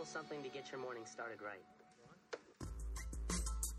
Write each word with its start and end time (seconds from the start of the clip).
little 0.00 0.12
something 0.12 0.42
to 0.42 0.48
get 0.48 0.70
your 0.72 0.80
morning 0.80 1.02
started 1.04 1.36
right. 1.42 1.60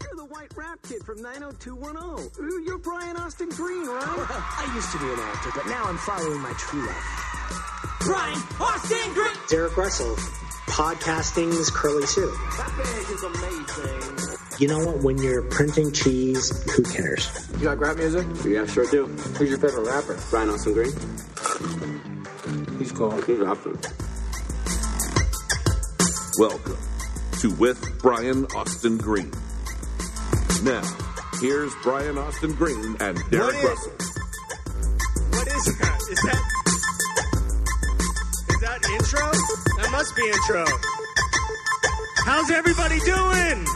You're 0.03 0.15
the 0.15 0.25
white 0.25 0.55
rap 0.55 0.77
kid 0.87 1.03
from 1.03 1.19
90210. 1.19 2.45
Ooh, 2.45 2.61
You're 2.63 2.77
Brian 2.77 3.17
Austin 3.17 3.49
Green, 3.49 3.87
right? 3.87 4.05
I 4.05 4.71
used 4.75 4.91
to 4.91 4.99
be 4.99 5.05
an 5.05 5.19
actor, 5.19 5.49
but 5.55 5.65
now 5.65 5.83
I'm 5.85 5.97
following 5.97 6.39
my 6.41 6.53
true 6.59 6.85
love. 6.85 7.97
Brian 8.01 8.37
Austin 8.59 9.13
Green! 9.15 9.33
Derek 9.49 9.75
Russell, 9.75 10.15
podcasting's 10.67 11.71
Curly 11.71 12.05
Sue. 12.05 12.29
That 12.57 12.71
bag 12.77 13.09
is 13.09 13.23
amazing. 13.23 14.37
You 14.59 14.67
know 14.67 14.85
what? 14.85 15.03
When 15.03 15.17
you're 15.17 15.41
printing 15.41 15.91
cheese, 15.91 16.51
who 16.75 16.83
cares? 16.83 17.49
You 17.53 17.63
got 17.63 17.79
rap 17.79 17.97
music? 17.97 18.27
Yeah, 18.45 18.67
sure 18.67 18.85
do. 18.85 19.07
Who's 19.07 19.49
your 19.49 19.57
favorite 19.57 19.87
rapper? 19.87 20.19
Brian 20.29 20.49
Austin 20.49 20.73
Green. 20.73 20.91
He's 22.77 22.91
cool. 22.91 23.09
He's 23.21 23.41
awesome. 23.41 23.79
Welcome 26.41 26.79
to 27.41 27.51
With 27.51 28.01
Brian 28.01 28.47
Austin 28.55 28.97
Green. 28.97 29.29
Now, 30.63 30.81
here's 31.39 31.71
Brian 31.83 32.17
Austin 32.17 32.55
Green 32.55 32.97
and 32.99 33.19
Derek 33.29 33.57
is- 33.57 33.63
Russell. 33.63 33.91
What 35.29 35.47
is 35.47 35.65
that? 35.77 36.01
Is 36.09 36.19
that 36.23 36.41
is 38.49 38.59
that 38.59 38.89
intro? 38.89 39.31
That 39.83 39.89
must 39.91 40.15
be 40.15 40.27
intro. 40.29 40.65
How's 42.25 42.49
everybody 42.49 42.99
doing? 43.01 43.67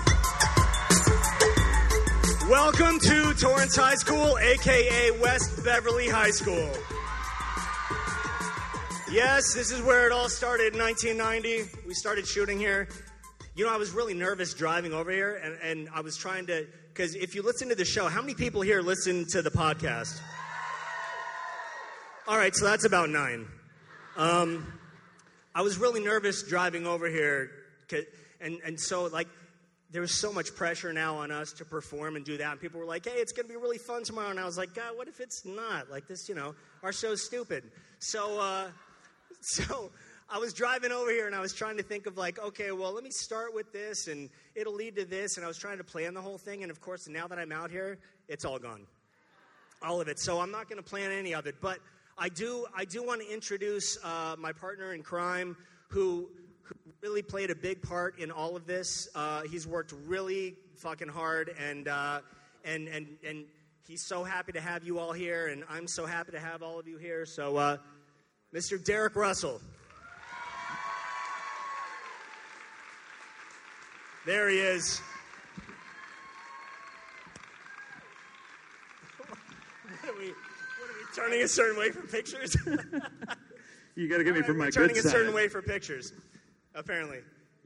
Welcome 2.50 3.00
to 3.00 3.34
Torrance 3.36 3.76
High 3.76 3.94
School, 3.94 4.40
aka 4.40 5.12
West 5.20 5.64
Beverly 5.64 6.08
High 6.10 6.32
School. 6.32 6.72
Yes, 9.16 9.54
this 9.54 9.72
is 9.72 9.82
where 9.82 10.06
it 10.06 10.12
all 10.12 10.28
started 10.28 10.74
in 10.74 10.80
1990. 10.82 11.88
We 11.88 11.94
started 11.94 12.28
shooting 12.28 12.60
here. 12.60 12.90
You 13.56 13.64
know, 13.64 13.74
I 13.74 13.78
was 13.78 13.92
really 13.92 14.14
nervous 14.14 14.54
driving 14.54 14.92
over 14.92 15.10
here, 15.10 15.40
and, 15.42 15.58
and 15.64 15.90
I 15.96 16.02
was 16.02 16.18
trying 16.18 16.48
to, 16.48 16.68
because 16.90 17.16
if 17.16 17.34
you 17.34 17.42
listen 17.42 17.70
to 17.70 17.76
the 17.76 17.86
show, 17.86 18.10
how 18.10 18.20
many 18.20 18.34
people 18.34 18.60
here 18.60 18.82
listen 18.82 19.26
to 19.30 19.42
the 19.42 19.52
podcast? 19.52 20.20
All 22.28 22.38
right, 22.38 22.54
so 22.54 22.66
that's 22.66 22.84
about 22.84 23.10
nine. 23.10 23.48
Um, 24.18 24.68
I 25.56 25.62
was 25.62 25.78
really 25.78 26.04
nervous 26.04 26.44
driving 26.44 26.86
over 26.86 27.08
here, 27.08 27.52
and, 28.42 28.60
and 28.66 28.78
so, 28.78 29.06
like, 29.06 29.30
there 29.92 30.02
was 30.02 30.12
so 30.12 30.34
much 30.34 30.54
pressure 30.56 30.92
now 30.92 31.16
on 31.16 31.32
us 31.32 31.54
to 31.54 31.64
perform 31.64 32.18
and 32.18 32.26
do 32.26 32.36
that. 32.36 32.52
And 32.52 32.60
people 32.60 32.82
were 32.82 32.86
like, 32.86 33.06
hey, 33.06 33.14
it's 33.14 33.32
going 33.32 33.48
to 33.48 33.54
be 33.54 33.58
really 33.58 33.78
fun 33.78 34.04
tomorrow. 34.04 34.32
And 34.32 34.42
I 34.42 34.46
was 34.46 34.58
like, 34.58 34.74
God, 34.74 34.98
what 34.98 35.08
if 35.08 35.22
it's 35.22 35.46
not? 35.46 35.90
Like, 35.90 36.06
this, 36.06 36.28
you 36.28 36.36
know, 36.36 36.54
our 36.84 36.92
show's 36.92 37.24
stupid. 37.24 37.64
So, 38.00 38.42
uh, 38.42 38.68
so 39.48 39.92
I 40.28 40.40
was 40.40 40.54
driving 40.54 40.92
over 40.92 41.12
here 41.12 41.28
and 41.28 41.36
I 41.36 41.40
was 41.40 41.54
trying 41.54 41.78
to 41.78 41.84
think 41.84 42.08
of 42.08 42.18
like, 42.18 42.40
okay, 42.40 42.72
well, 42.72 42.92
let 42.92 43.04
me 43.04 43.12
start 43.12 43.54
with 43.54 43.72
this 43.72 44.08
and 44.08 44.32
it'll 44.56 44.74
lead 44.74 44.96
to 44.96 45.06
this. 45.06 45.38
And 45.38 45.46
I 45.46 45.48
was 45.48 45.60
trying 45.60 45.78
to 45.78 45.84
plan 45.84 46.16
the 46.16 46.22
whole 46.22 46.40
thing. 46.40 46.64
And 46.64 46.72
of 46.72 46.82
course, 46.82 47.08
now 47.08 47.28
that 47.28 47.38
I'm 47.38 47.52
out 47.52 47.70
here, 47.70 48.00
it's 48.28 48.44
all 48.44 48.58
gone. 48.58 48.88
All 49.84 50.02
of 50.02 50.08
it. 50.08 50.18
So 50.18 50.40
I'm 50.40 50.50
not 50.50 50.68
going 50.68 50.82
to 50.82 50.90
plan 50.90 51.12
any 51.12 51.36
of 51.36 51.46
it. 51.46 51.58
But 51.62 51.78
I 52.18 52.30
do, 52.30 52.66
I 52.76 52.86
do 52.86 53.04
want 53.04 53.22
to 53.22 53.32
introduce 53.32 54.04
uh, 54.04 54.36
my 54.40 54.52
partner 54.52 54.94
in 54.94 55.04
crime 55.04 55.56
who, 55.90 56.28
who 56.64 56.76
really 57.04 57.22
played 57.22 57.52
a 57.52 57.56
big 57.56 57.84
part 57.84 58.18
in 58.18 58.32
all 58.32 58.56
of 58.56 58.66
this. 58.66 59.08
Uh, 59.14 59.44
he's 59.44 59.68
worked 59.68 59.94
really 60.08 60.56
fucking 60.78 61.10
hard 61.10 61.54
and, 61.60 61.88
uh, 61.88 62.22
and, 62.64 62.88
and, 62.88 63.10
and 63.24 63.46
he's 63.88 64.04
so 64.08 64.24
happy 64.24 64.54
to 64.54 64.62
have 64.62 64.84
you 64.84 64.98
all 64.98 65.14
here. 65.14 65.46
And 65.46 65.66
I'm 65.70 65.88
so 65.88 66.08
happy 66.08 66.32
to 66.32 66.40
have 66.40 66.64
all 66.64 66.80
of 66.80 66.88
you 66.88 66.98
here. 66.98 67.28
So, 67.28 67.58
uh, 67.58 67.78
Mr. 68.54 68.84
Derek 68.84 69.16
Russell. 69.16 69.62
There 74.26 74.50
he 74.50 74.58
is. 74.58 75.00
what 79.28 80.10
are 80.10 80.18
we? 80.18 80.28
What 80.30 80.90
are 80.90 80.94
we 80.94 81.16
turning 81.16 81.42
a 81.44 81.48
certain 81.48 81.78
way 81.80 81.92
for 81.92 82.02
pictures? 82.08 82.56
You 83.98 84.10
got 84.10 84.18
to 84.18 84.26
get 84.26 84.34
me 84.34 84.42
right, 84.42 84.46
from 84.46 84.58
my 84.58 84.66
we're 84.66 84.72
good 84.72 84.74
turning 84.74 84.98
a 84.98 85.02
side. 85.04 85.12
certain 85.14 85.34
way 85.34 85.48
for 85.48 85.62
pictures. 85.62 86.12
Apparently, 86.74 87.20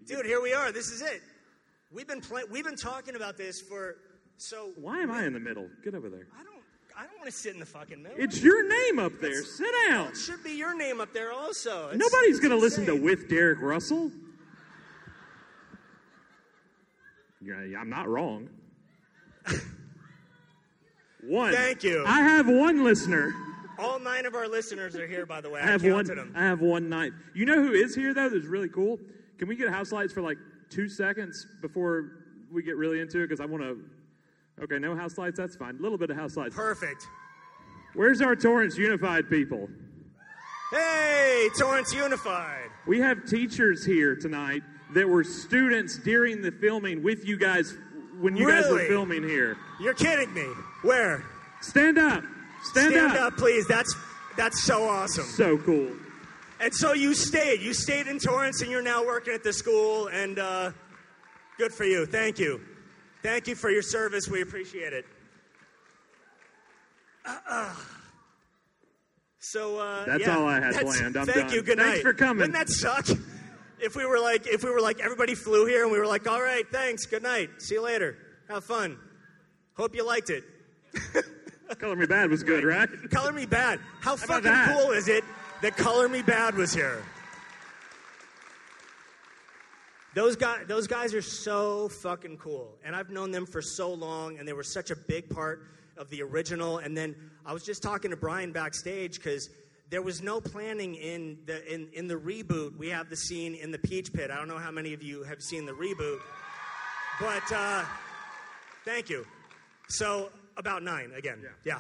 dude, 0.06 0.28
here 0.28 0.40
we 0.40 0.54
are. 0.54 0.72
This 0.72 0.92
is 0.92 1.02
it. 1.02 1.24
We've 1.92 2.08
been 2.08 2.22
play- 2.22 2.44
we've 2.52 2.64
been 2.66 2.76
talking 2.76 3.16
about 3.16 3.36
this 3.36 3.60
for 3.62 3.96
so. 4.38 4.70
Why 4.76 5.00
am 5.00 5.10
I 5.10 5.26
in 5.26 5.34
the 5.34 5.40
middle? 5.40 5.68
Get 5.84 5.96
over 5.96 6.08
there. 6.08 6.28
I 6.40 6.44
don't. 6.44 6.49
I 7.00 7.04
don't 7.04 7.18
want 7.18 7.28
to 7.28 7.32
sit 7.32 7.54
in 7.54 7.62
the 7.62 7.66
fucking 7.66 8.04
middle. 8.04 8.18
It's 8.20 8.42
your 8.44 8.68
name 8.68 9.00
up 9.00 9.14
there. 9.22 9.42
Sit 9.42 9.70
down. 9.88 10.10
It 10.10 10.18
should 10.18 10.44
be 10.44 10.52
your 10.52 10.76
name 10.76 11.00
up 11.00 11.14
there 11.14 11.32
also. 11.32 11.92
It's- 11.92 11.98
Nobody's 11.98 12.32
it's 12.32 12.40
going 12.42 12.52
to 12.52 12.58
listen 12.58 12.86
to. 12.88 12.94
With 12.94 13.30
Derek 13.30 13.62
Russell. 13.62 14.12
Yeah, 17.42 17.80
I'm 17.80 17.90
not 17.90 18.10
wrong. 18.10 18.50
One. 21.24 21.54
Thank 21.54 21.86
you. 21.86 22.04
I 22.06 22.20
have 22.22 22.48
one 22.48 22.84
listener. 22.84 23.34
All 23.78 23.98
nine 24.00 24.26
of 24.26 24.36
our 24.36 24.48
listeners 24.48 24.96
are 24.98 25.08
here, 25.08 25.26
by 25.26 25.40
the 25.40 25.50
way. 25.50 25.62
I 25.62 25.66
have 25.68 25.82
counted 25.82 26.18
one. 26.18 26.28
them. 26.28 26.34
I 26.36 26.44
have 26.44 26.60
one 26.60 26.90
ninth. 26.90 27.14
You 27.34 27.46
know 27.46 27.62
who 27.62 27.72
is 27.72 27.96
here 27.96 28.14
though? 28.14 28.30
That's 28.30 28.46
really 28.46 28.68
cool. 28.70 29.00
Can 29.38 29.48
we 29.48 29.56
get 29.56 29.70
house 29.70 29.92
lights 29.92 30.12
for 30.12 30.22
like 30.22 30.38
two 30.70 30.90
seconds 30.90 31.46
before 31.62 32.12
we 32.52 32.62
get 32.64 32.76
really 32.78 33.00
into 33.00 33.20
it? 33.20 33.28
Because 33.28 33.40
I 33.40 33.46
want 33.46 33.64
to. 33.64 33.80
Okay, 34.62 34.80
no 34.80 34.96
house 34.96 35.18
lights. 35.18 35.38
That's 35.38 35.56
fine. 35.56 35.78
A 35.78 35.82
little 35.82 35.98
bit 35.98 36.10
of 36.10 36.18
house 36.18 36.36
lights. 36.36 36.56
Perfect. 36.56 37.08
Where's 37.94 38.22
our 38.22 38.36
Torrance 38.36 38.78
Unified 38.78 39.30
people? 39.30 39.70
Hey, 40.72 41.50
Torrance 41.58 41.94
Unified. 41.94 42.70
We 42.86 43.00
have 43.00 43.26
teachers 43.26 43.86
here 43.86 44.16
tonight 44.16 44.62
that 44.94 45.08
were 45.08 45.24
students 45.24 45.98
during 45.98 46.42
the 46.42 46.52
filming 46.52 47.02
with 47.02 47.26
you 47.26 47.38
guys 47.38 47.74
when 48.20 48.36
you 48.36 48.48
guys 48.48 48.70
were 48.70 48.80
filming 48.80 49.24
here. 49.24 49.58
You're 49.80 49.94
kidding 49.94 50.34
me. 50.34 50.48
Where? 50.82 51.24
Stand 51.62 51.98
up. 51.98 52.24
Stand, 52.64 52.92
Stand 52.92 53.18
up, 53.18 53.38
please. 53.38 53.66
That's 53.68 53.96
that's 54.38 54.64
so 54.64 54.88
awesome. 54.88 55.26
So 55.26 55.58
cool. 55.58 55.92
And 56.60 56.74
so 56.76 56.94
you 56.94 57.14
stayed. 57.14 57.62
You 57.62 57.74
stayed 57.74 58.08
in 58.08 58.20
Torrance, 58.20 58.62
and 58.62 58.70
you're 58.70 58.84
now 58.84 59.06
working 59.06 59.34
at 59.34 59.44
the 59.44 59.54
school. 59.54 60.08
And 60.08 60.38
uh, 60.38 60.72
good 61.58 61.74
for 61.74 61.86
you. 61.86 62.06
Thank 62.06 62.38
you. 62.38 62.62
Thank 63.22 63.48
you 63.48 63.56
for 63.56 63.70
your 63.70 63.82
service. 63.82 64.28
We 64.28 64.42
appreciate 64.42 64.94
it. 64.94 65.06
Uh, 67.26 67.74
so 69.40 69.78
uh, 69.78 70.06
That's 70.06 70.22
yeah, 70.22 70.38
all 70.38 70.48
I 70.48 70.60
had 70.60 70.74
planned. 70.76 71.18
I'm 71.18 71.26
thank 71.26 71.48
done. 71.48 71.52
you. 71.52 71.62
Good 71.62 71.78
Thanks 71.78 71.78
night. 71.78 71.86
Thanks 71.86 72.02
for 72.02 72.14
coming. 72.14 72.52
Wouldn't 72.52 72.54
that 72.54 72.70
suck? 72.70 73.08
If 73.82 73.96
we 73.96 74.06
were 74.06 74.20
like, 74.20 74.46
if 74.46 74.62
we 74.62 74.70
were 74.70 74.82
like, 74.82 75.00
everybody 75.00 75.36
flew 75.36 75.66
here, 75.66 75.84
and 75.84 75.92
we 75.94 75.98
were 75.98 76.06
like, 76.06 76.28
all 76.28 76.42
right, 76.42 76.66
thanks, 76.70 77.06
good 77.06 77.24
night, 77.24 77.50
see 77.60 77.76
you 77.76 77.82
later, 77.82 78.18
have 78.50 78.66
fun. 78.66 78.98
Hope 79.76 79.96
you 79.96 80.06
liked 80.06 80.30
it. 80.30 80.44
Color 81.80 81.96
Me 81.96 82.06
Badd 82.06 82.30
was 82.30 82.44
good, 82.44 82.66
right? 82.66 82.90
Color 83.10 83.32
Me 83.32 83.46
Badd. 83.46 83.80
How 84.02 84.16
about 84.16 84.44
fucking 84.44 84.76
cool 84.76 84.92
is 84.92 85.08
it 85.08 85.24
that 85.62 85.78
Color 85.78 86.10
Me 86.10 86.22
Badd 86.22 86.56
was 86.56 86.74
here? 86.74 87.02
Those 90.20 90.36
guys, 90.36 90.66
those 90.68 90.86
guys 90.86 91.14
are 91.14 91.22
so 91.22 91.88
fucking 91.88 92.40
cool, 92.40 92.76
and 92.84 92.94
I've 92.94 93.10
known 93.10 93.32
them 93.32 93.46
for 93.46 93.62
so 93.62 93.94
long, 93.94 94.38
and 94.38 94.46
they 94.46 94.52
were 94.52 94.66
such 94.66 94.92
a 94.92 94.96
big 94.98 95.30
part 95.30 95.64
of 95.96 96.10
the 96.10 96.22
original. 96.24 96.80
And 96.80 96.98
then 96.98 97.16
I 97.46 97.54
was 97.54 97.64
just 97.64 97.82
talking 97.82 98.12
to 98.12 98.18
Brian 98.18 98.52
backstage 98.52 99.16
because 99.16 99.50
there 99.90 100.02
was 100.02 100.22
no 100.22 100.42
planning 100.42 100.96
in 100.96 101.38
the 101.46 101.66
in, 101.74 101.88
in 101.94 102.08
the 102.10 102.16
reboot. 102.16 102.78
We 102.78 102.90
have 102.90 103.10
the 103.10 103.16
scene 103.16 103.56
in 103.56 103.72
the 103.72 103.78
Peach 103.78 104.12
Pit. 104.12 104.30
I 104.30 104.36
don't 104.36 104.50
know 104.50 104.58
how 104.58 104.72
many 104.72 104.94
of 104.94 105.02
you 105.02 105.24
have 105.24 105.42
seen 105.42 105.66
the 105.66 105.72
reboot, 105.72 106.20
but 107.22 107.54
uh, 107.56 107.86
thank 108.84 109.10
you. 109.10 109.26
So 109.88 110.32
about 110.58 110.84
nine 110.84 111.14
again. 111.16 111.46
Yeah. 111.64 111.80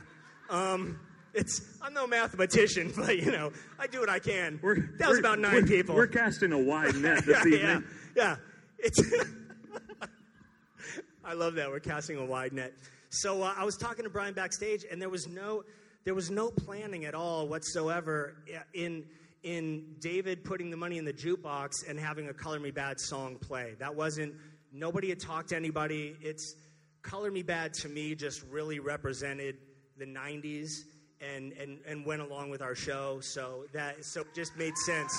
Um, 0.50 0.98
it's 1.34 1.78
I'm 1.82 1.94
no 1.94 2.08
mathematician, 2.08 2.94
but 2.96 3.18
you 3.18 3.34
know 3.34 3.52
I 3.78 3.88
do 3.88 4.00
what 4.00 4.10
I 4.10 4.20
can. 4.20 4.60
We're, 4.64 4.92
that 4.98 5.10
was 5.10 5.20
about 5.20 5.40
9 5.40 5.52
we're- 5.52 5.68
people. 5.68 5.94
We're 5.94 6.08
casting 6.08 6.54
a 6.54 6.58
wide 6.58 6.96
net 6.96 7.24
this 7.26 7.46
yeah, 7.46 7.54
evening. 7.54 7.84
Yeah. 8.16 8.38
It's. 8.78 9.00
I 11.24 11.34
love 11.34 11.56
that 11.56 11.70
we're 11.70 11.80
casting 11.80 12.18
a 12.18 12.26
wide 12.26 12.54
net. 12.54 12.74
So 13.10 13.44
uh, 13.44 13.54
I 13.56 13.64
was 13.64 13.76
talking 13.76 14.04
to 14.04 14.10
Brian 14.10 14.34
backstage, 14.34 14.86
and 14.90 15.02
there 15.02 15.10
was 15.10 15.28
no, 15.28 15.64
there 16.06 16.16
was 16.16 16.32
no 16.32 16.50
planning 16.50 17.06
at 17.06 17.14
all 17.14 17.48
whatsoever 17.48 18.36
in 18.74 19.06
in 19.44 19.96
David 20.00 20.44
putting 20.44 20.70
the 20.70 20.78
money 20.78 20.98
in 20.98 21.06
the 21.06 21.14
jukebox 21.14 21.88
and 21.88 22.00
having 22.00 22.30
a 22.30 22.34
"Color 22.34 22.60
Me 22.60 22.72
Badd" 22.72 23.00
song 23.00 23.38
play. 23.38 23.76
That 23.80 23.96
wasn't. 23.96 24.34
Nobody 24.72 25.10
had 25.10 25.20
talked 25.20 25.50
to 25.50 25.56
anybody. 25.56 26.16
It's 26.22 26.56
"Color 27.02 27.32
Me 27.32 27.44
Badd" 27.44 27.74
to 27.82 27.90
me 27.90 28.16
just 28.16 28.44
really 28.50 28.80
represented 28.80 29.58
the 29.98 30.06
'90s 30.06 30.70
and 31.22 31.52
and 31.54 31.80
and 31.86 32.06
went 32.06 32.22
along 32.22 32.50
with 32.50 32.62
our 32.62 32.76
show. 32.76 33.20
So 33.22 33.66
that 33.74 34.06
so 34.06 34.24
just 34.34 34.56
made 34.58 34.76
sense 34.78 35.18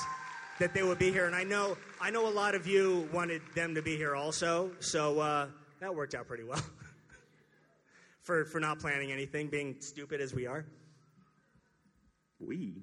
that 0.60 0.74
they 0.74 0.82
would 0.82 0.98
be 0.98 1.10
here. 1.10 1.26
And 1.26 1.34
I 1.34 1.42
know 1.42 1.76
I 2.00 2.10
know 2.10 2.28
a 2.28 2.30
lot 2.30 2.54
of 2.54 2.66
you 2.66 3.08
wanted 3.12 3.42
them 3.54 3.74
to 3.74 3.82
be 3.82 3.96
here 3.96 4.14
also. 4.14 4.70
So 4.78 5.18
uh, 5.18 5.46
that 5.80 5.92
worked 5.92 6.14
out 6.14 6.28
pretty 6.28 6.44
well 6.44 6.62
for 8.22 8.44
for 8.44 8.60
not 8.60 8.78
planning 8.78 9.10
anything, 9.10 9.48
being 9.48 9.76
stupid 9.80 10.20
as 10.20 10.32
we 10.32 10.46
are. 10.46 10.64
We. 12.38 12.82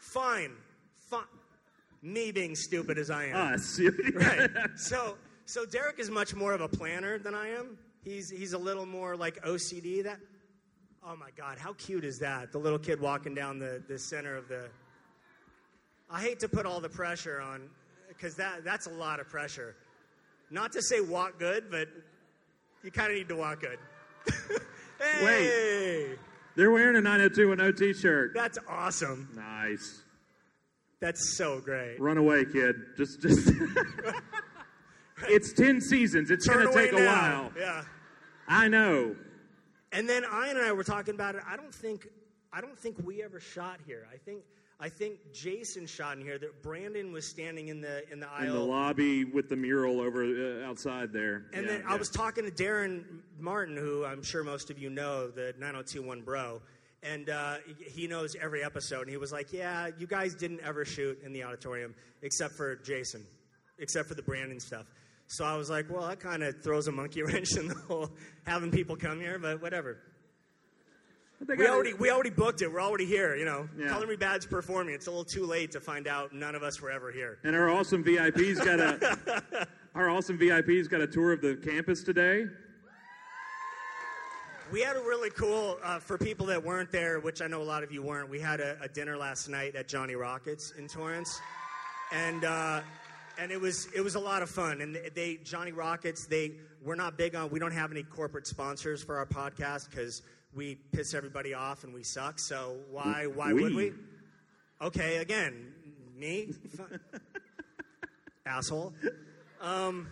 Fine, 0.00 0.52
fine. 1.08 1.22
Me 2.02 2.30
being 2.30 2.54
stupid 2.54 2.98
as 2.98 3.10
I 3.10 3.26
am. 3.26 3.54
Us. 3.54 3.80
right. 4.14 4.50
So, 4.76 5.16
so 5.46 5.64
Derek 5.64 5.98
is 5.98 6.10
much 6.10 6.34
more 6.34 6.52
of 6.52 6.60
a 6.60 6.68
planner 6.68 7.18
than 7.18 7.34
I 7.34 7.48
am. 7.48 7.78
He's 8.04 8.28
he's 8.30 8.52
a 8.52 8.58
little 8.58 8.86
more 8.86 9.16
like 9.16 9.42
OCD. 9.44 10.04
That. 10.04 10.18
Oh 11.06 11.16
my 11.16 11.30
God, 11.36 11.58
how 11.58 11.72
cute 11.74 12.04
is 12.04 12.18
that? 12.18 12.52
The 12.52 12.58
little 12.58 12.78
kid 12.78 13.00
walking 13.00 13.34
down 13.34 13.58
the, 13.58 13.82
the 13.88 13.98
center 13.98 14.36
of 14.36 14.48
the. 14.48 14.68
I 16.10 16.20
hate 16.20 16.38
to 16.40 16.48
put 16.48 16.66
all 16.66 16.80
the 16.80 16.88
pressure 16.88 17.40
on, 17.40 17.68
because 18.08 18.34
that 18.36 18.64
that's 18.64 18.86
a 18.86 18.90
lot 18.90 19.20
of 19.20 19.28
pressure. 19.28 19.74
Not 20.50 20.72
to 20.72 20.82
say 20.82 21.00
walk 21.00 21.38
good, 21.38 21.70
but 21.70 21.88
you 22.82 22.90
kind 22.90 23.10
of 23.10 23.16
need 23.16 23.28
to 23.28 23.36
walk 23.36 23.60
good. 23.60 23.78
hey, 25.00 26.14
They're 26.56 26.70
wearing 26.70 26.96
a 26.96 27.00
90210 27.00 27.74
t-shirt. 27.94 28.32
that's 28.34 28.58
awesome. 28.68 29.28
Nice. 29.34 30.02
That's 31.00 31.36
so 31.36 31.60
great. 31.60 32.00
Run 32.00 32.16
away, 32.18 32.44
kid. 32.44 32.76
Just, 32.96 33.20
just. 33.20 33.50
it's 35.28 35.52
ten 35.52 35.80
seasons. 35.80 36.30
It's 36.30 36.46
gonna 36.46 36.72
take 36.72 36.92
a 36.92 36.96
now. 36.96 37.42
while. 37.42 37.52
Yeah. 37.58 37.82
I 38.48 38.68
know. 38.68 39.14
And 39.92 40.08
then 40.08 40.24
Ian 40.24 40.56
and 40.56 40.66
I 40.66 40.72
were 40.72 40.84
talking 40.84 41.14
about 41.14 41.34
it. 41.34 41.42
I 41.46 41.56
don't 41.56 41.74
think 41.74 42.08
I 42.52 42.60
don't 42.60 42.78
think 42.78 42.96
we 43.04 43.22
ever 43.22 43.40
shot 43.40 43.80
here. 43.86 44.06
I 44.12 44.16
think 44.16 44.42
I 44.80 44.88
think 44.88 45.18
Jason 45.32 45.86
shot 45.86 46.18
in 46.18 46.24
here. 46.24 46.38
That 46.38 46.62
Brandon 46.62 47.12
was 47.12 47.26
standing 47.26 47.68
in 47.68 47.80
the 47.80 48.10
in 48.12 48.20
the 48.20 48.28
aisle 48.28 48.46
In 48.46 48.52
the 48.52 48.58
lobby 48.58 49.24
with 49.24 49.48
the 49.48 49.56
mural 49.56 50.00
over 50.00 50.24
uh, 50.24 50.66
outside 50.68 51.12
there. 51.12 51.46
and 51.52 51.64
Yeah, 51.64 51.72
then 51.78 51.84
I 51.88 51.96
was 51.96 52.10
talking 52.10 52.44
to 52.44 52.50
Darren 52.50 53.04
Martin, 53.38 53.76
who 53.76 54.04
I'm 54.04 54.22
sure 54.22 54.42
most 54.42 54.70
of 54.70 54.78
you 54.78 54.90
know, 54.90 55.28
the 55.28 55.54
9021 55.58 56.22
Bro, 56.22 56.60
and 57.02 57.30
uh, 57.30 57.56
he 57.78 58.06
knows 58.06 58.34
every 58.40 58.64
episode. 58.64 59.02
And 59.02 59.10
he 59.10 59.16
was 59.16 59.32
like, 59.32 59.52
"Yeah, 59.52 59.90
you 59.96 60.06
guys 60.06 60.34
didn't 60.34 60.60
ever 60.60 60.84
shoot 60.84 61.20
in 61.24 61.32
the 61.32 61.44
auditorium 61.44 61.94
except 62.22 62.54
for 62.54 62.76
Jason, 62.76 63.24
except 63.78 64.08
for 64.08 64.14
the 64.14 64.22
Brandon 64.22 64.58
stuff." 64.58 64.86
So 65.28 65.44
I 65.44 65.56
was 65.56 65.70
like, 65.70 65.88
"Well, 65.88 66.06
that 66.08 66.20
kind 66.20 66.42
of 66.42 66.62
throws 66.62 66.88
a 66.88 66.92
monkey 66.92 67.22
wrench 67.28 67.56
in 67.56 67.68
the 67.68 67.74
whole 67.74 68.10
having 68.44 68.70
people 68.72 68.96
come 68.96 69.20
here, 69.20 69.38
but 69.38 69.62
whatever." 69.62 69.98
They 71.40 71.54
We 71.56 71.64
got- 71.64 71.74
already 71.74 71.92
we 71.94 72.10
already 72.10 72.30
booked 72.30 72.62
it. 72.62 72.72
We're 72.72 72.80
already 72.80 73.04
here. 73.06 73.34
You 73.36 73.44
know, 73.44 73.68
Yeah. 73.76 73.88
Color 73.88 74.06
Me 74.06 74.16
Badd's 74.16 74.46
performing. 74.46 74.94
It's 74.94 75.06
a 75.08 75.10
little 75.10 75.24
too 75.24 75.44
late 75.46 75.72
to 75.72 75.80
find 75.80 76.06
out 76.06 76.32
none 76.32 76.54
of 76.54 76.62
us 76.62 76.80
were 76.80 76.90
ever 76.90 77.10
here. 77.12 77.38
And 77.44 77.54
our 77.54 77.68
awesome 77.68 78.02
VIPs 78.04 78.64
got 78.64 78.80
a 78.80 79.66
our 79.94 80.08
awesome 80.08 80.38
VIPs 80.38 80.88
got 80.88 81.00
a 81.00 81.06
tour 81.06 81.32
of 81.32 81.40
the 81.42 81.56
campus 81.56 82.02
today. 82.02 82.46
We 84.72 84.80
had 84.80 84.96
a 84.96 85.00
really 85.00 85.30
cool 85.30 85.78
uh, 85.82 85.98
for 85.98 86.16
people 86.16 86.46
that 86.46 86.62
weren't 86.64 86.90
there, 86.90 87.20
which 87.20 87.42
I 87.42 87.46
know 87.46 87.60
a 87.60 87.64
lot 87.64 87.82
of 87.82 87.92
you 87.92 88.02
weren't. 88.02 88.30
We 88.30 88.40
had 88.40 88.60
a, 88.60 88.78
a 88.80 88.88
dinner 88.88 89.16
last 89.16 89.48
night 89.48 89.76
at 89.76 89.88
Johnny 89.88 90.14
Rockets 90.16 90.72
in 90.78 90.88
Torrance, 90.88 91.38
and 92.12 92.44
uh, 92.44 92.80
and 93.38 93.52
it 93.52 93.60
was 93.60 93.88
it 93.94 94.00
was 94.00 94.14
a 94.14 94.20
lot 94.20 94.40
of 94.42 94.48
fun. 94.48 94.80
And 94.80 94.98
they 95.14 95.36
Johnny 95.44 95.72
Rockets 95.72 96.26
they 96.26 96.52
we're 96.82 96.94
not 96.94 97.18
big 97.18 97.34
on 97.34 97.50
we 97.50 97.58
don't 97.58 97.72
have 97.72 97.90
any 97.90 98.02
corporate 98.04 98.46
sponsors 98.46 99.02
for 99.02 99.18
our 99.18 99.26
podcast 99.26 99.90
because 99.90 100.22
we 100.54 100.76
piss 100.92 101.14
everybody 101.14 101.54
off 101.54 101.84
and 101.84 101.92
we 101.92 102.02
suck. 102.02 102.38
So 102.38 102.76
why 102.90 103.26
why 103.26 103.52
would 103.52 103.74
We. 103.74 103.90
we? 103.90 103.92
Okay, 104.82 105.18
again, 105.18 105.72
me, 106.16 106.52
asshole. 108.46 108.92
Um, 109.60 110.08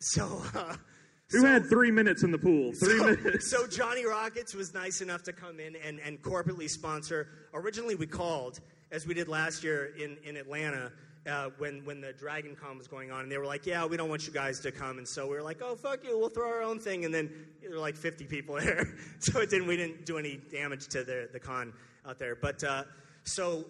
so. 0.00 0.42
Uh, 0.54 0.74
Who 1.30 1.40
so- 1.40 1.46
had 1.46 1.66
three 1.66 1.90
minutes 1.90 2.22
in 2.24 2.30
the 2.30 2.38
pool? 2.38 2.72
Three 2.72 2.98
so, 2.98 3.04
minutes. 3.06 3.50
so 3.50 3.66
Johnny 3.66 4.04
Rockets 4.06 4.54
was 4.54 4.74
nice 4.74 5.00
enough 5.00 5.22
to 5.24 5.32
come 5.32 5.60
in 5.60 5.76
and, 5.76 6.00
and 6.00 6.20
corporately 6.22 6.68
sponsor. 6.68 7.28
Originally, 7.54 7.94
we 7.94 8.06
called, 8.06 8.60
as 8.90 9.06
we 9.06 9.14
did 9.14 9.28
last 9.28 9.62
year 9.62 9.92
in, 9.98 10.16
in 10.24 10.36
Atlanta, 10.36 10.90
uh, 11.26 11.50
when, 11.58 11.84
when 11.84 12.00
the 12.00 12.12
Dragon 12.12 12.56
Con 12.56 12.78
was 12.78 12.88
going 12.88 13.10
on, 13.10 13.22
and 13.22 13.30
they 13.30 13.38
were 13.38 13.46
like, 13.46 13.66
yeah, 13.66 13.84
we 13.84 13.96
don't 13.96 14.08
want 14.08 14.26
you 14.26 14.32
guys 14.32 14.60
to 14.60 14.72
come. 14.72 14.98
And 14.98 15.06
so 15.06 15.26
we 15.26 15.34
were 15.34 15.42
like, 15.42 15.60
oh, 15.62 15.76
fuck 15.76 16.04
you, 16.04 16.18
we'll 16.18 16.28
throw 16.28 16.48
our 16.48 16.62
own 16.62 16.78
thing. 16.78 17.04
And 17.04 17.14
then 17.14 17.30
there 17.60 17.70
were 17.70 17.78
like 17.78 17.96
50 17.96 18.24
people 18.24 18.54
there. 18.60 18.94
so 19.18 19.40
it 19.40 19.50
didn't, 19.50 19.68
we 19.68 19.76
didn't 19.76 20.04
do 20.04 20.18
any 20.18 20.40
damage 20.50 20.88
to 20.88 21.04
the, 21.04 21.28
the 21.32 21.40
con 21.40 21.72
out 22.06 22.18
there. 22.18 22.34
But 22.34 22.64
uh, 22.64 22.84
so 23.24 23.64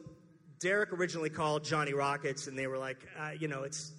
Derek 0.61 0.93
originally 0.93 1.31
called 1.31 1.65
Johnny 1.65 1.93
Rockets, 1.93 2.47
and 2.47 2.59
they 2.59 2.67
were 2.67 2.79
like, 2.79 3.07
uh, 3.19 3.31
you 3.39 3.49
know, 3.49 3.65
it's 3.65 3.93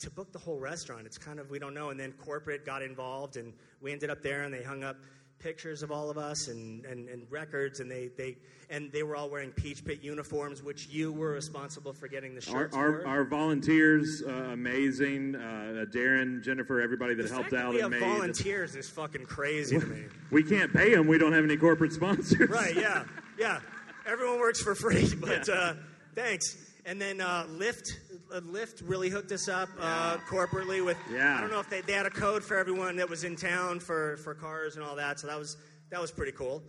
to 0.00 0.10
book 0.10 0.32
the 0.32 0.38
whole 0.38 0.58
restaurant. 0.58 1.06
It's 1.06 1.18
kind 1.18 1.40
of 1.40 1.50
we 1.50 1.58
don't 1.58 1.74
know. 1.74 1.90
And 1.90 1.98
then 1.98 2.12
corporate 2.12 2.64
got 2.66 2.82
involved, 2.82 3.36
and 3.36 3.52
we 3.80 3.92
ended 3.92 4.10
up 4.10 4.22
there, 4.22 4.42
and 4.42 4.52
they 4.52 4.62
hung 4.62 4.84
up 4.84 4.96
pictures 5.38 5.82
of 5.82 5.90
all 5.90 6.10
of 6.10 6.18
us 6.18 6.48
and, 6.48 6.84
and, 6.84 7.08
and 7.08 7.26
records, 7.30 7.80
and 7.80 7.90
they, 7.90 8.08
they 8.16 8.36
and 8.70 8.92
they 8.92 9.02
were 9.02 9.16
all 9.16 9.30
wearing 9.30 9.50
Peach 9.52 9.84
Pit 9.84 10.02
uniforms, 10.02 10.62
which 10.62 10.88
you 10.88 11.10
were 11.12 11.30
responsible 11.30 11.92
for 11.92 12.06
getting 12.06 12.34
the 12.34 12.40
shirts 12.40 12.76
our, 12.76 13.00
for. 13.00 13.06
our 13.06 13.24
volunteers, 13.24 14.22
uh, 14.26 14.30
amazing. 14.30 15.34
Uh, 15.34 15.84
Darren, 15.94 16.42
Jennifer, 16.42 16.80
everybody 16.80 17.14
that 17.14 17.22
the 17.24 17.28
helped 17.28 17.50
fact 17.50 17.52
that 17.52 17.64
out 17.66 17.74
we 17.74 17.80
and 17.80 17.94
have 17.94 18.02
made. 18.02 18.08
volunteers 18.12 18.74
is 18.76 18.88
fucking 18.90 19.24
crazy 19.24 19.78
to 19.78 19.86
me. 19.86 20.04
We 20.30 20.42
can't 20.42 20.70
pay 20.72 20.94
them. 20.94 21.06
We 21.06 21.16
don't 21.16 21.32
have 21.32 21.44
any 21.44 21.56
corporate 21.56 21.92
sponsors. 21.94 22.50
right? 22.50 22.74
Yeah, 22.76 23.04
yeah. 23.38 23.60
Everyone 24.06 24.38
works 24.38 24.60
for 24.60 24.74
free, 24.74 25.14
but 25.20 25.48
uh, 25.48 25.74
thanks. 26.14 26.56
And 26.84 27.00
then 27.00 27.20
uh, 27.20 27.46
Lyft, 27.50 27.88
Lyft 28.30 28.82
really 28.84 29.08
hooked 29.08 29.32
us 29.32 29.48
up 29.48 29.68
uh, 29.80 30.18
corporately 30.28 30.84
with. 30.84 30.96
Yeah. 31.10 31.36
I 31.36 31.40
don't 31.40 31.50
know 31.50 31.60
if 31.60 31.70
they, 31.70 31.80
they 31.80 31.92
had 31.92 32.06
a 32.06 32.10
code 32.10 32.44
for 32.44 32.56
everyone 32.56 32.96
that 32.96 33.08
was 33.08 33.24
in 33.24 33.36
town 33.36 33.80
for, 33.80 34.16
for 34.18 34.34
cars 34.34 34.76
and 34.76 34.84
all 34.84 34.96
that. 34.96 35.20
So 35.20 35.26
that 35.26 35.38
was 35.38 35.56
that 35.90 36.00
was 36.00 36.10
pretty 36.10 36.32
cool. 36.32 36.62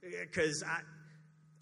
Because 0.00 0.62
I. 0.62 0.80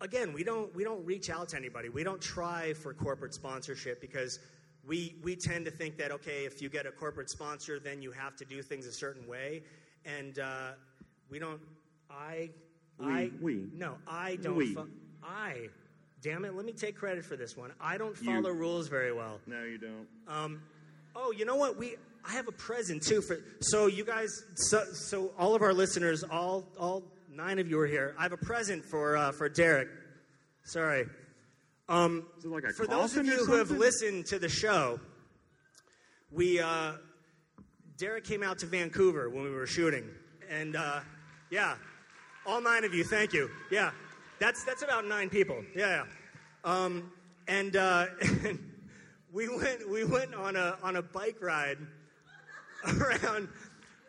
Again, 0.03 0.33
we 0.33 0.45
don't 0.45 0.75
we 0.75 0.83
don't 0.83 1.05
reach 1.05 1.29
out 1.29 1.51
to 1.51 1.59
anybody. 1.59 1.91
We 1.91 2.05
don't 2.05 2.23
try 2.23 2.73
for 2.73 2.95
corporate 2.95 3.35
sponsorship 3.35 4.01
because 4.01 4.39
we 4.87 5.17
we 5.23 5.37
tend 5.37 5.67
to 5.67 5.71
think 5.71 5.99
that 5.99 6.11
okay, 6.11 6.47
if 6.47 6.63
you 6.63 6.71
get 6.71 6.87
a 6.87 6.91
corporate 6.91 7.29
sponsor, 7.29 7.79
then 7.79 8.01
you 8.01 8.11
have 8.13 8.35
to 8.37 8.47
do 8.47 8.63
things 8.63 8.87
a 8.87 8.93
certain 8.93 9.29
way, 9.29 9.63
and 10.07 10.39
uh, 10.39 10.71
we 11.29 11.39
don't. 11.39 11.61
I 12.11 12.49
I 12.99 13.31
we. 13.43 13.67
no, 13.75 13.97
I 14.09 14.37
don't. 14.37 14.57
We. 14.57 14.75
fo- 14.75 14.89
I, 15.23 15.69
damn 16.23 16.45
it, 16.45 16.55
let 16.55 16.65
me 16.65 16.73
take 16.73 16.97
credit 16.97 17.25
for 17.25 17.37
this 17.37 17.57
one. 17.57 17.73
I 17.81 17.99
don't 17.99 18.21
You. 18.21 18.35
follow 18.43 18.51
rules 18.55 18.89
very 18.89 19.13
well. 19.13 19.41
No, 19.47 19.63
you 19.65 19.79
don't. 19.79 20.07
Um, 20.29 20.63
oh, 21.17 21.33
you 21.33 21.45
know 21.45 21.57
what? 21.57 21.77
We 21.77 21.97
I 22.25 22.33
have 22.33 22.49
a 22.49 22.53
present 22.53 23.03
too 23.03 23.23
for. 23.23 23.39
So 23.61 23.87
you 23.87 24.05
guys, 24.05 24.31
so, 24.55 24.85
so 24.93 25.33
all 25.39 25.55
of 25.55 25.63
our 25.63 25.73
listeners, 25.73 26.23
all 26.23 26.65
all 26.79 27.03
nine 27.33 27.59
of 27.59 27.69
you 27.69 27.79
are 27.81 27.87
here. 27.87 28.15
I 28.19 28.23
have 28.25 28.33
a 28.33 28.37
present 28.37 28.85
for 28.85 29.17
uh, 29.17 29.33
for 29.33 29.49
Derek. 29.49 29.89
Sorry. 30.65 31.07
Um, 31.89 32.27
like 32.45 32.65
for 32.77 32.87
those 32.87 33.17
of 33.17 33.27
you 33.27 33.45
who 33.45 33.55
have 33.57 33.71
listened 33.71 34.27
to 34.27 34.39
the 34.39 34.49
show, 34.49 35.01
we 36.31 36.61
uh, 36.61 36.93
Derek 37.97 38.25
came 38.25 38.43
out 38.43 38.59
to 38.61 38.67
Vancouver 38.67 39.29
when 39.29 39.43
we 39.43 39.51
were 39.51 39.67
shooting, 39.67 40.05
and 40.49 40.77
uh, 40.77 41.01
yeah, 41.51 41.75
all 42.47 42.61
nine 42.61 42.85
of 42.85 42.95
you, 42.95 43.03
thank 43.03 43.33
you. 43.33 43.51
Yeah, 43.73 43.91
that's 44.41 44.65
that's 44.65 44.83
about 44.83 45.07
nine 45.07 45.31
people. 45.31 45.63
Yeah, 45.77 46.05
yeah. 46.05 46.05
Um, 46.65 47.13
and, 47.47 47.77
uh, 47.77 48.07
we 49.33 49.49
went 49.49 49.89
we 49.89 50.05
went 50.05 50.35
on 50.35 50.57
a 50.57 50.77
on 50.83 50.97
a 50.97 51.03
bike 51.03 51.37
ride 51.41 51.79
around 53.01 53.49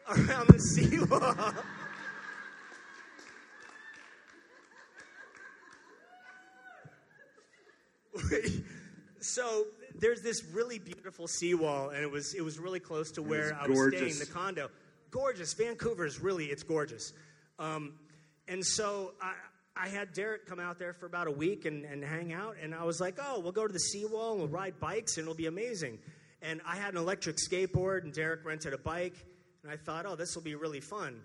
around 0.09 0.47
the 0.47 0.59
seawall. 0.59 1.53
So 9.23 9.65
there's 9.95 10.21
this 10.21 10.43
really 10.51 10.79
beautiful 10.79 11.27
seawall, 11.27 11.89
and 11.89 12.03
it 12.03 12.09
was 12.11 12.33
it 12.33 12.41
was 12.41 12.59
really 12.59 12.79
close 12.79 13.11
to 13.11 13.21
where 13.21 13.55
I 13.55 13.67
was 13.67 13.93
staying, 13.95 14.19
the 14.19 14.25
condo. 14.25 14.69
Gorgeous. 15.11 15.53
Vancouver 15.53 16.05
is 16.05 16.19
really 16.19 16.47
it's 16.47 16.63
gorgeous. 16.63 17.13
Um, 17.59 17.93
and 18.47 18.65
so 18.65 19.13
I 19.21 19.33
I 19.75 19.87
had 19.87 20.13
Derek 20.13 20.45
come 20.45 20.59
out 20.59 20.77
there 20.77 20.93
for 20.93 21.05
about 21.05 21.27
a 21.27 21.31
week 21.31 21.65
and, 21.65 21.85
and 21.85 22.03
hang 22.03 22.33
out, 22.33 22.57
and 22.61 22.75
I 22.75 22.83
was 22.83 22.99
like, 22.99 23.17
oh, 23.21 23.39
we'll 23.39 23.53
go 23.53 23.65
to 23.65 23.73
the 23.73 23.79
seawall 23.79 24.31
and 24.31 24.39
we'll 24.39 24.49
ride 24.49 24.79
bikes, 24.79 25.17
and 25.17 25.23
it'll 25.23 25.35
be 25.35 25.47
amazing. 25.47 25.99
And 26.41 26.61
I 26.65 26.75
had 26.75 26.93
an 26.93 26.97
electric 26.97 27.37
skateboard, 27.37 28.03
and 28.03 28.13
Derek 28.13 28.43
rented 28.43 28.73
a 28.73 28.77
bike, 28.77 29.15
and 29.63 29.71
I 29.71 29.77
thought, 29.77 30.05
oh, 30.05 30.15
this 30.15 30.35
will 30.35 30.41
be 30.41 30.55
really 30.55 30.81
fun. 30.81 31.21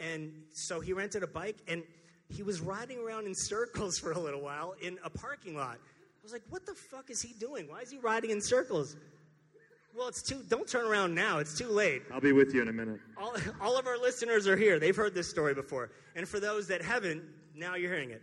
And 0.00 0.32
so 0.52 0.80
he 0.80 0.92
rented 0.92 1.22
a 1.22 1.26
bike, 1.26 1.56
and 1.66 1.82
he 2.28 2.42
was 2.42 2.60
riding 2.60 2.98
around 2.98 3.26
in 3.26 3.34
circles 3.34 3.98
for 4.02 4.12
a 4.12 4.18
little 4.18 4.42
while 4.42 4.74
in 4.82 4.98
a 5.04 5.10
parking 5.10 5.56
lot. 5.56 5.76
I 5.76 6.22
was 6.22 6.32
like, 6.32 6.42
what 6.50 6.66
the 6.66 6.74
fuck 6.74 7.10
is 7.10 7.22
he 7.22 7.32
doing? 7.38 7.68
Why 7.68 7.80
is 7.80 7.90
he 7.90 7.98
riding 7.98 8.30
in 8.30 8.42
circles? 8.42 8.96
Well, 9.96 10.08
it's 10.08 10.22
too, 10.22 10.42
don't 10.48 10.68
turn 10.68 10.84
around 10.84 11.14
now. 11.14 11.38
It's 11.38 11.56
too 11.56 11.68
late. 11.68 12.02
I'll 12.12 12.20
be 12.20 12.32
with 12.32 12.54
you 12.54 12.60
in 12.62 12.68
a 12.68 12.72
minute. 12.72 13.00
All, 13.16 13.34
all 13.60 13.78
of 13.78 13.86
our 13.86 13.98
listeners 13.98 14.46
are 14.46 14.56
here. 14.56 14.78
They've 14.78 14.94
heard 14.94 15.14
this 15.14 15.30
story 15.30 15.54
before. 15.54 15.90
And 16.14 16.28
for 16.28 16.38
those 16.38 16.68
that 16.68 16.82
haven't, 16.82 17.22
now 17.58 17.74
you're 17.74 17.92
hearing 17.92 18.10
it. 18.10 18.22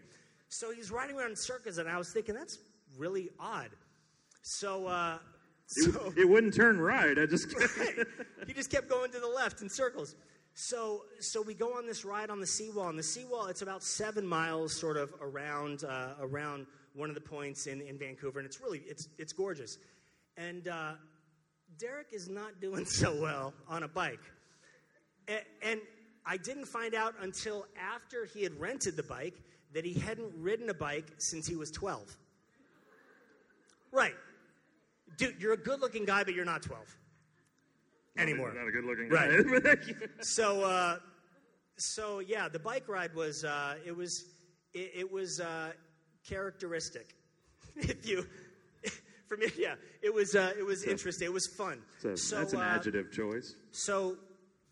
So 0.49 0.71
he's 0.71 0.91
riding 0.91 1.17
around 1.17 1.31
in 1.31 1.35
circles, 1.35 1.77
and 1.77 1.89
I 1.89 1.97
was 1.97 2.11
thinking, 2.11 2.35
that's 2.35 2.59
really 2.97 3.29
odd. 3.39 3.69
So, 4.41 4.87
uh, 4.87 5.17
so 5.67 6.13
It 6.15 6.27
wouldn't 6.29 6.53
turn 6.53 6.79
right. 6.79 7.17
I 7.17 7.25
just. 7.25 7.53
right. 7.79 8.05
He 8.47 8.53
just 8.53 8.69
kept 8.69 8.87
going 8.87 9.11
to 9.11 9.19
the 9.19 9.27
left 9.27 9.61
in 9.61 9.69
circles. 9.69 10.15
So, 10.53 11.01
so 11.19 11.41
we 11.41 11.53
go 11.53 11.77
on 11.77 11.85
this 11.85 12.05
ride 12.05 12.29
on 12.29 12.39
the 12.39 12.47
seawall, 12.47 12.87
and 12.87 12.97
the 12.97 13.03
seawall 13.03 13.47
it's 13.47 13.61
about 13.61 13.83
seven 13.83 14.25
miles, 14.25 14.73
sort 14.79 14.95
of 14.95 15.13
around 15.19 15.83
uh, 15.83 16.13
around 16.21 16.67
one 16.93 17.09
of 17.09 17.15
the 17.15 17.21
points 17.21 17.67
in, 17.67 17.81
in 17.81 17.97
Vancouver, 17.97 18.39
and 18.39 18.45
it's 18.45 18.61
really 18.61 18.81
it's 18.87 19.09
it's 19.17 19.33
gorgeous. 19.33 19.77
And 20.37 20.67
uh, 20.67 20.93
Derek 21.77 22.13
is 22.13 22.29
not 22.29 22.61
doing 22.61 22.85
so 23.01 23.19
well 23.19 23.53
on 23.67 23.83
a 23.83 23.87
bike, 23.87 24.21
and, 25.27 25.41
and 25.61 25.81
I 26.25 26.37
didn't 26.37 26.65
find 26.65 26.95
out 26.95 27.15
until 27.21 27.65
after 27.79 28.25
he 28.25 28.43
had 28.43 28.59
rented 28.59 28.95
the 28.95 29.03
bike 29.03 29.35
that 29.73 29.85
he 29.85 29.93
hadn't 29.93 30.33
ridden 30.37 30.69
a 30.69 30.73
bike 30.73 31.11
since 31.17 31.47
he 31.47 31.55
was 31.55 31.71
12. 31.71 32.17
Right, 33.91 34.15
dude, 35.17 35.35
you're 35.39 35.53
a 35.53 35.57
good-looking 35.57 36.05
guy, 36.05 36.23
but 36.23 36.33
you're 36.33 36.45
not 36.45 36.63
12 36.63 36.83
anymore. 38.17 38.53
Not 38.53 38.67
a 38.67 38.71
good 38.71 38.85
looking 38.85 39.09
guy. 39.09 39.37
Right. 39.37 39.77
So, 40.21 40.63
uh, 40.63 40.97
so 41.77 42.19
yeah, 42.19 42.47
the 42.49 42.59
bike 42.59 42.87
ride 42.87 43.13
was 43.13 43.43
uh, 43.43 43.75
it 43.85 43.95
was 43.95 44.25
it, 44.73 44.91
it 44.95 45.11
was 45.11 45.39
uh, 45.39 45.71
characteristic. 46.27 47.15
if 47.75 48.07
you, 48.07 48.25
for 49.27 49.37
me, 49.37 49.47
yeah, 49.57 49.75
it 50.01 50.13
was 50.13 50.35
uh, 50.35 50.53
it 50.57 50.63
was 50.63 50.83
interesting. 50.83 51.25
It 51.25 51.33
was 51.33 51.47
fun. 51.47 51.81
So 51.99 52.15
so 52.15 52.39
that's 52.39 52.53
an 52.53 52.59
uh, 52.59 52.63
adjective 52.63 53.11
choice. 53.11 53.55
So 53.71 54.17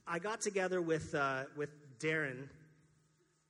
I 0.06 0.20
got 0.20 0.42
together 0.42 0.82
with 0.82 1.16
uh, 1.16 1.44
with 1.56 1.70
Darren 2.00 2.50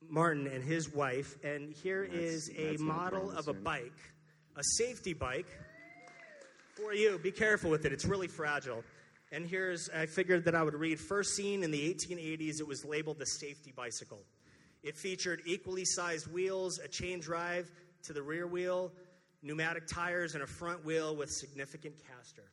Martin 0.08 0.46
and 0.46 0.62
his 0.62 0.92
wife, 0.92 1.36
and 1.44 1.72
here 1.72 2.04
is 2.04 2.48
That's- 2.48 2.80
a 2.80 2.82
model 2.82 3.30
of 3.30 3.48
a 3.48 3.52
bike, 3.52 3.92
a 4.56 4.62
safety 4.62 5.14
bike 5.14 5.48
for 6.76 6.94
you. 6.94 7.18
Be 7.18 7.32
careful 7.32 7.70
with 7.70 7.84
it; 7.84 7.92
it's 7.92 8.04
really 8.04 8.28
fragile. 8.28 8.84
And 9.32 9.46
here's 9.46 9.90
I 9.90 10.06
figured 10.06 10.44
that 10.44 10.54
I 10.54 10.62
would 10.62 10.74
read. 10.74 11.00
First 11.00 11.34
seen 11.34 11.64
in 11.64 11.72
the 11.72 11.92
1880s, 11.92 12.60
it 12.60 12.66
was 12.66 12.84
labeled 12.84 13.18
the 13.18 13.26
safety 13.26 13.72
bicycle. 13.74 14.22
It 14.84 14.96
featured 14.96 15.42
equally 15.46 15.84
sized 15.84 16.30
wheels, 16.32 16.78
a 16.78 16.86
chain 16.88 17.18
drive 17.18 17.68
to 18.04 18.12
the 18.12 18.22
rear 18.22 18.46
wheel, 18.46 18.92
pneumatic 19.42 19.88
tires, 19.88 20.34
and 20.34 20.44
a 20.44 20.46
front 20.46 20.84
wheel 20.84 21.16
with 21.16 21.30
significant 21.30 21.94
caster. 22.06 22.44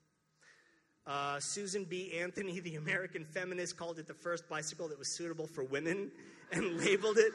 Uh, 1.08 1.40
Susan 1.40 1.84
B. 1.84 2.14
Anthony, 2.20 2.60
the 2.60 2.76
American 2.76 3.26
feminist, 3.26 3.76
called 3.76 3.98
it 4.00 4.08
the 4.08 4.14
first 4.14 4.48
bicycle 4.48 4.88
that 4.90 5.00
was 5.00 5.16
suitable 5.16 5.48
for 5.48 5.64
women, 5.64 6.12
and 6.52 6.78
labeled 6.78 7.18
it 7.18 7.32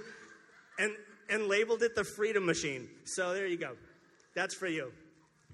and 0.79 0.93
and 1.29 1.49
labeled 1.49 1.83
it 1.83 1.95
the 1.95 2.05
Freedom 2.05 2.47
Machine. 2.47 2.89
So 3.05 3.35
there 3.35 3.47
you 3.47 3.57
go. 3.57 3.73
That's 4.35 4.55
for 4.55 4.69
you. 4.69 4.93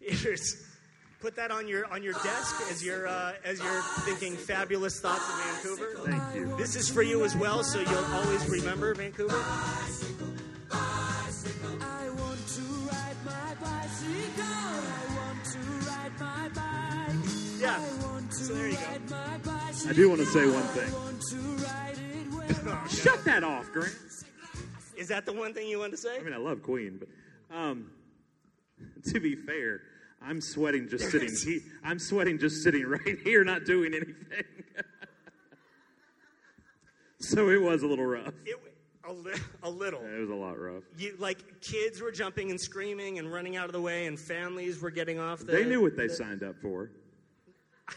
Here's, 0.00 0.56
put 1.20 1.36
that 1.36 1.50
on 1.50 1.68
your 1.68 1.86
on 1.86 2.02
your 2.02 2.14
desk 2.14 2.60
as 2.70 2.84
you're 2.84 3.06
uh, 3.06 3.32
as 3.44 3.60
you're 3.60 3.82
thinking 4.04 4.36
fabulous 4.36 5.00
thoughts 5.00 5.28
of 5.28 5.44
Vancouver. 5.44 6.10
Thank 6.10 6.34
you. 6.34 6.56
This 6.56 6.76
is 6.76 6.88
for 6.88 7.02
you 7.02 7.24
as 7.24 7.36
well, 7.36 7.62
so 7.62 7.80
you'll 7.80 8.14
always 8.14 8.46
remember 8.48 8.94
Vancouver. 8.94 9.42
So 18.52 18.58
there 18.58 18.68
you 18.68 18.76
go. 18.76 18.82
ride 18.82 19.10
my 19.10 19.38
bicycle. 19.38 19.90
I 19.90 19.92
do 19.94 20.08
want 20.10 20.20
to 20.20 20.26
say 20.26 20.44
one 20.46 20.62
thing. 20.64 20.94
I 20.94 20.98
want 20.98 21.22
to 21.22 21.36
ride 21.36 21.96
it 21.98 22.64
where 22.66 22.88
Shut 22.88 23.24
that 23.24 23.42
off, 23.42 23.72
Grant. 23.72 23.94
Is 24.96 25.08
that 25.08 25.24
the 25.24 25.32
one 25.32 25.54
thing 25.54 25.68
you 25.68 25.78
wanted 25.78 25.92
to 25.92 25.96
say? 25.96 26.18
I 26.18 26.22
mean, 26.22 26.34
I 26.34 26.36
love 26.36 26.62
Queen, 26.62 26.98
but 27.00 27.56
um, 27.56 27.90
to 29.06 29.20
be 29.20 29.34
fair, 29.34 29.80
I'm 30.20 30.40
sweating 30.42 30.86
just 30.88 31.10
sitting. 31.10 31.30
He, 31.30 31.60
I'm 31.82 31.98
sweating 31.98 32.38
just 32.38 32.62
sitting 32.62 32.84
right 32.86 33.18
here, 33.24 33.42
not 33.42 33.64
doing 33.64 33.94
anything. 33.94 34.44
so 37.20 37.48
it 37.48 37.60
was 37.60 37.82
a 37.82 37.86
little 37.86 38.04
rough. 38.04 38.34
It, 38.44 38.56
a, 39.08 39.12
li- 39.12 39.32
a 39.62 39.70
little. 39.70 40.00
It 40.02 40.20
was 40.20 40.30
a 40.30 40.34
lot 40.34 40.58
rough. 40.60 40.84
You, 40.98 41.16
like 41.18 41.62
kids 41.62 42.02
were 42.02 42.12
jumping 42.12 42.50
and 42.50 42.60
screaming 42.60 43.18
and 43.18 43.32
running 43.32 43.56
out 43.56 43.66
of 43.66 43.72
the 43.72 43.80
way, 43.80 44.06
and 44.06 44.20
families 44.20 44.80
were 44.82 44.90
getting 44.90 45.18
off. 45.18 45.40
The, 45.40 45.52
They 45.52 45.64
knew 45.64 45.80
what 45.80 45.96
they 45.96 46.08
the- 46.08 46.14
signed 46.14 46.42
up 46.42 46.56
for. 46.60 46.90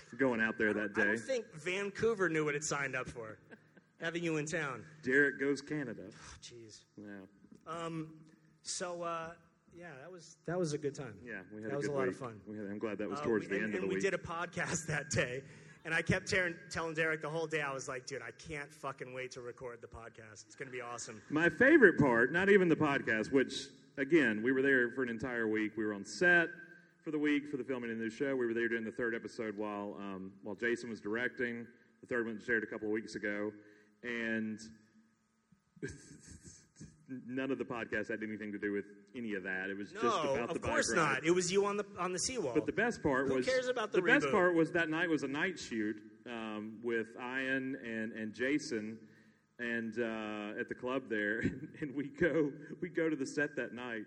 Going 0.18 0.42
out 0.42 0.58
there 0.58 0.74
that 0.74 0.94
day. 0.96 1.02
I 1.02 1.06
don't 1.06 1.20
think 1.20 1.46
Vancouver 1.54 2.30
knew 2.30 2.46
what 2.46 2.56
it 2.56 2.64
signed 2.64 2.96
up 2.96 3.08
for, 3.08 3.38
having 4.02 4.24
you 4.24 4.38
in 4.38 4.46
town. 4.46 4.84
Derek 5.04 5.40
goes 5.40 5.62
Canada. 5.62 6.04
Oh, 6.10 6.36
jeez. 6.42 6.82
Yeah, 6.98 7.90
So 8.64 9.04
uh, 9.04 9.30
yeah, 9.78 9.88
that 10.02 10.12
was 10.12 10.38
that 10.46 10.58
was 10.58 10.74
a 10.74 10.78
good 10.78 10.96
time. 10.96 11.14
yeah, 11.26 11.34
we 11.56 11.62
had 11.62 11.72
that 11.72 11.76
a 11.76 11.78
was 11.78 11.88
a 11.88 11.92
lot 11.92 12.02
week. 12.04 12.12
of 12.12 12.18
fun. 12.18 12.40
We 12.48 12.58
had, 12.58 12.68
I'm 12.68 12.80
glad 12.80 12.98
that 13.00 13.10
was 13.10 13.20
Uh, 13.20 13.24
towards 13.24 13.46
we- 13.46 13.50
the 13.50 13.56
and, 13.58 13.66
end 13.66 13.74
of 13.76 13.80
and 13.82 13.84
the 13.84 13.88
we 13.90 13.96
week. 13.96 14.04
did 14.04 14.14
a 14.14 14.18
podcast 14.18 14.86
that 14.88 15.10
day, 15.10 15.44
and 15.84 15.94
I 15.94 16.02
kept 16.02 16.28
tearing, 16.28 16.56
telling 16.72 16.94
Derek 16.94 17.22
the 17.22 17.30
whole 17.30 17.48
day. 17.48 17.62
I 17.62 17.74
was 17.74 17.88
like, 17.88 18.06
dude, 18.08 18.22
I 18.22 18.32
can't 18.32 18.72
fucking 18.74 19.14
wait 19.14 19.32
to 19.32 19.42
record 19.42 19.80
the 19.82 19.88
podcast. 19.88 20.46
It's 20.46 20.56
gonna 20.56 20.72
be 20.72 20.82
awesome. 20.82 21.22
My 21.30 21.50
favorite 21.50 21.98
part, 22.00 22.32
not 22.32 22.50
even 22.50 22.70
the 22.70 22.76
podcast, 22.76 23.32
which 23.32 23.68
again, 23.98 24.42
we 24.44 24.52
were 24.52 24.62
there 24.62 24.90
for 24.92 25.04
an 25.04 25.10
entire 25.10 25.48
week. 25.48 25.74
We 25.78 25.86
were 25.86 25.94
on 25.94 26.06
set 26.06 26.50
for 27.06 27.12
the 27.12 27.20
week 27.20 27.48
for 27.52 27.58
the 27.58 27.64
filming 27.64 27.92
of 27.92 27.98
the 28.00 28.04
new 28.04 28.10
show. 28.10 28.36
We 28.36 28.48
were 28.48 28.54
there 28.56 28.68
doing 28.68 28.84
the 28.84 28.92
third 28.92 29.14
episode 29.14 29.56
while 29.56 29.96
um, 30.00 30.32
while 30.42 30.56
Jason 30.56 30.90
was 30.90 31.00
directing. 31.00 31.68
The 32.02 32.08
third 32.08 32.26
one 32.26 32.42
shared 32.46 32.64
a 32.64 32.66
couple 32.66 32.88
of 32.88 32.94
weeks 32.94 33.14
ago, 33.14 33.52
and 34.04 34.60
none 37.28 37.52
of 37.52 37.60
the 37.60 37.64
podcast 37.64 38.10
had 38.10 38.24
anything 38.24 38.52
to 38.52 38.58
do 38.58 38.72
with 38.72 38.86
any 39.16 39.36
of 39.36 39.44
that. 39.44 39.70
It 39.70 39.78
was 39.78 39.92
just 39.92 40.04
about 40.04 40.50
the 40.50 40.56
of 40.56 40.62
course 40.64 40.90
bike 40.90 40.98
ride. 40.98 41.14
not. 41.14 41.26
It 41.26 41.32
was 41.32 41.52
you 41.52 41.68
on 41.68 41.78
the 41.78 41.86
on 42.00 42.12
the 42.12 42.18
seawall. 42.20 42.54
But 42.56 42.66
the 42.66 42.72
best 42.72 43.04
part 43.04 43.28
Who 43.28 43.36
was 43.36 43.46
cares 43.46 43.68
about 43.68 43.92
the 43.92 44.02
best 44.02 44.26
reboot? 44.26 44.32
part 44.32 44.56
was 44.56 44.72
that 44.72 44.90
night 44.90 45.08
was 45.08 45.22
a 45.22 45.28
night 45.28 45.60
shoot 45.60 45.98
um, 46.26 46.80
with 46.84 47.08
Ian 47.20 47.78
and 47.86 48.14
and 48.14 48.34
Jason 48.34 48.98
and 49.60 49.94
uh, 50.00 50.60
at 50.60 50.70
the 50.70 50.76
club 50.76 51.04
there, 51.08 51.42
and 51.82 51.96
we 51.96 52.08
go 52.08 52.52
we 52.82 52.90
go 52.90 53.12
to 53.12 53.16
the 53.16 53.28
set 53.28 53.56
that 53.58 53.76
night, 53.76 54.06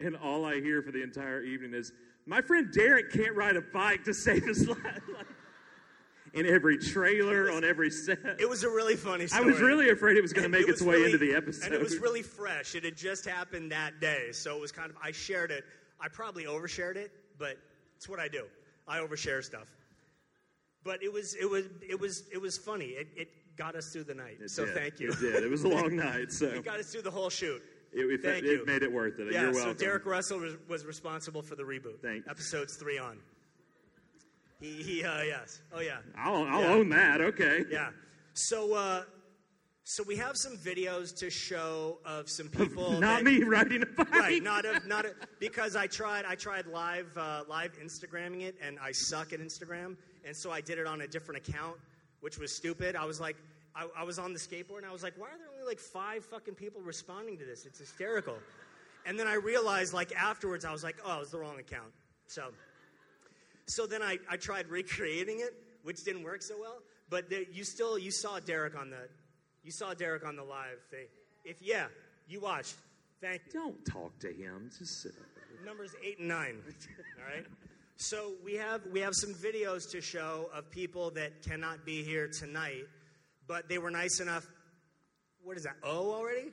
and 0.00 0.16
all 0.16 0.44
I 0.44 0.60
hear 0.60 0.82
for 0.82 0.90
the 0.90 1.04
entire 1.04 1.42
evening 1.42 1.72
is 1.72 1.92
my 2.26 2.40
friend 2.40 2.72
Derek 2.72 3.12
can't 3.12 3.34
ride 3.34 3.56
a 3.56 3.60
bike 3.60 4.04
to 4.04 4.14
save 4.14 4.44
his 4.44 4.68
life. 4.68 4.78
Like, 5.16 5.26
in 6.34 6.46
every 6.46 6.78
trailer, 6.78 7.50
on 7.50 7.62
every 7.62 7.90
set. 7.90 8.18
it 8.38 8.48
was 8.48 8.64
a 8.64 8.68
really 8.68 8.96
funny. 8.96 9.26
I 9.34 9.42
was 9.42 9.60
really 9.60 9.90
afraid 9.90 10.16
it 10.16 10.22
was 10.22 10.32
going 10.32 10.44
to 10.44 10.48
make 10.48 10.66
it 10.66 10.70
its 10.70 10.80
way 10.82 10.94
really- 10.96 11.12
into 11.12 11.18
the 11.18 11.34
episode. 11.34 11.66
And 11.66 11.74
it 11.74 11.80
was 11.80 11.98
really 11.98 12.22
fresh. 12.22 12.74
It 12.74 12.84
had 12.84 12.96
just 12.96 13.26
happened 13.26 13.70
that 13.72 14.00
day. 14.00 14.32
So 14.32 14.56
it 14.56 14.60
was 14.60 14.72
kind 14.72 14.90
of, 14.90 14.96
I 15.02 15.12
shared 15.12 15.50
it. 15.50 15.64
I 16.00 16.08
probably 16.08 16.44
overshared 16.44 16.96
it, 16.96 17.12
but 17.38 17.58
it's 17.96 18.08
what 18.08 18.18
I 18.18 18.28
do. 18.28 18.46
I 18.88 18.98
overshare 18.98 19.44
stuff. 19.44 19.68
But 20.84 21.02
it 21.02 21.12
was, 21.12 21.34
it 21.34 21.48
was, 21.48 21.66
it 21.86 22.00
was, 22.00 22.24
it 22.32 22.40
was 22.40 22.56
funny. 22.56 22.86
It, 22.86 23.08
it 23.14 23.28
got 23.56 23.76
us 23.76 23.90
through 23.92 24.04
the 24.04 24.14
night. 24.14 24.38
It 24.40 24.50
so 24.50 24.64
did. 24.64 24.74
thank 24.74 25.00
you. 25.00 25.10
It 25.10 25.20
did. 25.20 25.44
It 25.44 25.50
was 25.50 25.64
a 25.64 25.68
long 25.76 25.94
night, 25.96 26.32
so 26.32 26.46
It 26.46 26.64
got 26.64 26.80
us 26.80 26.90
through 26.90 27.02
the 27.02 27.10
whole 27.10 27.28
shoot. 27.30 27.62
It, 27.92 28.00
it, 28.10 28.22
Thank 28.22 28.44
it 28.44 28.50
you. 28.50 28.66
made 28.66 28.82
it 28.82 28.92
worth 28.92 29.18
it. 29.18 29.32
Yeah, 29.32 29.42
You're 29.42 29.54
so. 29.54 29.72
Derek 29.74 30.06
Russell 30.06 30.38
was, 30.40 30.54
was 30.68 30.84
responsible 30.86 31.42
for 31.42 31.54
the 31.56 31.62
reboot. 31.62 32.00
Thank- 32.02 32.24
Episodes 32.28 32.76
three 32.76 32.98
on. 32.98 33.18
He, 34.60 34.82
he 34.82 35.04
uh, 35.04 35.22
yes. 35.22 35.60
Oh, 35.74 35.80
yeah. 35.80 35.98
I'll, 36.16 36.44
I'll 36.44 36.62
Yeah. 36.62 36.72
own 36.72 36.88
that. 36.90 37.20
Okay. 37.20 37.64
Yeah. 37.70 37.90
So, 38.34 38.74
uh, 38.74 39.02
so 39.84 40.04
we 40.06 40.16
have 40.16 40.36
some 40.36 40.56
videos 40.56 41.14
to 41.18 41.28
show 41.30 41.98
of 42.04 42.30
some 42.30 42.48
people. 42.48 42.92
Not 43.00 43.00
that- 43.00 43.24
me 43.24 43.42
riding 43.42 43.82
a 43.82 43.86
bike. 43.86 44.08
Right, 44.14 44.42
not 44.42 44.64
a, 44.64 44.80
not 44.86 45.04
a, 45.04 45.14
because 45.40 45.74
I 45.74 45.86
tried 45.88 46.24
I 46.24 46.36
tried 46.36 46.66
live 46.66 47.10
uh, 47.16 47.42
live 47.48 47.72
Instagramming 47.82 48.42
it 48.42 48.54
and 48.62 48.78
I 48.80 48.92
suck 48.92 49.32
at 49.32 49.40
Instagram 49.40 49.96
and 50.24 50.36
so 50.36 50.52
I 50.52 50.60
did 50.60 50.78
it 50.78 50.86
on 50.86 51.00
a 51.00 51.08
different 51.08 51.46
account, 51.48 51.76
which 52.20 52.38
was 52.38 52.54
stupid. 52.54 52.94
I 52.94 53.04
was 53.04 53.20
like, 53.20 53.36
I, 53.74 53.86
I 53.96 54.04
was 54.04 54.18
on 54.18 54.32
the 54.32 54.38
skateboard 54.38 54.78
and 54.78 54.86
I 54.86 54.92
was 54.92 55.02
like, 55.02 55.14
why 55.16 55.28
are 55.28 55.38
there 55.38 55.48
only 55.52 55.66
like 55.66 55.78
five 55.80 56.24
fucking 56.24 56.54
people 56.54 56.80
responding 56.80 57.38
to 57.38 57.44
this? 57.44 57.64
It's 57.66 57.78
hysterical. 57.78 58.36
And 59.06 59.18
then 59.18 59.26
I 59.26 59.34
realized 59.34 59.94
like 59.94 60.12
afterwards 60.14 60.64
I 60.64 60.72
was 60.72 60.84
like, 60.84 60.96
oh, 61.04 61.16
it 61.16 61.20
was 61.20 61.30
the 61.30 61.38
wrong 61.38 61.58
account. 61.58 61.92
So, 62.26 62.48
so 63.66 63.86
then 63.86 64.02
I, 64.02 64.18
I 64.30 64.36
tried 64.36 64.68
recreating 64.68 65.40
it, 65.40 65.54
which 65.82 66.04
didn't 66.04 66.22
work 66.22 66.42
so 66.42 66.54
well. 66.60 66.78
But 67.10 67.28
the, 67.28 67.46
you 67.52 67.64
still 67.64 67.98
you 67.98 68.10
saw 68.10 68.40
Derek 68.40 68.78
on 68.78 68.90
the 68.90 69.08
you 69.64 69.70
saw 69.70 69.94
Derek 69.94 70.26
on 70.26 70.36
the 70.36 70.42
live 70.42 70.80
thing. 70.90 71.06
If 71.44 71.60
yeah, 71.60 71.86
you 72.26 72.40
watched. 72.40 72.74
Thank 73.20 73.42
you 73.46 73.60
Don't 73.60 73.84
talk 73.84 74.18
to 74.20 74.32
him. 74.32 74.70
Just 74.76 75.02
sit 75.02 75.12
up. 75.12 75.64
numbers 75.64 75.94
eight 76.02 76.18
and 76.18 76.28
nine. 76.28 76.62
All 77.18 77.34
right. 77.34 77.46
So 77.96 78.32
we 78.44 78.54
have 78.54 78.80
we 78.90 79.00
have 79.00 79.14
some 79.14 79.34
videos 79.34 79.90
to 79.92 80.00
show 80.00 80.50
of 80.54 80.70
people 80.70 81.10
that 81.10 81.42
cannot 81.42 81.84
be 81.84 82.02
here 82.02 82.26
tonight, 82.28 82.86
but 83.46 83.68
they 83.68 83.78
were 83.78 83.90
nice 83.90 84.20
enough. 84.20 84.46
What 85.42 85.56
is 85.56 85.64
that? 85.64 85.76
Oh, 85.82 86.12
already? 86.12 86.50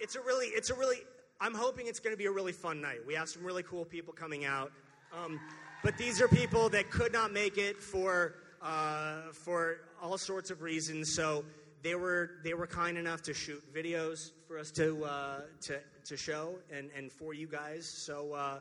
It's 0.00 0.16
a 0.16 0.20
really 0.20 0.46
it's 0.46 0.70
a 0.70 0.74
really. 0.74 0.98
I'm 1.40 1.54
hoping 1.54 1.86
it's 1.88 1.98
going 1.98 2.12
to 2.14 2.18
be 2.18 2.26
a 2.26 2.30
really 2.30 2.52
fun 2.52 2.80
night. 2.80 3.00
We 3.06 3.14
have 3.14 3.28
some 3.28 3.44
really 3.44 3.64
cool 3.64 3.84
people 3.84 4.12
coming 4.12 4.44
out, 4.44 4.70
um, 5.12 5.40
but 5.82 5.98
these 5.98 6.20
are 6.20 6.28
people 6.28 6.68
that 6.68 6.90
could 6.90 7.12
not 7.12 7.32
make 7.32 7.58
it 7.58 7.82
for 7.82 8.34
uh, 8.62 9.32
for 9.32 9.78
all 10.00 10.16
sorts 10.18 10.50
of 10.50 10.62
reasons. 10.62 11.14
So 11.14 11.44
they 11.82 11.94
were 11.94 12.30
they 12.44 12.54
were 12.54 12.66
kind 12.66 12.96
enough 12.96 13.22
to 13.22 13.34
shoot 13.34 13.62
videos 13.74 14.30
for 14.46 14.58
us 14.58 14.70
to 14.72 15.04
uh, 15.04 15.40
to 15.62 15.80
to 16.04 16.16
show 16.16 16.54
and 16.72 16.90
and 16.96 17.10
for 17.10 17.34
you 17.34 17.46
guys. 17.46 17.88
So 18.06 18.32
uh, 18.32 18.60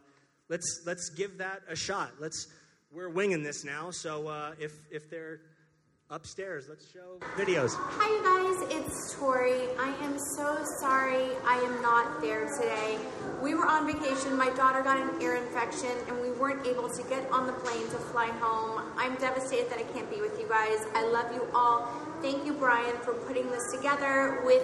let's 0.49 0.81
let's 0.85 1.09
give 1.09 1.37
that 1.37 1.61
a 1.69 1.75
shot. 1.75 2.11
Let's 2.19 2.47
we're 2.91 3.09
winging 3.09 3.43
this 3.43 3.63
now. 3.63 3.91
So 3.91 4.27
uh, 4.27 4.53
if 4.59 4.73
if 4.91 5.09
they're 5.09 5.41
upstairs. 6.11 6.65
Let's 6.67 6.85
show 6.91 7.17
videos. 7.37 7.71
Hi, 7.73 8.07
you 8.11 8.21
guys. 8.21 8.85
It's 8.85 9.15
Tori. 9.15 9.69
I 9.79 9.95
am 10.03 10.19
so 10.35 10.59
sorry 10.79 11.29
I 11.45 11.55
am 11.55 11.81
not 11.81 12.21
there 12.21 12.47
today. 12.59 12.99
We 13.41 13.55
were 13.55 13.65
on 13.65 13.87
vacation. 13.87 14.35
My 14.35 14.49
daughter 14.49 14.83
got 14.83 14.97
an 14.97 15.21
ear 15.21 15.35
infection, 15.37 15.91
and 16.09 16.21
we 16.21 16.31
weren't 16.31 16.67
able 16.67 16.89
to 16.89 17.03
get 17.03 17.31
on 17.31 17.47
the 17.47 17.53
plane 17.53 17.87
to 17.89 17.97
fly 18.11 18.27
home. 18.27 18.91
I'm 18.97 19.15
devastated 19.15 19.69
that 19.71 19.79
I 19.79 19.83
can't 19.93 20.09
be 20.09 20.19
with 20.19 20.37
you 20.37 20.47
guys. 20.49 20.79
I 20.93 21.05
love 21.05 21.33
you 21.33 21.47
all. 21.55 21.87
Thank 22.21 22.45
you, 22.45 22.53
Brian, 22.53 22.97
for 23.03 23.13
putting 23.13 23.49
this 23.49 23.71
together 23.73 24.41
with 24.43 24.63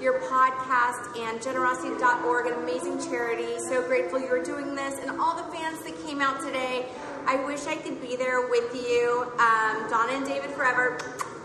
your 0.00 0.20
podcast 0.20 1.18
and 1.18 1.42
generosity.org, 1.42 2.46
an 2.46 2.52
amazing 2.62 2.98
charity. 3.10 3.58
So 3.68 3.86
grateful 3.86 4.20
you 4.20 4.28
are 4.28 4.42
doing 4.42 4.74
this, 4.74 4.98
and 5.00 5.20
all 5.20 5.36
the 5.36 5.54
fans 5.54 5.82
that 5.84 5.94
came 6.06 6.22
out 6.22 6.40
today. 6.40 6.86
I 7.26 7.44
wish 7.44 7.66
I 7.66 7.76
could 7.76 8.00
be 8.00 8.16
there 8.16 8.48
with 8.48 8.74
you. 8.74 9.32
Um, 9.38 9.88
Donna 9.90 10.12
and 10.12 10.26
David 10.26 10.50
forever. 10.50 10.98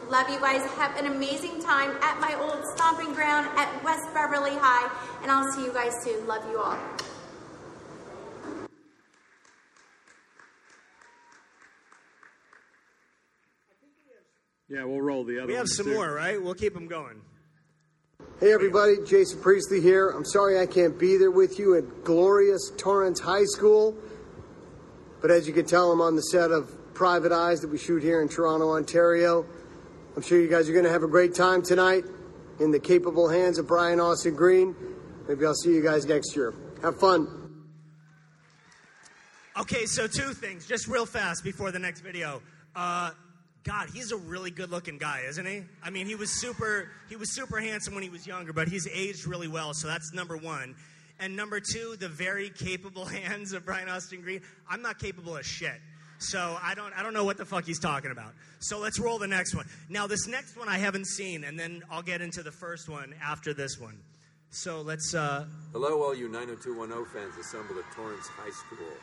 Love 0.09 0.29
you 0.29 0.39
guys. 0.39 0.61
Have 0.73 0.97
an 0.97 1.07
amazing 1.07 1.61
time 1.61 1.91
at 2.01 2.19
my 2.19 2.35
old 2.35 2.63
stomping 2.75 3.13
ground 3.13 3.47
at 3.57 3.83
West 3.83 4.13
Beverly 4.13 4.55
High, 4.55 4.91
and 5.21 5.31
I'll 5.31 5.51
see 5.51 5.63
you 5.63 5.73
guys 5.73 5.93
soon. 6.03 6.27
Love 6.27 6.43
you 6.49 6.59
all. 6.59 6.77
Yeah, 14.69 14.85
we'll 14.85 15.01
roll 15.01 15.23
the 15.23 15.37
other. 15.37 15.47
We 15.47 15.53
have 15.53 15.67
some 15.67 15.85
too. 15.85 15.93
more, 15.93 16.11
right? 16.13 16.41
We'll 16.41 16.55
keep 16.55 16.73
them 16.73 16.87
going. 16.87 17.21
Hey 18.39 18.51
everybody, 18.51 18.95
Jason 19.05 19.39
Priestley 19.39 19.79
here. 19.79 20.09
I'm 20.09 20.25
sorry 20.25 20.59
I 20.59 20.65
can't 20.65 20.99
be 20.99 21.15
there 21.15 21.31
with 21.31 21.59
you 21.59 21.77
at 21.77 22.03
glorious 22.03 22.71
Torrance 22.75 23.19
High 23.19 23.45
School, 23.45 23.95
but 25.23 25.31
as 25.31 25.47
you 25.47 25.53
can 25.53 25.65
tell, 25.65 25.89
I'm 25.89 26.01
on 26.01 26.17
the 26.17 26.21
set 26.21 26.51
of 26.51 26.93
Private 26.93 27.31
Eyes 27.31 27.61
that 27.61 27.69
we 27.69 27.77
shoot 27.77 28.03
here 28.03 28.21
in 28.21 28.27
Toronto, 28.27 28.71
Ontario. 28.71 29.45
I'm 30.17 30.21
sure 30.21 30.37
you 30.37 30.49
guys 30.49 30.67
are 30.69 30.73
going 30.73 30.83
to 30.83 30.91
have 30.91 31.03
a 31.03 31.07
great 31.07 31.33
time 31.33 31.61
tonight 31.61 32.03
in 32.59 32.71
the 32.71 32.79
capable 32.79 33.29
hands 33.29 33.57
of 33.57 33.65
Brian 33.65 34.01
Austin 34.01 34.35
Green. 34.35 34.75
Maybe 35.29 35.45
I'll 35.45 35.55
see 35.55 35.73
you 35.73 35.81
guys 35.81 36.05
next 36.05 36.35
year. 36.35 36.53
Have 36.81 36.99
fun. 36.99 37.65
Okay, 39.57 39.85
so 39.85 40.07
two 40.07 40.33
things, 40.33 40.67
just 40.67 40.89
real 40.89 41.05
fast 41.05 41.41
before 41.41 41.71
the 41.71 41.79
next 41.79 42.01
video. 42.01 42.41
Uh, 42.75 43.11
God, 43.63 43.87
he's 43.93 44.11
a 44.11 44.17
really 44.17 44.51
good-looking 44.51 44.97
guy, 44.97 45.21
isn't 45.29 45.45
he? 45.45 45.63
I 45.81 45.89
mean, 45.89 46.05
he 46.05 46.15
was 46.15 46.31
super, 46.41 46.89
he 47.07 47.15
was 47.15 47.33
super 47.33 47.61
handsome 47.61 47.93
when 47.93 48.03
he 48.03 48.09
was 48.09 48.27
younger, 48.27 48.51
but 48.51 48.67
he's 48.67 48.89
aged 48.93 49.25
really 49.25 49.47
well. 49.47 49.73
So 49.73 49.87
that's 49.87 50.11
number 50.11 50.35
one. 50.35 50.75
And 51.19 51.35
number 51.35 51.59
two, 51.59 51.95
the 51.99 52.09
very 52.09 52.49
capable 52.49 53.05
hands 53.21 53.53
of 53.53 53.65
Brian 53.65 53.89
Austin 53.89 54.21
Green. 54.21 54.41
I'm 54.69 54.81
not 54.81 54.99
capable 54.99 55.37
of 55.37 55.45
shit, 55.45 55.79
so 56.19 56.57
I 56.61 56.73
don't, 56.75 56.93
I 56.97 57.03
don't 57.03 57.13
know 57.13 57.25
what 57.25 57.37
the 57.37 57.45
fuck 57.45 57.65
he's 57.65 57.79
talking 57.79 58.11
about. 58.11 58.33
So 58.59 58.79
let's 58.79 58.99
roll 58.99 59.19
the 59.19 59.27
next 59.27 59.55
one. 59.55 59.65
Now, 59.89 60.07
this 60.07 60.27
next 60.27 60.57
one 60.57 60.69
I 60.69 60.77
haven't 60.77 61.07
seen, 61.07 61.43
and 61.43 61.59
then 61.59 61.83
I'll 61.91 62.01
get 62.01 62.21
into 62.21 62.43
the 62.43 62.51
first 62.51 62.89
one 62.89 63.13
after 63.21 63.53
this 63.53 63.77
one. 63.79 63.99
So 64.49 64.81
let's. 64.81 65.13
Uh, 65.13 65.45
Hello, 65.71 66.03
all 66.03 66.15
you 66.15 66.29
90210 66.29 67.05
fans 67.13 67.37
assembled 67.37 67.79
at 67.79 67.91
Torrance 67.95 68.27
High 68.27 68.51
School. 68.51 68.93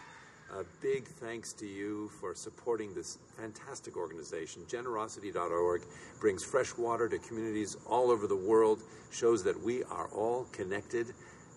A 0.52 0.64
big 0.80 1.06
thanks 1.06 1.52
to 1.54 1.66
you 1.66 2.08
for 2.20 2.34
supporting 2.34 2.92
this 2.92 3.18
fantastic 3.36 3.96
organization. 3.96 4.62
Generosity.org 4.68 5.82
brings 6.20 6.42
fresh 6.44 6.76
water 6.76 7.08
to 7.08 7.18
communities 7.18 7.76
all 7.88 8.10
over 8.10 8.26
the 8.26 8.36
world, 8.36 8.82
shows 9.12 9.44
that 9.44 9.60
we 9.62 9.84
are 9.84 10.08
all 10.08 10.46
connected. 10.50 11.14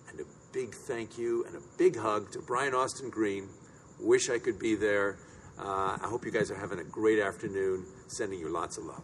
And 0.09 0.19
a 0.19 0.23
big 0.53 0.73
thank 0.73 1.17
you 1.17 1.43
and 1.45 1.55
a 1.55 1.61
big 1.77 1.97
hug 1.97 2.31
to 2.31 2.39
Brian 2.39 2.73
Austin 2.73 3.09
Green. 3.09 3.49
Wish 3.99 4.29
I 4.29 4.37
could 4.37 4.59
be 4.59 4.75
there. 4.75 5.17
Uh, 5.59 5.97
I 6.01 6.07
hope 6.07 6.25
you 6.25 6.31
guys 6.31 6.51
are 6.51 6.55
having 6.55 6.79
a 6.79 6.83
great 6.83 7.19
afternoon. 7.19 7.85
Sending 8.07 8.39
you 8.39 8.49
lots 8.49 8.77
of 8.77 8.85
love. 8.85 9.03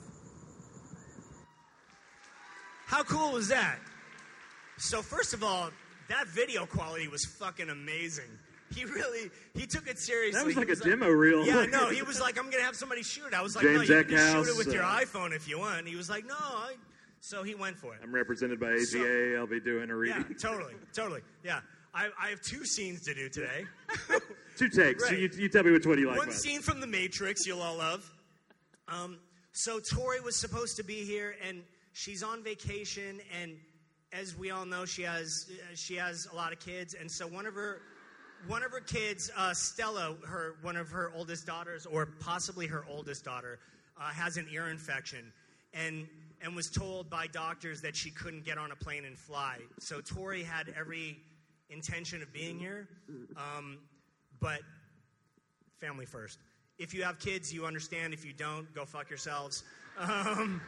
How 2.85 3.03
cool 3.03 3.33
was 3.33 3.47
that? 3.49 3.77
So 4.77 5.01
first 5.01 5.33
of 5.33 5.43
all, 5.43 5.71
that 6.07 6.27
video 6.27 6.65
quality 6.65 7.07
was 7.07 7.25
fucking 7.25 7.69
amazing. 7.69 8.29
He 8.75 8.85
really 8.85 9.31
he 9.55 9.65
took 9.65 9.87
it 9.87 9.97
seriously. 9.97 10.39
That 10.39 10.45
was 10.45 10.55
He 10.55 10.59
like 10.59 10.69
a 10.69 10.75
demo 10.75 11.09
reel. 11.09 11.45
Yeah, 11.45 11.65
no, 11.65 11.89
he 11.91 12.03
was 12.03 12.21
like, 12.21 12.37
I'm 12.37 12.49
gonna 12.49 12.63
have 12.63 12.75
somebody 12.75 13.01
shoot. 13.03 13.33
I 13.33 13.41
was 13.41 13.55
like, 13.55 13.65
James 13.65 13.89
no, 13.89 13.97
you 13.97 14.03
can 14.03 14.43
shoot 14.43 14.51
it 14.51 14.57
with 14.57 14.73
your 14.73 14.83
uh, 14.83 14.99
iPhone 15.01 15.35
if 15.35 15.47
you 15.47 15.59
want. 15.59 15.87
He 15.87 15.95
was 15.95 16.09
like, 16.09 16.25
no. 16.27 16.35
I... 16.35 16.73
So 17.21 17.43
he 17.43 17.53
went 17.55 17.77
for 17.77 17.93
it. 17.93 17.99
I'm 18.03 18.13
represented 18.13 18.59
by 18.59 18.71
AGA. 18.73 19.35
I'll 19.37 19.47
be 19.47 19.59
doing 19.59 19.89
a 19.89 19.95
reading. 19.95 20.25
Yeah, 20.29 20.35
totally, 20.41 20.73
totally. 20.93 21.21
Yeah, 21.43 21.59
I, 21.93 22.09
I 22.21 22.29
have 22.29 22.41
two 22.41 22.65
scenes 22.65 23.01
to 23.03 23.13
do 23.13 23.29
today. 23.29 23.65
Two 24.57 24.67
takes. 24.67 25.07
So 25.07 25.15
you, 25.15 25.29
you 25.37 25.47
tell 25.47 25.63
me 25.63 25.71
which 25.71 25.85
one 25.85 25.97
you 25.97 26.07
like 26.09 26.17
One 26.17 26.27
best. 26.27 26.41
scene 26.41 26.59
from 26.61 26.81
The 26.81 26.87
Matrix 26.87 27.45
you'll 27.47 27.61
all 27.61 27.77
love. 27.77 28.09
Um, 28.89 29.19
so 29.53 29.79
Tori 29.79 30.19
was 30.19 30.35
supposed 30.35 30.75
to 30.77 30.83
be 30.83 31.05
here, 31.05 31.35
and 31.47 31.63
she's 31.93 32.23
on 32.23 32.43
vacation, 32.43 33.21
and 33.41 33.55
as 34.11 34.35
we 34.37 34.51
all 34.51 34.65
know, 34.65 34.83
she 34.83 35.03
has 35.03 35.49
she 35.75 35.95
has 35.95 36.27
a 36.33 36.35
lot 36.35 36.51
of 36.51 36.59
kids, 36.59 36.93
and 36.93 37.09
so 37.09 37.25
one 37.25 37.45
of 37.45 37.53
her 37.53 37.81
one 38.47 38.63
of 38.63 38.71
her 38.71 38.81
kids, 38.81 39.31
uh, 39.37 39.53
Stella, 39.53 40.15
her 40.25 40.55
one 40.61 40.75
of 40.75 40.89
her 40.89 41.11
oldest 41.15 41.45
daughters, 41.45 41.85
or 41.85 42.05
possibly 42.19 42.67
her 42.67 42.83
oldest 42.89 43.23
daughter, 43.23 43.59
uh, 43.97 44.09
has 44.09 44.35
an 44.37 44.47
ear 44.51 44.67
infection, 44.69 45.31
and 45.73 46.05
and 46.41 46.55
was 46.55 46.69
told 46.69 47.09
by 47.09 47.27
doctors 47.27 47.81
that 47.81 47.95
she 47.95 48.11
couldn't 48.11 48.45
get 48.45 48.57
on 48.57 48.71
a 48.71 48.75
plane 48.75 49.05
and 49.05 49.17
fly. 49.17 49.57
So 49.79 50.01
Tori 50.01 50.43
had 50.43 50.73
every 50.77 51.17
intention 51.69 52.21
of 52.21 52.31
being 52.33 52.59
here, 52.59 52.87
um, 53.35 53.79
but 54.39 54.59
family 55.79 56.05
first. 56.05 56.39
If 56.77 56.93
you 56.93 57.03
have 57.03 57.19
kids, 57.19 57.53
you 57.53 57.65
understand. 57.65 58.13
If 58.13 58.23
you 58.25 58.33
don't, 58.33 58.73
go 58.73 58.85
fuck 58.85 59.09
yourselves. 59.09 59.63
Um, 59.99 60.61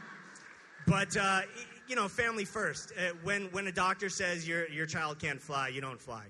but 0.86 1.16
uh, 1.16 1.42
you 1.88 1.96
know, 1.96 2.08
family 2.08 2.44
first. 2.44 2.92
Uh, 2.98 3.12
when 3.22 3.44
when 3.52 3.66
a 3.66 3.72
doctor 3.72 4.08
says 4.08 4.46
your 4.46 4.68
your 4.68 4.86
child 4.86 5.18
can't 5.18 5.40
fly, 5.40 5.68
you 5.68 5.80
don't 5.80 6.00
fly. 6.00 6.24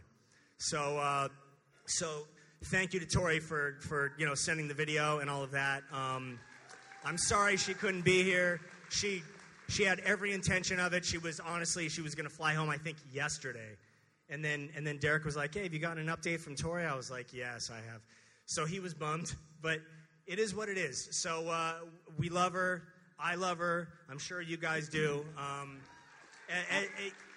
So 0.59 0.99
uh, 0.99 1.29
so 1.87 2.27
thank 2.67 2.95
you 2.95 3.01
to 3.01 3.07
Tori 3.07 3.41
for 3.41 3.77
for 3.81 4.13
you 4.19 4.27
know 4.27 4.35
sending 4.35 4.69
the 4.69 4.75
video 4.75 5.19
and 5.19 5.29
all 5.29 5.43
of 5.43 5.51
that. 5.53 5.83
Um, 5.93 6.39
I'm 7.05 7.19
sorry 7.19 7.57
she 7.57 7.75
couldn't 7.75 8.05
be 8.05 8.23
here. 8.23 8.61
She 8.93 9.23
she 9.69 9.85
had 9.85 10.01
every 10.01 10.33
intention 10.33 10.79
of 10.79 10.93
it. 10.93 11.05
She 11.05 11.19
was 11.19 11.41
honestly 11.41 11.89
she 11.89 12.03
was 12.03 12.15
going 12.15 12.29
to 12.29 12.35
fly 12.35 12.53
home. 12.55 12.69
I 12.69 12.77
think 12.77 12.99
yesterday. 13.13 13.77
And 14.29 14.45
then 14.45 14.71
and 14.77 14.87
then 14.87 14.99
Derek 14.99 15.25
was 15.25 15.37
like, 15.37 15.55
"Hey, 15.55 15.65
have 15.65 15.73
you 15.73 15.81
gotten 15.81 16.09
an 16.09 16.15
update 16.15 16.41
from 16.41 16.55
Tori?" 16.55 16.85
I 16.85 16.95
was 16.95 17.11
like, 17.11 17.33
"Yes, 17.33 17.71
I 17.71 17.81
have." 17.91 18.03
So 18.47 18.65
he 18.67 18.81
was 18.81 18.95
bummed, 18.95 19.35
but 19.61 19.81
it 20.27 20.39
is 20.39 20.55
what 20.55 20.69
it 20.69 20.79
is. 20.79 21.09
So 21.11 21.49
uh, 21.49 21.75
we 22.19 22.29
love 22.29 22.53
her. 22.53 22.83
I 23.19 23.35
love 23.35 23.59
her. 23.59 23.89
I'm 24.11 24.19
sure 24.19 24.41
you 24.41 24.57
guys 24.57 24.89
do. 24.89 25.25
Um, 25.37 25.81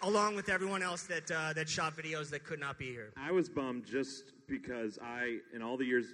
along 0.02 0.36
with 0.36 0.50
everyone 0.50 0.84
else 0.84 1.04
that 1.04 1.30
uh, 1.32 1.54
that 1.54 1.70
shot 1.70 1.96
videos 1.96 2.30
that 2.32 2.44
could 2.44 2.60
not 2.60 2.78
be 2.78 2.88
here. 2.88 3.13
I 3.18 3.32
was 3.32 3.50
bummed 3.50 3.86
just 3.86 4.34
because 4.48 5.00
I, 5.02 5.38
in 5.54 5.62
all 5.62 5.78
the 5.78 5.86
years, 5.86 6.08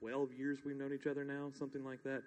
12 0.00 0.32
years 0.32 0.58
we've 0.64 0.76
known 0.76 0.92
each 0.92 1.06
other 1.06 1.24
now, 1.24 1.50
something 1.56 1.84
like 1.84 2.02
that, 2.04 2.22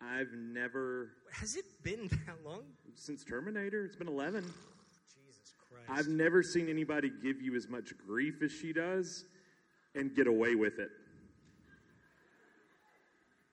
I've 0.00 0.32
never, 0.32 1.10
Has 1.32 1.56
it 1.56 1.64
been 1.82 2.08
that 2.26 2.44
long? 2.44 2.62
since 2.94 3.24
Terminator, 3.24 3.84
it's 3.84 3.96
been 3.96 4.08
11. 4.08 4.42
Jesus 4.42 5.54
Christ. 5.70 5.84
I've 5.88 6.08
never 6.08 6.42
seen 6.42 6.68
anybody 6.68 7.10
give 7.22 7.40
you 7.40 7.54
as 7.56 7.68
much 7.68 7.92
grief 8.06 8.42
as 8.42 8.52
she 8.52 8.72
does 8.72 9.24
and 9.94 10.14
get 10.14 10.26
away 10.26 10.54
with 10.54 10.78
it. 10.78 10.90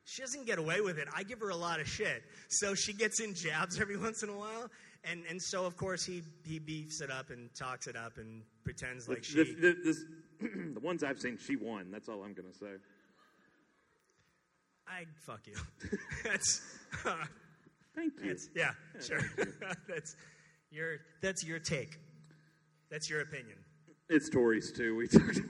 She 0.06 0.22
doesn't 0.22 0.46
get 0.46 0.60
away 0.60 0.82
with 0.82 0.98
it. 1.00 1.08
I 1.16 1.24
give 1.24 1.40
her 1.40 1.50
a 1.50 1.56
lot 1.56 1.80
of 1.80 1.88
shit. 1.88 2.24
So 2.50 2.76
she 2.76 2.94
gets 2.94 3.20
in 3.20 3.34
jabs 3.34 3.80
every 3.80 3.98
once 4.08 4.24
in 4.24 4.30
a 4.30 4.38
while. 4.38 4.70
And, 5.06 5.24
and 5.30 5.42
so, 5.42 5.66
of 5.66 5.76
course, 5.76 6.06
he, 6.06 6.24
he 6.46 6.60
beefs 6.60 7.02
it 7.02 7.12
up 7.12 7.30
and 7.30 7.54
talks 7.56 7.88
it 7.88 7.96
up 7.96 8.18
and 8.18 8.42
pretends 8.64 9.10
like 9.10 9.24
she. 9.24 9.44
the, 9.44 9.44
the, 9.44 9.78
this, 9.84 10.06
the 10.74 10.80
ones 10.80 11.04
I've 11.04 11.20
seen, 11.20 11.38
she 11.38 11.56
won. 11.56 11.92
That's 11.92 12.08
all 12.08 12.24
I'm 12.24 12.34
going 12.34 12.52
to 12.52 12.58
say. 12.58 12.76
I 14.88 15.06
fuck 15.26 15.42
you. 15.48 15.56
that's. 16.24 16.62
uh, 17.06 17.16
Thank 17.96 18.14
you. 18.24 18.30
that's 18.30 18.50
yeah, 18.56 18.72
sure. 19.02 19.20
that's 19.88 20.16
your 20.72 20.98
that's 21.22 21.46
your 21.46 21.60
take. 21.60 21.98
That's 22.90 23.10
your 23.10 23.22
opinion. 23.22 23.58
It's 24.10 24.30
Tori's 24.30 24.72
too. 24.72 24.96
We 24.96 25.08
talked. 25.08 25.40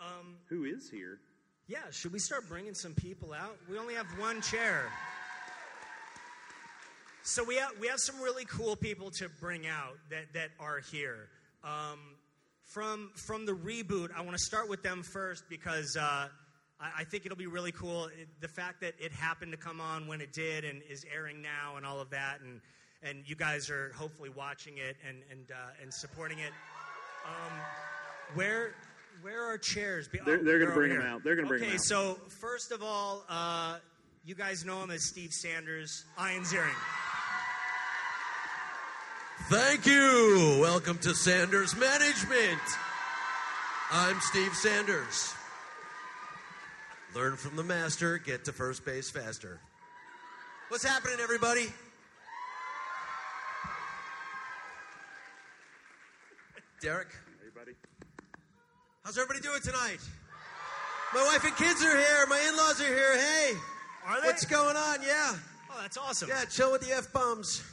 Um, 0.00 0.36
Who 0.48 0.64
is 0.64 0.88
here? 0.88 1.18
yeah, 1.66 1.78
should 1.90 2.12
we 2.12 2.20
start 2.20 2.48
bringing 2.48 2.72
some 2.72 2.94
people 2.94 3.32
out? 3.32 3.56
We 3.68 3.78
only 3.78 3.94
have 3.94 4.06
one 4.16 4.40
chair. 4.40 4.84
So 7.24 7.42
we 7.44 7.56
have 7.56 7.72
we 7.80 7.88
have 7.88 7.98
some 7.98 8.20
really 8.22 8.44
cool 8.44 8.76
people 8.76 9.10
to 9.18 9.28
bring 9.40 9.66
out 9.66 9.96
that 10.10 10.32
that 10.34 10.50
are 10.60 10.80
here. 10.92 11.28
Um, 11.64 11.98
from 12.64 13.10
from 13.26 13.44
the 13.44 13.52
reboot, 13.52 14.10
I 14.16 14.20
want 14.20 14.32
to 14.32 14.42
start 14.42 14.68
with 14.68 14.82
them 14.82 15.02
first 15.02 15.44
because 15.50 15.96
uh, 16.00 16.28
I, 16.80 17.00
I 17.00 17.04
think 17.04 17.26
it'll 17.26 17.36
be 17.38 17.46
really 17.46 17.72
cool. 17.72 18.06
It, 18.06 18.28
the 18.40 18.48
fact 18.48 18.80
that 18.82 18.94
it 18.98 19.12
happened 19.12 19.52
to 19.52 19.58
come 19.58 19.80
on 19.80 20.06
when 20.06 20.20
it 20.20 20.32
did 20.32 20.64
and 20.64 20.82
is 20.88 21.04
airing 21.14 21.40
now 21.42 21.76
and 21.76 21.84
all 21.86 22.00
of 22.00 22.10
that, 22.10 22.40
and 22.40 22.60
and 23.02 23.22
you 23.26 23.36
guys 23.36 23.70
are 23.70 23.92
hopefully 23.96 24.30
watching 24.30 24.78
it 24.78 24.96
and 25.08 25.18
and 25.30 25.50
uh, 25.50 25.82
and 25.82 25.92
supporting 25.92 26.38
it. 26.38 26.52
Um, 27.26 27.52
where 28.34 28.74
where 29.22 29.44
are 29.44 29.58
chairs? 29.58 30.08
Be- 30.08 30.18
They're- 30.24 30.38
oh, 30.40 30.44
they're 30.44 30.58
gonna 30.60 30.72
bring 30.74 30.92
them 30.92 31.02
out. 31.02 31.22
They're 31.24 31.34
gonna 31.36 31.48
bring 31.48 31.62
Okay, 31.62 31.70
out. 31.72 31.74
Okay, 31.74 31.82
so 31.82 32.18
first 32.28 32.70
of 32.72 32.82
all, 32.82 33.24
uh, 33.28 33.78
You 34.24 34.34
guys 34.34 34.64
know 34.64 34.82
him 34.82 34.90
as 34.90 35.04
Steve 35.04 35.32
Sanders, 35.32 36.04
Ian 36.20 36.42
Ziering. 36.42 36.74
Thank 39.48 39.86
you. 39.86 40.58
Welcome 40.60 40.98
to 40.98 41.14
Sanders 41.14 41.74
Management. 41.76 42.60
I'm 43.90 44.20
Steve 44.20 44.54
Sanders. 44.54 45.34
Learn 47.14 47.36
from 47.36 47.56
the 47.56 47.64
master, 47.64 48.18
get 48.18 48.44
to 48.44 48.52
first 48.52 48.84
base 48.84 49.10
faster. 49.10 49.60
What's 50.68 50.84
happening, 50.84 51.18
everybody? 51.22 51.66
Derek, 56.80 57.08
Everybody. 57.40 57.72
how's 59.04 59.18
everybody 59.18 59.40
doing 59.40 59.60
tonight? 59.62 59.98
My 61.12 61.24
wife 61.24 61.42
and 61.44 61.56
kids 61.56 61.82
are 61.84 61.96
here. 61.96 62.26
My 62.28 62.38
in-laws 62.48 62.80
are 62.80 62.86
here. 62.86 63.16
Hey, 63.18 63.52
Are 64.06 64.20
they? 64.20 64.26
what's 64.28 64.44
going 64.44 64.76
on? 64.76 64.98
Yeah, 65.02 65.34
Oh, 65.70 65.78
that's 65.82 65.96
awesome. 65.96 66.28
yeah. 66.28 66.44
Chill 66.44 66.70
with 66.70 66.82
the 66.82 66.92
f 66.94 67.12
bombs. 67.12 67.64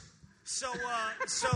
So, 0.42 0.68
uh, 0.72 1.26
so, 1.26 1.48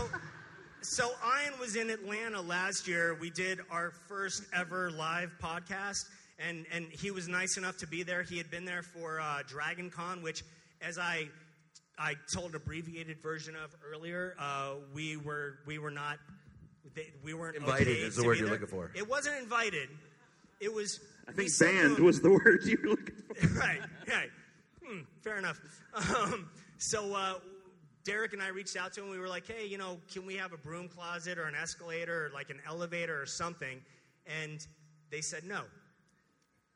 so 0.81 1.11
Ian 1.43 1.59
was 1.59 1.75
in 1.75 1.89
Atlanta 1.89 2.39
last 2.39 2.87
year. 2.87 3.15
We 3.19 3.29
did 3.29 3.59
our 3.69 3.91
first 4.07 4.43
ever 4.53 4.89
live 4.91 5.31
podcast, 5.43 6.05
and 6.47 6.65
and 6.71 6.87
he 6.91 7.11
was 7.11 7.27
nice 7.27 7.57
enough 7.57 7.77
to 7.77 7.87
be 7.87 8.03
there. 8.03 8.23
He 8.23 8.37
had 8.37 8.49
been 8.49 8.65
there 8.65 8.83
for 8.83 9.19
uh, 9.19 9.43
Dragon 9.47 9.89
Con, 9.89 10.21
which, 10.21 10.43
as 10.81 10.97
I 10.97 11.27
I 11.97 12.15
told 12.33 12.51
an 12.51 12.55
abbreviated 12.57 13.21
version 13.21 13.55
of 13.55 13.75
earlier, 13.85 14.35
uh, 14.39 14.73
we 14.93 15.17
were 15.17 15.59
we 15.65 15.77
were 15.77 15.91
not 15.91 16.17
they, 16.95 17.11
we 17.23 17.33
weren't 17.33 17.55
Invited 17.55 17.87
okay 17.87 17.97
is 17.97 18.15
the 18.15 18.23
word 18.25 18.37
you're 18.37 18.47
there. 18.47 18.59
looking 18.59 18.67
for. 18.67 18.91
It 18.95 19.07
wasn't 19.07 19.37
invited. 19.37 19.89
It 20.59 20.73
was. 20.73 20.99
I 21.27 21.31
think 21.31 21.49
said 21.49 21.67
to 21.67 21.73
banned 21.73 21.99
was 21.99 22.21
the 22.21 22.31
word 22.45 22.61
you 22.65 22.77
were 22.83 22.89
looking 22.89 23.15
for. 23.15 23.47
right, 23.59 23.79
right. 24.07 24.29
Hmm, 24.85 25.01
fair 25.23 25.37
enough. 25.37 25.59
Um, 25.93 26.49
so 26.77 27.13
uh, 27.15 27.35
Derek 28.03 28.33
and 28.33 28.41
I 28.41 28.49
reached 28.49 28.75
out 28.75 28.93
to 28.93 29.03
him. 29.03 29.09
We 29.09 29.19
were 29.19 29.29
like, 29.29 29.47
hey, 29.47 29.67
you 29.67 29.77
know, 29.77 29.99
can 30.11 30.25
we 30.25 30.35
have 30.35 30.53
a 30.53 30.57
broom 30.57 30.87
closet 30.87 31.37
or 31.37 31.45
an 31.45 31.55
escalator 31.55 32.25
or 32.25 32.29
like 32.33 32.49
an 32.49 32.59
elevator 32.67 33.21
or 33.21 33.25
something? 33.25 33.79
And 34.25 34.59
they 35.11 35.21
said 35.21 35.43
no. 35.43 35.61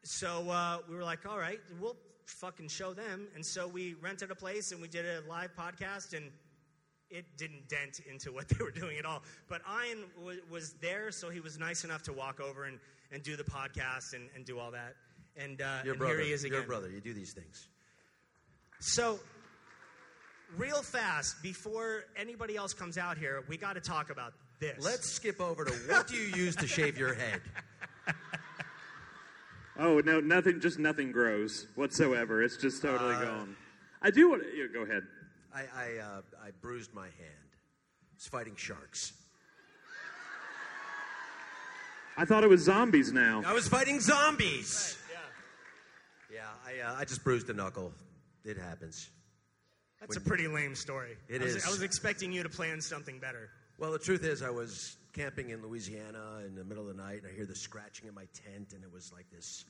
So 0.07 0.47
uh, 0.51 0.77
we 0.87 0.95
were 0.95 1.03
like, 1.03 1.25
all 1.27 1.37
right, 1.39 1.59
we'll 1.81 1.95
fucking 2.27 2.67
show 2.67 2.93
them. 2.93 3.27
And 3.33 3.43
so 3.43 3.67
we 3.67 3.95
rented 3.95 4.29
a 4.29 4.35
place 4.35 4.71
and 4.71 4.79
we 4.79 4.87
did 4.87 5.03
a 5.03 5.27
live 5.27 5.49
podcast 5.57 6.15
and 6.15 6.29
it 7.09 7.25
didn't 7.37 7.67
dent 7.69 8.01
into 8.07 8.31
what 8.31 8.47
they 8.49 8.63
were 8.63 8.69
doing 8.69 8.99
at 8.99 9.05
all. 9.05 9.23
But 9.49 9.61
Ian 9.67 10.03
w- 10.19 10.41
was 10.49 10.73
there, 10.73 11.09
so 11.11 11.29
he 11.31 11.39
was 11.39 11.57
nice 11.57 11.83
enough 11.83 12.03
to 12.03 12.13
walk 12.13 12.39
over 12.39 12.65
and, 12.65 12.77
and 13.11 13.23
do 13.23 13.35
the 13.35 13.43
podcast 13.43 14.13
and, 14.13 14.29
and 14.35 14.45
do 14.45 14.59
all 14.59 14.69
that. 14.71 14.93
And, 15.35 15.59
uh, 15.59 15.79
Your 15.83 15.93
and 15.93 15.99
brother. 15.99 16.17
here 16.17 16.25
he 16.25 16.33
is 16.33 16.43
again. 16.43 16.59
Your 16.59 16.67
brother. 16.67 16.89
You 16.89 17.01
do 17.01 17.13
these 17.13 17.33
things. 17.33 17.67
So, 18.81 19.19
real 20.55 20.83
fast, 20.83 21.41
before 21.41 22.03
anybody 22.15 22.55
else 22.55 22.73
comes 22.75 22.99
out 22.99 23.17
here, 23.17 23.43
we 23.49 23.57
got 23.57 23.73
to 23.73 23.81
talk 23.81 24.11
about 24.11 24.33
this. 24.59 24.77
Let's 24.79 25.09
skip 25.09 25.41
over 25.41 25.65
to 25.65 25.71
what 25.89 26.07
do 26.07 26.15
you 26.15 26.35
use 26.35 26.55
to 26.57 26.67
shave 26.67 26.97
your 26.97 27.15
head? 27.15 27.41
Oh 29.77 29.99
no, 29.99 30.19
nothing. 30.19 30.59
Just 30.61 30.79
nothing 30.79 31.11
grows 31.11 31.67
whatsoever. 31.75 32.41
It's 32.43 32.57
just 32.57 32.81
totally 32.81 33.15
Uh, 33.15 33.21
gone. 33.25 33.55
I 34.01 34.11
do 34.11 34.29
want. 34.29 34.43
to... 34.43 34.49
Yeah, 34.55 34.65
go 34.73 34.81
ahead. 34.81 35.03
I 35.53 35.61
I, 35.75 35.97
uh, 35.99 36.21
I 36.43 36.51
bruised 36.61 36.93
my 36.93 37.05
hand. 37.05 37.49
It's 38.15 38.27
fighting 38.27 38.55
sharks. 38.55 39.13
I 42.17 42.23
thought 42.23 42.43
it 42.45 42.49
was 42.49 42.61
zombies 42.61 43.11
now. 43.11 43.43
I 43.45 43.53
was 43.53 43.67
fighting 43.67 43.99
zombies. 43.99 44.97
Yeah, 46.31 46.37
Yeah. 46.37 46.47
I 46.65 46.91
uh, 46.91 46.95
I 46.99 47.05
just 47.05 47.23
bruised 47.23 47.49
a 47.49 47.53
knuckle. 47.53 47.91
It 48.45 48.57
happens. 48.57 49.09
That's 49.99 50.17
a 50.17 50.21
pretty 50.21 50.47
lame 50.47 50.75
story. 50.75 51.17
It 51.27 51.41
I 51.41 51.45
was, 51.45 51.55
is. 51.55 51.65
I 51.65 51.69
was 51.69 51.81
expecting 51.81 52.31
you 52.31 52.43
to 52.43 52.49
plan 52.49 52.79
something 52.79 53.19
better. 53.19 53.49
Well, 53.77 53.91
the 53.91 53.99
truth 53.99 54.23
is, 54.23 54.41
I 54.41 54.49
was 54.49 54.95
camping 55.15 55.49
in 55.51 55.61
Louisiana 55.61 56.41
in 56.45 56.55
the 56.55 56.63
middle 56.63 56.87
of 56.89 56.95
the 56.95 57.01
night, 57.01 57.21
and 57.23 57.27
I 57.31 57.35
hear 57.35 57.45
the 57.45 57.55
scratching 57.55 58.07
in 58.07 58.13
my 58.13 58.27
tent, 58.33 58.73
and 58.73 58.83
it 58.83 58.91
was 58.91 59.13
like 59.13 59.25
this 59.31 59.65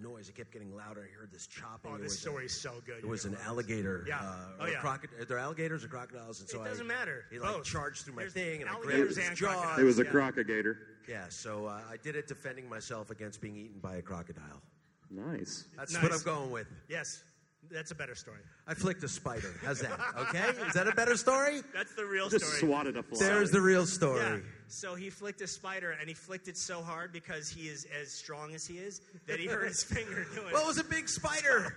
noise. 0.00 0.28
It 0.28 0.34
kept 0.34 0.52
getting 0.52 0.74
louder. 0.76 1.08
I 1.10 1.18
heard 1.18 1.32
this 1.32 1.46
chopping. 1.46 1.92
Oh, 1.92 1.94
It 1.96 2.02
this 2.02 2.12
was 2.12 2.18
a- 2.18 2.20
story's 2.20 2.52
so 2.52 2.82
good. 2.84 2.98
It 2.98 3.08
was 3.08 3.24
an 3.24 3.36
alligator. 3.46 4.04
Yeah. 4.06 4.20
Uh, 4.20 4.36
Oh, 4.60 4.64
or 4.64 4.68
yeah. 4.68 4.80
crocod- 4.80 5.10
are 5.18 5.24
there 5.24 5.38
alligators 5.38 5.82
or 5.84 5.88
crocodiles? 5.88 6.40
And 6.40 6.48
so 6.48 6.62
It 6.62 6.66
doesn't 6.68 6.84
I, 6.90 6.94
matter. 6.94 7.24
He 7.30 7.38
like 7.38 7.52
Both. 7.56 7.64
charged 7.64 8.04
through 8.04 8.14
my 8.14 8.22
There's 8.22 8.32
thing, 8.34 8.60
and 8.60 8.70
I 8.70 8.78
grabbed 8.80 9.08
his 9.08 9.18
and 9.18 9.36
jaws. 9.36 9.78
It 9.78 9.84
was 9.84 9.98
a 9.98 10.04
Yeah. 10.04 10.10
crocagator. 10.10 10.76
Yeah, 11.08 11.28
so 11.30 11.66
uh, 11.66 11.82
I 11.90 11.96
did 11.96 12.14
it 12.16 12.26
defending 12.28 12.68
myself 12.68 13.10
against 13.10 13.40
being 13.40 13.56
eaten 13.56 13.80
by 13.80 13.96
a 13.96 14.02
crocodile. 14.02 14.62
Nice. 15.10 15.64
That's 15.76 15.92
Nice. 15.94 16.02
what 16.02 16.12
I'm 16.12 16.22
going 16.22 16.50
with. 16.50 16.68
Yes, 16.88 17.22
that's 17.70 17.90
a 17.90 17.94
better 17.94 18.14
story. 18.14 18.38
I 18.66 18.74
flicked 18.74 19.02
a 19.04 19.08
spider. 19.08 19.54
How's 19.64 19.80
that? 19.80 19.98
Okay, 20.18 20.44
is 20.66 20.74
that 20.74 20.88
a 20.88 20.92
better 20.92 21.16
story? 21.16 21.60
That's 21.74 21.94
the 21.94 22.04
real 22.04 22.28
Just 22.28 22.44
story. 22.46 22.60
swatted 22.60 22.96
a 22.96 23.02
fly. 23.02 23.18
There's 23.18 23.50
the 23.50 23.60
real 23.60 23.86
story. 23.86 24.20
Yeah. 24.20 24.38
So 24.68 24.94
he 24.94 25.10
flicked 25.10 25.40
a 25.42 25.46
spider, 25.46 25.92
and 25.98 26.08
he 26.08 26.14
flicked 26.14 26.48
it 26.48 26.56
so 26.56 26.82
hard 26.82 27.12
because 27.12 27.48
he 27.48 27.68
is 27.68 27.86
as 28.00 28.10
strong 28.12 28.54
as 28.54 28.66
he 28.66 28.78
is 28.78 29.00
that 29.26 29.38
he 29.38 29.46
hurt 29.46 29.68
his 29.68 29.82
finger 29.88 30.24
doing 30.34 30.46
Well, 30.52 30.62
it 30.62 30.64
it. 30.64 30.66
was 30.68 30.78
a 30.78 30.84
big 30.84 31.08
spider. 31.08 31.76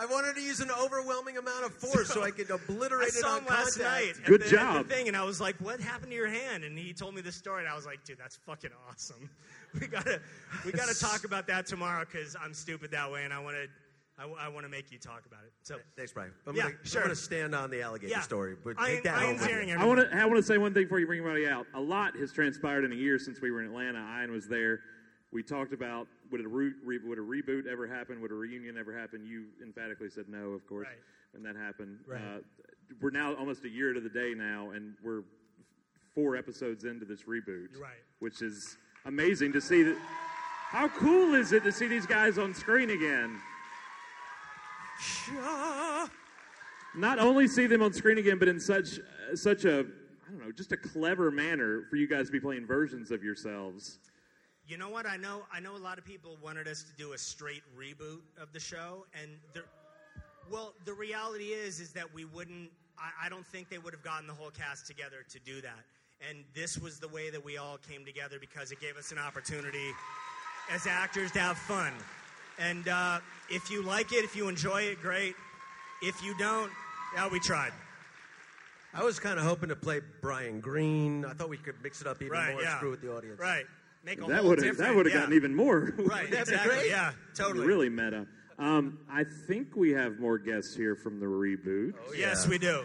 I 0.00 0.06
wanted 0.06 0.36
to 0.36 0.40
use 0.42 0.60
an 0.60 0.70
overwhelming 0.70 1.38
amount 1.38 1.64
of 1.64 1.74
force 1.74 2.08
so, 2.10 2.22
I 2.22 2.30
could 2.30 2.48
obliterate 2.52 3.10
I 3.16 3.18
it 3.18 3.24
on 3.24 3.38
him 3.40 3.46
last 3.46 3.78
contact. 3.78 4.06
night. 4.06 4.14
at 4.22 4.24
Good 4.28 4.40
the- 4.42 4.44
at 4.46 4.50
job. 4.52 4.86
the 4.88 4.94
thing, 4.94 5.08
and 5.08 5.16
I 5.16 5.24
was 5.24 5.40
like, 5.40 5.56
"What 5.56 5.80
happened 5.80 6.10
to 6.10 6.16
your 6.16 6.28
hand?" 6.28 6.62
And 6.62 6.78
he 6.78 6.92
told 6.92 7.16
me 7.16 7.20
the 7.20 7.32
story, 7.32 7.62
and 7.64 7.68
I 7.68 7.74
was 7.74 7.84
like, 7.86 8.04
"Dude, 8.04 8.18
that's 8.18 8.36
fucking 8.46 8.70
awesome. 8.88 9.28
We 9.80 9.86
gotta, 9.86 10.20
we 10.64 10.72
gotta 10.72 10.98
talk 10.98 11.24
about 11.24 11.46
that 11.48 11.66
tomorrow 11.66 12.04
because 12.10 12.34
I'm 12.42 12.54
stupid 12.54 12.90
that 12.92 13.10
way, 13.12 13.24
and 13.24 13.34
I 13.34 13.38
want 13.40 13.56
to, 13.56 13.68
I, 14.18 14.48
want 14.48 14.64
to 14.64 14.68
make 14.68 14.90
you 14.90 14.98
talk 14.98 15.24
about 15.26 15.44
it." 15.44 15.52
So, 15.62 15.76
Thanks, 15.96 16.12
Brian. 16.12 16.32
I'm 16.46 16.56
Yeah, 16.56 16.62
gonna, 16.64 16.74
sure. 16.82 17.00
I'm 17.02 17.06
gonna 17.08 17.14
stand 17.16 17.54
on 17.54 17.70
the 17.70 17.82
alligator 17.82 18.10
Yeah. 18.10 18.20
story, 18.20 18.56
but 18.62 18.74
I- 18.78 18.94
take 18.94 19.04
that 19.04 19.14
I 19.14 19.20
home 19.20 19.28
am 19.34 19.36
with 19.38 19.46
hearing 19.46 19.68
you. 19.68 19.76
I 19.76 19.84
want 19.84 20.00
to. 20.00 20.16
I 20.16 20.24
want 20.24 20.36
to 20.38 20.42
say 20.42 20.58
one 20.58 20.74
thing 20.74 20.84
before 20.84 20.98
you 21.00 21.06
bring 21.06 21.20
everybody 21.20 21.46
out. 21.46 21.66
A 21.74 21.80
lot 21.80 22.16
has 22.16 22.32
transpired 22.32 22.84
in 22.84 22.92
a 22.92 22.96
year 22.96 23.18
since 23.18 23.40
we 23.40 23.50
were 23.50 23.60
in 23.60 23.66
Atlanta. 23.66 23.98
Ian 24.20 24.32
was 24.32 24.48
there. 24.48 24.80
We 25.30 25.42
talked 25.42 25.72
about 25.74 26.08
would 26.30 26.40
a, 26.44 26.48
re- 26.48 26.72
re- 26.84 26.98
would 27.04 27.18
a 27.18 27.22
reboot 27.22 27.66
ever 27.66 27.86
happen? 27.86 28.20
Would 28.22 28.30
a 28.30 28.34
reunion 28.34 28.78
ever 28.78 28.96
happen? 28.96 29.24
You 29.26 29.46
emphatically 29.62 30.08
said 30.08 30.24
no, 30.28 30.52
of 30.52 30.66
course, 30.66 30.86
Right. 30.88 30.98
when 31.32 31.42
that 31.42 31.54
happened. 31.54 31.98
Right. 32.06 32.20
Uh, 32.20 32.38
we're 33.00 33.10
now 33.10 33.34
almost 33.34 33.62
a 33.64 33.68
year 33.68 33.92
to 33.92 34.00
the 34.00 34.08
day 34.08 34.32
now, 34.34 34.70
and 34.70 34.94
we're 35.02 35.22
four 36.14 36.34
episodes 36.34 36.84
into 36.84 37.04
this 37.04 37.24
reboot, 37.24 37.78
Right. 37.78 37.98
which 38.20 38.40
is 38.40 38.78
amazing 39.04 39.52
to 39.52 39.60
see. 39.60 39.82
That, 39.82 39.98
how 39.98 40.88
cool 40.88 41.34
is 41.34 41.52
it 41.52 41.62
to 41.64 41.72
see 41.72 41.86
these 41.88 42.06
guys 42.06 42.38
on 42.38 42.54
screen 42.54 42.88
again? 42.90 43.38
Not 46.96 47.18
only 47.18 47.46
see 47.46 47.66
them 47.66 47.82
on 47.82 47.92
screen 47.92 48.18
again, 48.18 48.38
but 48.38 48.48
in 48.48 48.58
such 48.58 48.98
uh, 48.98 49.36
such 49.36 49.64
a 49.64 49.86
I 50.28 50.30
don't 50.30 50.44
know, 50.44 50.52
just 50.52 50.72
a 50.72 50.76
clever 50.76 51.30
manner 51.30 51.84
for 51.88 51.96
you 51.96 52.06
guys 52.06 52.26
to 52.26 52.32
be 52.32 52.40
playing 52.40 52.66
versions 52.66 53.10
of 53.10 53.24
yourselves. 53.24 53.98
you 54.66 54.76
know 54.76 54.90
what? 54.90 55.06
I 55.06 55.16
know, 55.16 55.44
I 55.50 55.60
know 55.60 55.74
a 55.74 55.78
lot 55.78 55.96
of 55.96 56.04
people 56.04 56.36
wanted 56.42 56.68
us 56.68 56.82
to 56.82 56.92
do 56.96 57.14
a 57.14 57.18
straight 57.18 57.62
reboot 57.78 58.20
of 58.38 58.52
the 58.52 58.60
show, 58.60 59.06
and 59.18 59.30
the, 59.54 59.62
well, 60.50 60.74
the 60.84 60.92
reality 60.92 61.46
is, 61.46 61.80
is 61.80 61.92
that 61.92 62.12
we 62.12 62.26
wouldn't. 62.26 62.70
I, 62.98 63.26
I 63.26 63.28
don't 63.28 63.46
think 63.46 63.70
they 63.70 63.78
would 63.78 63.94
have 63.94 64.02
gotten 64.02 64.26
the 64.26 64.34
whole 64.34 64.50
cast 64.50 64.86
together 64.86 65.24
to 65.30 65.38
do 65.40 65.60
that. 65.62 65.84
And 66.28 66.44
this 66.54 66.76
was 66.76 66.98
the 66.98 67.08
way 67.08 67.30
that 67.30 67.42
we 67.42 67.56
all 67.58 67.78
came 67.78 68.04
together 68.04 68.38
because 68.40 68.72
it 68.72 68.80
gave 68.80 68.96
us 68.96 69.12
an 69.12 69.18
opportunity 69.18 69.92
as 70.70 70.86
actors 70.86 71.30
to 71.32 71.38
have 71.38 71.56
fun. 71.56 71.92
And 72.58 72.88
uh, 72.88 73.20
if 73.50 73.70
you 73.70 73.82
like 73.82 74.12
it, 74.12 74.24
if 74.24 74.34
you 74.36 74.48
enjoy 74.48 74.82
it, 74.82 75.00
great. 75.00 75.34
If 76.02 76.22
you 76.22 76.36
don't, 76.38 76.70
yeah, 77.14 77.28
we 77.28 77.40
tried. 77.40 77.72
I 78.94 79.04
was 79.04 79.20
kind 79.20 79.38
of 79.38 79.44
hoping 79.44 79.68
to 79.68 79.76
play 79.76 80.00
Brian 80.22 80.60
Green. 80.60 81.24
I 81.24 81.32
thought 81.34 81.48
we 81.48 81.56
could 81.58 81.74
mix 81.82 82.00
it 82.00 82.06
up 82.06 82.20
even 82.20 82.32
Right, 82.32 82.52
more, 82.52 82.62
yeah. 82.62 82.76
screw 82.76 82.90
with 82.90 83.00
the 83.00 83.14
audience. 83.14 83.38
Right. 83.38 83.64
Make 84.04 84.22
a 84.22 84.26
That 84.26 84.44
would 84.44 84.62
have 84.62 84.76
that 84.78 84.94
would 84.94 85.06
have 85.06 85.14
yeah. 85.14 85.20
gotten 85.20 85.34
even 85.34 85.54
more. 85.54 85.92
Right, 85.98 86.30
That'd 86.30 86.46
be 86.48 86.52
exactly. 86.54 86.74
great. 86.76 86.90
Yeah, 86.90 87.12
totally. 87.34 87.66
really 87.66 87.88
meta. 87.88 88.26
Um, 88.58 88.98
I 89.10 89.24
think 89.46 89.76
we 89.76 89.90
have 89.92 90.18
more 90.18 90.38
guests 90.38 90.74
here 90.74 90.96
from 90.96 91.20
the 91.20 91.26
reboot. 91.26 91.94
Oh, 92.08 92.12
Yes, 92.12 92.48
we 92.48 92.58
do. 92.58 92.84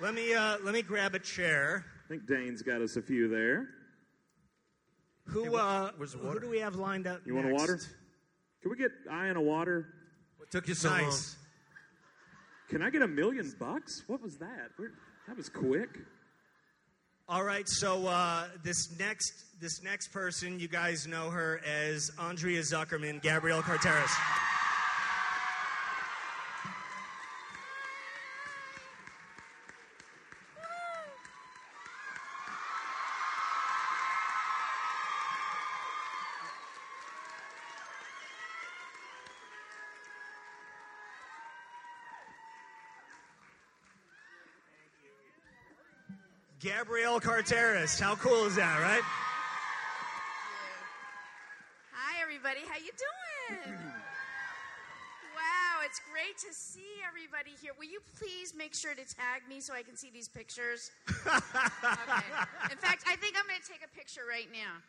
Let 0.00 0.14
me 0.14 0.34
uh, 0.34 0.56
let 0.62 0.72
me 0.74 0.82
grab 0.82 1.14
a 1.14 1.18
chair. 1.18 1.84
I 2.06 2.08
think 2.08 2.26
Dane's 2.26 2.62
got 2.62 2.80
us 2.80 2.96
a 2.96 3.02
few 3.02 3.28
there. 3.28 3.68
Who 5.26 5.54
uh, 5.56 5.90
where's 5.96 6.12
the 6.12 6.18
who 6.18 6.40
do 6.40 6.48
we 6.48 6.58
have 6.60 6.74
lined 6.76 7.06
up? 7.06 7.20
You 7.24 7.34
want 7.34 7.48
a 7.50 7.54
water? 7.54 7.78
Can 8.62 8.70
we 8.70 8.76
get 8.76 8.90
Ian 9.10 9.36
a 9.36 9.40
water? 9.40 9.86
What 10.36 10.50
took 10.50 10.68
you 10.68 10.74
so 10.74 10.90
long? 10.90 11.02
Nice. 11.02 11.36
Can 12.68 12.82
I 12.82 12.90
get 12.90 13.02
a 13.02 13.08
million 13.08 13.52
bucks? 13.58 14.04
What 14.06 14.22
was 14.22 14.36
that? 14.38 14.70
Where, 14.76 14.92
that 15.26 15.36
was 15.36 15.48
quick. 15.48 15.98
All 17.28 17.44
right, 17.44 17.68
so 17.68 18.06
uh, 18.06 18.48
this 18.64 18.98
next 18.98 19.32
this 19.60 19.82
next 19.84 20.08
person, 20.08 20.58
you 20.58 20.66
guys 20.66 21.06
know 21.06 21.30
her 21.30 21.60
as 21.64 22.10
Andrea 22.18 22.60
Zuckerman, 22.60 23.22
Gabrielle 23.22 23.62
Carteris. 23.62 24.12
Gabrielle 46.90 47.20
Carteris. 47.20 48.00
How 48.00 48.16
cool 48.16 48.46
is 48.46 48.56
that, 48.56 48.80
right? 48.82 49.02
Hi, 51.94 52.20
everybody. 52.20 52.66
How 52.66 52.78
you 52.78 52.90
doing? 52.98 53.78
wow, 55.38 55.86
it's 55.86 56.00
great 56.10 56.36
to 56.38 56.52
see 56.52 56.98
everybody 57.06 57.54
here. 57.62 57.70
Will 57.78 57.86
you 57.86 58.00
please 58.18 58.56
make 58.58 58.74
sure 58.74 58.90
to 58.90 59.04
tag 59.06 59.42
me 59.48 59.60
so 59.60 59.72
I 59.72 59.82
can 59.82 59.94
see 59.94 60.10
these 60.12 60.26
pictures? 60.26 60.90
okay. 61.08 61.30
In 62.72 62.78
fact, 62.82 63.04
I 63.06 63.14
think 63.14 63.36
I'm 63.38 63.46
going 63.46 63.62
to 63.62 63.70
take 63.70 63.86
a 63.86 63.96
picture 63.96 64.22
right 64.28 64.48
now. 64.50 64.82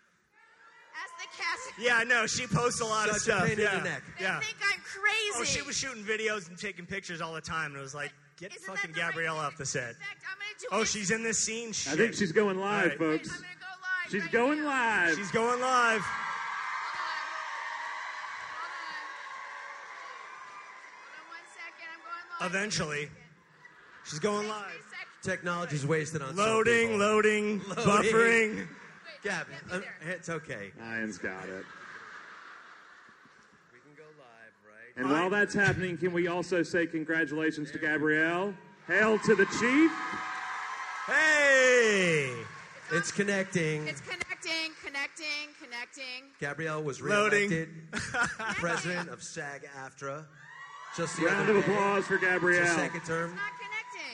Ask 0.98 1.14
the 1.22 1.30
cast. 1.38 1.78
Yeah, 1.78 2.02
no, 2.04 2.26
she 2.26 2.48
posts 2.48 2.82
a 2.82 2.86
lot 2.86 3.10
of 3.10 3.18
Such 3.18 3.30
a 3.30 3.38
stuff. 3.38 3.46
pain 3.46 3.60
in 3.60 3.66
yeah. 3.66 3.78
the 3.78 3.84
neck. 3.84 4.02
They 4.18 4.26
yeah. 4.26 4.40
think 4.40 4.58
I'm 4.74 4.82
crazy. 4.82 5.38
Oh, 5.38 5.44
she 5.44 5.62
was 5.62 5.78
shooting 5.78 6.04
videos 6.04 6.50
and 6.50 6.58
taking 6.58 6.88
pictures 6.88 7.22
all 7.22 7.36
the 7.36 7.42
time, 7.42 7.74
and 7.74 7.78
it 7.78 7.84
was 7.84 7.94
like, 7.94 8.12
get 8.42 8.56
Isn't 8.56 8.66
fucking 8.76 8.92
the 8.94 9.00
right 9.02 9.10
Gabrielle 9.12 9.38
off 9.38 9.58
the 9.58 9.66
set. 9.66 9.90
In 9.90 9.96
fact, 9.96 10.24
I'm 10.30 10.38
going 10.38 10.56
to 10.58 10.62
do 10.62 10.68
Oh, 10.72 10.84
she's 10.84 11.12
in 11.12 11.24
this 11.24 11.38
scene. 11.38 11.72
Shit. 11.72 11.94
I 11.94 11.96
think 11.96 12.14
she's 12.16 12.32
going 12.32 12.60
live, 12.60 12.84
All 12.84 13.08
right. 13.08 13.20
folks. 13.22 13.30
I'm 13.30 13.36
going 13.42 13.54
to 13.54 13.60
go 13.60 13.68
live. 13.82 14.12
She's 14.12 14.22
right 14.24 14.32
going 14.32 14.60
now. 14.62 14.68
live. 14.68 15.16
She's 15.18 15.32
going 15.32 15.62
live. 15.62 16.02
Hold 20.02 21.16
on 21.18 21.28
one 21.30 21.46
second. 21.56 21.90
I'm 21.94 22.02
going 22.04 22.42
live. 22.42 22.50
Eventually, 22.56 23.10
she's 24.06 24.20
going 24.20 24.48
live. 24.48 24.86
Technology's 25.24 25.86
wasted 25.86 26.22
on 26.24 26.30
some 26.30 26.38
Loading, 26.38 26.98
loading, 26.98 27.62
Loading. 27.68 27.86
buffering. 27.86 28.68
Gabby, 29.24 29.52
uh, 29.72 29.80
it's 30.10 30.30
okay. 30.30 30.72
Ian's 30.84 31.20
got 31.20 31.44
it. 31.48 31.64
We 33.72 33.78
can 33.86 33.94
go 33.96 34.02
live, 34.18 34.56
right? 34.66 34.81
And 34.98 35.10
while 35.10 35.30
that's 35.30 35.54
happening, 35.54 35.98
can 35.98 36.12
we 36.14 36.28
also 36.28 36.64
say 36.64 36.86
congratulations 36.86 37.72
to 37.72 37.78
Gabrielle? 37.78 38.54
Hail 38.88 39.18
to 39.20 39.36
the 39.36 39.46
chief. 39.60 39.92
Hey! 41.08 42.30
It's 42.92 43.12
connecting. 43.12 43.88
It's 43.88 44.02
connecting, 44.02 44.72
connecting, 44.84 45.26
connecting. 45.64 46.24
Gabrielle 46.40 46.84
was 46.84 47.02
Loading. 47.02 47.50
reelected 47.50 47.70
president 48.56 49.10
of 49.10 49.24
SAG-AFTRA. 49.24 50.26
Just 50.98 51.18
the 51.18 51.26
Round 51.26 51.50
other 51.50 51.60
of 51.60 51.66
day. 51.66 51.72
applause 51.72 52.06
for 52.06 52.16
It's 52.16 52.24
her 52.26 52.30
Gabrielle. 52.32 52.76
second 52.76 53.02
term. 53.06 53.40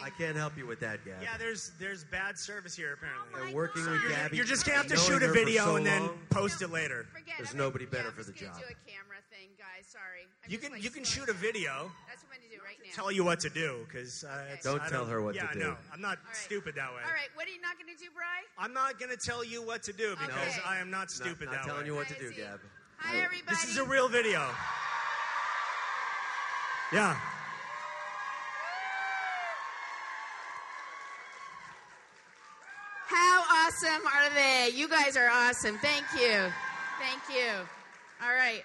Not 0.09 0.17
connecting. 0.17 0.25
I 0.25 0.27
can't 0.27 0.37
help 0.37 0.57
you 0.57 0.65
with 0.67 0.79
that, 0.79 1.03
Gab. 1.05 1.21
Yeah, 1.21 1.37
there's 1.37 1.71
there's 1.79 2.03
bad 2.05 2.37
service 2.37 2.75
here 2.75 2.93
apparently. 2.93 3.47
And 3.49 3.55
working 3.55 3.83
with 3.89 4.01
You're, 4.01 4.11
Gabby. 4.11 4.37
you're 4.37 4.45
just 4.45 4.65
gonna 4.65 4.77
have 4.77 4.87
to 4.87 4.97
shoot 4.97 5.23
a 5.23 5.31
video 5.31 5.65
so 5.65 5.75
and 5.75 5.85
then 5.85 6.01
long, 6.01 6.19
post 6.29 6.61
it 6.61 6.69
later. 6.71 7.05
Forget 7.13 7.35
There's 7.37 7.51
I'm 7.51 7.57
gonna- 7.57 7.69
nobody 7.69 7.85
better 7.85 8.03
yeah, 8.03 8.09
I'm 8.09 8.13
for 8.15 8.23
the 8.23 8.31
gonna 8.33 8.51
job. 8.53 8.59
do 8.59 8.65
a 8.65 8.91
camera 8.91 9.17
thing, 9.31 9.49
guys. 9.57 9.85
Sorry. 9.87 10.27
I'm 10.45 10.51
You 10.51 10.57
can 10.57 10.71
like, 10.71 10.83
you 10.83 10.89
can 10.89 11.05
slowing 11.05 11.27
shoot 11.27 11.35
a 11.35 11.37
video. 11.37 11.91
That's 12.07 12.23
what 12.23 12.33
I'm 12.33 12.39
going 12.41 12.49
to 12.51 12.57
do 12.57 12.61
right 12.63 12.77
now. 12.83 12.91
Tell 12.95 13.11
you 13.11 13.23
what 13.23 13.39
to 13.41 13.49
do 13.49 13.85
because 13.87 14.23
uh, 14.23 14.43
it's- 14.47 14.63
Don't 14.63 14.81
I 14.81 14.89
tell 14.89 15.05
her 15.05 15.21
what 15.21 15.33
to 15.35 15.39
do. 15.41 15.45
yeah, 15.45 15.53
do. 15.53 15.59
no, 15.59 15.77
I'm 15.93 16.01
not 16.01 16.17
All 16.17 16.25
right. 16.27 16.35
stupid 16.35 16.75
that 16.75 16.89
way. 16.93 17.01
All 17.05 17.11
right. 17.13 17.29
What 17.35 17.47
are 17.47 17.51
you 17.51 17.61
not 17.61 17.77
going 17.79 17.93
to 17.95 17.99
do, 18.03 18.09
Bry? 18.11 18.25
I'm 18.57 18.73
not 18.73 18.99
gonna 18.99 19.15
tell 19.17 19.43
you 19.43 19.61
what 19.65 19.83
to 19.83 19.93
do 19.93 20.11
because 20.19 20.31
Okay. 20.57 20.61
I 20.65 20.79
am 20.79 20.89
not 20.89 20.97
Not, 21.07 21.11
stupid 21.11 21.45
not 21.45 21.55
that 21.55 21.63
telling 21.65 21.81
way. 21.81 21.87
you 21.87 21.95
what 21.95 22.07
to 22.09 22.15
do, 22.19 22.29
Guys, 22.31 22.37
Gab. 22.37 22.59
Hi, 22.97 23.17
everybody. 23.23 23.55
This 23.55 23.65
is 23.69 23.77
a 23.77 23.83
real 23.83 24.07
video. 24.07 24.41
Yeah. 26.91 27.19
Awesome 33.77 34.07
are 34.07 34.33
they? 34.33 34.71
You 34.73 34.87
guys 34.87 35.15
are 35.17 35.29
awesome. 35.29 35.77
Thank 35.79 36.05
you. 36.13 36.51
Thank 36.99 37.21
you. 37.29 37.51
All 38.23 38.33
right. 38.33 38.63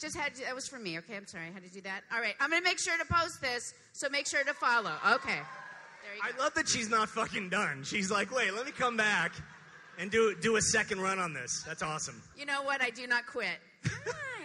Just 0.00 0.16
had 0.16 0.34
to, 0.36 0.44
that 0.44 0.54
was 0.54 0.68
for 0.68 0.78
me. 0.78 0.98
Okay, 0.98 1.16
I'm 1.16 1.26
sorry. 1.26 1.46
I 1.46 1.50
had 1.50 1.64
to 1.64 1.70
do 1.70 1.80
that. 1.82 2.02
All 2.12 2.20
right. 2.20 2.34
I'm 2.40 2.50
going 2.50 2.62
to 2.62 2.68
make 2.68 2.78
sure 2.78 2.96
to 2.96 3.04
post 3.12 3.40
this, 3.40 3.74
so 3.92 4.08
make 4.10 4.28
sure 4.28 4.44
to 4.44 4.54
follow. 4.54 4.92
Okay. 5.14 5.34
There 5.34 6.14
you 6.14 6.22
I 6.22 6.40
love 6.40 6.54
that 6.54 6.68
she's 6.68 6.88
not 6.88 7.08
fucking 7.08 7.48
done. 7.48 7.82
She's 7.82 8.10
like, 8.10 8.34
wait, 8.34 8.54
let 8.54 8.64
me 8.64 8.70
come 8.70 8.96
back 8.96 9.32
and 9.98 10.10
do 10.10 10.36
do 10.40 10.54
a 10.56 10.62
second 10.62 11.00
run 11.00 11.18
on 11.18 11.34
this. 11.34 11.64
That's 11.66 11.82
awesome. 11.82 12.22
You 12.36 12.46
know 12.46 12.62
what? 12.62 12.80
I 12.80 12.90
do 12.90 13.08
not 13.08 13.26
quit. 13.26 13.58
Hi. 13.84 14.44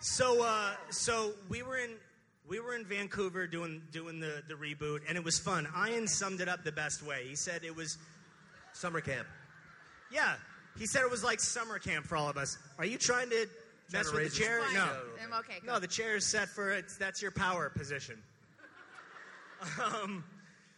So 0.00 0.44
uh, 0.44 0.72
so 0.90 1.32
we 1.48 1.62
were 1.62 1.78
in 1.78 1.92
we 2.48 2.60
were 2.60 2.74
in 2.74 2.84
Vancouver 2.84 3.46
doing 3.46 3.82
doing 3.92 4.20
the, 4.20 4.42
the 4.48 4.54
reboot 4.54 5.00
and 5.08 5.16
it 5.16 5.24
was 5.24 5.38
fun. 5.38 5.66
Ian 5.88 6.06
summed 6.06 6.40
it 6.40 6.48
up 6.48 6.62
the 6.64 6.72
best 6.72 7.02
way. 7.02 7.24
He 7.28 7.36
said 7.36 7.64
it 7.64 7.74
was 7.74 7.98
Summer 8.72 9.00
camp. 9.00 9.26
yeah. 10.10 10.34
He 10.76 10.86
said 10.86 11.02
it 11.02 11.10
was 11.10 11.22
like 11.22 11.38
summer 11.40 11.78
camp 11.78 12.04
for 12.06 12.16
all 12.16 12.28
of 12.28 12.36
us. 12.36 12.58
Are 12.78 12.84
you 12.84 12.98
trying 12.98 13.30
to 13.30 13.46
mess 13.92 14.10
to 14.10 14.16
with 14.16 14.32
the 14.34 14.36
chair? 14.40 14.60
Fine. 14.62 14.74
No. 14.74 14.88
I'm 15.24 15.32
okay. 15.40 15.60
No, 15.64 15.78
the 15.78 15.86
chair 15.86 16.16
is 16.16 16.26
set 16.26 16.48
for 16.48 16.72
it. 16.72 16.86
that's 16.98 17.22
your 17.22 17.30
power 17.30 17.70
position. 17.70 18.20
Um, 19.82 20.24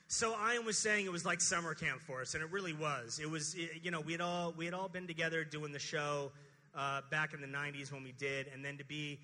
so 0.08 0.36
Ian 0.52 0.64
was 0.64 0.78
saying 0.78 1.06
it 1.06 1.12
was 1.12 1.24
like 1.24 1.40
summer 1.40 1.74
camp 1.74 2.00
for 2.02 2.20
us, 2.20 2.34
and 2.34 2.42
it 2.42 2.52
really 2.52 2.72
was. 2.72 3.18
It 3.20 3.28
was, 3.28 3.54
it- 3.56 3.80
you 3.82 3.90
know, 3.90 4.00
we 4.00 4.12
had 4.12 4.20
all 4.20 4.54
we 4.56 4.64
had 4.64 4.74
all 4.74 4.88
been 4.88 5.06
together 5.06 5.42
doing 5.44 5.72
the 5.72 5.78
show 5.80 6.30
uh, 6.76 7.00
back 7.10 7.34
in 7.34 7.40
the 7.40 7.46
'90s 7.48 7.90
when 7.92 8.04
we 8.04 8.12
did, 8.12 8.46
and 8.54 8.64
then 8.64 8.76
to 8.78 8.84
be 8.84 9.18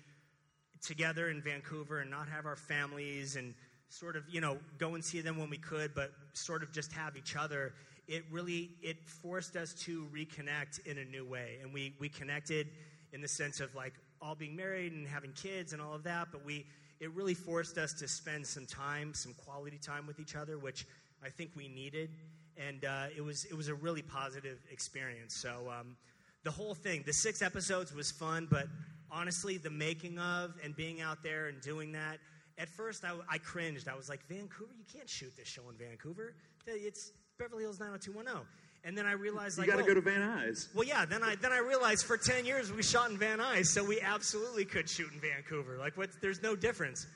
together 0.83 1.29
in 1.29 1.41
Vancouver 1.41 1.99
and 2.01 2.11
not 2.11 2.27
have 2.27 2.45
our 2.45 2.55
families 2.55 3.35
and 3.35 3.53
sort 3.89 4.15
of, 4.15 4.23
you 4.29 4.41
know, 4.41 4.57
go 4.77 4.95
and 4.95 5.03
see 5.03 5.21
them 5.21 5.37
when 5.37 5.49
we 5.49 5.57
could, 5.57 5.93
but 5.95 6.11
sort 6.33 6.63
of 6.63 6.71
just 6.71 6.91
have 6.91 7.15
each 7.15 7.35
other. 7.35 7.73
It 8.07 8.25
really 8.31 8.71
it 8.81 8.97
forced 9.07 9.55
us 9.55 9.73
to 9.85 10.07
reconnect 10.13 10.85
in 10.85 10.97
a 10.97 11.05
new 11.05 11.25
way, 11.25 11.59
and 11.61 11.73
we 11.73 11.93
we 11.99 12.09
connected 12.09 12.67
in 13.13 13.21
the 13.21 13.27
sense 13.27 13.59
of 13.59 13.73
like 13.75 13.93
all 14.21 14.35
being 14.35 14.55
married 14.55 14.91
and 14.93 15.07
having 15.07 15.31
kids 15.33 15.73
and 15.73 15.81
all 15.81 15.93
of 15.93 16.03
that, 16.03 16.27
but 16.31 16.43
we 16.45 16.65
it 16.99 17.11
really 17.11 17.33
forced 17.33 17.77
us 17.77 17.93
to 17.93 18.07
spend 18.07 18.45
some 18.45 18.65
time, 18.65 19.13
some 19.13 19.33
quality 19.33 19.77
time 19.77 20.07
with 20.07 20.19
each 20.19 20.35
other, 20.35 20.57
which 20.57 20.85
I 21.23 21.29
think 21.29 21.51
we 21.55 21.67
needed, 21.67 22.09
and 22.57 22.83
uh, 22.83 23.05
it 23.15 23.21
was 23.21 23.45
it 23.45 23.55
was 23.55 23.69
a 23.69 23.75
really 23.75 24.01
positive 24.01 24.59
experience. 24.71 25.33
So 25.33 25.71
um, 25.79 25.95
the 26.43 26.51
whole 26.51 26.75
thing, 26.75 27.03
the 27.05 27.13
six 27.13 27.41
episodes 27.41 27.93
was 27.93 28.11
fun, 28.11 28.47
but 28.49 28.67
honestly, 29.13 29.57
the 29.57 29.69
making 29.69 30.17
of 30.17 30.55
and 30.63 30.75
being 30.75 31.01
out 31.01 31.23
there 31.23 31.47
and 31.47 31.61
doing 31.61 31.91
that. 31.93 32.17
At 32.57 32.69
first, 32.69 33.03
I, 33.03 33.13
I 33.29 33.37
cringed. 33.37 33.87
I 33.87 33.95
was 33.95 34.09
like, 34.09 34.25
Vancouver, 34.27 34.73
you 34.77 34.85
can't 34.91 35.09
shoot 35.09 35.31
this 35.37 35.47
show 35.47 35.63
in 35.69 35.77
Vancouver. 35.77 36.35
It's 36.67 37.11
Beverly 37.39 37.63
Hills 37.63 37.79
90210. 37.79 38.45
And 38.85 38.97
then 38.97 39.05
I 39.05 39.13
realized, 39.13 39.57
like, 39.57 39.67
You 39.67 39.73
got 39.73 39.79
to 39.79 39.85
oh, 39.85 39.87
go 39.87 39.93
to 39.93 40.01
Van 40.01 40.19
Nuys. 40.19 40.67
well, 40.75 40.85
yeah. 40.85 41.05
Then 41.05 41.23
I 41.23 41.35
then 41.35 41.53
I 41.53 41.59
realized 41.59 42.05
for 42.05 42.17
ten 42.17 42.45
years 42.45 42.71
we 42.71 42.83
shot 42.83 43.09
in 43.09 43.17
Van 43.17 43.39
Nuys, 43.39 43.67
so 43.67 43.81
we 43.81 44.01
absolutely 44.01 44.65
could 44.65 44.89
shoot 44.89 45.09
in 45.13 45.21
Vancouver. 45.21 45.77
Like, 45.77 45.95
what? 45.97 46.09
There's 46.21 46.41
no 46.41 46.55
difference. 46.55 47.07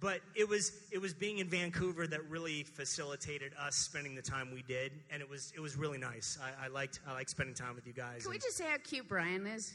But 0.00 0.20
it 0.34 0.48
was 0.48 0.72
it 0.92 0.98
was 1.00 1.14
being 1.14 1.38
in 1.38 1.48
Vancouver 1.48 2.08
that 2.08 2.28
really 2.28 2.64
facilitated 2.64 3.52
us 3.58 3.76
spending 3.76 4.14
the 4.16 4.20
time 4.20 4.50
we 4.52 4.62
did, 4.62 4.92
and 5.10 5.22
it 5.22 5.30
was 5.30 5.52
it 5.56 5.60
was 5.60 5.76
really 5.76 5.96
nice. 5.96 6.38
I, 6.42 6.66
I 6.66 6.68
liked 6.68 7.00
I 7.08 7.12
liked 7.12 7.30
spending 7.30 7.54
time 7.54 7.76
with 7.76 7.86
you 7.86 7.92
guys. 7.92 8.22
Can 8.22 8.32
we 8.32 8.38
just 8.38 8.56
say 8.56 8.64
how 8.64 8.76
cute 8.82 9.08
Brian 9.08 9.46
is? 9.46 9.72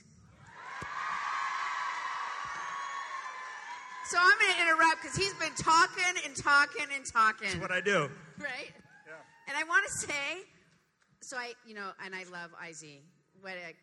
So 4.11 4.17
I'm 4.19 4.37
going 4.41 4.53
to 4.55 4.61
interrupt 4.63 5.01
because 5.01 5.15
he's 5.15 5.33
been 5.35 5.55
talking 5.55 6.03
and 6.25 6.35
talking 6.35 6.85
and 6.93 7.05
talking. 7.05 7.47
That's 7.47 7.61
what 7.61 7.71
I 7.71 7.79
do. 7.79 8.11
right? 8.39 8.73
Yeah. 9.07 9.13
And 9.47 9.55
I 9.57 9.63
want 9.63 9.85
to 9.87 9.91
say, 9.93 10.43
so 11.21 11.37
I, 11.37 11.53
you 11.65 11.73
know, 11.73 11.91
and 12.03 12.13
I 12.13 12.25
love 12.29 12.51
Iz. 12.69 12.83
What 13.39 13.53
a 13.53 13.73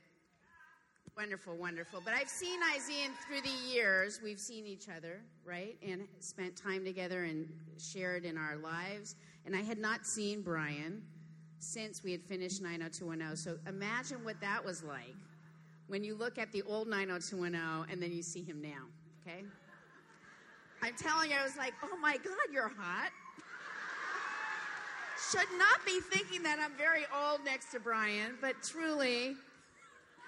wonderful, 1.17 1.57
wonderful. 1.57 2.03
But 2.05 2.13
I've 2.13 2.29
seen 2.29 2.61
Iz 2.77 2.91
and 3.07 3.15
through 3.27 3.41
the 3.41 3.73
years. 3.73 4.21
We've 4.23 4.39
seen 4.39 4.67
each 4.67 4.91
other, 4.95 5.23
right, 5.47 5.79
and 5.83 6.07
spent 6.21 6.57
time 6.57 6.85
together 6.85 7.25
and 7.25 7.49
shared 7.79 8.27
in 8.27 8.37
our 8.37 8.57
lives. 8.59 9.17
And 9.47 9.57
I 9.57 9.63
had 9.63 9.79
not 9.79 10.05
seen 10.05 10.43
Brian 10.43 11.05
since 11.59 12.05
we 12.05 12.13
had 12.13 12.23
finished 12.23 12.61
90210. 12.61 13.35
So 13.35 13.59
imagine 13.67 14.23
what 14.25 14.39
that 14.43 14.63
was 14.63 14.83
like 14.83 15.17
when 15.87 16.05
you 16.05 16.15
look 16.15 16.37
at 16.37 16.53
the 16.53 16.61
old 16.65 16.87
90210 16.87 17.91
and 17.91 18.03
then 18.03 18.13
you 18.13 18.23
see 18.23 18.43
him 18.43 18.61
now. 18.61 18.85
Okay. 19.27 19.43
I'm 20.83 20.95
telling 20.95 21.31
you, 21.31 21.37
I 21.41 21.43
was 21.45 21.57
like, 21.57 21.75
oh 21.83 21.97
my 22.01 22.17
God, 22.17 22.35
you're 22.53 22.69
hot 22.77 23.11
should 25.31 25.49
not 25.59 25.85
be 25.85 26.01
thinking 26.01 26.43
that 26.45 26.59
I'm 26.61 26.73
very 26.79 27.05
old 27.15 27.45
next 27.45 27.73
to 27.73 27.81
Brian, 27.81 28.37
but 28.41 28.55
truly. 28.63 29.35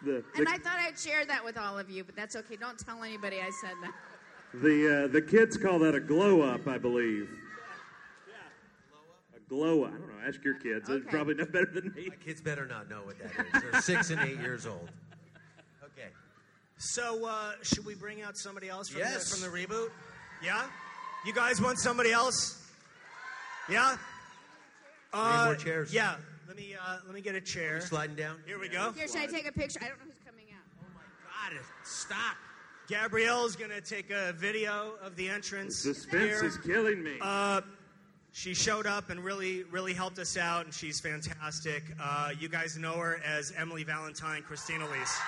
The, 0.04 0.24
And 0.36 0.48
I 0.48 0.58
thought 0.58 0.78
I'd 0.78 0.98
share 0.98 1.24
that 1.26 1.44
with 1.44 1.56
all 1.58 1.78
of 1.78 1.90
you, 1.90 2.04
but 2.04 2.16
that's 2.16 2.34
okay. 2.36 2.56
Don't 2.56 2.78
tell 2.78 3.02
anybody 3.02 3.36
I 3.40 3.50
said 3.60 3.74
that. 3.82 3.92
the, 4.54 5.04
uh, 5.04 5.08
the 5.08 5.22
kids 5.22 5.56
call 5.56 5.78
that 5.80 5.94
a 5.94 6.00
glow 6.00 6.40
up, 6.42 6.66
I 6.66 6.78
believe. 6.78 7.28
Yeah. 8.28 9.36
A 9.36 9.48
glow 9.48 9.84
up. 9.84 9.90
I 9.94 9.98
don't 9.98 10.08
know. 10.08 10.26
Ask 10.26 10.42
your 10.44 10.54
kids. 10.54 10.88
They 10.88 10.94
Okay. 10.94 11.08
probably 11.10 11.34
know 11.34 11.46
better 11.46 11.70
than 11.72 11.92
me. 11.94 12.08
My 12.08 12.16
kids 12.16 12.40
better 12.40 12.66
not 12.66 12.88
know 12.90 13.02
what 13.04 13.16
that 13.18 13.46
is. 13.54 13.62
They're 13.62 13.80
six 13.82 14.10
and 14.10 14.20
eight 14.22 14.40
years 14.40 14.66
old. 14.66 14.90
Okay. 15.84 16.08
So 16.78 17.26
uh, 17.26 17.52
should 17.62 17.84
we 17.86 17.94
bring 17.94 18.22
out 18.22 18.36
somebody 18.36 18.68
else 18.68 18.88
from, 18.88 19.00
Yes. 19.00 19.30
the, 19.30 19.36
from 19.46 19.52
the 19.52 19.56
reboot? 19.66 19.90
Yeah. 20.42 20.64
You 21.24 21.32
guys 21.32 21.60
want 21.60 21.78
somebody 21.78 22.12
else? 22.12 22.62
Yeah. 23.68 23.96
Uh, 25.12 25.42
more 25.46 25.54
chairs. 25.56 25.92
Yeah. 25.92 26.16
Let 26.48 26.56
me 26.56 26.74
uh, 26.74 26.96
let 27.04 27.14
me 27.14 27.20
get 27.20 27.34
a 27.34 27.40
chair. 27.40 27.76
You 27.76 27.80
sliding 27.82 28.16
down? 28.16 28.38
Here 28.46 28.58
we 28.58 28.68
go. 28.68 28.92
Here, 28.92 29.06
should 29.06 29.18
I 29.18 29.26
take 29.26 29.46
a 29.48 29.52
picture? 29.52 29.80
I 29.82 29.88
don't 29.88 29.98
know 29.98 30.04
who's 30.06 30.18
coming 30.26 30.46
out. 30.52 30.64
Oh 30.80 30.86
my 30.94 31.54
God, 31.54 31.64
stop. 31.84 32.36
Gabrielle's 32.88 33.54
gonna 33.54 33.80
take 33.80 34.10
a 34.10 34.32
video 34.32 34.94
of 35.02 35.14
the 35.14 35.28
entrance. 35.28 35.78
Suspense 35.78 36.40
here. 36.40 36.44
is 36.44 36.58
killing 36.58 37.02
me. 37.02 37.18
Uh, 37.20 37.60
she 38.32 38.54
showed 38.54 38.86
up 38.86 39.10
and 39.10 39.24
really, 39.24 39.64
really 39.64 39.92
helped 39.92 40.18
us 40.18 40.36
out, 40.36 40.64
and 40.64 40.72
she's 40.74 41.00
fantastic. 41.00 41.82
Uh, 42.00 42.30
you 42.38 42.48
guys 42.48 42.76
know 42.78 42.94
her 42.94 43.20
as 43.24 43.52
Emily 43.56 43.84
Valentine, 43.84 44.42
Christine 44.42 44.82
Elise. 44.82 45.18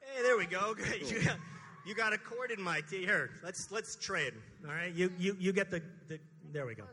Hey, 0.00 0.22
there 0.22 0.36
we 0.36 0.46
go. 0.46 0.74
Good. 0.74 1.10
You 1.10 1.24
got, 1.24 1.36
you 1.90 1.96
got 1.96 2.12
a 2.12 2.18
corded 2.18 2.60
mic. 2.60 2.88
Here, 2.88 3.30
let's 3.42 3.72
let's 3.72 3.96
trade. 3.96 4.32
All 4.64 4.72
right, 4.72 4.94
you 4.94 5.12
you 5.18 5.36
you 5.40 5.52
get 5.52 5.72
the, 5.72 5.82
the 6.06 6.20
there 6.52 6.64
we 6.64 6.76
go. 6.76 6.84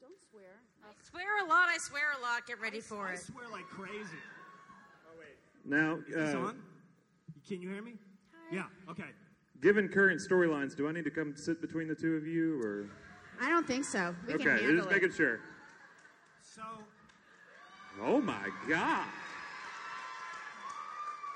Don't 0.00 0.12
swear. 0.28 0.42
I 0.82 0.88
swear 1.08 1.44
a 1.44 1.48
lot. 1.48 1.68
I 1.68 1.78
swear 1.78 2.02
a 2.18 2.20
lot. 2.20 2.44
Get 2.48 2.60
ready 2.60 2.80
for 2.80 3.06
I 3.06 3.12
it. 3.12 3.20
swear 3.20 3.48
like 3.52 3.66
crazy. 3.66 4.18
Oh 5.06 5.16
wait. 5.20 5.38
Now, 5.64 5.98
Is 6.08 6.14
this 6.16 6.34
uh, 6.34 6.38
on? 6.38 6.58
Can 7.46 7.62
you 7.62 7.70
hear 7.70 7.82
me? 7.82 7.92
Yeah. 8.50 8.64
Okay. 8.90 9.04
given 9.62 9.88
current 9.88 10.20
storylines, 10.20 10.76
do 10.76 10.88
I 10.88 10.92
need 10.92 11.04
to 11.04 11.10
come 11.12 11.36
sit 11.36 11.60
between 11.60 11.86
the 11.86 11.94
two 11.94 12.16
of 12.16 12.26
you, 12.26 12.60
or 12.60 12.90
I 13.40 13.48
don't 13.48 13.68
think 13.68 13.84
so. 13.84 14.16
We 14.26 14.34
okay? 14.34 14.42
can 14.42 14.56
handle 14.58 14.76
just 14.78 14.88
it. 14.88 14.92
making 14.92 15.12
sure. 15.12 15.38
So 16.42 16.62
Oh 18.02 18.20
my 18.20 18.48
God! 18.68 19.06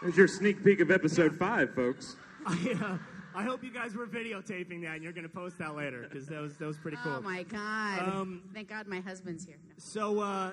There's 0.02 0.16
your 0.16 0.28
sneak 0.28 0.64
peek 0.64 0.80
of 0.80 0.90
episode 0.90 1.36
five, 1.38 1.74
folks. 1.74 2.16
I, 2.46 2.74
uh, 2.82 2.98
I 3.34 3.42
hope 3.42 3.62
you 3.62 3.70
guys 3.70 3.94
were 3.94 4.06
videotaping 4.06 4.82
that 4.82 4.94
and 4.94 5.02
you're 5.02 5.12
going 5.12 5.28
to 5.28 5.32
post 5.32 5.58
that 5.58 5.76
later 5.76 6.06
because 6.08 6.26
that 6.28 6.40
was 6.40 6.56
that 6.56 6.66
was 6.66 6.78
pretty 6.78 6.96
cool. 7.02 7.16
Oh 7.18 7.20
my 7.20 7.42
God! 7.42 8.08
Um, 8.08 8.42
Thank 8.54 8.68
God 8.68 8.86
my 8.86 9.00
husband's 9.00 9.44
here. 9.44 9.56
No. 9.62 9.74
So, 9.76 10.20
uh, 10.20 10.50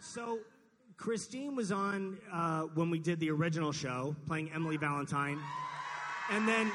so 0.00 0.40
Christine 0.96 1.54
was 1.54 1.70
on 1.70 2.18
uh, 2.32 2.62
when 2.74 2.90
we 2.90 2.98
did 2.98 3.20
the 3.20 3.30
original 3.30 3.70
show, 3.70 4.16
playing 4.26 4.50
Emily 4.52 4.76
Valentine, 4.76 5.38
and 6.30 6.46
then 6.48 6.70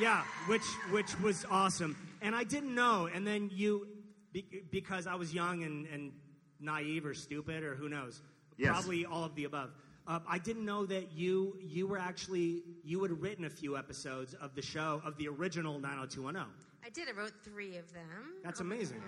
yeah, 0.00 0.24
which 0.46 0.64
which 0.90 1.18
was 1.20 1.44
awesome. 1.50 1.96
And 2.22 2.34
I 2.34 2.44
didn't 2.44 2.74
know, 2.74 3.10
and 3.14 3.26
then 3.26 3.50
you, 3.52 3.86
be, 4.32 4.46
because 4.70 5.06
I 5.06 5.14
was 5.16 5.34
young 5.34 5.64
and, 5.64 5.86
and 5.88 6.12
naive 6.60 7.04
or 7.04 7.12
stupid 7.12 7.62
or 7.62 7.74
who 7.74 7.90
knows, 7.90 8.22
Yes. 8.56 8.70
probably 8.70 9.04
all 9.04 9.22
of 9.22 9.34
the 9.34 9.44
above. 9.44 9.70
Uh, 10.06 10.20
I 10.28 10.38
didn't 10.38 10.64
know 10.64 10.86
that 10.86 11.12
you 11.12 11.56
you 11.60 11.86
were 11.88 11.98
actually 11.98 12.62
you 12.84 13.02
had 13.02 13.10
written 13.20 13.44
a 13.44 13.50
few 13.50 13.76
episodes 13.76 14.34
of 14.34 14.54
the 14.54 14.62
show 14.62 15.02
of 15.04 15.16
the 15.16 15.26
original 15.28 15.80
90210. 15.80 16.46
I 16.84 16.90
did. 16.90 17.08
I 17.08 17.12
wrote 17.12 17.32
three 17.42 17.76
of 17.76 17.92
them. 17.92 18.34
That's 18.44 18.60
Um, 18.60 18.70
amazing. 18.70 19.02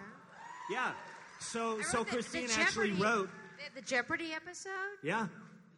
yeah. 0.68 0.92
Yeah. 0.92 0.92
So 1.40 1.80
so 1.82 1.98
the- 1.98 2.04
the 2.04 2.11
Christine 2.11 2.50
actually 2.50 2.90
Jeopardy- 2.90 3.02
wrote. 3.02 3.30
the, 3.74 3.80
the 3.80 3.87
Jeopardy 3.87 4.32
episode, 4.32 4.98
Yeah. 5.04 5.28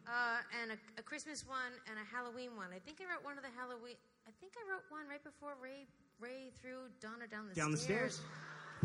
uh, 0.07 0.37
and 0.61 0.71
a, 0.71 0.77
a 0.97 1.03
Christmas 1.03 1.45
one, 1.47 1.71
and 1.87 1.99
a 1.99 2.03
Halloween 2.03 2.55
one. 2.55 2.69
I 2.73 2.79
think 2.79 2.97
I 2.99 3.05
wrote 3.13 3.23
one 3.23 3.37
of 3.37 3.43
the 3.43 3.51
Halloween. 3.55 3.95
I 4.27 4.31
think 4.39 4.53
I 4.57 4.71
wrote 4.71 4.83
one 4.89 5.07
right 5.07 5.23
before 5.23 5.53
Ray 5.61 5.85
Ray 6.19 6.51
threw 6.61 6.89
Donna 6.99 7.27
down 7.27 7.47
the 7.47 7.53
Down 7.53 7.69
the 7.71 7.77
stairs. 7.77 8.21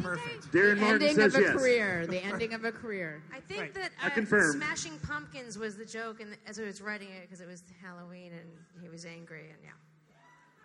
Stairs. 0.01 0.19
Perfect. 0.19 0.53
Darren 0.53 0.75
the 0.75 0.81
Martin 0.81 1.03
ending 1.09 1.17
says 1.17 1.35
of 1.35 1.41
a 1.41 1.45
yes. 1.45 1.53
career. 1.57 2.07
The 2.07 2.25
ending 2.25 2.53
of 2.55 2.65
a 2.65 2.73
career. 2.73 3.23
I 3.35 3.41
think 3.41 3.61
Right. 3.61 3.75
that 3.75 3.91
I 4.03 4.09
uh, 4.09 4.11
confirm. 4.11 4.53
Smashing 4.53 4.99
Pumpkins 5.01 5.59
was 5.59 5.77
the 5.77 5.85
joke, 5.85 6.21
and 6.21 6.37
as 6.47 6.59
I 6.59 6.63
was 6.63 6.81
writing 6.81 7.09
it, 7.11 7.23
because 7.23 7.41
it 7.41 7.49
was 7.49 7.63
Halloween 7.83 8.33
and 8.33 8.49
he 8.83 8.89
was 8.89 9.05
angry, 9.05 9.51
and 9.51 9.59
yeah. 9.63 9.71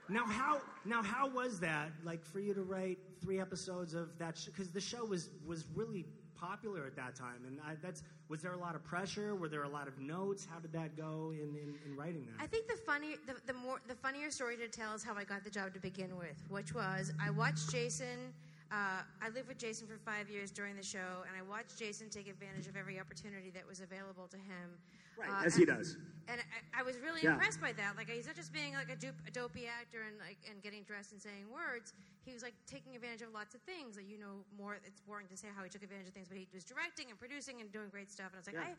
Now 0.10 0.26
how 0.26 0.60
now 0.84 1.02
how 1.02 1.30
was 1.30 1.60
that 1.62 1.89
like 2.04 2.26
for 2.26 2.39
you 2.41 2.54
to 2.54 2.63
write 2.63 2.98
three 3.22 3.39
episodes 3.39 3.94
of 3.94 4.10
that 4.17 4.38
because 4.46 4.70
the 4.70 4.82
show 4.82 5.06
was 5.06 5.30
was 5.46 5.65
really 5.74 6.06
popular 6.36 6.86
at 6.86 6.96
that 6.96 7.15
time 7.15 7.46
and 7.46 7.60
I, 7.65 7.76
that's 7.82 8.02
was 8.28 8.41
there 8.41 8.54
a 8.54 8.58
lot 8.58 8.74
of 8.76 8.84
pressure 8.84 9.36
were 9.36 9.48
there 9.48 9.63
a 9.63 9.70
lot 9.70 9.88
of 9.88 10.00
notes 10.00 10.46
how 10.52 10.60
did 10.60 10.74
that 10.74 10.98
go 10.98 11.32
in 11.34 11.56
in, 11.56 11.76
in 11.86 11.96
writing 11.96 12.26
that 12.26 12.44
I 12.44 12.48
think 12.48 12.67
the 12.67 12.76
funny, 12.78 13.15
the, 13.28 13.36
the 13.46 13.54
more, 13.54 13.80
the 13.88 13.94
funnier 13.94 14.32
story 14.32 14.58
to 14.58 14.67
tell 14.67 14.94
is 14.96 15.04
how 15.04 15.13
I 15.15 15.24
got 15.24 15.44
the 15.44 15.52
job 15.52 15.74
to 15.76 15.80
begin 15.80 16.17
with, 16.17 16.44
which 16.50 16.74
was 16.74 17.13
I 17.24 17.30
watched 17.30 17.70
Jason. 17.72 18.34
Uh, 18.71 19.03
I 19.21 19.27
lived 19.36 19.49
with 19.51 19.57
Jason 19.60 19.84
for 19.86 19.97
five 19.99 20.29
years 20.31 20.49
during 20.49 20.77
the 20.79 20.84
show, 20.84 21.27
and 21.27 21.36
I 21.36 21.43
watched 21.43 21.75
Jason 21.77 22.07
take 22.10 22.29
advantage 22.31 22.67
of 22.71 22.77
every 22.79 23.01
opportunity 23.03 23.51
that 23.51 23.67
was 23.67 23.81
available 23.84 24.31
to 24.31 24.38
him. 24.38 24.79
Right, 25.19 25.27
Uh, 25.27 25.43
as 25.43 25.55
he 25.60 25.65
does. 25.67 25.97
And 26.31 26.39
I, 26.39 26.79
I 26.79 26.84
was 26.84 26.95
really 27.03 27.19
Yeah. 27.21 27.34
impressed 27.36 27.60
by 27.60 27.73
that. 27.73 27.97
Like 27.99 28.07
he's 28.10 28.27
not 28.27 28.36
just 28.39 28.53
being 28.55 28.73
like 28.73 28.88
a, 28.89 28.95
dupe, 28.95 29.19
a 29.27 29.31
dopey 29.31 29.67
actor 29.67 30.03
and 30.07 30.15
like 30.23 30.39
and 30.49 30.63
getting 30.63 30.84
dressed 30.84 31.12
and 31.12 31.19
saying 31.21 31.51
words. 31.51 31.91
He 32.23 32.31
was 32.31 32.43
like 32.43 32.53
taking 32.65 32.95
advantage 32.95 33.21
of 33.21 33.34
lots 33.36 33.53
of 33.53 33.62
things. 33.67 33.97
Like 33.99 34.07
you 34.10 34.17
know, 34.17 34.47
more. 34.57 34.79
It's 34.88 35.01
boring 35.01 35.27
to 35.27 35.36
say 35.36 35.49
how 35.53 35.63
he 35.63 35.69
took 35.69 35.84
advantage 35.84 36.07
of 36.07 36.13
things, 36.13 36.29
but 36.31 36.38
he 36.38 36.47
was 36.55 36.63
directing 36.63 37.10
and 37.12 37.19
producing 37.19 37.60
and 37.60 37.69
doing 37.75 37.89
great 37.91 38.10
stuff. 38.10 38.27
And 38.31 38.36
I 38.36 38.39
was 38.39 38.47
like, 38.47 38.55
Yeah. 38.55 38.71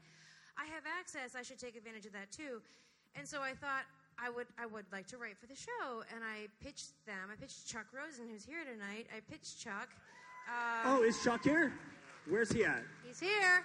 I, 0.56 0.64
I 0.64 0.66
have 0.72 0.84
access. 0.88 1.36
I 1.36 1.42
should 1.44 1.58
take 1.60 1.76
advantage 1.76 2.06
of 2.06 2.12
that 2.16 2.32
too. 2.32 2.62
And 3.14 3.28
so 3.28 3.42
I 3.44 3.52
thought 3.52 3.84
I 4.18 4.30
would 4.30 4.46
I 4.58 4.66
would 4.66 4.84
like 4.92 5.06
to 5.08 5.16
write 5.18 5.36
for 5.38 5.46
the 5.46 5.54
show, 5.56 6.02
and 6.14 6.22
I 6.24 6.46
pitched 6.64 6.92
them. 7.06 7.28
I 7.32 7.36
pitched 7.40 7.66
Chuck 7.68 7.86
Rosin, 7.92 8.28
who's 8.30 8.44
here 8.44 8.64
tonight. 8.64 9.06
I 9.16 9.20
pitched 9.30 9.60
Chuck. 9.60 9.88
Uh, 10.48 10.82
oh 10.86 11.02
is 11.04 11.22
Chuck 11.22 11.44
here 11.44 11.72
where's 12.28 12.50
he 12.50 12.64
at 12.64 12.82
he's 13.06 13.20
here. 13.20 13.64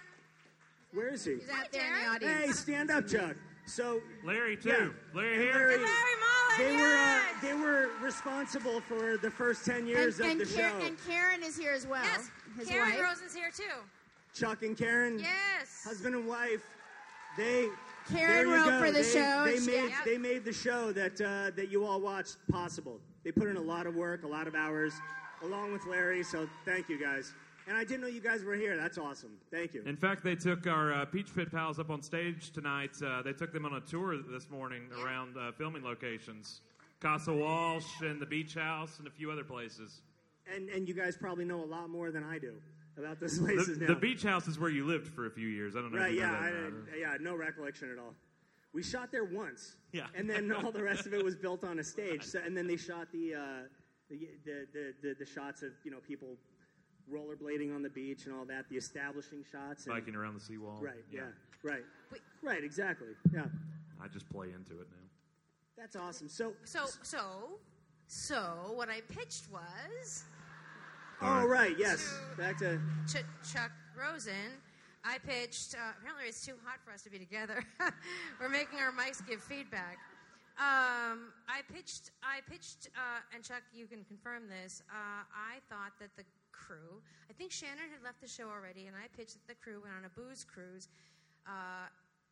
where 0.93 1.09
is 1.09 1.25
he 1.25 1.33
He's 1.35 1.49
out 1.49 1.71
there 1.71 1.87
in 1.87 2.03
the 2.03 2.09
audience. 2.27 2.45
hey 2.45 2.51
stand 2.51 2.91
up 2.91 3.07
Chuck 3.07 3.35
so 3.65 3.99
Larry 4.23 4.55
too. 4.57 4.69
Yeah. 4.69 4.87
Larry 5.13 5.37
here. 5.37 5.53
Larry- 5.53 5.77
Larry 5.77 5.81
Mollin. 5.81 6.57
they 6.59 6.75
were 6.81 6.95
uh, 6.97 7.19
they 7.41 7.53
were 7.55 7.89
responsible 8.01 8.79
for 8.81 9.17
the 9.17 9.29
first 9.31 9.65
10 9.65 9.87
years 9.87 10.19
and, 10.19 10.39
of 10.39 10.47
the 10.47 10.55
Karen, 10.55 10.79
show 10.81 10.85
and 10.85 10.97
Karen 11.07 11.41
is 11.43 11.57
here 11.57 11.71
as 11.73 11.87
well. 11.87 12.03
yes. 12.03 12.29
His 12.59 12.67
Karen 12.67 12.91
wife. 12.91 13.01
Rosin's 13.01 13.33
here 13.33 13.49
too. 13.55 13.63
Chuck 14.35 14.61
and 14.61 14.77
Karen 14.77 15.17
Yes. 15.17 15.83
husband 15.83 16.13
and 16.13 16.27
wife 16.27 16.61
they 17.37 17.67
Karen 18.09 18.47
there 18.49 18.57
wrote 18.57 18.65
go. 18.65 18.79
for 18.79 18.91
the 18.91 18.99
they, 18.99 19.03
show. 19.03 19.43
They 19.45 19.59
made 19.65 19.89
Yep. 19.89 20.05
they 20.05 20.17
made 20.17 20.45
the 20.45 20.53
show 20.53 20.91
that 20.93 21.19
uh, 21.21 21.51
that 21.55 21.69
you 21.69 21.85
all 21.85 21.99
watched 22.01 22.37
possible. 22.49 22.99
They 23.23 23.31
put 23.31 23.47
in 23.47 23.57
a 23.57 23.61
lot 23.61 23.87
of 23.87 23.95
work, 23.95 24.23
a 24.23 24.27
lot 24.27 24.47
of 24.47 24.55
hours, 24.55 24.93
along 25.43 25.73
with 25.73 25.85
Larry. 25.85 26.23
So 26.23 26.47
thank 26.65 26.89
you 26.89 26.99
guys. 26.99 27.33
And 27.67 27.75
I 27.75 27.83
didn't 27.83 27.99
know 28.01 28.07
you 28.07 28.21
guys 28.21 28.43
were 28.43 28.55
here. 28.55 28.77
That's 28.77 28.97
awesome. 28.97 29.31
Thank 29.51 29.73
you. 29.73 29.83
In 29.85 29.97
fact, 29.97 30.23
they 30.23 30.35
took 30.35 30.67
our 30.67 30.93
uh, 30.93 31.05
Peach 31.05 31.35
Pit 31.35 31.51
pals 31.51 31.79
up 31.79 31.89
on 31.89 32.01
stage 32.01 32.51
tonight. 32.51 32.91
Uh, 33.05 33.21
they 33.21 33.33
took 33.33 33.51
them 33.51 33.65
on 33.65 33.73
a 33.73 33.81
tour 33.81 34.15
this 34.31 34.49
morning 34.49 34.83
around 35.03 35.35
uh, 35.37 35.51
filming 35.51 35.83
locations. 35.83 36.61
Casa 37.01 37.33
Walsh 37.33 38.01
and 38.01 38.21
the 38.21 38.25
Beach 38.25 38.53
House 38.55 38.99
and 38.99 39.07
a 39.07 39.11
few 39.11 39.29
other 39.31 39.43
places. 39.43 40.01
And 40.53 40.69
and 40.69 40.87
you 40.87 40.93
guys 40.93 41.17
probably 41.17 41.43
know 41.43 41.61
a 41.61 41.65
lot 41.65 41.89
more 41.89 42.09
than 42.09 42.23
I 42.23 42.39
do 42.39 42.53
about 42.97 43.19
those 43.19 43.39
The, 43.41 43.77
now. 43.79 43.87
the 43.87 43.95
Beach 43.95 44.23
House 44.23 44.47
is 44.47 44.59
where 44.59 44.69
you 44.69 44.85
lived 44.85 45.07
for 45.07 45.25
a 45.25 45.31
few 45.31 45.47
years. 45.47 45.75
I 45.75 45.81
don't 45.81 45.91
know 45.91 45.99
Right? 45.99 46.09
if 46.09 46.15
you 46.15 46.21
Yeah. 46.21 46.31
know 46.31 46.41
that. 46.41 46.93
I, 46.93 46.97
yeah. 46.97 47.17
No 47.19 47.35
recollection 47.35 47.91
at 47.91 47.97
all. 47.99 48.13
We 48.73 48.83
shot 48.83 49.11
there 49.11 49.23
once. 49.25 49.75
Yeah. 49.91 50.07
And 50.15 50.29
then 50.29 50.51
all 50.51 50.71
the 50.71 50.83
rest 50.83 51.05
of 51.05 51.13
it 51.13 51.23
was 51.23 51.35
built 51.35 51.63
on 51.63 51.79
a 51.79 51.83
stage. 51.83 52.23
So, 52.23 52.39
and 52.45 52.55
then 52.55 52.67
they 52.67 52.77
shot 52.77 53.07
the, 53.11 53.35
uh, 53.35 53.39
the, 54.09 54.19
the, 54.45 54.67
the, 54.73 54.93
the 55.01 55.15
the 55.19 55.25
shots 55.25 55.63
of 55.63 55.71
you 55.83 55.91
know 55.91 55.97
people 56.07 56.37
rollerblading 57.11 57.73
on 57.73 57.81
the 57.81 57.89
beach 57.89 58.25
and 58.25 58.35
all 58.35 58.45
that. 58.45 58.69
The 58.69 58.75
establishing 58.77 59.43
shots. 59.51 59.85
And, 59.85 59.95
Biking 59.95 60.15
around 60.15 60.33
the 60.35 60.39
seawall. 60.41 60.79
Right. 60.81 61.03
Yeah. 61.11 61.21
Right. 61.63 61.83
Wait. 62.11 62.21
Right. 62.43 62.63
Exactly. 62.63 63.09
Yeah. 63.33 63.45
I 64.03 64.07
just 64.07 64.29
play 64.29 64.47
into 64.47 64.79
it 64.81 64.87
now. 64.91 65.07
That's 65.77 65.95
awesome. 65.95 66.27
So. 66.29 66.53
So 66.65 66.85
so 67.01 67.59
so 68.07 68.71
what 68.75 68.89
I 68.89 69.01
pitched 69.09 69.49
was 69.51 70.23
Oh 71.21 71.45
right. 71.45 71.75
Yes. 71.77 72.13
Back 72.37 72.57
to. 72.59 72.79
Ch- 73.07 73.25
Chuck 73.51 73.71
Rosin. 73.97 74.53
I 75.03 75.17
pitched. 75.19 75.73
Uh, 75.75 75.93
apparently, 75.99 76.27
it's 76.27 76.45
too 76.45 76.53
hot 76.63 76.79
for 76.85 76.91
us 76.91 77.01
to 77.03 77.09
be 77.09 77.17
together. 77.17 77.63
We're 78.39 78.49
making 78.49 78.79
our 78.79 78.91
mics 78.91 79.25
give 79.25 79.41
feedback. 79.41 79.97
Um, 80.57 81.33
I 81.47 81.61
pitched. 81.73 82.11
I 82.21 82.41
pitched, 82.49 82.89
uh, 82.97 83.21
and 83.33 83.43
Chuck, 83.43 83.61
you 83.73 83.85
can 83.87 84.03
confirm 84.03 84.43
this. 84.49 84.81
Uh, 84.89 85.23
I 85.33 85.61
thought 85.69 85.93
that 85.99 86.09
the 86.17 86.23
crew. 86.51 87.01
I 87.29 87.33
think 87.33 87.51
Shannon 87.51 87.89
had 87.93 88.03
left 88.03 88.21
the 88.21 88.27
show 88.27 88.49
already, 88.49 88.85
and 88.87 88.95
I 88.97 89.07
pitched 89.15 89.37
that 89.37 89.47
the 89.47 89.55
crew 89.57 89.81
went 89.81 89.93
on 89.97 90.05
a 90.05 90.13
booze 90.17 90.43
cruise, 90.45 90.89
uh, 91.47 91.85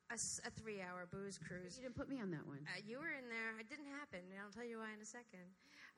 a, 0.10 0.18
s- 0.18 0.42
a 0.46 0.50
three-hour 0.50 1.06
booze 1.14 1.38
cruise. 1.38 1.78
You 1.78 1.86
didn't 1.86 1.96
put 1.98 2.10
me 2.10 2.18
on 2.22 2.30
that 2.34 2.46
one. 2.46 2.66
Uh, 2.66 2.82
you 2.86 2.98
were 2.98 3.14
in 3.14 3.30
there. 3.30 3.54
It 3.62 3.70
didn't 3.70 3.90
happen. 3.94 4.26
and 4.26 4.38
I'll 4.42 4.52
tell 4.54 4.66
you 4.66 4.82
why 4.82 4.90
in 4.94 5.02
a 5.02 5.06
second. 5.06 5.46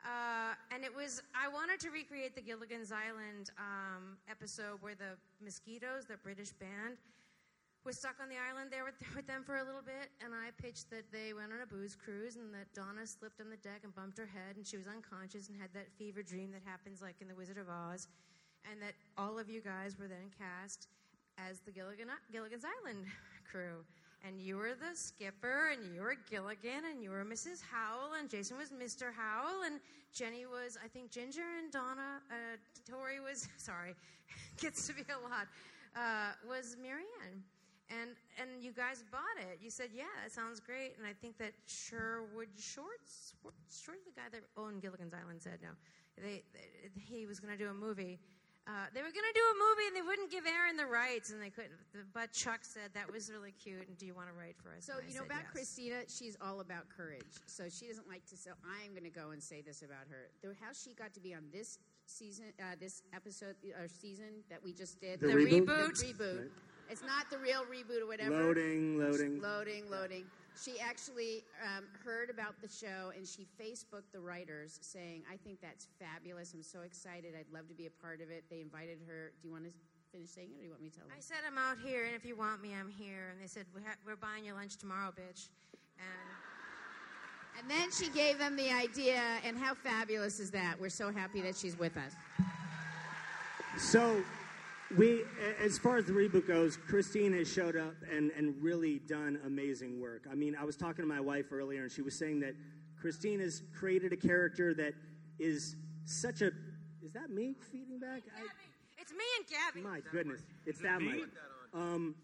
Uh, 0.05 0.53
and 0.71 0.83
it 0.83 0.93
was, 0.93 1.21
I 1.33 1.47
wanted 1.47 1.79
to 1.81 1.89
recreate 1.89 2.35
the 2.35 2.41
Gilligan's 2.41 2.91
Island 2.91 3.51
um, 3.57 4.17
episode 4.29 4.77
where 4.81 4.95
the 4.95 5.17
Mosquitoes, 5.43 6.05
the 6.05 6.17
British 6.17 6.51
band, 6.51 6.97
was 7.83 7.97
stuck 7.97 8.19
on 8.21 8.27
the 8.27 8.35
island 8.35 8.67
there 8.69 8.83
with, 8.83 8.99
with 9.15 9.27
them 9.27 9.43
for 9.47 9.57
a 9.57 9.63
little 9.63 9.81
bit. 9.81 10.11
And 10.19 10.35
I 10.35 10.51
pitched 10.61 10.91
that 10.91 11.07
they 11.11 11.31
went 11.31 11.55
on 11.55 11.63
a 11.63 11.67
booze 11.67 11.95
cruise 11.95 12.35
and 12.35 12.53
that 12.53 12.67
Donna 12.75 13.07
slipped 13.07 13.39
on 13.39 13.49
the 13.49 13.61
deck 13.63 13.87
and 13.87 13.95
bumped 13.95 14.19
her 14.19 14.27
head 14.27 14.59
and 14.59 14.67
she 14.67 14.75
was 14.75 14.87
unconscious 14.87 15.47
and 15.47 15.55
had 15.55 15.71
that 15.73 15.87
fever 15.95 16.21
dream 16.21 16.51
that 16.51 16.63
happens 16.67 17.01
like 17.01 17.15
in 17.21 17.27
The 17.27 17.35
Wizard 17.35 17.57
of 17.57 17.71
Oz. 17.71 18.07
And 18.69 18.81
that 18.81 18.93
all 19.17 19.39
of 19.39 19.49
you 19.49 19.61
guys 19.61 19.95
were 19.95 20.11
then 20.11 20.27
cast 20.35 20.87
as 21.39 21.59
the 21.63 21.71
Gilligan, 21.71 22.11
Gilligan's 22.31 22.65
Island 22.67 23.07
crew. 23.49 23.87
And 24.25 24.41
you 24.41 24.57
were 24.57 24.73
the 24.73 24.95
skipper, 24.95 25.69
and 25.71 25.93
you 25.93 26.01
were 26.01 26.15
Gilligan, 26.29 26.85
and 26.89 27.01
you 27.03 27.11
were 27.11 27.23
Mrs. 27.23 27.61
Howell, 27.61 28.13
and 28.19 28.29
Jason 28.29 28.57
was 28.57 28.71
Mr. 28.71 29.13
Howell, 29.13 29.63
and 29.65 29.79
Jenny 30.13 30.45
was, 30.45 30.77
I 30.83 30.87
think, 30.87 31.11
Ginger, 31.11 31.45
and 31.61 31.71
Donna, 31.71 32.21
uh, 32.31 32.57
Tori 32.89 33.19
was, 33.19 33.47
sorry, 33.57 33.95
gets 34.61 34.87
to 34.87 34.93
be 34.93 35.03
a 35.03 35.29
lot, 35.29 35.47
uh, 35.95 36.31
was 36.47 36.75
Mary 36.81 37.05
Ann. 37.23 37.43
And 37.89 38.17
and 38.37 38.61
you 38.61 38.73
guys 38.73 39.05
bought 39.11 39.37
it. 39.39 39.59
You 39.61 39.69
said, 39.69 39.91
yeah, 39.95 40.11
that 40.21 40.33
sounds 40.33 40.59
great. 40.59 40.95
And 40.97 41.07
I 41.07 41.13
think 41.13 41.37
that 41.37 41.53
Sherwood 41.67 42.49
Schwartz, 42.59 43.33
Short, 43.71 43.99
the 44.03 44.11
guy 44.11 44.27
that 44.33 44.43
owned 44.57 44.81
Gilligan's 44.81 45.13
Island, 45.13 45.41
said 45.41 45.59
no. 45.61 45.69
They, 46.17 46.43
they 46.51 46.89
he 46.99 47.25
was 47.25 47.39
going 47.39 47.55
to 47.55 47.63
do 47.63 47.69
a 47.69 47.73
movie. 47.73 48.19
Uh, 48.67 48.85
they 48.93 48.99
were 48.99 49.15
going 49.15 49.23
to 49.23 49.31
do 49.33 49.45
a 49.47 49.55
movie 49.55 49.87
and 49.87 49.95
they 49.95 50.01
wouldn't 50.03 50.29
give 50.29 50.45
Aaron 50.45 50.75
the 50.75 50.85
rights, 50.85 51.31
and 51.31 51.41
they 51.41 51.49
couldn't. 51.49 51.71
But 52.13 52.33
Chuck 52.33 52.65
said 52.67 52.91
that 52.95 53.09
was 53.09 53.31
really 53.31 53.53
cute. 53.53 53.87
And 53.87 53.97
do 53.97 54.05
you 54.05 54.13
want 54.13 54.27
to 54.27 54.35
write 54.35 54.59
for 54.59 54.75
us? 54.75 54.83
So 54.85 54.99
And 54.99 55.07
I 55.07 55.09
you 55.09 55.15
know 55.15 55.23
about 55.23 55.47
yes. 55.47 55.51
Christina, 55.55 55.95
she's 56.11 56.35
all 56.43 56.59
about 56.59 56.83
courage. 56.91 57.31
So 57.45 57.69
she 57.71 57.87
doesn't 57.87 58.09
like 58.09 58.25
to. 58.27 58.35
So 58.35 58.51
I'm 58.67 58.91
going 58.91 59.07
to 59.07 59.09
go 59.09 59.31
and 59.31 59.41
say 59.41 59.61
this 59.61 59.83
about 59.83 60.11
her: 60.11 60.27
the, 60.43 60.51
how 60.59 60.75
she 60.75 60.93
got 60.93 61.13
to 61.13 61.21
be 61.21 61.33
on 61.33 61.47
this 61.53 61.79
season, 62.07 62.51
uh, 62.59 62.75
this 62.79 63.03
episode 63.15 63.55
or 63.79 63.87
season 63.87 64.43
that 64.49 64.61
we 64.61 64.73
just 64.73 64.99
did, 64.99 65.21
The 65.21 65.27
The 65.27 65.33
reboot? 65.33 65.65
The 65.65 65.71
reboot. 65.71 66.03
reboot. 66.03 66.37
Right. 66.39 66.51
It's 66.89 67.03
not 67.03 67.29
the 67.31 67.37
real 67.37 67.63
reboot 67.63 68.01
or 68.03 68.07
whatever. 68.07 68.35
Loading, 68.35 68.99
loading. 68.99 69.41
loading, 69.41 69.89
loading. 69.89 70.25
She 70.63 70.79
actually 70.79 71.43
um, 71.63 71.85
heard 72.03 72.29
about 72.29 72.59
the 72.61 72.67
show 72.67 73.11
and 73.15 73.27
she 73.27 73.45
Facebooked 73.61 74.11
the 74.11 74.19
writers 74.19 74.79
saying, 74.81 75.23
"I 75.31 75.37
think 75.37 75.61
that's 75.61 75.87
fabulous. 75.99 76.53
I'm 76.53 76.63
so 76.63 76.81
excited. 76.81 77.33
I'd 77.37 77.51
love 77.53 77.67
to 77.69 77.75
be 77.75 77.85
a 77.85 77.91
part 78.01 78.21
of 78.21 78.31
it." 78.31 78.45
They 78.49 78.61
invited 78.61 78.99
her. 79.07 79.31
Do 79.41 79.47
you 79.47 79.53
want 79.53 79.65
to 79.65 79.71
finish 80.11 80.29
saying 80.29 80.49
it, 80.51 80.55
or 80.55 80.59
do 80.59 80.63
you 80.65 80.69
want 80.71 80.81
me 80.81 80.89
to 80.89 80.95
tell 80.97 81.07
them? 81.07 81.15
I 81.17 81.21
said 81.21 81.37
I'm 81.45 81.57
out 81.57 81.77
here, 81.85 82.05
and 82.05 82.15
if 82.15 82.25
you 82.25 82.35
want 82.35 82.61
me, 82.61 82.73
I'm 82.73 82.89
here. 82.89 83.29
And 83.31 83.41
they 83.41 83.47
said 83.47 83.65
we 83.75 83.81
ha- 83.81 83.99
we're 84.05 84.15
buying 84.15 84.43
your 84.45 84.55
lunch 84.55 84.77
tomorrow, 84.77 85.11
bitch. 85.11 85.49
And 85.99 86.29
And 87.59 87.69
then 87.69 87.91
she 87.91 88.09
gave 88.09 88.37
them 88.37 88.55
the 88.55 88.71
idea, 88.71 89.21
and 89.43 89.57
how 89.57 89.73
fabulous 89.73 90.39
is 90.39 90.51
that? 90.51 90.79
We're 90.79 90.89
so 90.89 91.11
happy 91.11 91.41
that 91.41 91.55
she's 91.55 91.77
with 91.77 91.97
us. 91.97 92.13
So, 93.77 94.23
we, 94.95 95.23
as 95.59 95.77
far 95.77 95.97
as 95.97 96.05
the 96.05 96.13
reboot 96.13 96.47
goes, 96.47 96.77
Christine 96.77 97.33
has 97.33 97.51
showed 97.51 97.75
up 97.75 97.93
and, 98.11 98.31
and 98.31 98.55
really 98.61 98.99
done 98.99 99.39
amazing 99.45 99.99
work. 99.99 100.25
I 100.31 100.35
mean, 100.35 100.55
I 100.55 100.63
was 100.63 100.77
talking 100.77 101.03
to 101.03 101.07
my 101.07 101.19
wife 101.19 101.51
earlier, 101.51 101.83
and 101.83 101.91
she 101.91 102.01
was 102.01 102.17
saying 102.17 102.39
that 102.41 102.55
Christine 102.99 103.39
has 103.41 103.63
created 103.77 104.13
a 104.13 104.17
character 104.17 104.73
that 104.75 104.93
is 105.39 105.75
such 106.05 106.41
a. 106.41 106.47
Is 107.03 107.13
that 107.13 107.29
me 107.29 107.55
feeding 107.71 107.99
back? 107.99 108.21
I, 108.37 108.41
it's 108.99 109.11
me 109.11 109.25
and 109.37 109.47
Gabby. 109.47 109.81
my 109.81 109.99
goodness, 110.11 110.41
it's 110.65 110.77
Is 110.77 110.83
that 110.83 111.01
me? 111.01 111.07
mic. 111.13 111.23
Um, 111.73 112.15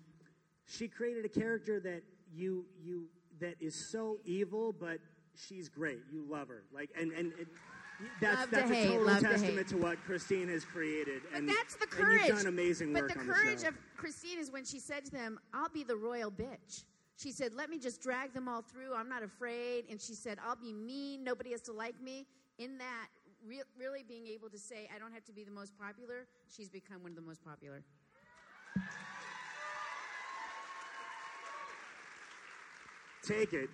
she 0.66 0.88
created 0.88 1.26
a 1.26 1.30
character 1.30 1.80
that 1.82 2.02
you 2.34 2.66
you 2.82 3.06
that 3.40 3.56
is 3.60 3.76
so 3.76 4.18
evil, 4.26 4.74
but 4.74 5.00
she's 5.36 5.68
great. 5.70 6.00
You 6.12 6.26
love 6.30 6.48
her, 6.48 6.64
like, 6.74 6.90
and 6.98 7.12
and. 7.12 7.34
and 7.34 7.48
that's, 8.22 8.40
Love 8.42 8.50
to 8.52 8.58
a 8.64 8.76
hate, 8.76 8.88
total 8.88 9.06
love 9.08 9.20
to 9.20 9.28
testament 9.28 9.58
hate. 9.58 9.68
to, 9.70 9.78
what 9.78 10.04
Christine 10.04 10.48
has 10.50 10.64
created. 10.66 11.22
But 11.32 11.38
and 11.40 11.50
that's 11.50 11.76
the 11.76 11.84
and 11.84 11.92
courage. 11.92 12.22
you've 12.28 12.38
done 12.38 12.48
amazing 12.48 12.94
work. 12.94 13.08
but 13.14 13.18
the 13.20 13.26
courage 13.34 13.62
the 13.62 13.70
of 13.70 13.76
Christine 13.98 14.40
is 14.40 14.52
when 14.52 14.66
she 14.66 14.80
said 14.80 15.06
to 15.06 15.12
them, 15.12 15.40
"I'll 15.54 15.70
be 15.70 15.84
the 15.84 15.96
royal 15.96 16.32
bitch." 16.32 16.84
She 17.18 17.32
said, 17.32 17.54
"Let 17.54 17.70
me 17.70 17.78
just 17.78 18.02
drag 18.02 18.34
them 18.34 18.48
all 18.48 18.62
through. 18.62 18.94
I'm 18.96 19.10
not 19.10 19.24
afraid." 19.24 19.86
And 19.90 20.02
she 20.02 20.14
said, 20.16 20.38
"I'll 20.46 20.56
be 20.56 20.74
mean. 20.74 21.24
Nobody 21.24 21.52
has 21.52 21.62
to 21.62 21.72
like 21.74 22.00
me." 22.02 22.26
In 22.58 22.78
that, 22.78 23.08
re- 23.48 23.64
really 23.78 24.04
being 24.04 24.28
able 24.28 24.50
to 24.50 24.58
say, 24.58 24.90
"I 24.96 25.00
don't 25.00 25.14
have 25.14 25.26
to 25.26 25.32
be 25.34 25.44
the 25.44 25.52
most 25.52 25.78
popular," 25.78 26.28
she's 26.56 26.70
become 26.70 27.02
one 27.04 27.12
of 27.12 27.16
the 27.16 27.22
most 27.22 27.44
popular. 27.44 27.84
Take 33.26 33.54
it. 33.54 33.70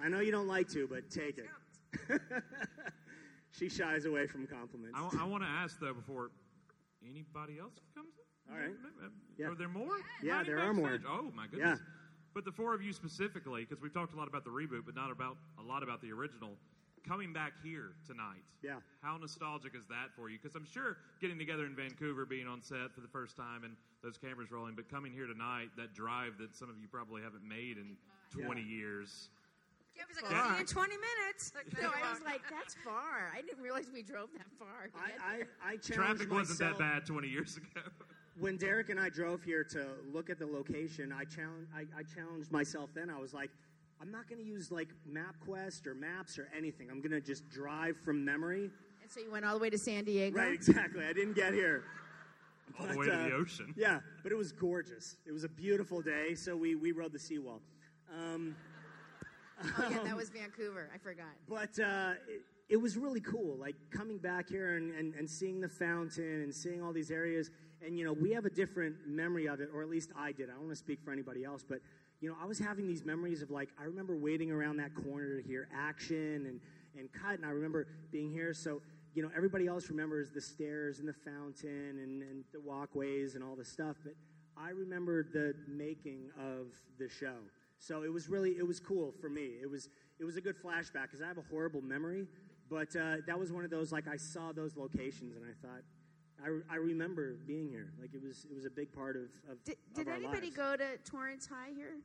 I 0.00 0.08
know 0.08 0.20
you 0.20 0.32
don't 0.32 0.48
like 0.48 0.68
to, 0.70 0.86
but 0.88 1.10
take 1.10 1.38
it. 1.38 1.48
she 3.56 3.68
shies 3.68 4.04
away 4.04 4.26
from 4.26 4.46
compliments. 4.46 4.98
I, 4.98 5.24
want 5.24 5.42
to 5.42 5.48
ask 5.48 5.78
though 5.78 5.94
before 5.94 6.30
anybody 7.08 7.58
else 7.60 7.74
comes. 7.94 8.08
in? 8.18 8.52
All 8.52 8.60
right. 8.60 8.74
Yeah. 9.38 9.46
Are 9.46 9.54
there 9.54 9.68
more? 9.68 9.96
Yeah, 10.22 10.38
Hiding 10.38 10.54
there 10.54 10.64
are 10.64 10.74
more. 10.74 10.98
Oh 11.08 11.30
my 11.34 11.46
goodness. 11.46 11.78
Yeah. 11.80 11.86
But 12.34 12.44
the 12.44 12.52
four 12.52 12.74
of 12.74 12.82
you 12.82 12.92
specifically, 12.92 13.64
because 13.64 13.80
we've 13.80 13.94
talked 13.94 14.12
a 14.12 14.16
lot 14.16 14.26
about 14.26 14.44
the 14.44 14.50
reboot, 14.50 14.82
but 14.84 14.94
not 14.94 15.10
about 15.10 15.36
a 15.58 15.62
lot 15.62 15.82
about 15.82 16.02
the 16.02 16.12
original. 16.12 16.50
Coming 17.06 17.34
back 17.34 17.52
here 17.62 17.92
tonight. 18.06 18.42
Yeah. 18.62 18.76
How 19.02 19.18
nostalgic 19.18 19.76
is 19.76 19.84
that 19.88 20.08
for 20.16 20.30
you? 20.30 20.38
Because 20.40 20.56
I'm 20.56 20.64
sure 20.64 20.96
getting 21.20 21.38
together 21.38 21.66
in 21.66 21.76
Vancouver, 21.76 22.24
being 22.24 22.48
on 22.48 22.62
set 22.62 22.94
for 22.94 23.02
the 23.02 23.12
first 23.12 23.36
time, 23.36 23.62
and 23.62 23.76
those 24.02 24.16
cameras 24.16 24.50
rolling, 24.50 24.74
but 24.74 24.88
coming 24.88 25.12
here 25.12 25.26
tonight, 25.26 25.68
that 25.76 25.92
drive 25.94 26.38
that 26.40 26.56
some 26.56 26.70
of 26.70 26.78
you 26.80 26.88
probably 26.88 27.20
haven't 27.20 27.46
made 27.46 27.76
in 27.76 27.96
20 28.32 28.62
years. 28.62 29.28
Gabby's 29.96 30.16
like, 30.22 30.30
Far. 30.30 30.40
"I'll 30.40 30.48
see 30.50 30.54
you 30.54 30.60
in 30.60 30.66
20 30.66 30.94
minutes. 30.96 31.52
Like, 31.54 31.82
No, 31.82 31.88
I 31.90 32.10
was 32.12 32.22
like, 32.22 32.42
"That's 32.50 32.74
far." 32.84 33.30
I 33.36 33.40
didn't 33.42 33.62
realize 33.62 33.86
we 33.92 34.02
drove 34.02 34.28
that 34.36 34.46
far. 34.58 34.90
I. 34.96 35.10
I, 35.20 35.72
I 35.72 35.76
challenged 35.76 35.92
Traffic 35.92 36.30
wasn't 36.32 36.58
that 36.60 36.72
myself- 36.72 36.78
bad 36.78 37.06
20 37.06 37.28
years 37.28 37.56
ago. 37.56 37.66
when 38.38 38.56
Derek 38.56 38.88
and 38.90 38.98
I 38.98 39.08
drove 39.08 39.42
here 39.44 39.62
to 39.64 39.86
look 40.12 40.30
at 40.30 40.38
the 40.38 40.46
location, 40.46 41.12
I 41.12 41.24
challenged, 41.24 41.70
I, 41.74 41.82
I 41.98 42.02
challenged 42.02 42.50
myself 42.50 42.90
then. 42.94 43.08
I 43.10 43.18
was 43.18 43.32
like, 43.32 43.50
I'm 44.00 44.10
not 44.10 44.28
going 44.28 44.40
to 44.42 44.46
use 44.48 44.70
like 44.72 44.88
MapQuest 45.08 45.86
or 45.86 45.94
maps 45.94 46.38
or 46.38 46.48
anything. 46.56 46.90
I'm 46.90 47.00
going 47.00 47.12
to 47.12 47.20
just 47.20 47.48
drive 47.48 47.96
from 48.04 48.24
memory. 48.24 48.70
And 49.02 49.10
so 49.10 49.20
you 49.20 49.30
went 49.30 49.44
all 49.44 49.54
the 49.54 49.60
way 49.60 49.70
to 49.70 49.78
San 49.78 50.04
Diego. 50.04 50.36
Right, 50.36 50.52
exactly. 50.52 51.04
I 51.04 51.12
didn't 51.12 51.34
get 51.34 51.54
here. 51.54 51.84
All 52.80 52.86
the 52.86 52.94
But, 52.94 52.98
way 52.98 53.06
to 53.06 53.14
uh, 53.14 53.28
the 53.28 53.34
ocean. 53.34 53.74
Yeah, 53.76 54.00
but 54.22 54.32
it 54.32 54.36
was 54.36 54.50
gorgeous. 54.50 55.16
It 55.26 55.32
was 55.32 55.44
a 55.44 55.48
beautiful 55.48 56.00
day, 56.00 56.34
so 56.34 56.56
we, 56.56 56.74
we 56.74 56.90
rode 56.92 57.12
the 57.12 57.18
seawall. 57.18 57.60
Um, 58.12 58.56
Oh 59.62 59.88
yeah, 59.90 59.98
that 60.04 60.16
was 60.16 60.30
Vancouver. 60.30 60.90
I 60.94 60.98
forgot. 60.98 61.26
But 61.48 61.78
uh, 61.78 62.14
it, 62.28 62.42
it 62.68 62.76
was 62.76 62.96
really 62.96 63.20
cool, 63.20 63.56
like 63.56 63.76
coming 63.90 64.18
back 64.18 64.48
here 64.48 64.76
and, 64.76 64.94
and, 64.94 65.14
and 65.14 65.28
seeing 65.28 65.60
the 65.60 65.68
fountain 65.68 66.42
and 66.42 66.54
seeing 66.54 66.82
all 66.82 66.92
these 66.92 67.10
areas. 67.10 67.50
And, 67.84 67.98
you 67.98 68.04
know, 68.04 68.14
we 68.14 68.30
have 68.32 68.46
a 68.46 68.50
different 68.50 68.96
memory 69.06 69.46
of 69.46 69.60
it, 69.60 69.68
or 69.72 69.82
at 69.82 69.90
least 69.90 70.10
I 70.18 70.32
did. 70.32 70.48
I 70.48 70.52
don't 70.52 70.62
want 70.62 70.70
to 70.70 70.76
speak 70.76 71.00
for 71.04 71.12
anybody 71.12 71.44
else, 71.44 71.62
but, 71.68 71.80
you 72.20 72.30
know, 72.30 72.36
I 72.42 72.46
was 72.46 72.58
having 72.58 72.86
these 72.86 73.04
memories 73.04 73.42
of, 73.42 73.50
like, 73.50 73.68
I 73.78 73.84
remember 73.84 74.16
waiting 74.16 74.50
around 74.50 74.78
that 74.78 74.94
corner 74.94 75.40
to 75.40 75.46
hear 75.46 75.68
action 75.76 76.46
and, 76.46 76.60
and 76.98 77.12
cut, 77.12 77.34
and 77.34 77.44
I 77.44 77.50
remember 77.50 77.86
being 78.10 78.30
here. 78.30 78.54
So, 78.54 78.80
you 79.14 79.22
know, 79.22 79.30
everybody 79.36 79.66
else 79.66 79.90
remembers 79.90 80.30
the 80.30 80.40
stairs 80.40 80.98
and 81.00 81.06
the 81.06 81.12
fountain 81.12 81.98
and, 82.02 82.22
and 82.22 82.44
the 82.52 82.60
walkways 82.60 83.34
and 83.34 83.44
all 83.44 83.54
the 83.54 83.64
stuff, 83.64 83.96
but 84.02 84.14
I 84.56 84.70
remember 84.70 85.22
the 85.22 85.54
making 85.68 86.30
of 86.40 86.68
the 86.98 87.08
show. 87.08 87.36
So 87.86 88.02
it 88.02 88.10
was 88.12 88.28
really 88.30 88.52
it 88.52 88.66
was 88.66 88.80
cool 88.80 89.12
for 89.20 89.28
me. 89.28 89.50
It 89.60 89.70
was 89.70 89.88
it 90.18 90.24
was 90.24 90.36
a 90.36 90.40
good 90.40 90.56
flashback 90.56 91.02
because 91.02 91.20
I 91.20 91.26
have 91.28 91.36
a 91.36 91.44
horrible 91.50 91.82
memory, 91.82 92.26
but 92.70 92.94
uh, 92.96 93.16
that 93.26 93.38
was 93.38 93.52
one 93.52 93.62
of 93.64 93.70
those 93.70 93.92
like 93.92 94.08
I 94.08 94.16
saw 94.16 94.52
those 94.52 94.74
locations 94.76 95.36
and 95.36 95.44
I 95.44 95.52
thought 95.66 95.82
I, 96.42 96.74
I 96.74 96.76
remember 96.76 97.36
being 97.46 97.68
here. 97.68 97.92
Like 98.00 98.14
it 98.14 98.22
was 98.22 98.46
it 98.50 98.54
was 98.54 98.64
a 98.64 98.70
big 98.70 98.90
part 98.92 99.16
of 99.16 99.24
of, 99.50 99.62
Did, 99.64 99.76
of 99.90 99.94
did 99.96 100.08
our 100.08 100.14
anybody 100.14 100.46
lives. 100.46 100.56
go 100.56 100.76
to 100.76 100.96
Torrance 101.04 101.46
High 101.46 101.72
here? 101.76 101.96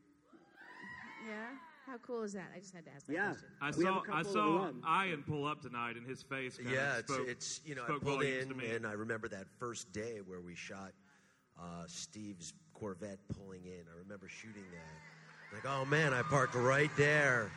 Yeah. 1.25 1.45
How 1.85 1.97
cool 2.05 2.23
is 2.23 2.33
that? 2.33 2.49
I 2.53 2.59
just 2.59 2.75
had 2.75 2.83
to 2.85 2.91
ask 2.93 3.07
that 3.07 3.13
Yeah. 3.13 3.27
question. 3.31 3.47
I 3.61 3.71
We 3.71 3.83
saw 3.85 4.01
I 4.01 4.05
couple 4.05 4.33
saw. 4.33 4.71
Ian 5.05 5.23
pull 5.23 5.45
up 5.45 5.61
tonight, 5.61 5.95
and 5.95 6.05
his 6.05 6.21
face. 6.21 6.57
Kind 6.57 6.69
yeah, 6.71 6.93
of 6.93 6.99
it's, 6.99 7.13
spoke, 7.13 7.27
it's 7.29 7.61
you 7.65 7.75
know 7.75 7.83
I 7.83 7.97
pulled 7.99 8.23
in 8.23 8.51
and 8.61 8.85
I 8.85 8.91
remember 8.93 9.29
that 9.29 9.47
first 9.57 9.93
day 9.93 10.19
where 10.27 10.41
we 10.41 10.55
shot 10.55 10.91
uh, 11.57 11.83
Steve's 11.87 12.53
Corvette 12.73 13.19
pulling 13.29 13.63
in. 13.65 13.85
I 13.93 13.97
remember 13.97 14.27
shooting 14.27 14.65
that. 14.71 15.08
Like, 15.53 15.65
oh 15.65 15.85
man, 15.85 16.13
I 16.13 16.21
parked 16.21 16.55
right 16.55 16.91
there. 16.97 17.51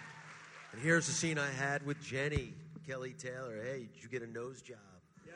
And 0.72 0.80
here's 0.80 1.06
the 1.06 1.12
scene 1.12 1.38
I 1.38 1.50
had 1.50 1.84
with 1.84 2.02
Jenny 2.02 2.54
Kelly 2.86 3.12
Taylor. 3.12 3.62
Hey, 3.62 3.88
did 3.92 4.02
you 4.02 4.08
get 4.08 4.22
a 4.22 4.26
nose 4.26 4.62
job? 4.62 4.78
Yeah. 5.26 5.32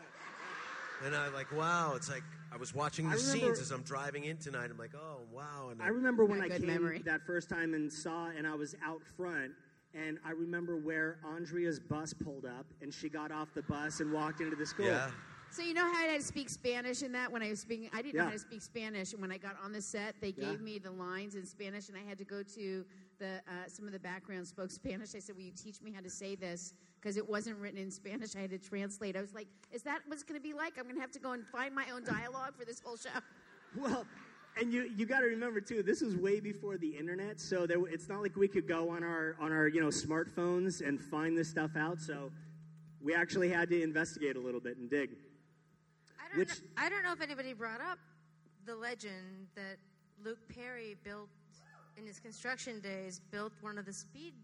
And 1.07 1.15
I'm 1.15 1.35
like, 1.35 1.53
wow. 1.53 1.93
It's 1.95 2.11
like 2.11 2.23
I 2.53 2.57
was 2.57 2.75
watching 2.75 3.09
the 3.11 3.17
remember- 3.17 3.39
scenes 3.39 3.61
as 3.61 3.71
I'm 3.71 3.83
driving 3.83 4.25
in 4.25 4.39
tonight. 4.39 4.71
I'm 4.71 4.79
like, 4.79 4.95
oh 4.95 5.21
wow. 5.33 5.69
And 5.71 5.83
I 5.83 5.89
remember 5.89 6.25
when 6.25 6.41
I 6.41 6.49
came 6.49 6.67
memory. 6.67 7.03
that 7.05 7.27
first 7.27 7.49
time 7.51 7.75
and 7.75 7.93
saw, 7.93 8.29
and 8.29 8.47
I 8.47 8.55
was 8.55 8.75
out 8.85 9.03
front, 9.17 9.53
and 9.95 10.19
I 10.25 10.31
remember 10.31 10.77
where 10.77 11.19
Andrea's 11.25 11.79
bus 11.79 12.15
pulled 12.15 12.47
up, 12.47 12.67
and 12.81 12.93
she 12.93 13.09
got 13.09 13.31
off 13.31 13.49
the 13.55 13.63
bus 13.63 14.01
and 14.01 14.13
walked 14.13 14.41
into 14.41 14.57
the 14.57 14.67
school. 14.67 14.87
Yeah. 14.87 15.11
So 15.57 15.63
you 15.63 15.73
know 15.73 15.91
how 15.91 16.05
I 16.05 16.09
had 16.09 16.21
to 16.21 16.27
speak 16.27 16.51
Spanish 16.51 17.03
in 17.03 17.13
that 17.13 17.33
when 17.33 17.43
I 17.43 17.49
was 17.49 17.61
speaking. 17.61 17.89
I 17.95 18.03
didn't 18.03 18.17
know 18.17 18.25
how 18.25 18.31
to 18.31 18.39
speak 18.39 18.61
Spanish, 18.61 19.15
and 19.15 19.23
when 19.23 19.33
I 19.33 19.39
got 19.39 19.57
on 19.65 19.73
the 19.73 19.81
set, 19.81 20.15
they 20.21 20.35
Yeah. 20.37 20.51
gave 20.51 20.61
me 20.61 20.79
the 20.79 20.91
lines 20.91 21.35
in 21.35 21.47
Spanish, 21.47 21.89
and 21.89 21.97
I 21.97 22.03
had 22.03 22.19
to 22.19 22.25
go 22.25 22.43
to 22.43 22.85
the 23.17 23.41
uh, 23.49 23.67
some 23.67 23.87
of 23.87 23.93
the 23.93 23.99
background 23.99 24.47
spoke 24.47 24.71
Spanish. 24.71 25.15
I 25.15 25.19
said, 25.19 25.35
"Will 25.35 25.45
you 25.45 25.53
teach 25.53 25.81
me 25.81 25.93
how 25.93 26.03
to 26.03 26.11
say 26.11 26.35
this?" 26.35 26.75
Because 27.01 27.17
it 27.17 27.27
wasn't 27.27 27.57
written 27.57 27.79
in 27.79 27.91
Spanish. 27.91 28.37
I 28.37 28.41
had 28.41 28.51
to 28.51 28.59
translate. 28.59 29.17
I 29.17 29.23
was 29.23 29.33
like, 29.33 29.49
"Is 29.73 29.81
that 29.85 30.03
what's 30.07 30.23
going 30.23 30.39
to 30.39 30.47
be 30.47 30.53
like? 30.53 30.77
I'm 30.77 30.85
going 30.85 30.97
to 30.97 31.01
have 31.01 31.13
to 31.13 31.19
go 31.19 31.33
and 31.33 31.47
find 31.47 31.75
my 31.75 31.89
own 31.91 32.05
dialogue 32.05 32.55
for 32.55 32.67
this 32.67 32.81
whole 32.81 32.99
show." 32.99 33.09
Well, 33.75 34.07
and 34.61 34.71
you 34.71 34.91
you 34.95 35.07
got 35.07 35.21
to 35.21 35.27
remember 35.27 35.63
too, 35.63 35.83
this 35.83 36.03
was 36.03 36.17
way 36.17 36.39
before 36.39 36.77
the 36.77 36.89
internet, 36.99 37.41
so 37.41 37.67
there, 37.67 37.79
it's 37.87 38.11
not 38.11 38.21
like 38.21 38.37
we 38.37 38.47
could 38.47 38.69
go 38.69 38.91
on 38.91 39.03
our 39.03 39.37
on 39.41 39.53
our 39.53 39.69
you 39.69 39.81
know 39.81 39.89
smartphones 39.89 40.87
and 40.87 41.01
find 41.01 41.35
this 41.35 41.49
stuff 41.49 41.77
out. 41.77 41.99
So 41.99 42.31
we 43.01 43.15
actually 43.15 43.49
had 43.49 43.71
to 43.71 43.83
investigate 43.83 44.37
a 44.37 44.41
little 44.41 44.61
bit 44.61 44.77
and 44.77 44.91
dig. 44.91 45.17
I 46.37 46.39
don't, 46.41 46.49
Which- 46.49 46.61
know, 46.61 46.69
I 46.77 46.89
don't 46.91 47.03
know 47.03 47.13
if 47.13 47.23
anybody 47.23 47.53
brought 47.55 47.81
up 47.81 47.99
the 48.67 48.75
legend 48.77 49.47
that 49.55 49.79
Luke 50.23 50.39
Perry 50.49 50.97
built 51.03 51.29
in 51.97 52.07
his 52.07 52.19
construction 52.21 52.81
days, 52.81 53.21
built 53.31 53.53
one 53.63 53.79
of 53.79 53.87
the 53.87 53.93
speed 53.93 54.35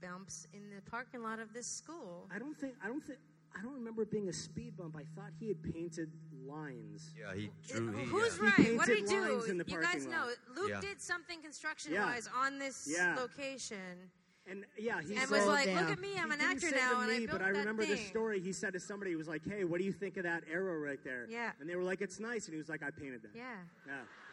bumps 0.00 0.46
in 0.52 0.60
the 0.74 0.80
parking 0.88 1.22
lot 1.22 1.40
of 1.40 1.52
this 1.52 1.66
school. 1.66 2.28
I 2.32 2.38
don't 2.38 2.56
think 2.56 2.74
I 2.84 2.86
don't 2.86 3.02
think 3.04 3.18
I 3.58 3.62
don't 3.62 3.74
remember 3.74 4.02
it 4.02 4.10
being 4.12 4.28
a 4.28 4.32
speed 4.32 4.76
bump. 4.76 4.96
I 4.96 5.04
thought 5.16 5.30
he 5.40 5.48
had 5.48 5.60
painted 5.62 6.10
lines. 6.46 7.12
Yeah, 7.18 7.34
he 7.34 7.50
drew. 7.66 7.92
He, 7.96 8.04
Who's 8.04 8.38
uh, 8.38 8.42
right? 8.44 8.76
What 8.76 8.86
did 8.86 8.98
he 8.98 9.04
do? 9.06 9.20
lines 9.20 9.48
in 9.48 9.58
the 9.58 9.64
you 9.66 9.78
parking 9.78 10.00
guys 10.00 10.06
lot. 10.06 10.12
know 10.12 10.30
Luke 10.62 10.70
Yeah. 10.70 10.80
did 10.80 11.00
something 11.00 11.40
construction-wise 11.42 12.28
on 12.36 12.58
this 12.60 12.86
Yeah. 12.90 13.16
location. 13.18 14.10
And 14.46 14.64
yeah, 14.76 15.00
he 15.00 15.12
And 15.16 15.20
said, 15.20 15.30
was 15.30 15.46
like, 15.46 15.66
"Look 15.68 15.88
at 15.90 15.98
me, 16.00 16.10
I'm 16.20 16.30
an 16.30 16.40
actor 16.40 16.70
now, 16.70 17.00
to 17.00 17.00
and 17.00 17.10
I 17.12 17.18
built 17.20 17.30
but 17.30 17.42
I 17.42 17.48
remember 17.48 17.84
the 17.84 17.96
thing." 17.96 18.06
story. 18.08 18.40
He 18.40 18.52
said 18.52 18.74
to 18.74 18.80
somebody, 18.80 19.10
he 19.12 19.16
was 19.16 19.28
like, 19.28 19.40
"Hey, 19.48 19.64
what 19.64 19.78
do 19.78 19.84
you 19.86 19.92
think 19.92 20.18
of 20.18 20.24
that 20.24 20.44
arrow 20.52 20.76
right 20.78 21.02
there?" 21.02 21.26
Yeah. 21.30 21.52
And 21.60 21.68
they 21.68 21.76
were 21.76 21.82
like, 21.82 22.02
"It's 22.02 22.20
nice," 22.20 22.44
and 22.44 22.52
he 22.52 22.58
was 22.58 22.68
like, 22.68 22.82
"I 22.82 22.90
painted 22.90 23.22
that." 23.22 23.32
Yeah, 23.34 23.56
Yeah. 23.86 23.92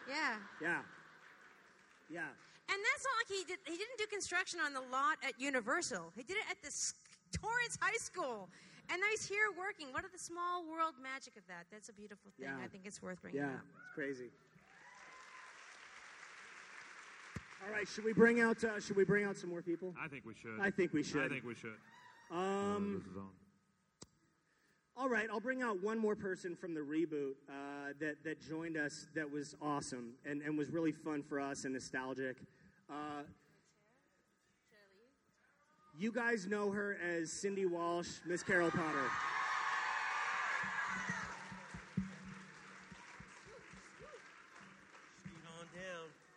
yeah. 0.09 0.35
Yeah. 0.61 0.81
Yeah. 2.09 2.27
And 2.67 2.79
that's 2.79 3.03
not 3.07 3.15
like 3.23 3.27
he 3.29 3.43
did. 3.47 3.59
He 3.65 3.77
didn't 3.77 3.97
do 3.97 4.05
construction 4.07 4.59
on 4.59 4.73
the 4.73 4.81
lot 4.91 5.17
at 5.23 5.39
Universal. 5.39 6.11
He 6.15 6.23
did 6.23 6.37
it 6.37 6.43
at 6.49 6.61
the 6.61 6.71
Torrance 7.37 7.77
High 7.79 7.97
School. 7.97 8.49
And 8.89 8.99
now 8.99 9.07
he's 9.11 9.25
here 9.25 9.47
working. 9.57 9.93
What 9.93 10.03
are 10.03 10.09
the 10.11 10.19
small 10.19 10.65
world 10.67 10.95
magic 11.01 11.37
of 11.37 11.47
that? 11.47 11.67
That's 11.71 11.87
a 11.87 11.93
beautiful 11.93 12.31
thing. 12.37 12.47
Yeah. 12.49 12.57
I 12.61 12.67
think 12.67 12.85
it's 12.85 13.01
worth 13.01 13.21
bringing 13.21 13.39
Yeah. 13.39 13.55
up. 13.55 13.63
It's 13.85 13.95
crazy. 13.95 14.31
All 17.63 17.71
right, 17.71 17.87
should 17.87 18.03
we 18.03 18.13
bring 18.13 18.41
out? 18.41 18.63
Uh, 18.63 18.79
should 18.79 18.95
we 18.95 19.03
bring 19.03 19.23
out 19.23 19.37
some 19.37 19.49
more 19.49 19.61
people? 19.61 19.93
I 20.01 20.07
think 20.07 20.25
we 20.25 20.33
should. 20.33 20.59
I 20.59 20.71
think 20.71 20.93
we 20.93 21.03
should. 21.03 21.25
I 21.25 21.29
think 21.29 21.45
we 21.45 21.53
should. 21.53 21.75
Um, 22.31 23.01
this 23.03 23.11
is 23.11 23.17
on. 23.17 23.29
All 24.97 25.09
right, 25.09 25.27
I'll 25.31 25.39
bring 25.39 25.61
out 25.61 25.81
one 25.81 25.97
more 25.97 26.15
person 26.15 26.55
from 26.55 26.73
the 26.73 26.81
reboot 26.81 27.33
uh, 27.49 27.93
that 27.99 28.23
that 28.23 28.41
joined 28.41 28.77
us. 28.77 29.07
That 29.15 29.31
was 29.31 29.55
awesome 29.61 30.13
and, 30.25 30.41
and 30.41 30.57
was 30.57 30.71
really 30.71 30.91
fun 30.91 31.23
for 31.23 31.39
us 31.39 31.65
and 31.65 31.73
nostalgic. 31.73 32.37
Uh, 32.89 33.23
you 35.97 36.11
guys 36.11 36.47
know 36.47 36.71
her 36.71 36.97
as 37.03 37.31
Cindy 37.31 37.65
Walsh, 37.65 38.09
Miss 38.25 38.43
Carol 38.43 38.71
Potter. 38.71 39.09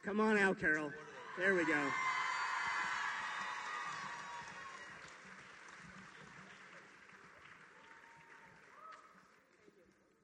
Come 0.04 0.20
on 0.20 0.36
out, 0.36 0.60
Carol. 0.60 0.90
There 1.37 1.55
we 1.55 1.64
go. 1.64 1.80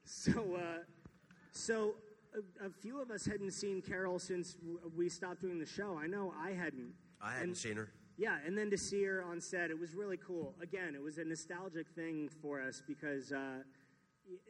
So, 0.05 0.57
uh, 0.57 0.79
so 1.53 1.95
a, 2.35 2.67
a 2.67 2.71
few 2.71 3.01
of 3.01 3.11
us 3.11 3.25
hadn't 3.25 3.53
seen 3.53 3.81
Carol 3.83 4.19
since 4.19 4.57
we 4.97 5.09
stopped 5.09 5.41
doing 5.41 5.59
the 5.59 5.67
show. 5.67 5.99
I 6.03 6.07
know 6.07 6.33
I 6.43 6.51
hadn't. 6.51 6.93
I 7.21 7.33
hadn't 7.33 7.49
And- 7.49 7.57
seen 7.57 7.77
her. 7.77 7.89
Yeah, 8.17 8.37
and 8.45 8.57
then 8.59 8.69
to 8.69 8.77
see 8.77 9.03
her 9.05 9.23
on 9.25 9.41
set, 9.41 9.71
it 9.71 9.79
was 9.81 9.95
really 9.95 10.19
cool. 10.19 10.55
Again, 10.61 10.95
it 10.95 11.01
was 11.03 11.17
a 11.17 11.25
nostalgic 11.25 11.87
thing 11.95 12.29
for 12.43 12.61
us 12.61 12.83
because 12.87 13.33
uh, 13.33 13.63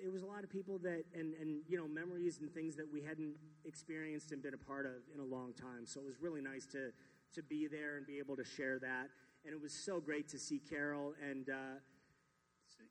it 0.02 0.12
was 0.12 0.22
a 0.22 0.26
lot 0.26 0.44
of 0.44 0.50
people 0.50 0.78
that, 0.78 1.04
and, 1.14 1.34
and 1.34 1.62
you 1.68 1.76
know, 1.76 1.88
memories 1.88 2.38
and 2.40 2.52
things 2.52 2.76
that 2.76 2.86
we 2.90 3.02
hadn't 3.02 3.34
experienced 3.64 4.32
and 4.32 4.42
been 4.42 4.54
a 4.54 4.58
part 4.58 4.86
of 4.86 4.92
in 5.14 5.20
a 5.20 5.24
long 5.24 5.52
time. 5.54 5.86
So 5.86 6.00
it 6.00 6.06
was 6.06 6.20
really 6.20 6.40
nice 6.40 6.66
to 6.66 6.90
to 7.32 7.42
be 7.44 7.68
there 7.68 7.96
and 7.96 8.06
be 8.06 8.18
able 8.18 8.36
to 8.36 8.44
share 8.44 8.80
that. 8.80 9.06
And 9.44 9.54
it 9.54 9.60
was 9.60 9.72
so 9.72 10.00
great 10.00 10.28
to 10.28 10.38
see 10.38 10.58
Carol 10.58 11.14
and. 11.22 11.48
Uh, 11.48 11.78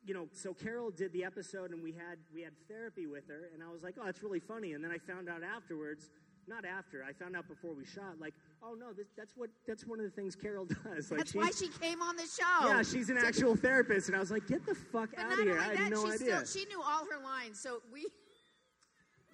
you 0.05 0.13
know, 0.13 0.27
so 0.31 0.53
Carol 0.53 0.91
did 0.91 1.11
the 1.11 1.25
episode, 1.25 1.71
and 1.71 1.83
we 1.83 1.91
had 1.91 2.17
we 2.33 2.41
had 2.41 2.53
therapy 2.69 3.05
with 3.05 3.27
her, 3.27 3.49
and 3.53 3.61
I 3.61 3.69
was 3.69 3.83
like, 3.83 3.95
oh, 3.99 4.05
that's 4.05 4.23
really 4.23 4.39
funny. 4.39 4.71
And 4.71 4.83
then 4.83 4.91
I 4.91 4.97
found 4.97 5.27
out 5.27 5.43
afterwards, 5.43 6.09
not 6.47 6.65
after, 6.65 7.03
I 7.03 7.13
found 7.13 7.35
out 7.35 7.47
before 7.47 7.73
we 7.73 7.85
shot, 7.85 8.19
like, 8.19 8.33
oh 8.63 8.75
no, 8.75 8.93
this, 8.93 9.07
that's 9.17 9.33
what 9.35 9.49
that's 9.67 9.85
one 9.85 9.99
of 9.99 10.05
the 10.05 10.11
things 10.11 10.35
Carol 10.35 10.65
does. 10.83 11.11
Like, 11.11 11.19
That's 11.19 11.35
why 11.35 11.51
she 11.51 11.67
came 11.69 12.01
on 12.01 12.15
the 12.15 12.23
show. 12.23 12.67
yeah, 12.67 12.83
she's 12.83 13.09
an 13.09 13.17
actual 13.17 13.55
therapist, 13.55 14.07
and 14.07 14.15
I 14.15 14.19
was 14.19 14.31
like, 14.31 14.47
get 14.47 14.65
the 14.65 14.75
fuck 14.75 15.09
But 15.15 15.25
out 15.25 15.33
of 15.33 15.39
here! 15.39 15.53
only 15.53 15.63
I 15.63 15.75
had 15.75 15.77
that, 15.77 15.89
no 15.91 16.05
she 16.05 16.11
idea. 16.13 16.45
Still, 16.45 16.61
she 16.61 16.67
knew 16.67 16.81
all 16.81 17.05
her 17.05 17.23
lines, 17.23 17.59
so 17.59 17.81
we 17.93 18.05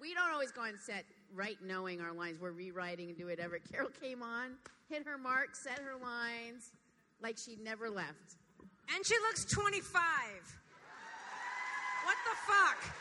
we 0.00 0.14
don't 0.14 0.32
always 0.32 0.50
go 0.52 0.62
on 0.62 0.74
set 0.78 1.04
right 1.34 1.56
knowing 1.64 2.00
our 2.00 2.12
lines. 2.12 2.38
We're 2.40 2.52
rewriting 2.52 3.08
and 3.08 3.18
do 3.18 3.26
whatever. 3.26 3.58
Carol 3.58 3.90
came 4.00 4.22
on, 4.22 4.52
hit 4.88 5.04
her 5.06 5.18
mark, 5.18 5.54
said 5.56 5.78
her 5.78 5.96
lines, 6.02 6.72
like 7.22 7.36
she 7.38 7.56
never 7.62 7.90
left. 7.90 8.36
And 8.94 9.04
she 9.04 9.14
looks 9.28 9.44
25. 9.46 10.00
What 12.04 12.16
the 12.24 12.36
fuck? 12.52 12.94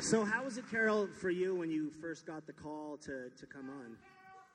So, 0.00 0.24
how 0.24 0.44
was 0.44 0.58
it, 0.58 0.64
Carol, 0.70 1.08
for 1.20 1.30
you 1.30 1.54
when 1.54 1.70
you 1.70 1.90
first 2.00 2.26
got 2.26 2.46
the 2.46 2.52
call 2.52 2.96
to 2.98 3.30
to 3.30 3.46
come 3.46 3.68
on? 3.70 3.96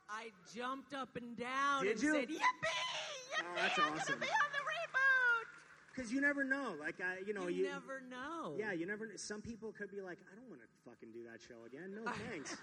I 0.10 0.30
jumped 0.56 0.94
up 0.94 1.16
and 1.16 1.36
down 1.38 1.84
Did 1.84 1.94
and 1.94 2.04
you? 2.04 2.14
said, 2.14 2.30
"Yippee! 2.30 3.40
Oh, 3.40 3.44
that's 3.56 3.80
I'm 3.80 3.94
awesome. 3.94 4.06
gonna 4.16 4.20
be 4.22 4.28
on 4.28 4.52
the 4.52 4.64
reboot." 4.64 5.48
Because 5.96 6.12
you 6.12 6.22
never 6.22 6.44
know, 6.44 6.76
like 6.80 6.96
I, 7.02 7.26
you 7.26 7.34
know, 7.34 7.48
You 7.48 7.64
you, 7.64 7.70
never 7.70 8.02
know. 8.10 8.56
Yeah, 8.58 8.72
you 8.74 8.86
never. 8.86 9.10
Some 9.16 9.42
people 9.42 9.72
could 9.72 9.90
be 9.92 10.02
like, 10.02 10.20
I 10.32 10.36
don't 10.36 10.50
want 10.50 10.62
to 10.62 10.68
fucking 10.90 11.10
do 11.14 11.24
that 11.32 11.42
show 11.42 11.66
again. 11.66 11.96
No 11.96 12.12
thanks. 12.30 12.58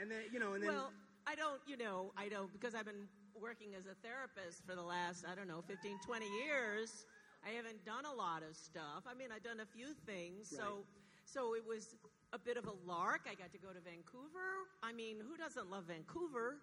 and 0.00 0.10
then 0.10 0.22
you 0.32 0.38
know, 0.38 0.52
and 0.54 0.62
then 0.62 0.70
well, 0.70 0.92
I 1.26 1.34
don't, 1.34 1.60
you 1.66 1.76
know, 1.76 2.12
I 2.16 2.28
don't, 2.28 2.52
because 2.52 2.74
I've 2.74 2.84
been 2.84 3.08
working 3.40 3.74
as 3.78 3.86
a 3.86 3.94
therapist 4.06 4.64
for 4.66 4.74
the 4.74 4.82
last, 4.82 5.24
I 5.30 5.34
don't 5.34 5.48
know, 5.48 5.62
15, 5.66 5.98
20 6.06 6.26
years. 6.44 7.06
I 7.46 7.50
haven't 7.50 7.84
done 7.84 8.04
a 8.04 8.12
lot 8.12 8.42
of 8.42 8.56
stuff. 8.56 9.04
I 9.06 9.14
mean, 9.14 9.28
I've 9.34 9.42
done 9.42 9.60
a 9.60 9.66
few 9.66 9.92
things. 10.06 10.48
So, 10.48 10.84
so 11.24 11.54
it 11.54 11.62
was 11.66 11.96
a 12.32 12.38
bit 12.38 12.56
of 12.56 12.66
a 12.66 12.74
lark. 12.86 13.22
I 13.30 13.34
got 13.34 13.52
to 13.52 13.58
go 13.58 13.68
to 13.68 13.80
Vancouver. 13.80 14.68
I 14.82 14.92
mean, 14.92 15.16
who 15.26 15.36
doesn't 15.36 15.70
love 15.70 15.84
Vancouver? 15.84 16.56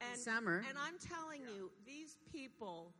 And 0.00 0.18
Summer. 0.18 0.64
And 0.68 0.76
I'm 0.78 0.98
telling 0.98 1.42
you, 1.42 1.70
these 1.86 2.16
people 2.32 2.92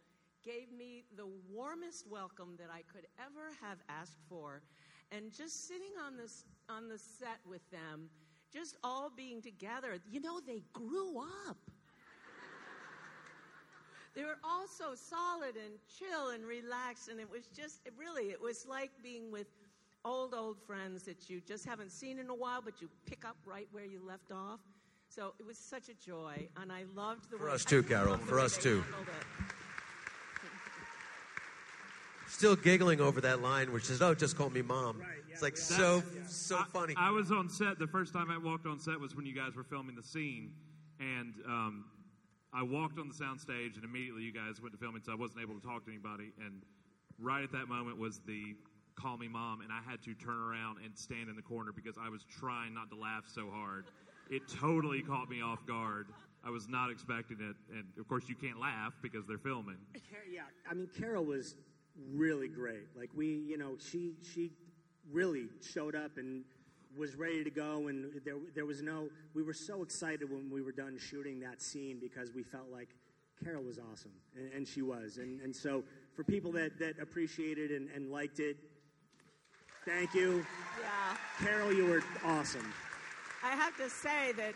gave 0.45 0.73
me 0.73 1.05
the 1.17 1.27
warmest 1.53 2.07
welcome 2.09 2.55
that 2.59 2.69
I 2.73 2.83
could 2.93 3.07
ever 3.19 3.53
have 3.61 3.79
asked 3.89 4.19
for. 4.29 4.63
And 5.13 5.33
just 5.33 5.69
sitting 5.69 5.93
on 6.05 6.17
this 6.17 6.45
on 6.69 6.89
the 6.89 6.99
set 6.99 7.39
with 7.49 7.69
them, 7.71 8.09
just 8.53 8.77
all 8.83 9.11
being 9.15 9.43
together, 9.43 9.99
you 10.11 10.21
know, 10.21 10.41
they 10.41 10.63
grew 10.73 11.19
up. 11.49 11.59
They 14.15 14.25
were 14.25 14.39
all 14.43 14.67
so 14.67 14.95
solid 14.95 15.57
and 15.57 15.75
chill 15.99 16.31
and 16.31 16.47
relaxed, 16.47 17.09
and 17.11 17.21
it 17.21 17.31
was 17.31 17.49
just, 17.55 17.81
it 17.85 17.93
really, 17.99 18.31
it 18.31 18.41
was 18.41 18.67
like 18.67 18.91
being 19.03 19.31
with 19.31 19.47
old, 20.07 20.33
old 20.35 20.57
friends 20.67 21.03
that 21.03 21.29
you 21.29 21.41
just 21.41 21.67
haven't 21.67 21.91
seen 21.91 22.19
in 22.19 22.31
a 22.31 22.35
while, 22.35 22.63
but 22.63 22.81
you 22.81 22.89
pick 23.05 23.25
up 23.25 23.37
right 23.45 23.67
where 23.73 23.85
you 23.85 24.01
left 24.07 24.31
off. 24.33 24.61
So 25.09 25.35
it 25.39 25.47
was 25.47 25.59
such 25.59 25.89
a 25.89 25.95
joy, 25.95 26.49
and 26.61 26.73
I 26.73 26.85
loved 26.95 27.31
the 27.31 27.39
For 27.39 27.47
way 27.47 27.53
us 27.53 27.65
too, 27.65 27.83
Carol, 27.83 28.17
for 28.19 28.41
us 28.41 28.57
too. 28.57 28.85
Still 32.29 32.57
giggling 32.57 33.01
over 33.01 33.21
that 33.21 33.41
line, 33.41 33.73
which 33.73 33.89
is, 33.89 34.03
"Oh, 34.03 34.15
just 34.15 34.37
call 34.37 34.51
me 34.51 34.63
mom." 34.63 35.03
it's 35.31 35.43
like 35.43 35.57
so 35.57 36.03
so 36.27 36.59
funny. 36.73 36.95
I 36.97 37.11
was 37.11 37.31
on 37.31 37.49
set. 37.49 37.79
The 37.79 37.87
first 37.87 38.13
time 38.13 38.31
I 38.31 38.39
walked 38.39 38.67
on 38.67 38.79
set 38.79 38.99
was 38.99 39.15
when 39.15 39.27
you 39.27 39.35
guys 39.35 39.55
were 39.55 39.65
filming 39.65 39.95
the 39.95 40.03
scene, 40.03 40.53
and 40.99 41.35
um, 41.47 41.85
I 42.53 42.63
walked 42.63 42.99
on 42.99 43.09
the 43.09 43.15
soundstage, 43.15 43.77
and 43.77 43.85
immediately 43.85 44.23
you 44.23 44.33
guys 44.33 44.61
went 44.61 44.73
to 44.75 44.79
filming, 44.79 45.03
so 45.03 45.13
I 45.13 45.15
wasn't 45.15 45.41
able 45.41 45.55
to 45.55 45.67
talk 45.67 45.85
to 45.85 45.91
anybody. 45.91 46.33
And 46.45 46.63
right 47.19 47.45
at 47.45 47.53
that 47.53 47.69
moment 47.69 47.97
was 47.97 48.19
the 48.27 48.57
"Call 48.97 49.17
Me 49.17 49.29
Mom," 49.29 49.61
and 49.61 49.71
I 49.73 49.81
had 49.89 50.03
to 50.03 50.15
turn 50.15 50.39
around 50.39 50.79
and 50.85 50.97
stand 50.97 51.29
in 51.29 51.37
the 51.37 51.43
corner 51.43 51.71
because 51.73 51.97
I 51.99 52.09
was 52.09 52.25
trying 52.25 52.75
not 52.75 52.91
to 52.91 52.97
laugh 52.97 53.25
so 53.27 53.51
hard. 53.51 53.85
It 54.31 54.43
totally 54.49 55.03
caught 55.03 55.31
me 55.31 55.41
off 55.43 55.65
guard. 55.67 56.09
I 56.45 56.51
was 56.51 56.69
not 56.69 56.91
expecting 56.91 57.39
it, 57.41 57.57
and 57.73 57.85
of 57.99 58.09
course 58.09 58.29
you 58.29 58.35
can't 58.35 58.59
laugh 58.59 58.95
because 59.03 59.27
they're 59.27 59.39
filming. 59.39 59.79
Yeah, 60.31 60.43
I 60.69 60.75
mean, 60.75 60.89
Carol 60.99 61.25
was 61.25 61.55
really 62.13 62.49
great. 62.49 62.87
Like 62.97 63.11
we, 63.15 63.27
you 63.27 63.59
know, 63.59 63.77
she 63.79 64.15
she 64.23 64.51
really 65.13 65.49
showed 65.63 65.95
up 65.95 66.19
and 66.19 66.45
was 66.97 67.17
ready 67.17 67.45
to 67.45 67.51
go, 67.51 67.89
and 67.89 68.21
there 68.25 68.37
there 68.55 68.67
was 68.67 68.83
no. 68.83 69.09
We 69.35 69.43
were 69.43 69.55
so 69.55 69.83
excited 69.83 70.31
when 70.31 70.51
we 70.51 70.63
were 70.63 70.73
done 70.73 70.99
shooting 70.99 71.41
that 71.41 71.61
scene 71.63 71.99
because 72.01 72.33
we 72.33 72.43
felt 72.43 72.71
like 72.71 72.89
Carol 73.43 73.63
was 73.63 73.79
awesome, 73.79 74.13
and, 74.35 74.53
and 74.53 74.69
she 74.69 74.83
was, 74.83 75.19
and 75.19 75.41
and 75.41 75.55
so 75.55 75.85
for 76.15 76.25
people 76.25 76.53
that 76.53 76.79
that 76.79 76.99
appreciated 77.01 77.71
and, 77.71 77.91
and 77.91 78.11
liked 78.11 78.41
it, 78.41 78.57
thank 79.87 80.15
you, 80.15 80.45
Yeah. 80.81 81.17
Carol. 81.39 81.73
You 81.73 81.87
were 81.87 82.03
awesome. 82.25 82.73
I 83.43 83.51
have 83.51 83.77
to 83.79 83.89
say 83.89 84.33
that, 84.37 84.55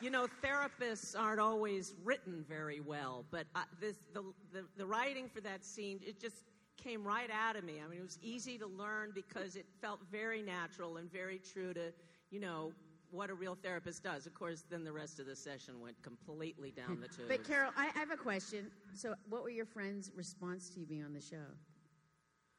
you 0.00 0.10
know, 0.10 0.26
therapists 0.42 1.18
aren't 1.18 1.40
always 1.40 1.94
written 2.04 2.44
very 2.48 2.80
well, 2.80 3.24
but 3.30 3.46
I, 3.54 3.64
this, 3.80 3.96
the, 4.14 4.22
the, 4.52 4.64
the 4.76 4.86
writing 4.86 5.28
for 5.28 5.40
that 5.42 5.64
scene, 5.64 6.00
it 6.06 6.20
just 6.20 6.36
came 6.76 7.04
right 7.04 7.30
out 7.30 7.56
of 7.56 7.64
me. 7.64 7.74
I 7.84 7.88
mean, 7.88 7.98
it 7.98 8.02
was 8.02 8.18
easy 8.22 8.58
to 8.58 8.66
learn 8.66 9.12
because 9.14 9.56
it 9.56 9.66
felt 9.80 10.00
very 10.10 10.42
natural 10.42 10.96
and 10.96 11.10
very 11.12 11.38
true 11.38 11.74
to, 11.74 11.92
you 12.30 12.40
know, 12.40 12.72
what 13.10 13.28
a 13.28 13.34
real 13.34 13.56
therapist 13.60 14.02
does. 14.02 14.26
Of 14.26 14.34
course, 14.34 14.64
then 14.70 14.84
the 14.84 14.92
rest 14.92 15.20
of 15.20 15.26
the 15.26 15.36
session 15.36 15.80
went 15.80 16.00
completely 16.02 16.70
down 16.70 16.98
the 17.00 17.08
tubes. 17.08 17.28
But 17.28 17.44
Carol, 17.46 17.70
I, 17.76 17.90
I 17.94 17.98
have 17.98 18.10
a 18.10 18.16
question. 18.16 18.70
So, 18.94 19.14
what 19.28 19.42
were 19.42 19.50
your 19.50 19.66
friends' 19.66 20.10
response 20.16 20.70
to 20.70 20.80
you 20.80 20.86
being 20.86 21.04
on 21.04 21.12
the 21.12 21.20
show? 21.20 21.44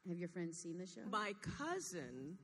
Have 0.08 0.18
your 0.18 0.28
friends 0.28 0.58
seen 0.58 0.78
the 0.78 0.86
show? 0.86 1.00
My 1.10 1.32
cousin 1.58 2.36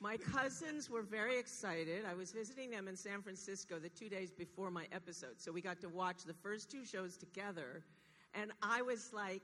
My 0.00 0.16
cousins 0.16 0.90
were 0.90 1.02
very 1.02 1.38
excited. 1.38 2.04
I 2.04 2.14
was 2.14 2.30
visiting 2.30 2.70
them 2.70 2.88
in 2.88 2.96
San 2.96 3.22
Francisco 3.22 3.78
the 3.78 3.88
two 3.88 4.08
days 4.08 4.30
before 4.30 4.70
my 4.70 4.86
episode. 4.92 5.40
So 5.40 5.50
we 5.50 5.62
got 5.62 5.80
to 5.80 5.88
watch 5.88 6.24
the 6.24 6.34
first 6.34 6.70
two 6.70 6.84
shows 6.84 7.16
together. 7.16 7.82
And 8.34 8.52
I 8.62 8.82
was 8.82 9.12
like, 9.14 9.42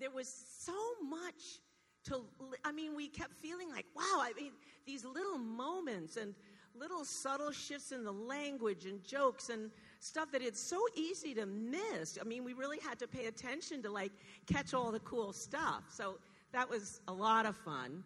there 0.00 0.10
was 0.10 0.28
so 0.58 0.74
much 1.08 1.60
to, 2.06 2.24
I 2.64 2.72
mean, 2.72 2.96
we 2.96 3.08
kept 3.08 3.34
feeling 3.34 3.70
like, 3.70 3.86
wow, 3.94 4.18
I 4.20 4.32
mean, 4.36 4.52
these 4.84 5.04
little 5.04 5.38
moments 5.38 6.16
and 6.16 6.34
little 6.74 7.04
subtle 7.04 7.52
shifts 7.52 7.92
in 7.92 8.02
the 8.02 8.12
language 8.12 8.86
and 8.86 9.04
jokes 9.04 9.48
and 9.48 9.70
stuff 10.00 10.32
that 10.32 10.42
it's 10.42 10.60
so 10.60 10.80
easy 10.96 11.34
to 11.34 11.46
miss. 11.46 12.18
I 12.20 12.24
mean, 12.24 12.42
we 12.42 12.52
really 12.52 12.80
had 12.80 12.98
to 12.98 13.06
pay 13.06 13.26
attention 13.26 13.82
to 13.82 13.90
like 13.92 14.12
catch 14.46 14.74
all 14.74 14.90
the 14.90 15.00
cool 15.00 15.32
stuff. 15.32 15.84
So 15.88 16.18
that 16.54 16.70
was 16.70 17.00
a 17.08 17.12
lot 17.12 17.46
of 17.46 17.56
fun. 17.56 18.02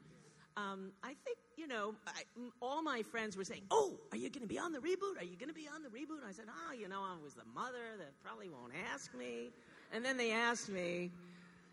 Um, 0.57 0.91
I 1.05 1.15
think, 1.25 1.39
you 1.57 1.69
know, 1.69 1.95
I, 2.07 2.23
m- 2.37 2.51
all 2.61 2.83
my 2.83 3.03
friends 3.03 3.37
were 3.37 3.45
saying, 3.45 3.63
Oh, 3.71 3.93
are 4.11 4.17
you 4.17 4.29
going 4.31 4.43
to 4.43 4.49
be 4.49 4.59
on 4.59 4.73
the 4.73 4.81
reboot? 4.81 5.21
Are 5.21 5.25
you 5.25 5.37
going 5.37 5.49
to 5.51 5.55
be 5.55 5.69
on 5.73 5.83
the 5.85 5.89
reboot? 5.91 6.27
I 6.29 6.33
said, 6.33 6.47
Oh, 6.49 6.73
you 6.73 6.89
know, 6.89 7.01
I 7.01 7.15
was 7.23 7.35
the 7.35 7.45
mother 7.55 7.97
that 7.99 8.11
probably 8.25 8.49
won't 8.49 8.73
ask 8.93 9.15
me. 9.15 9.51
And 9.93 10.05
then 10.05 10.17
they 10.17 10.33
asked 10.33 10.69
me. 10.69 11.11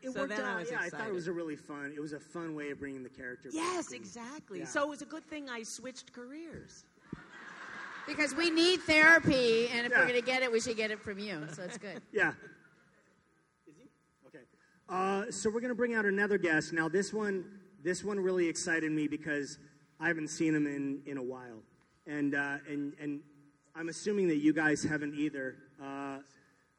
It 0.03 0.11
so 0.11 0.19
worked 0.19 0.35
then 0.35 0.41
out. 0.41 0.57
I 0.57 0.59
was 0.59 0.69
yeah, 0.69 0.75
excited. 0.75 0.95
I 0.95 0.97
thought 0.99 1.07
it 1.07 1.13
was 1.13 1.27
a 1.27 1.31
really 1.31 1.55
fun. 1.55 1.93
It 1.95 2.01
was 2.01 2.13
a 2.13 2.19
fun 2.19 2.53
way 2.53 2.69
of 2.69 2.79
bringing 2.79 3.01
the 3.01 3.09
character. 3.09 3.49
Yes, 3.51 3.85
back 3.87 3.95
and- 3.95 4.01
exactly. 4.05 4.59
Yeah. 4.59 4.65
So 4.65 4.83
it 4.83 4.89
was 4.89 5.01
a 5.01 5.05
good 5.05 5.23
thing 5.25 5.49
I 5.49 5.63
switched 5.63 6.13
careers. 6.13 6.83
Because 8.05 8.35
we 8.35 8.51
need 8.51 8.81
therapy, 8.81 9.67
and 9.69 9.87
if 9.87 9.91
Yeah. 9.91 9.99
we're 10.01 10.07
going 10.09 10.19
to 10.19 10.25
get 10.25 10.43
it, 10.43 10.51
we 10.51 10.59
should 10.59 10.77
get 10.77 10.91
it 10.91 10.99
from 10.99 11.17
you. 11.17 11.41
So 11.53 11.63
it's 11.63 11.79
good. 11.79 12.03
Yeah. 12.11 12.33
Uh, 14.87 15.31
so 15.31 15.49
we're 15.49 15.61
gonna 15.61 15.73
bring 15.73 15.95
out 15.95 16.05
another 16.05 16.37
guest. 16.37 16.71
Now 16.71 16.87
this 16.87 17.11
one, 17.11 17.45
this 17.83 18.03
one 18.03 18.19
really 18.19 18.47
excited 18.47 18.91
me 18.91 19.07
because 19.07 19.57
I 19.99 20.07
haven't 20.07 20.27
seen 20.27 20.53
him 20.53 20.67
in 20.67 21.01
in 21.07 21.17
a 21.17 21.23
while, 21.23 21.63
and 22.05 22.35
uh, 22.35 22.57
and 22.69 22.93
and 23.01 23.21
I'm 23.75 23.89
assuming 23.89 24.27
that 24.27 24.37
you 24.37 24.53
guys 24.53 24.83
haven't 24.83 25.15
either. 25.15 25.55
Uh, 25.83 26.19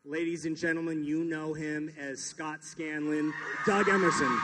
ladies 0.05 0.47
and 0.47 0.57
gentlemen, 0.57 1.03
you 1.03 1.25
know 1.25 1.53
him 1.53 1.93
as 1.99 2.21
Scott 2.21 2.63
Scanlon, 2.63 3.35
Doug 3.67 3.89
Emerson. 3.89 4.39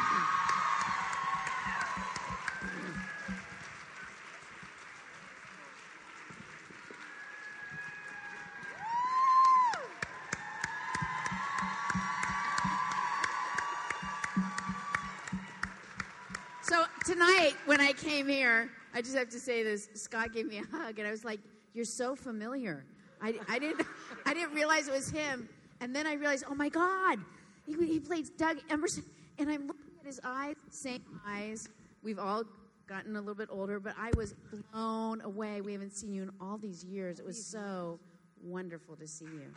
Came 18.22 18.34
here, 18.34 18.70
I 18.94 19.00
just 19.00 19.16
have 19.16 19.28
to 19.30 19.40
say 19.40 19.62
this. 19.62 19.88
Scott 19.94 20.32
gave 20.32 20.46
me 20.46 20.58
a 20.58 20.76
hug, 20.76 20.98
and 20.98 21.08
I 21.08 21.10
was 21.10 21.24
like, 21.24 21.40
"You're 21.74 21.84
so 21.84 22.14
familiar." 22.14 22.84
I, 23.20 23.34
I 23.48 23.58
didn't 23.58 23.86
I 24.26 24.34
didn't 24.34 24.54
realize 24.54 24.88
it 24.88 24.94
was 24.94 25.10
him, 25.10 25.48
and 25.80 25.94
then 25.94 26.06
I 26.06 26.14
realized, 26.14 26.44
oh 26.48 26.54
my 26.54 26.68
God, 26.68 27.18
he, 27.66 27.74
he 27.86 28.00
plays 28.00 28.30
Doug 28.30 28.58
Emerson, 28.70 29.04
and 29.38 29.50
I'm 29.50 29.66
looking 29.66 29.92
at 30.00 30.06
his 30.06 30.20
eyes, 30.24 30.56
same 30.70 31.02
eyes. 31.26 31.68
We've 32.02 32.18
all 32.18 32.44
gotten 32.88 33.16
a 33.16 33.20
little 33.20 33.34
bit 33.34 33.48
older, 33.50 33.80
but 33.80 33.94
I 33.98 34.10
was 34.16 34.34
blown 34.72 35.20
away. 35.22 35.60
We 35.60 35.72
haven't 35.72 35.92
seen 35.92 36.12
you 36.12 36.22
in 36.22 36.30
all 36.40 36.58
these 36.58 36.84
years. 36.84 37.20
It 37.20 37.24
was 37.24 37.44
so 37.44 37.98
wonderful 38.42 38.96
to 38.96 39.06
see 39.06 39.24
you. 39.24 39.52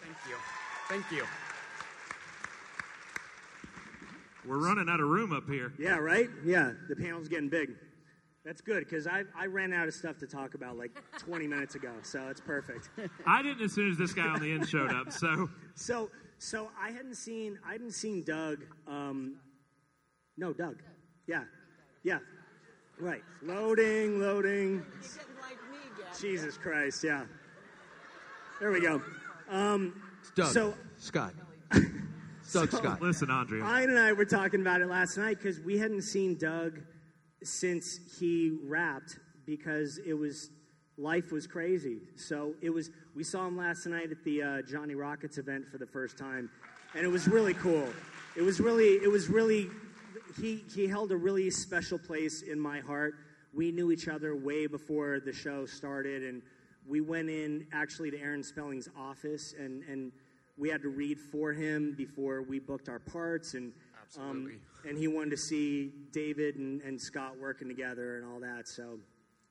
Thank 0.00 0.16
you. 0.28 0.36
Thank 0.88 1.10
you. 1.10 1.24
We're 4.46 4.64
running 4.64 4.88
out 4.88 5.00
of 5.00 5.08
room 5.08 5.32
up 5.32 5.48
here. 5.48 5.72
Yeah, 5.78 5.98
right? 5.98 6.30
Yeah, 6.44 6.72
the 6.88 6.96
panel's 6.96 7.28
getting 7.28 7.48
big. 7.48 7.70
That's 8.44 8.60
good 8.60 8.84
because 8.84 9.06
I, 9.06 9.24
I 9.36 9.46
ran 9.46 9.72
out 9.72 9.88
of 9.88 9.94
stuff 9.94 10.16
to 10.18 10.26
talk 10.26 10.54
about 10.54 10.78
like 10.78 10.92
20 11.18 11.46
minutes 11.46 11.74
ago, 11.74 11.92
so 12.02 12.28
it's 12.28 12.40
perfect. 12.40 12.88
I 13.26 13.42
didn't 13.42 13.62
as 13.64 13.72
soon 13.72 13.90
as 13.90 13.98
this 13.98 14.12
guy 14.14 14.26
on 14.26 14.40
the 14.40 14.50
end 14.52 14.68
showed 14.68 14.92
up. 14.92 15.12
So 15.12 15.50
So 15.74 16.10
so 16.38 16.70
I 16.80 16.90
hadn't 16.90 17.16
seen 17.16 17.58
I 17.66 17.72
hadn't 17.72 17.92
seen 17.92 18.22
Doug. 18.22 18.64
Um, 18.86 19.36
no, 20.36 20.52
Doug. 20.52 20.76
Yeah, 21.26 21.44
yeah. 22.04 22.18
Right. 22.98 23.22
Loading, 23.42 24.20
loading. 24.20 24.84
Jesus 26.18 26.56
Christ. 26.56 27.04
Yeah. 27.04 27.24
There 28.60 28.70
we 28.72 28.80
go. 28.80 29.02
Um, 29.50 30.00
Doug. 30.34 30.52
So 30.52 30.74
Scott. 30.96 31.34
Doug 31.70 31.82
So- 32.42 32.64
Scott. 32.66 33.02
Listen, 33.02 33.30
Andrea. 33.30 33.62
Ian 33.64 33.90
and 33.90 33.98
I 33.98 34.12
were 34.12 34.24
talking 34.24 34.60
about 34.60 34.80
it 34.80 34.86
last 34.88 35.18
night 35.18 35.38
because 35.38 35.60
we 35.60 35.76
hadn't 35.76 36.02
seen 36.02 36.36
Doug 36.38 36.80
since 37.42 38.00
he 38.18 38.58
rapped 38.64 39.18
because 39.46 39.98
it 39.98 40.14
was 40.14 40.50
life 40.96 41.30
was 41.30 41.46
crazy. 41.46 41.98
So 42.16 42.54
it 42.60 42.70
was 42.70 42.90
we 43.14 43.24
saw 43.24 43.46
him 43.46 43.56
last 43.56 43.86
night 43.86 44.10
at 44.10 44.22
the 44.24 44.42
uh, 44.42 44.62
Johnny 44.62 44.94
Rockets 44.94 45.38
event 45.38 45.66
for 45.70 45.78
the 45.78 45.86
first 45.86 46.18
time, 46.18 46.50
and 46.94 47.04
it 47.04 47.08
was 47.08 47.28
really 47.28 47.54
cool. 47.54 47.88
It 48.36 48.42
was 48.42 48.60
really 48.60 48.94
it 49.02 49.10
was 49.10 49.28
really 49.28 49.68
he 50.40 50.64
he 50.74 50.86
held 50.86 51.12
a 51.12 51.16
really 51.16 51.50
special 51.50 51.98
place 51.98 52.42
in 52.42 52.58
my 52.58 52.80
heart. 52.80 53.14
We 53.54 53.72
knew 53.72 53.90
each 53.92 54.08
other 54.08 54.36
way 54.36 54.66
before 54.66 55.20
the 55.20 55.32
show 55.32 55.64
started, 55.66 56.22
and 56.22 56.42
we 56.86 57.00
went 57.00 57.30
in 57.30 57.66
actually 57.72 58.10
to 58.10 58.20
Aaron 58.20 58.42
Spelling's 58.42 58.88
office 58.96 59.54
and 59.58 59.82
and 59.84 60.12
we 60.58 60.68
had 60.68 60.82
to 60.82 60.88
read 60.88 61.20
for 61.20 61.52
him 61.52 61.94
before 61.96 62.42
we 62.42 62.58
booked 62.58 62.88
our 62.88 62.98
parts 62.98 63.54
and 63.54 63.72
Absolutely. 64.16 64.52
um, 64.54 64.60
and 64.88 64.98
he 64.98 65.08
wanted 65.08 65.30
to 65.30 65.36
see 65.36 65.92
David 66.12 66.56
and, 66.56 66.80
and 66.82 67.00
Scott 67.00 67.38
working 67.38 67.68
together 67.68 68.16
and 68.18 68.26
all 68.26 68.40
that 68.40 68.66
so 68.68 68.98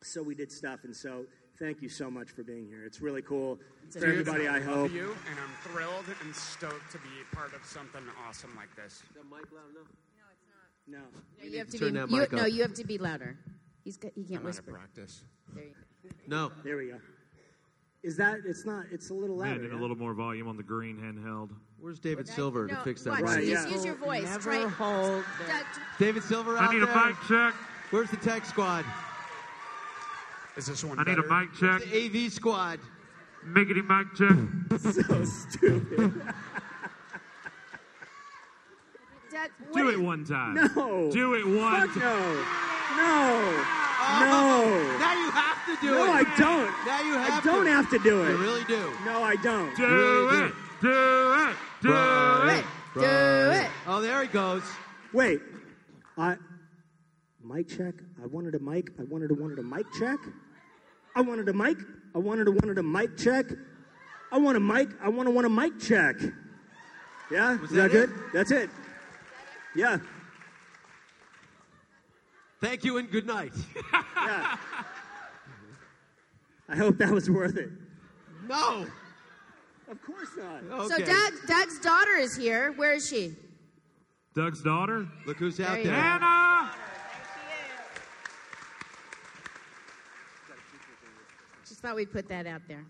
so 0.01 0.21
we 0.23 0.35
did 0.35 0.51
stuff 0.51 0.83
and 0.83 0.95
so 0.95 1.25
thank 1.59 1.81
you 1.81 1.89
so 1.89 2.09
much 2.09 2.31
for 2.31 2.43
being 2.43 2.65
here 2.67 2.83
it's 2.85 3.01
really 3.01 3.21
cool 3.21 3.59
for 3.91 3.99
Dude, 3.99 4.09
everybody 4.09 4.47
I 4.47 4.59
love 4.59 4.63
hope 4.63 4.91
you, 4.91 5.15
and 5.29 5.39
I'm 5.39 5.71
thrilled 5.71 6.05
and 6.23 6.35
stoked 6.35 6.91
to 6.91 6.97
be 6.97 7.09
part 7.31 7.53
of 7.53 7.63
something 7.63 8.01
awesome 8.27 8.53
like 8.57 8.75
this. 8.75 8.93
Is 8.95 9.01
that 9.15 9.23
mic 9.23 9.45
loud 9.51 9.69
enough? 9.71 9.87
no 10.87 10.97
No, 10.97 11.49
you 11.49 11.57
have 11.57 11.69
to 11.69 11.77
turn 11.77 11.93
be 11.93 11.99
that 11.99 12.09
you, 12.09 12.17
mic 12.17 12.31
no, 12.33 12.41
up. 12.43 12.51
you 12.51 12.61
have 12.63 12.73
to 12.73 12.83
be 12.85 12.97
louder. 12.97 13.37
He's 13.85 13.95
got, 13.95 14.11
he 14.15 14.23
can't 14.23 14.31
I'm 14.31 14.35
out 14.37 14.39
of 14.39 14.45
whisper. 14.45 14.71
practice. 14.73 15.23
There 15.53 15.63
you 15.63 15.69
go. 15.69 16.09
No. 16.27 16.51
there 16.63 16.75
we 16.77 16.87
go 16.87 16.97
is 18.03 18.15
that 18.17 18.39
it's 18.45 18.65
not 18.65 18.85
it's 18.91 19.09
a 19.09 19.13
little 19.13 19.37
Man, 19.37 19.49
louder 19.51 19.63
need 19.63 19.71
a 19.71 19.77
little 19.81 19.97
more 19.97 20.13
volume 20.13 20.47
on 20.47 20.55
the 20.57 20.63
green 20.63 20.97
handheld. 20.97 21.51
Where's 21.79 21.99
David 21.99 22.27
Silver 22.27 22.67
to 22.67 22.75
fix 22.77 23.03
that? 23.03 23.11
watch. 23.11 23.21
Right, 23.21 23.43
use, 23.43 23.49
yeah. 23.65 23.67
use 23.67 23.85
your 23.85 23.95
voice. 23.95 24.23
Never 24.23 24.39
Try, 24.51 24.67
hold. 24.67 25.23
Doug, 25.47 25.63
David 25.99 26.23
Silver 26.23 26.57
I 26.57 26.73
need 26.73 26.81
a 26.81 26.85
there? 26.87 27.05
mic 27.07 27.15
check. 27.27 27.53
Where's 27.91 28.09
the 28.09 28.17
tech 28.17 28.45
squad? 28.45 28.83
Is 30.57 30.65
this 30.65 30.83
one 30.83 30.97
I 30.99 31.03
need 31.03 31.19
a 31.19 31.21
better? 31.21 31.41
mic 31.41 31.53
check. 31.53 31.87
The 31.89 32.25
AV 32.25 32.31
squad. 32.33 32.79
Miggity 33.45 33.85
mic 33.87 34.07
check. 34.15 34.37
so 35.05 35.23
stupid 35.25 36.21
Doug, 39.31 39.49
what 39.69 39.75
Do 39.81 39.89
is- 39.89 39.93
it 39.95 40.01
one 40.01 40.25
time. 40.25 40.55
no 40.55 41.11
Do 41.11 41.33
it 41.35 41.45
one 41.45 41.87
Fuck 41.89 42.01
time. 42.01 42.01
no 42.01 42.33
no 42.97 43.63
Oh, 44.09 44.19
no 44.21 44.97
Now 44.99 45.13
you 45.13 45.31
have 45.31 45.65
to 45.65 45.85
do 45.85 45.93
it. 45.93 45.97
no. 45.97 46.11
I 46.11 46.23
don't 46.37 46.85
Now 46.85 47.01
you 47.01 47.13
have 47.13 47.41
I 47.43 47.45
don't 47.45 47.65
to. 47.65 47.71
have 47.71 47.89
to 47.91 47.99
do 47.99 48.23
it 48.23 48.29
You 48.31 48.37
really 48.37 48.63
do. 48.65 48.91
no 49.05 49.21
I 49.23 49.35
don't 49.37 49.75
Do 49.75 49.85
really 49.85 50.45
it. 50.47 50.53
Do 50.81 51.49
it. 51.49 51.55
Do 51.81 51.89
it. 51.91 52.65
Do 52.93 53.01
it. 53.01 53.69
Oh, 53.87 54.01
there 54.01 54.21
he 54.21 54.27
goes. 54.27 54.63
Wait, 55.13 55.41
I 56.17 56.35
mic 57.43 57.67
check. 57.69 57.93
I 58.21 58.25
wanted 58.27 58.55
a 58.55 58.59
mic. 58.59 58.89
I 58.99 59.03
wanted 59.03 59.31
a 59.31 59.33
wanted 59.33 59.59
a 59.59 59.63
mic 59.63 59.85
check. 59.99 60.19
I 61.15 61.21
wanted 61.21 61.47
a 61.49 61.53
mic. 61.53 61.77
I 62.15 62.19
wanted 62.19 62.47
a 62.47 62.51
wanted 62.51 62.77
a 62.77 62.83
mic 62.83 63.17
check. 63.17 63.45
I 64.31 64.37
want 64.37 64.57
a 64.57 64.59
mic. 64.59 64.89
I 65.01 65.09
want 65.09 65.27
to 65.27 65.31
want 65.31 65.47
a 65.47 65.49
mic 65.49 65.79
check. 65.79 66.15
Yeah, 67.31 67.59
Was 67.59 67.69
is 67.71 67.75
that, 67.77 67.91
that 67.91 68.03
it? 68.03 68.07
good? 68.07 68.15
That's 68.33 68.51
it. 68.51 68.69
Yeah, 69.75 69.99
Thank 72.59 72.83
you 72.83 72.97
and 72.97 73.09
good 73.11 73.27
night. 73.27 73.53
yeah. 74.15 74.57
I 76.69 76.75
hope 76.75 76.97
that 76.97 77.11
was 77.11 77.29
worth 77.29 77.55
it. 77.55 77.69
no. 78.47 78.85
Of 79.89 80.01
course 80.03 80.29
not. 80.37 80.89
So 80.89 80.97
Doug, 80.97 81.33
Doug's 81.47 81.79
daughter 81.79 82.11
is 82.19 82.35
here. 82.35 82.73
Where 82.75 82.93
is 82.93 83.07
she? 83.07 83.35
Doug's 84.35 84.61
daughter. 84.61 85.07
Look 85.25 85.37
who's 85.37 85.57
There 85.57 85.67
out 85.67 85.77
you 85.79 85.85
there. 85.85 85.93
go. 85.95 85.99
Anna. 85.99 86.71
Just 91.67 91.81
thought 91.81 91.95
we'd 91.95 92.11
put 92.11 92.27
that 92.29 92.47
out 92.47 92.61
there. 92.67 92.83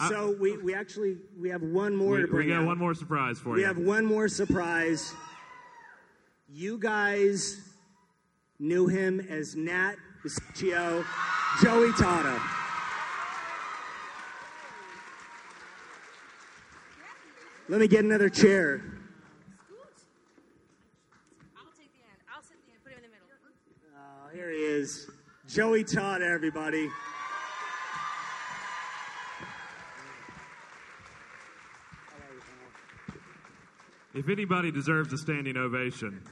Uh, 0.00 0.08
so 0.08 0.36
we, 0.38 0.56
we 0.58 0.74
actually 0.74 1.16
we 1.40 1.48
have 1.48 1.62
one 1.62 1.96
more 1.96 2.12
We, 2.14 2.20
to 2.22 2.26
bring. 2.28 2.46
we 2.46 2.52
got 2.52 2.60
out. 2.62 2.66
one 2.66 2.78
more 2.78 2.94
surprise 2.94 3.38
for 3.40 3.50
We 3.50 3.62
you. 3.62 3.62
We 3.62 3.64
have 3.64 3.78
one 3.78 4.04
more 4.04 4.28
surprise. 4.28 5.12
You 6.48 6.78
guys 6.78 7.60
knew 8.60 8.86
him 8.86 9.18
as 9.28 9.56
Nat 9.56 9.96
Bisciccio, 10.24 11.04
Joey 11.62 11.92
Tata. 11.98 12.40
Let 17.68 17.80
me 17.80 17.88
get 17.88 18.04
another 18.04 18.30
chair. 18.30 18.82
I'll 21.56 21.64
take 21.76 21.92
the 21.92 22.00
end. 22.08 22.18
I'll 22.34 22.42
sit 22.42 22.56
the 22.64 22.72
end. 22.72 22.82
Put 22.82 22.92
him 22.92 22.98
in 22.98 23.10
the 23.10 23.10
middle. 23.10 23.28
Oh, 23.94 25.48
Joey 25.48 25.84
Todd, 25.84 26.22
everybody. 26.22 26.90
If 34.14 34.28
anybody 34.28 34.72
deserves 34.72 35.12
a 35.12 35.18
standing 35.18 35.56
ovation, 35.56 36.22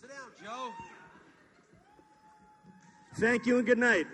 Sit 0.00 0.08
down, 0.10 0.18
Joe. 0.42 0.72
Thank 3.20 3.44
you 3.44 3.58
and 3.58 3.66
good 3.66 3.76
night. 3.76 4.06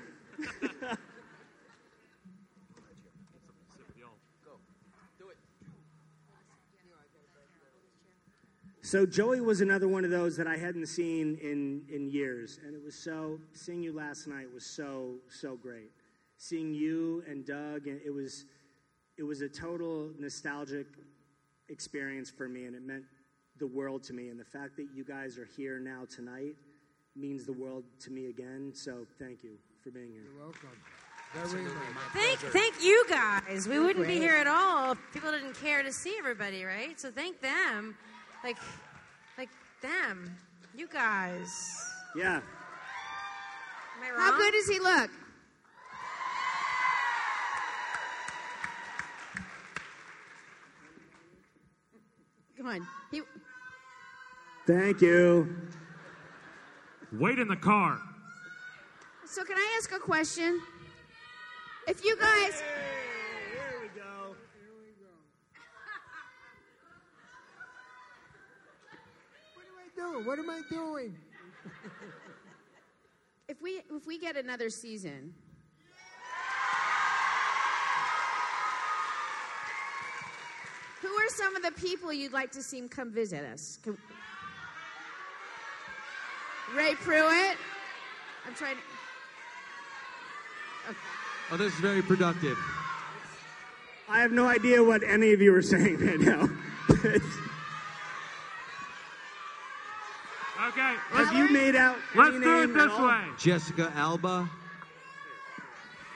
So 8.82 9.06
Joey 9.06 9.40
was 9.40 9.60
another 9.60 9.86
one 9.86 10.04
of 10.04 10.10
those 10.10 10.36
that 10.36 10.48
I 10.48 10.56
hadn't 10.56 10.86
seen 10.86 11.38
in 11.40 11.82
in 11.88 12.10
years, 12.10 12.58
and 12.66 12.74
it 12.74 12.82
was 12.82 12.96
so 12.96 13.38
seeing 13.52 13.80
you 13.80 13.92
last 13.92 14.26
night 14.26 14.52
was 14.52 14.66
so 14.66 15.18
so 15.28 15.54
great. 15.54 15.92
Seeing 16.36 16.74
you 16.74 17.22
and 17.28 17.46
Doug, 17.46 17.86
and 17.86 18.00
it 18.04 18.10
was 18.10 18.44
it 19.16 19.22
was 19.22 19.40
a 19.40 19.48
total 19.48 20.10
nostalgic 20.18 20.88
experience 21.68 22.28
for 22.28 22.48
me, 22.48 22.64
and 22.64 22.74
it 22.74 22.82
meant 22.82 23.04
the 23.56 23.68
world 23.68 24.02
to 24.04 24.12
me. 24.12 24.30
And 24.30 24.40
the 24.40 24.44
fact 24.44 24.76
that 24.78 24.88
you 24.92 25.04
guys 25.04 25.38
are 25.38 25.48
here 25.56 25.78
now 25.78 26.06
tonight 26.10 26.56
means 27.16 27.44
the 27.44 27.52
world 27.52 27.84
to 28.00 28.10
me 28.10 28.28
again. 28.28 28.72
So 28.74 29.06
thank 29.18 29.42
you 29.42 29.50
for 29.82 29.90
being 29.90 30.12
here. 30.12 30.22
You're 30.22 30.42
welcome. 30.44 30.68
Thank, 32.14 32.38
thank 32.38 32.82
you 32.82 33.04
guys. 33.10 33.68
We 33.68 33.78
wouldn't 33.78 34.06
be 34.06 34.16
here 34.16 34.36
at 34.36 34.46
all 34.46 34.92
if 34.92 34.98
people 35.12 35.30
didn't 35.32 35.54
care 35.54 35.82
to 35.82 35.92
see 35.92 36.14
everybody, 36.18 36.64
right? 36.64 36.98
So 36.98 37.10
thank 37.10 37.40
them, 37.40 37.96
like, 38.42 38.56
like 39.36 39.50
them, 39.82 40.34
you 40.74 40.88
guys. 40.88 41.92
Yeah. 42.14 42.36
Am 42.36 42.42
I 44.02 44.10
wrong? 44.10 44.18
How 44.18 44.38
good 44.38 44.52
does 44.52 44.68
he 44.68 44.78
look? 44.78 45.10
Come 52.56 52.66
on. 52.66 52.86
He, 53.10 53.22
Thank 54.66 55.02
you. 55.02 55.56
Wait 57.18 57.38
in 57.38 57.48
the 57.48 57.56
car. 57.56 58.00
so 59.26 59.44
can 59.44 59.56
I 59.56 59.76
ask 59.78 59.92
a 59.92 59.98
question? 59.98 60.60
If 61.88 62.04
you 62.04 62.16
guys, 62.16 62.62
Here 63.52 63.80
we 63.80 63.88
go. 64.00 64.34
What 69.54 69.66
am 69.68 69.78
I 69.78 69.88
doing? 69.96 70.26
What 70.26 70.38
am 70.38 70.50
I 70.50 70.62
doing? 70.68 71.16
if 73.48 73.62
we 73.62 73.82
if 73.90 74.06
we 74.06 74.18
get 74.18 74.36
another 74.36 74.68
season, 74.68 75.32
who 81.00 81.08
are 81.08 81.28
some 81.28 81.54
of 81.54 81.62
the 81.62 81.72
people 81.72 82.12
you'd 82.12 82.32
like 82.32 82.50
to 82.52 82.62
see 82.62 82.86
come 82.88 83.12
visit 83.12 83.44
us? 83.44 83.78
Can- 83.82 83.98
Ray 86.74 86.94
Pruit. 86.94 87.56
I'm 88.46 88.54
trying. 88.54 88.76
To, 88.76 88.82
Oh, 91.52 91.56
this 91.56 91.72
is 91.72 91.78
very 91.78 92.02
productive. 92.02 92.58
I 94.08 94.20
have 94.20 94.32
no 94.32 94.46
idea 94.48 94.82
what 94.82 95.02
any 95.04 95.32
of 95.32 95.40
you 95.40 95.54
are 95.54 95.62
saying 95.62 95.98
right 96.04 96.20
now. 96.20 96.48
Okay, 100.68 100.94
Have 101.10 101.32
you 101.34 101.50
made 101.52 101.76
out? 101.76 101.96
let's 102.14 102.34
any 102.34 102.44
do 102.44 102.62
it 102.62 102.66
name 102.68 102.76
at 102.80 102.84
this 102.88 102.92
all? 102.98 103.06
way. 103.06 103.20
Jessica 103.38 103.92
Alba. 103.94 104.48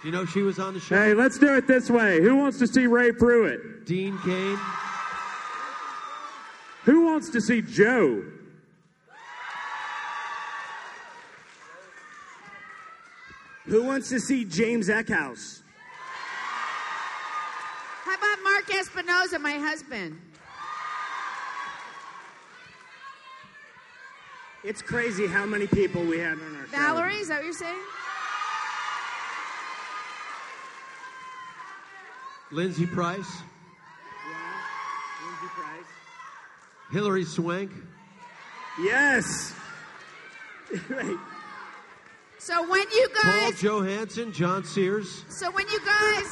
Do 0.03 0.09
you 0.09 0.12
know 0.12 0.24
she 0.24 0.40
was 0.42 0.59
on 0.59 0.74
the 0.74 0.80
show? 0.80 0.96
Hey, 0.96 1.14
let's 1.14 1.38
do 1.38 1.55
it 1.57 1.66
this 1.66 1.90
way. 1.90 2.20
Who 2.20 2.34
wants 2.36 2.59
to 2.59 2.66
see 2.66 2.86
Ray 2.86 3.12
Pruit? 3.12 3.84
Dean 3.84 4.18
Cain. 4.24 4.59
Who 6.84 7.03
wants 7.05 7.28
to 7.30 7.40
see 7.40 7.61
Joe? 7.62 8.24
Who 13.66 13.84
wants 13.84 14.08
to 14.08 14.20
see 14.20 14.44
James 14.44 14.88
Eckhouse? 14.88 15.61
how 18.04 18.14
about 18.14 18.42
Mark 18.42 18.66
Espinoza, 18.66 19.40
my 19.40 19.52
husband? 19.52 20.18
It's 24.62 24.82
crazy 24.82 25.26
how 25.26 25.46
many 25.46 25.66
people 25.66 26.02
we 26.02 26.18
have 26.18 26.38
on 26.40 26.56
our 26.56 26.66
show. 26.66 26.76
Valerie, 26.76 27.16
is 27.16 27.28
that 27.28 27.36
what 27.36 27.44
you're 27.44 27.52
saying? 27.52 27.78
Lindsay 32.52 32.86
Price. 32.86 33.18
Yeah, 34.28 35.26
Lindsay 35.26 35.46
Price. 35.54 35.86
Hilary 36.92 37.24
Swank. 37.24 37.70
Yes. 38.82 39.54
right. 40.90 41.16
So 42.41 42.66
when 42.70 42.84
you 42.91 43.09
guys, 43.22 43.43
Paul 43.61 43.82
Johansson. 43.82 44.32
John 44.32 44.64
Sears. 44.64 45.24
so 45.28 45.51
when 45.51 45.68
you 45.68 45.78
guys, 45.84 46.24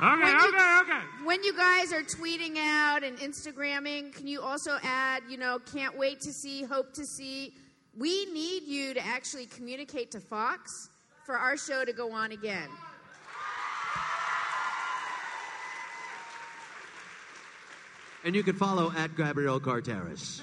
Okay, 0.00 0.22
when 0.22 0.32
you- 0.32 0.48
okay, 0.48 0.78
okay. 0.82 1.00
when 1.24 1.42
you 1.42 1.52
guys 1.56 1.92
are 1.92 2.04
tweeting 2.04 2.56
out 2.56 3.02
and 3.02 3.18
Instagramming, 3.18 4.14
can 4.14 4.28
you 4.28 4.40
also 4.40 4.78
add, 4.84 5.24
you 5.28 5.36
know, 5.36 5.58
can't 5.58 5.96
wait 5.96 6.20
to 6.20 6.32
see, 6.32 6.62
hope 6.62 6.92
to 6.94 7.04
see? 7.04 7.52
We 7.96 8.26
need 8.26 8.62
you 8.62 8.94
to 8.94 9.04
actually 9.04 9.46
communicate 9.46 10.12
to 10.12 10.20
Fox 10.20 10.88
for 11.26 11.36
our 11.36 11.56
show 11.56 11.84
to 11.84 11.92
go 11.92 12.12
on 12.12 12.30
again. 12.30 12.68
And 18.24 18.34
you 18.34 18.42
can 18.42 18.56
follow 18.56 18.90
at 18.96 19.16
Gabrielle 19.16 19.60
Carteris. 19.60 20.40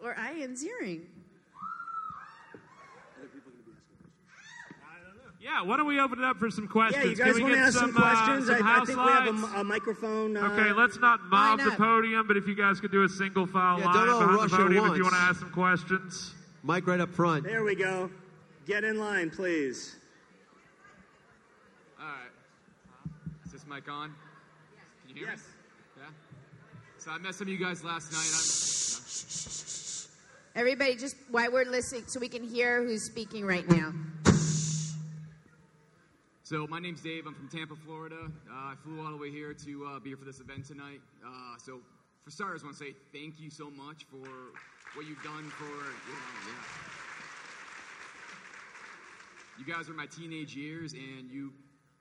Or 0.00 0.14
Ian 0.36 0.54
Ziering. 0.54 1.00
Yeah, 5.44 5.60
why 5.60 5.76
don't 5.76 5.86
we 5.86 6.00
open 6.00 6.20
it 6.20 6.24
up 6.24 6.38
for 6.38 6.50
some 6.50 6.66
questions? 6.66 7.04
Yeah, 7.04 7.10
you 7.10 7.16
Can 7.16 7.26
guys 7.26 7.34
we 7.34 7.42
want 7.42 7.52
to 7.52 7.58
get 7.58 7.66
ask 7.66 7.78
some, 7.78 7.94
uh, 7.94 8.00
questions? 8.00 8.46
some 8.46 8.54
I, 8.54 8.58
I 8.58 8.62
house 8.62 8.86
think 8.86 8.98
we 8.98 9.04
have 9.12 9.26
a, 9.26 9.30
lights? 9.32 9.44
m- 9.52 9.60
a 9.60 9.64
microphone. 9.64 10.36
Uh, 10.38 10.48
Okay, 10.48 10.72
let's 10.72 10.98
not 10.98 11.20
mob 11.24 11.58
Line 11.58 11.68
the 11.68 11.76
podium, 11.76 12.26
but 12.26 12.38
if 12.38 12.48
you 12.48 12.54
guys 12.54 12.80
could 12.80 12.90
do 12.90 13.02
a 13.02 13.08
single 13.10 13.46
file 13.46 13.78
Yeah, 13.78 13.84
line 13.84 13.94
don't 13.94 14.08
all 14.08 14.20
behind 14.20 14.36
rush 14.38 14.50
the 14.52 14.56
at 14.56 14.62
podium 14.62 14.86
if 14.90 14.96
you 14.96 15.02
want 15.02 15.14
to 15.16 15.20
ask 15.20 15.40
some 15.40 15.50
questions. 15.50 16.34
Mike 16.62 16.86
right 16.86 16.98
up 16.98 17.10
front. 17.10 17.44
There 17.44 17.62
we 17.62 17.74
go. 17.74 18.10
Get 18.64 18.84
in 18.84 18.98
line, 18.98 19.28
please. 19.28 19.96
All 22.00 22.06
right. 22.06 23.12
Is 23.44 23.52
this 23.52 23.66
mic 23.66 23.86
on? 23.90 24.14
Can 25.06 25.10
you 25.10 25.14
hear 25.26 25.26
Yes. 25.32 25.40
me? 25.40 25.44
Yeah. 26.04 26.08
So 26.96 27.10
I 27.10 27.18
met 27.18 27.34
some 27.34 27.48
of 27.48 27.52
you 27.52 27.58
guys 27.58 27.84
last 27.84 28.10
night. 28.12 28.30
Everybody, 30.58 30.96
just 30.96 31.16
while 31.30 31.52
we're 31.52 31.66
listening, 31.66 32.04
so 32.06 32.18
we 32.18 32.28
can 32.30 32.42
hear 32.42 32.82
who's 32.82 33.04
speaking 33.04 33.44
right 33.44 33.68
now. 33.68 33.92
So 36.44 36.66
my 36.68 36.78
name's 36.78 37.00
Dave. 37.00 37.24
I'm 37.24 37.32
from 37.32 37.48
Tampa, 37.48 37.72
Florida. 37.74 38.20
Uh, 38.20 38.52
I 38.52 38.74
flew 38.84 39.00
all 39.00 39.10
the 39.10 39.16
way 39.16 39.30
here 39.30 39.54
to 39.64 39.86
uh, 39.88 39.98
be 39.98 40.10
here 40.10 40.18
for 40.18 40.26
this 40.26 40.40
event 40.40 40.66
tonight. 40.68 41.00
Uh, 41.24 41.56
so 41.56 41.80
for 42.20 42.30
starters, 42.30 42.60
I 42.60 42.66
want 42.66 42.76
to 42.76 42.84
say 42.84 42.92
thank 43.16 43.40
you 43.40 43.48
so 43.48 43.70
much 43.72 44.04
for 44.12 44.52
what 44.92 45.08
you've 45.08 45.24
done 45.24 45.48
for 45.56 45.64
you 45.64 46.12
know, 46.12 46.36
yeah. 46.44 46.60
You 49.56 49.64
guys 49.64 49.88
were 49.88 49.94
my 49.94 50.04
teenage 50.04 50.54
years, 50.54 50.92
and 50.92 51.30
you 51.30 51.50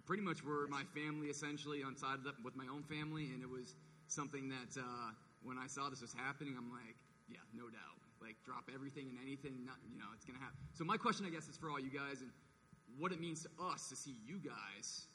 pretty 0.05 0.23
much 0.23 0.43
were 0.43 0.67
my 0.67 0.83
family 0.93 1.27
essentially 1.27 1.81
on 1.81 1.95
side 1.95 2.15
of 2.19 2.25
the, 2.25 2.33
with 2.43 2.57
my 2.57 2.67
own 2.67 2.83
family, 2.83 3.31
and 3.31 3.41
it 3.41 3.49
was 3.49 3.75
something 4.07 4.49
that 4.49 4.75
uh, 4.75 5.15
when 5.47 5.57
I 5.57 5.67
saw 5.67 5.87
this 5.87 6.01
was 6.01 6.11
happening, 6.11 6.55
I'm 6.59 6.67
like, 6.67 6.99
yeah, 7.31 7.39
no 7.55 7.71
doubt. 7.71 7.95
Like 8.19 8.35
drop 8.43 8.67
everything 8.75 9.07
and 9.07 9.17
anything, 9.23 9.63
not, 9.63 9.79
you 9.87 9.95
know, 9.97 10.11
it's 10.13 10.25
gonna 10.27 10.43
happen. 10.43 10.59
So 10.75 10.83
my 10.83 10.97
question, 10.97 11.25
I 11.25 11.29
guess, 11.29 11.47
is 11.47 11.55
for 11.55 11.71
all 11.71 11.79
you 11.79 11.91
guys, 11.91 12.19
and 12.19 12.31
what 12.97 13.11
it 13.11 13.19
means 13.19 13.43
to 13.43 13.49
us 13.71 13.89
to 13.89 13.95
see 13.95 14.15
you 14.25 14.37
guys. 14.39 15.07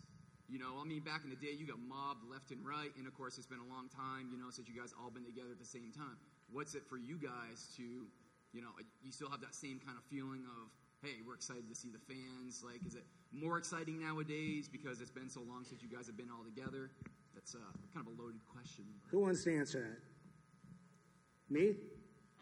You 0.49 0.59
know, 0.59 0.81
I 0.81 0.85
mean, 0.85 1.01
back 1.05 1.23
in 1.25 1.31
the 1.31 1.37
day, 1.37 1.53
you 1.53 1.67
got 1.67 1.79
mobbed 1.79 2.25
left 2.25 2.51
and 2.51 2.65
right, 2.65 2.89
and 2.97 3.07
of 3.07 3.13
course, 3.15 3.37
it's 3.37 3.47
been 3.47 3.61
a 3.61 3.69
long 3.69 3.89
time, 3.93 4.33
you 4.33 4.39
know, 4.39 4.49
since 4.49 4.67
you 4.67 4.75
guys 4.75 4.95
all 4.97 5.11
been 5.11 5.25
together 5.25 5.53
at 5.53 5.59
the 5.61 5.69
same 5.69 5.93
time. 5.93 6.17
What's 6.51 6.75
it 6.75 6.83
for 6.89 6.97
you 6.97 7.19
guys 7.21 7.69
to, 7.77 7.85
you 7.85 8.63
know, 8.63 8.73
you 9.05 9.13
still 9.13 9.29
have 9.29 9.43
that 9.43 9.55
same 9.55 9.79
kind 9.85 9.99
of 9.99 10.05
feeling 10.09 10.45
of, 10.57 10.73
hey, 11.05 11.21
we're 11.27 11.35
excited 11.35 11.69
to 11.69 11.75
see 11.77 11.91
the 11.93 12.01
fans. 12.09 12.65
Like, 12.65 12.81
is 12.87 12.95
it 12.95 13.05
more 13.31 13.59
exciting 13.59 14.01
nowadays 14.01 14.69
because 14.73 15.03
it's 15.03 15.11
been 15.13 15.29
so 15.29 15.43
long 15.47 15.65
since 15.69 15.83
you 15.83 15.89
guys 15.93 16.07
have 16.07 16.17
been 16.17 16.31
all 16.33 16.43
together? 16.45 16.91
That's 17.35 17.55
uh, 17.55 17.59
kind 17.93 18.07
of 18.09 18.17
a 18.19 18.23
loaded 18.23 18.41
question. 18.49 18.85
Who 19.11 19.21
wants 19.21 19.45
to 19.45 19.55
answer 19.55 19.85
that? 19.85 21.55
Me? 21.55 21.75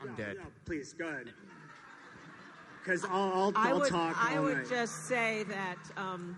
I'm 0.01 0.09
No, 0.09 0.15
dead. 0.15 0.37
no, 0.39 0.47
please, 0.65 0.93
go 0.93 1.09
ahead. 1.09 1.35
Because 2.87 3.05
I'll, 3.05 3.33
I'll, 3.33 3.53
I 3.57 3.71
I'll 3.71 3.81
would, 3.81 3.89
talk 3.89 4.17
I 4.17 4.39
would 4.39 4.59
night. 4.59 4.69
just 4.71 5.07
say 5.09 5.43
that 5.49 5.77
um, 5.97 6.37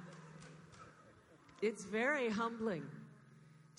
it's 1.61 1.85
very 1.85 2.31
humbling 2.31 2.87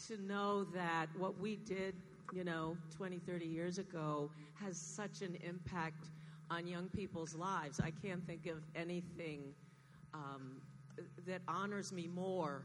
to 0.07 0.21
know 0.21 0.65
that 0.65 1.07
what 1.17 1.39
we 1.39 1.55
did, 1.55 1.95
you 2.31 2.43
know, 2.43 2.77
20, 2.95 3.17
30 3.17 3.45
years 3.45 3.79
ago 3.79 4.29
has 4.53 4.77
such 4.77 5.23
an 5.23 5.35
impact 5.43 6.09
on 6.51 6.67
young 6.67 6.89
people's 6.89 7.33
lives. 7.33 7.79
I 7.79 7.89
can't 7.89 8.23
think 8.27 8.45
of 8.45 8.61
anything 8.75 9.39
um, 10.13 10.61
that 11.25 11.41
honors 11.47 11.91
me 11.91 12.07
more 12.07 12.61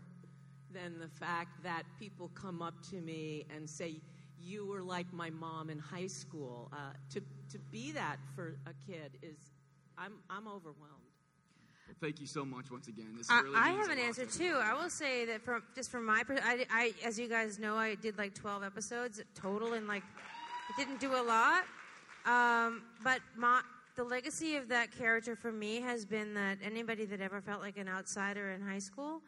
than 0.71 0.99
the 0.99 1.09
fact 1.09 1.63
that 1.63 1.85
people 1.99 2.31
come 2.35 2.61
up 2.61 2.75
to 2.91 2.97
me 2.97 3.47
and 3.57 3.69
say, 3.69 3.95
you 4.39 4.67
were 4.67 4.83
like 4.83 5.11
my 5.15 5.31
mom 5.31 5.71
in 5.71 5.79
high 5.79 6.09
school. 6.09 6.69
Uh, 6.75 6.93
to, 7.09 7.21
to 7.51 7.59
be 7.73 7.91
that 7.93 8.19
for 8.35 8.59
a 8.67 8.91
kid 8.91 9.13
is, 9.23 9.54
I'm, 9.99 10.15
I'm 10.31 10.47
overwhelmed. 10.47 11.05
Well, 11.87 11.97
thank 12.01 12.21
you 12.21 12.27
so 12.27 12.45
much 12.45 12.71
once 12.71 12.89
again. 12.89 13.15
This 13.17 13.31
I, 13.31 13.41
really 13.41 13.57
I 13.57 13.69
have 13.71 13.91
an 13.91 13.99
answer 13.99 14.25
to 14.25 14.39
too. 14.39 14.59
I 14.63 14.75
will 14.75 14.91
say 14.91 15.27
that 15.27 15.43
from 15.43 15.63
just 15.75 15.91
from 15.91 16.07
my, 16.07 16.23
per- 16.25 16.41
I, 16.43 16.67
I, 16.71 16.93
as 17.05 17.19
you 17.19 17.29
guys 17.29 17.59
know, 17.59 17.77
I 17.77 17.95
did 17.95 18.17
like 18.17 18.35
12 18.35 18.63
episodes 18.63 19.23
total, 19.35 19.75
and 19.75 19.87
like, 19.87 20.03
I 20.03 20.83
didn't 20.83 21.01
do 21.01 21.15
a 21.15 21.23
lot. 21.23 21.65
Um, 22.27 22.83
but 23.03 23.21
my, 23.37 23.61
the 23.97 24.05
legacy 24.05 24.57
of 24.57 24.69
that 24.69 24.97
character 24.97 25.37
for 25.37 25.53
me 25.53 25.81
has 25.81 26.05
been 26.05 26.35
that 26.35 26.59
anybody 26.63 27.05
that 27.05 27.21
ever 27.21 27.41
felt 27.41 27.61
like 27.61 27.77
an 27.77 27.89
outsider 27.89 28.51
in 28.53 28.63
high 28.63 28.79
school, 28.79 29.21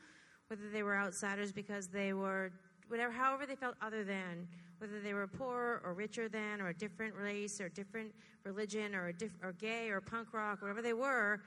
whether 0.48 0.70
they 0.72 0.82
were 0.82 0.96
outsiders 0.96 1.52
because 1.52 1.88
they 1.88 2.14
were 2.14 2.50
whatever, 2.88 3.12
however 3.12 3.46
they 3.46 3.54
felt 3.54 3.74
other 3.82 4.02
than, 4.02 4.48
whether 4.78 5.00
they 5.00 5.14
were 5.14 5.26
poorer 5.26 5.80
or 5.84 5.94
richer 5.94 6.28
than, 6.28 6.60
or 6.60 6.68
a 6.68 6.74
different 6.74 7.14
race 7.14 7.60
or 7.60 7.68
different 7.68 8.12
religion 8.44 8.94
or 8.94 9.08
a 9.08 9.12
diff- 9.12 9.42
or 9.42 9.52
gay 9.52 9.90
or 9.90 10.00
punk 10.00 10.32
rock, 10.32 10.62
whatever 10.62 10.82
they 10.82 10.92
were, 10.92 11.40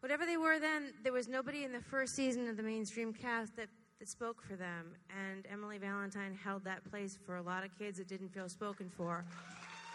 whatever 0.00 0.26
they 0.26 0.36
were 0.36 0.58
then, 0.58 0.92
there 1.02 1.12
was 1.12 1.28
nobody 1.28 1.64
in 1.64 1.72
the 1.72 1.80
first 1.80 2.14
season 2.14 2.48
of 2.48 2.56
the 2.56 2.62
mainstream 2.62 3.12
cast 3.12 3.56
that, 3.56 3.68
that 3.98 4.08
spoke 4.08 4.42
for 4.42 4.56
them. 4.56 4.94
And 5.10 5.46
Emily 5.50 5.78
Valentine 5.78 6.38
held 6.42 6.64
that 6.64 6.88
place 6.90 7.18
for 7.26 7.36
a 7.36 7.42
lot 7.42 7.64
of 7.64 7.76
kids 7.78 7.98
that 7.98 8.08
didn't 8.08 8.32
feel 8.32 8.48
spoken 8.48 8.90
for. 8.96 9.24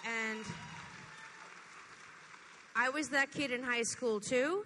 And 0.05 0.43
I 2.75 2.89
was 2.89 3.09
that 3.09 3.31
kid 3.31 3.51
in 3.51 3.63
high 3.63 3.83
school 3.83 4.19
too. 4.19 4.65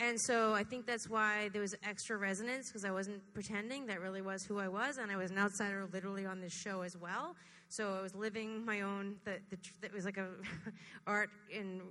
And 0.00 0.20
so 0.20 0.54
I 0.54 0.62
think 0.62 0.86
that's 0.86 1.08
why 1.08 1.48
there 1.52 1.60
was 1.60 1.74
extra 1.82 2.16
resonance 2.16 2.68
because 2.68 2.84
I 2.84 2.90
wasn't 2.90 3.20
pretending. 3.34 3.86
That 3.86 4.00
really 4.00 4.22
was 4.22 4.44
who 4.44 4.60
I 4.60 4.68
was. 4.68 4.98
And 4.98 5.10
I 5.10 5.16
was 5.16 5.32
an 5.32 5.38
outsider 5.38 5.88
literally 5.92 6.24
on 6.24 6.40
this 6.40 6.52
show 6.52 6.82
as 6.82 6.96
well. 6.96 7.34
So 7.68 7.94
I 7.98 8.00
was 8.00 8.14
living 8.14 8.64
my 8.64 8.82
own, 8.82 9.16
that 9.24 9.92
was 9.92 10.04
like 10.04 10.16
a 10.16 10.28
art 11.06 11.30
in 11.50 11.82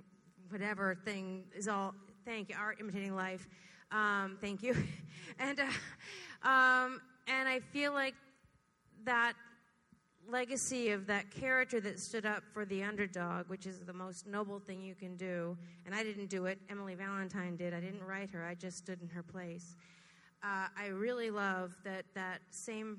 whatever 0.48 0.94
thing 1.04 1.44
is 1.54 1.68
all, 1.68 1.94
thank 2.24 2.48
you, 2.48 2.56
art 2.58 2.78
imitating 2.80 3.14
life. 3.14 3.46
Um, 3.92 4.38
thank 4.40 4.62
you. 4.62 4.74
and, 5.38 5.60
uh, 5.60 6.48
um, 6.48 7.00
and 7.26 7.48
I 7.48 7.60
feel 7.72 7.92
like 7.92 8.14
that 9.04 9.34
legacy 10.28 10.90
of 10.90 11.06
that 11.06 11.30
character 11.30 11.80
that 11.80 11.98
stood 11.98 12.26
up 12.26 12.42
for 12.52 12.64
the 12.64 12.82
underdog, 12.82 13.48
which 13.48 13.66
is 13.66 13.80
the 13.80 13.92
most 13.92 14.26
noble 14.26 14.58
thing 14.58 14.82
you 14.82 14.94
can 14.94 15.16
do. 15.16 15.56
And 15.86 15.94
I 15.94 16.02
didn't 16.02 16.28
do 16.28 16.46
it. 16.46 16.58
Emily 16.70 16.94
Valentine 16.94 17.56
did. 17.56 17.72
I 17.72 17.80
didn't 17.80 18.02
write 18.02 18.30
her. 18.30 18.44
I 18.44 18.54
just 18.54 18.78
stood 18.78 19.00
in 19.00 19.08
her 19.08 19.22
place. 19.22 19.76
Uh, 20.42 20.66
I 20.76 20.88
really 20.88 21.30
love 21.30 21.74
that 21.84 22.04
that 22.14 22.40
same 22.50 22.98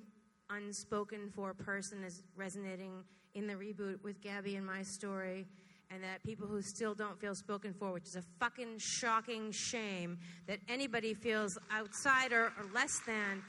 unspoken 0.49 1.31
for 1.33 1.53
person 1.53 2.03
is 2.03 2.23
resonating 2.35 3.03
in 3.35 3.47
the 3.47 3.53
reboot 3.53 4.03
with 4.03 4.21
Gabby 4.21 4.55
and 4.55 4.65
my 4.65 4.81
story. 4.81 5.47
And 5.91 6.03
that 6.03 6.23
people 6.23 6.45
who 6.45 6.61
still 6.61 6.93
don't 6.93 7.19
feel 7.19 7.33
spoken 7.33 7.73
for, 7.73 7.91
which 7.91 8.05
is 8.05 8.15
a 8.15 8.23
fucking 8.39 8.77
shocking 8.77 9.51
shame 9.51 10.19
that 10.45 10.59
anybody 10.67 11.15
feels 11.15 11.57
outsider 11.75 12.53
or 12.57 12.65
less 12.75 12.99
than 13.07 13.41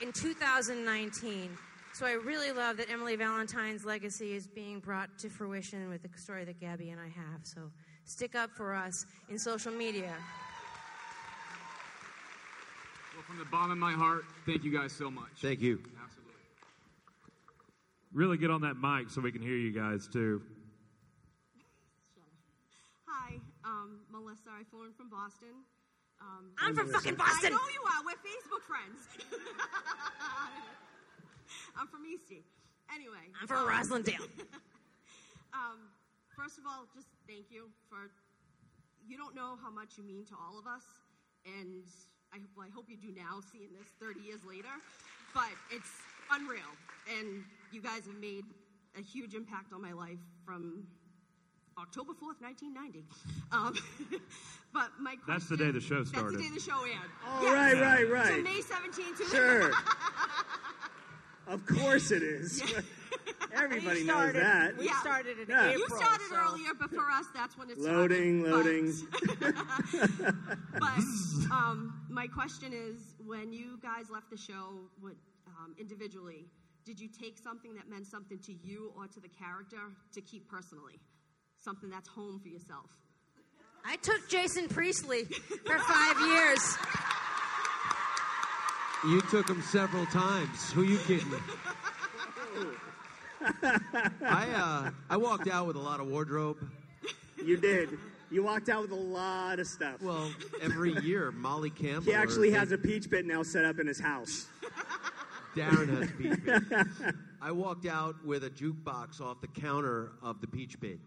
in 0.00 0.12
2019. 0.12 1.58
So 1.92 2.06
I 2.06 2.12
really 2.12 2.52
love 2.52 2.76
that 2.78 2.88
Emily 2.88 3.16
Valentine's 3.16 3.84
legacy 3.84 4.34
is 4.34 4.46
being 4.46 4.78
brought 4.78 5.18
to 5.18 5.28
fruition 5.28 5.88
with 5.88 6.02
the 6.02 6.08
story 6.18 6.44
that 6.44 6.60
Gabby 6.60 6.90
and 6.90 7.00
I 7.00 7.08
have. 7.08 7.40
So 7.42 7.70
stick 8.04 8.34
up 8.34 8.50
for 8.50 8.74
us 8.74 9.06
in 9.28 9.38
social 9.38 9.72
media. 9.72 10.14
Well, 13.14 13.24
from 13.26 13.38
the 13.38 13.44
bottom 13.44 13.72
of 13.72 13.78
my 13.78 13.92
heart, 13.92 14.24
thank 14.46 14.64
you 14.64 14.72
guys 14.72 14.92
so 14.92 15.10
much. 15.10 15.30
Thank 15.42 15.60
you. 15.60 15.82
Absolutely. 16.02 16.34
Really 18.14 18.38
get 18.38 18.50
on 18.50 18.62
that 18.62 18.76
mic 18.76 19.10
so 19.10 19.20
we 19.20 19.32
can 19.32 19.42
hear 19.42 19.56
you 19.56 19.72
guys 19.72 20.08
too. 20.08 20.42
Hi, 23.06 23.34
um, 23.64 23.98
Melissa. 24.10 24.48
I 24.48 24.62
phoned 24.70 24.94
from 24.96 25.10
Boston. 25.10 25.48
Um, 26.20 26.52
I'm 26.58 26.74
from 26.74 26.88
fucking 26.88 27.16
Boston. 27.16 27.46
I 27.46 27.56
know 27.56 27.68
you 27.74 27.82
are. 27.84 28.04
We're 28.06 28.12
Facebook 28.12 28.62
friends. 28.62 29.08
I'm 31.78 31.86
from 31.86 32.06
Eastie. 32.06 32.44
Anyway. 32.92 33.30
I'm 33.40 33.46
from 33.46 33.58
um, 33.58 33.68
Roslindale. 33.68 34.26
um, 35.54 35.90
first 36.36 36.58
of 36.58 36.64
all, 36.66 36.86
just 36.94 37.08
thank 37.28 37.50
you 37.50 37.68
for. 37.88 38.10
You 39.06 39.16
don't 39.16 39.34
know 39.34 39.56
how 39.62 39.70
much 39.70 39.96
you 39.96 40.04
mean 40.04 40.24
to 40.26 40.34
all 40.34 40.58
of 40.58 40.66
us, 40.66 40.84
and 41.46 41.82
I, 42.32 42.38
well, 42.56 42.66
I 42.68 42.70
hope 42.70 42.86
you 42.88 42.96
do 42.96 43.08
now, 43.16 43.40
seeing 43.52 43.68
this 43.72 43.88
30 43.98 44.20
years 44.20 44.40
later. 44.46 44.70
But 45.34 45.50
it's 45.70 45.88
unreal, 46.30 46.70
and 47.18 47.42
you 47.72 47.80
guys 47.80 48.06
have 48.06 48.20
made 48.20 48.44
a 48.98 49.02
huge 49.02 49.34
impact 49.34 49.72
on 49.72 49.80
my 49.80 49.92
life 49.92 50.18
from 50.44 50.86
October 51.78 52.12
4th, 52.12 52.42
1990. 52.42 53.04
Um, 53.52 53.74
but 54.72 54.90
my 55.00 55.16
question, 55.16 55.24
That's 55.26 55.48
the 55.48 55.56
day 55.56 55.70
the 55.70 55.80
show 55.80 56.04
started. 56.04 56.34
That's 56.34 56.36
the 56.36 56.48
day 56.48 56.54
the 56.54 56.60
show 56.60 56.84
aired. 56.84 57.10
Oh, 57.26 57.40
Yes. 57.42 57.80
right, 57.80 58.10
right, 58.10 58.26
So 58.26 58.34
right. 58.34 58.44
May 58.44 58.60
17th. 58.60 59.30
Sure. 59.30 59.72
Of 61.50 61.66
course 61.66 62.10
it 62.12 62.22
is. 62.22 62.62
Everybody 63.52 64.00
We 64.02 64.06
knows 64.06 64.16
started- 64.30 64.42
that. 64.42 64.78
we 64.78 64.88
started 64.88 65.38
in 65.40 65.48
Yeah. 65.48 65.72
You 65.72 65.84
started 65.88 66.26
earlier, 66.32 66.70
but 66.78 66.90
for 66.90 67.10
us, 67.10 67.26
that's 67.34 67.58
when 67.58 67.68
it 67.70 67.78
Loading, 67.78 68.44
started. 68.46 68.66
loading. 68.66 68.92
But, 69.40 70.34
but 70.78 71.52
um, 71.52 72.00
my 72.08 72.28
question 72.28 72.72
is, 72.72 73.14
when 73.26 73.52
you 73.52 73.78
guys 73.82 74.08
left 74.10 74.30
the 74.30 74.36
show, 74.36 74.78
what, 75.00 75.14
um, 75.58 75.74
individually, 75.78 76.46
did 76.84 77.00
you 77.00 77.08
take 77.08 77.36
something 77.38 77.74
that 77.74 77.88
meant 77.90 78.06
something 78.06 78.38
to 78.46 78.52
you 78.52 78.92
or 78.96 79.08
to 79.08 79.18
the 79.20 79.28
character 79.28 79.78
to 80.14 80.20
keep 80.20 80.48
personally? 80.48 81.00
Something 81.58 81.90
that's 81.90 82.08
home 82.08 82.38
for 82.40 82.48
yourself. 82.48 82.90
I 83.84 83.96
took 83.96 84.28
Jason 84.28 84.68
Priestley 84.68 85.24
for 85.24 85.78
five 85.78 86.20
years. 86.20 86.76
You 89.04 89.22
took 89.22 89.48
him 89.48 89.62
several 89.62 90.04
times. 90.06 90.70
Who 90.72 90.82
you 90.82 90.98
kidding? 90.98 91.32
I 94.22 94.48
uh, 94.54 94.90
I 95.08 95.16
walked 95.16 95.48
out 95.48 95.66
with 95.66 95.76
a 95.76 95.80
lot 95.80 96.00
of 96.00 96.08
wardrobe. 96.08 96.58
You 97.42 97.56
did. 97.56 97.98
You 98.30 98.42
walked 98.42 98.68
out 98.68 98.82
with 98.82 98.92
a 98.92 98.94
lot 98.94 99.58
of 99.58 99.66
stuff. 99.66 100.02
Well, 100.02 100.30
every 100.60 100.92
year, 101.00 101.32
Molly 101.32 101.70
Campbell. 101.70 102.02
He 102.02 102.14
actually 102.14 102.50
has 102.52 102.72
a 102.72 102.78
peach 102.78 103.10
pit 103.10 103.24
now 103.26 103.42
set 103.42 103.64
up 103.64 103.78
in 103.78 103.86
his 103.86 103.98
house. 103.98 104.48
Darren 105.56 105.88
has 105.98 106.10
a 106.10 106.12
peach 106.12 106.44
pit. 106.44 107.14
I 107.42 107.50
walked 107.50 107.86
out 107.86 108.24
with 108.24 108.44
a 108.44 108.50
jukebox 108.50 109.20
off 109.20 109.40
the 109.40 109.48
counter 109.48 110.12
of 110.22 110.40
the 110.40 110.46
peach 110.46 110.78
pit. 110.78 111.00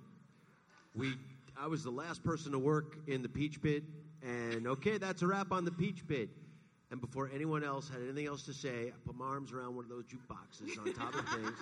We, 0.96 1.14
I 1.58 1.68
was 1.68 1.84
the 1.84 1.92
last 1.92 2.24
person 2.24 2.52
to 2.52 2.60
work 2.60 2.98
in 3.08 3.22
the 3.22 3.30
peach 3.30 3.62
pit, 3.62 3.84
and 4.22 4.68
okay, 4.68 4.98
that's 4.98 5.22
a 5.22 5.28
wrap 5.28 5.52
on 5.52 5.64
the 5.64 5.72
peach 5.72 6.06
pit. 6.08 6.30
And 6.94 7.02
before 7.02 7.28
anyone 7.34 7.64
else 7.64 7.90
had 7.90 8.04
anything 8.04 8.28
else 8.28 8.44
to 8.44 8.54
say, 8.54 8.90
I 8.90 8.94
put 9.04 9.16
my 9.18 9.26
arms 9.26 9.52
around 9.52 9.76
one 9.76 9.84
of 9.84 9.90
those 9.90 10.04
jukeboxes 10.04 10.78
on 10.78 10.94
top 10.94 11.16
of 11.16 11.28
things, 11.30 11.58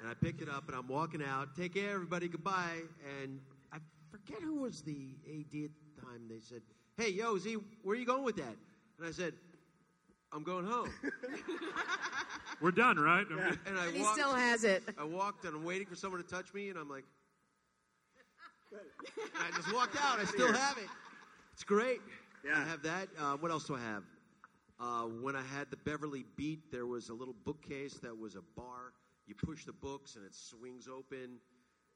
and 0.00 0.10
I 0.10 0.14
picked 0.14 0.42
it 0.42 0.48
up, 0.48 0.66
and 0.66 0.76
I'm 0.76 0.88
walking 0.88 1.22
out. 1.22 1.54
Take 1.54 1.74
care, 1.74 1.94
everybody. 1.94 2.26
Goodbye. 2.26 2.80
And 3.22 3.38
I 3.72 3.76
forget 4.10 4.42
who 4.42 4.62
was 4.62 4.82
the 4.82 5.14
AD 5.30 5.44
at 5.44 5.70
the 5.70 6.02
time. 6.02 6.22
They 6.28 6.40
said, 6.40 6.62
"Hey, 6.96 7.10
yo, 7.10 7.38
Z, 7.38 7.56
where 7.84 7.94
are 7.94 7.98
you 8.00 8.04
going 8.04 8.24
with 8.24 8.34
that?" 8.34 8.56
And 8.98 9.06
I 9.06 9.12
said, 9.12 9.32
"I'm 10.32 10.42
going 10.42 10.66
home." 10.66 10.90
We're 12.60 12.72
done, 12.72 12.98
right? 12.98 13.26
And 13.30 13.78
I 13.78 13.86
And 13.86 13.94
he 13.94 14.02
walked, 14.02 14.18
still 14.18 14.34
has 14.34 14.64
it. 14.64 14.82
I 14.98 15.04
walked 15.04 15.44
and 15.44 15.54
I'm 15.54 15.62
waiting 15.62 15.86
for 15.86 15.94
someone 15.94 16.20
to 16.20 16.28
touch 16.28 16.52
me, 16.52 16.68
and 16.68 16.76
I'm 16.76 16.90
like, 16.90 17.04
and 18.72 18.80
I 19.38 19.56
just 19.56 19.72
walked 19.72 19.94
out. 20.02 20.18
I 20.18 20.24
still 20.24 20.52
have 20.52 20.78
it. 20.78 20.88
It's 21.52 21.62
great. 21.62 22.00
Yeah. 22.44 22.58
I 22.58 22.64
have 22.68 22.82
that. 22.82 23.08
Uh, 23.16 23.36
what 23.36 23.52
else 23.52 23.64
do 23.64 23.76
I 23.76 23.80
have? 23.80 24.02
Uh, 24.80 25.02
when 25.02 25.34
I 25.34 25.42
had 25.42 25.70
the 25.70 25.76
Beverly 25.78 26.24
Beat, 26.36 26.70
there 26.70 26.86
was 26.86 27.08
a 27.08 27.14
little 27.14 27.34
bookcase 27.44 27.94
that 27.94 28.16
was 28.16 28.36
a 28.36 28.42
bar. 28.56 28.92
You 29.26 29.34
push 29.34 29.64
the 29.64 29.72
books 29.72 30.14
and 30.16 30.24
it 30.24 30.32
swings 30.34 30.86
open, 30.88 31.38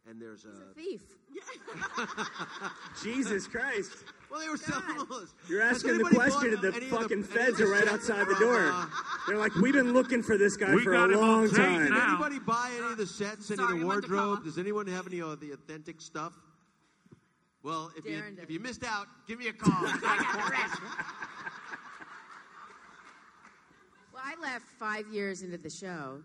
and 0.09 0.21
there's 0.21 0.45
a. 0.45 0.49
a 0.49 0.75
Thief. 0.75 1.03
Jesus 3.03 3.47
Christ. 3.47 3.93
Well, 4.31 4.41
they 4.41 4.49
were 4.49 4.57
selling 4.57 4.97
those. 5.09 5.33
You're 5.49 5.63
Has 5.63 5.77
asking 5.77 5.91
the 5.91 5.95
anybody 6.07 6.17
question 6.17 6.55
bought 6.55 6.65
and 6.65 6.73
the 6.73 6.77
any 6.77 6.87
of 6.87 6.93
fucking 6.93 7.19
any 7.19 7.23
feds 7.23 7.59
the 7.59 7.65
are 7.65 7.71
right 7.71 7.87
outside 7.89 8.27
the 8.27 8.35
door. 8.41 8.71
uh, 8.73 8.87
They're 9.29 9.39
like, 9.39 9.55
we've 9.55 9.73
been 9.75 9.93
looking 9.93 10.23
for 10.23 10.37
this 10.37 10.57
guy 10.57 10.75
We 10.75 10.83
for 10.83 10.93
got 10.93 11.11
a 11.11 11.13
him 11.15 11.21
on 11.21 11.29
long 11.29 11.49
tape 11.49 11.57
time. 11.57 11.85
Did 11.85 11.93
anybody 12.03 12.39
buy 12.41 12.71
any 12.77 12.87
of 12.93 12.97
the 12.97 13.07
sets, 13.07 13.51
any 13.51 13.59
Sorry, 13.59 13.75
of 13.75 13.81
the 13.81 13.87
went 13.87 14.05
to 14.05 14.11
wardrobe? 14.11 14.39
coma. 14.39 14.45
Does 14.45 14.59
anyone 14.59 14.87
have 14.89 15.07
any 15.07 15.23
of 15.23 15.39
the 15.41 15.53
authentic 15.53 16.01
stuff? 16.01 16.33
Well, 17.63 17.93
if 17.97 18.05
you 18.05 18.17
Darren 18.17 18.43
if 18.43 18.51
you 18.51 18.59
missed 18.59 18.83
out, 18.83 19.07
give 19.29 19.39
me 19.39 19.47
a 19.47 19.53
call. 19.53 19.73
I 24.33 24.35
got 24.35 24.41
the 24.41 24.47
rest. 24.49 24.63
Well, 24.81 24.91
I 24.91 24.95
left 24.95 25.05
five 25.05 25.13
years 25.13 25.43
into 25.43 25.59
the 25.59 25.71
show, 25.71 26.23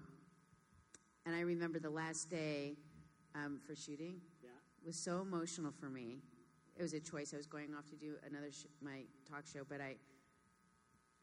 and 1.25 1.35
I 1.35 1.41
remember 1.41 1.79
the 1.79 1.89
last 1.89 2.29
day 2.29 2.75
um, 3.35 3.59
for 3.65 3.75
shooting 3.75 4.21
was 4.87 4.95
so 4.95 5.19
emotional 5.21 5.71
for 5.77 5.89
me. 5.89 6.19
It 6.77 6.81
was 6.81 6.93
a 6.93 6.99
choice. 6.99 7.33
I 7.33 7.37
was 7.37 7.45
going 7.45 7.73
off 7.77 7.85
to 7.89 7.95
do 7.97 8.15
another 8.25 8.51
sh- 8.51 8.71
my 8.81 9.01
talk 9.29 9.43
show, 9.45 9.63
but 9.67 9.81
I 9.81 9.95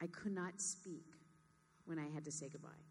I 0.03 0.07
could 0.09 0.33
not 0.33 0.61
speak 0.61 1.07
when 1.87 1.99
I 1.99 2.07
had 2.13 2.25
to 2.27 2.33
say 2.33 2.49
goodbye. 2.49 2.85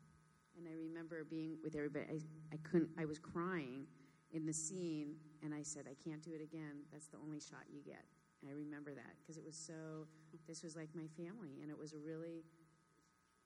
And 0.58 0.68
I 0.68 0.74
remember 0.74 1.24
being 1.24 1.58
with 1.64 1.76
everybody. 1.76 2.06
I, 2.10 2.56
I 2.56 2.58
couldn't. 2.64 2.89
I 2.98 3.06
was 3.06 3.20
crying 3.20 3.86
in 4.32 4.46
the 4.46 4.54
scene, 4.54 5.16
and 5.44 5.54
I 5.54 5.62
said, 5.62 5.86
"I 5.86 5.96
can't 6.04 6.24
do 6.24 6.32
it 6.34 6.41
again. 6.41 6.82
That's 6.91 7.08
the 7.08 7.18
only 7.24 7.39
shot 7.39 7.70
you 7.72 7.82
get." 7.86 8.04
And 8.41 8.50
I 8.50 8.54
remember 8.54 8.96
that 8.96 9.14
because 9.22 9.38
it 9.38 9.46
was 9.46 9.56
so. 9.56 10.08
This 10.48 10.64
was 10.64 10.76
like 10.76 10.89
my 10.96 11.08
family, 11.16 11.60
and 11.62 11.70
it 11.70 11.78
was 11.78 11.94
a 11.94 12.00
really 12.00 12.44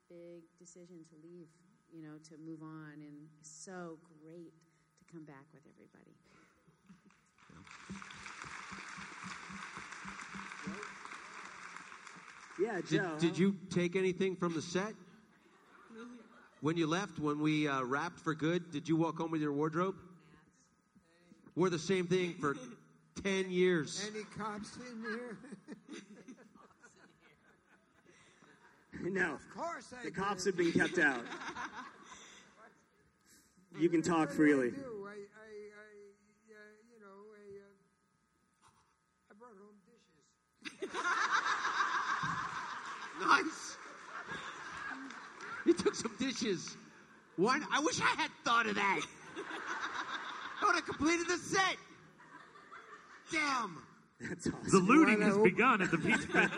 big 0.10 0.43
decision 0.60 1.05
to 1.10 1.16
leave. 1.24 1.47
You 1.93 2.01
know, 2.03 2.18
to 2.30 2.36
move 2.45 2.62
on, 2.62 2.99
and 2.99 3.28
so 3.41 3.97
great 4.22 4.51
to 4.99 5.14
come 5.14 5.24
back 5.24 5.45
with 5.53 5.64
everybody. 5.72 6.18
Yeah, 12.60 12.82
Did, 12.82 12.89
Joe. 12.89 13.18
did 13.20 13.38
you 13.38 13.55
take 13.70 13.95
anything 13.95 14.36
from 14.36 14.53
the 14.53 14.62
set 14.62 14.93
when 16.62 16.76
you 16.76 16.88
left? 16.88 17.20
When 17.20 17.39
we 17.39 17.68
uh, 17.68 17.84
wrapped 17.84 18.20
for 18.20 18.34
good, 18.34 18.72
did 18.72 18.89
you 18.89 18.95
walk 18.95 19.18
home 19.18 19.30
with 19.30 19.41
your 19.41 19.53
wardrobe? 19.53 19.95
Wore 21.55 21.70
the 21.70 21.78
same 21.78 22.08
thing 22.08 22.34
for 22.39 22.55
ten 23.24 23.51
years. 23.51 24.10
Any 24.12 24.24
cops 24.26 24.78
in 24.78 25.01
here? 25.01 25.38
No. 29.04 29.34
Of 29.36 29.50
course 29.56 29.93
I 30.00 30.04
The 30.06 30.12
cops 30.12 30.43
did. 30.43 30.56
have 30.56 30.58
been 30.58 30.72
kept 30.74 30.98
out. 31.00 31.24
You 33.80 33.89
can 33.89 34.02
talk 34.02 34.32
freely. 34.32 34.70
I 34.70 34.72
do? 34.72 35.06
I, 35.06 35.12
I, 35.12 35.14
I 35.14 35.18
uh, 36.50 36.54
you 36.89 37.00
know, 37.00 37.30
I, 37.38 37.62
uh, 37.62 37.70
I 39.30 39.32
brought 39.38 39.54
home 39.54 39.78
dishes. 39.86 40.89
Nice. 43.22 43.78
You 45.66 45.74
took 45.74 45.95
some 45.95 46.12
dishes. 46.20 46.78
Why? 47.36 47.60
I 47.72 47.80
wish 47.82 48.00
I 48.02 48.06
had 48.20 48.30
thought 48.43 48.66
of 48.68 48.74
that. 48.76 49.02
I 50.62 50.66
would 50.66 50.76
have 50.76 50.86
completed 50.86 51.28
the 51.28 51.38
set. 51.38 51.78
Damn. 53.32 53.84
That's 54.22 54.48
awesome. 54.48 54.70
The 54.72 54.80
looting 54.80 55.22
has 55.22 55.38
begun 55.38 55.82
at 55.84 55.91
the 55.91 55.98
Peach 56.00 56.28
Pit. 56.32 56.50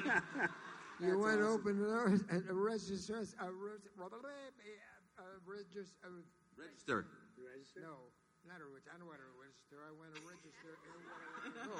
You 1.00 1.18
want 1.18 1.40
to 1.40 1.48
open 1.48 1.80
a, 1.80 2.52
a 2.52 2.54
register, 2.54 3.24
a, 3.40 3.48
uh, 3.48 3.48
res- 3.56 3.88
uh, 3.96 4.04
uh, 4.04 4.12
a, 4.12 5.24
a 5.24 5.40
register, 5.48 7.08
Register. 7.40 7.80
No, 7.80 8.12
not 8.44 8.60
a 8.60 8.68
register. 8.68 8.92
I 8.92 9.00
don't 9.00 9.08
want 9.08 9.24
a 9.24 9.32
register. 9.40 9.80
I 9.80 9.96
want 9.96 10.12
to 10.12 10.20
register. 10.28 10.76
I 10.76 10.92
want 10.92 11.56
to 11.56 11.64
go. 11.72 11.80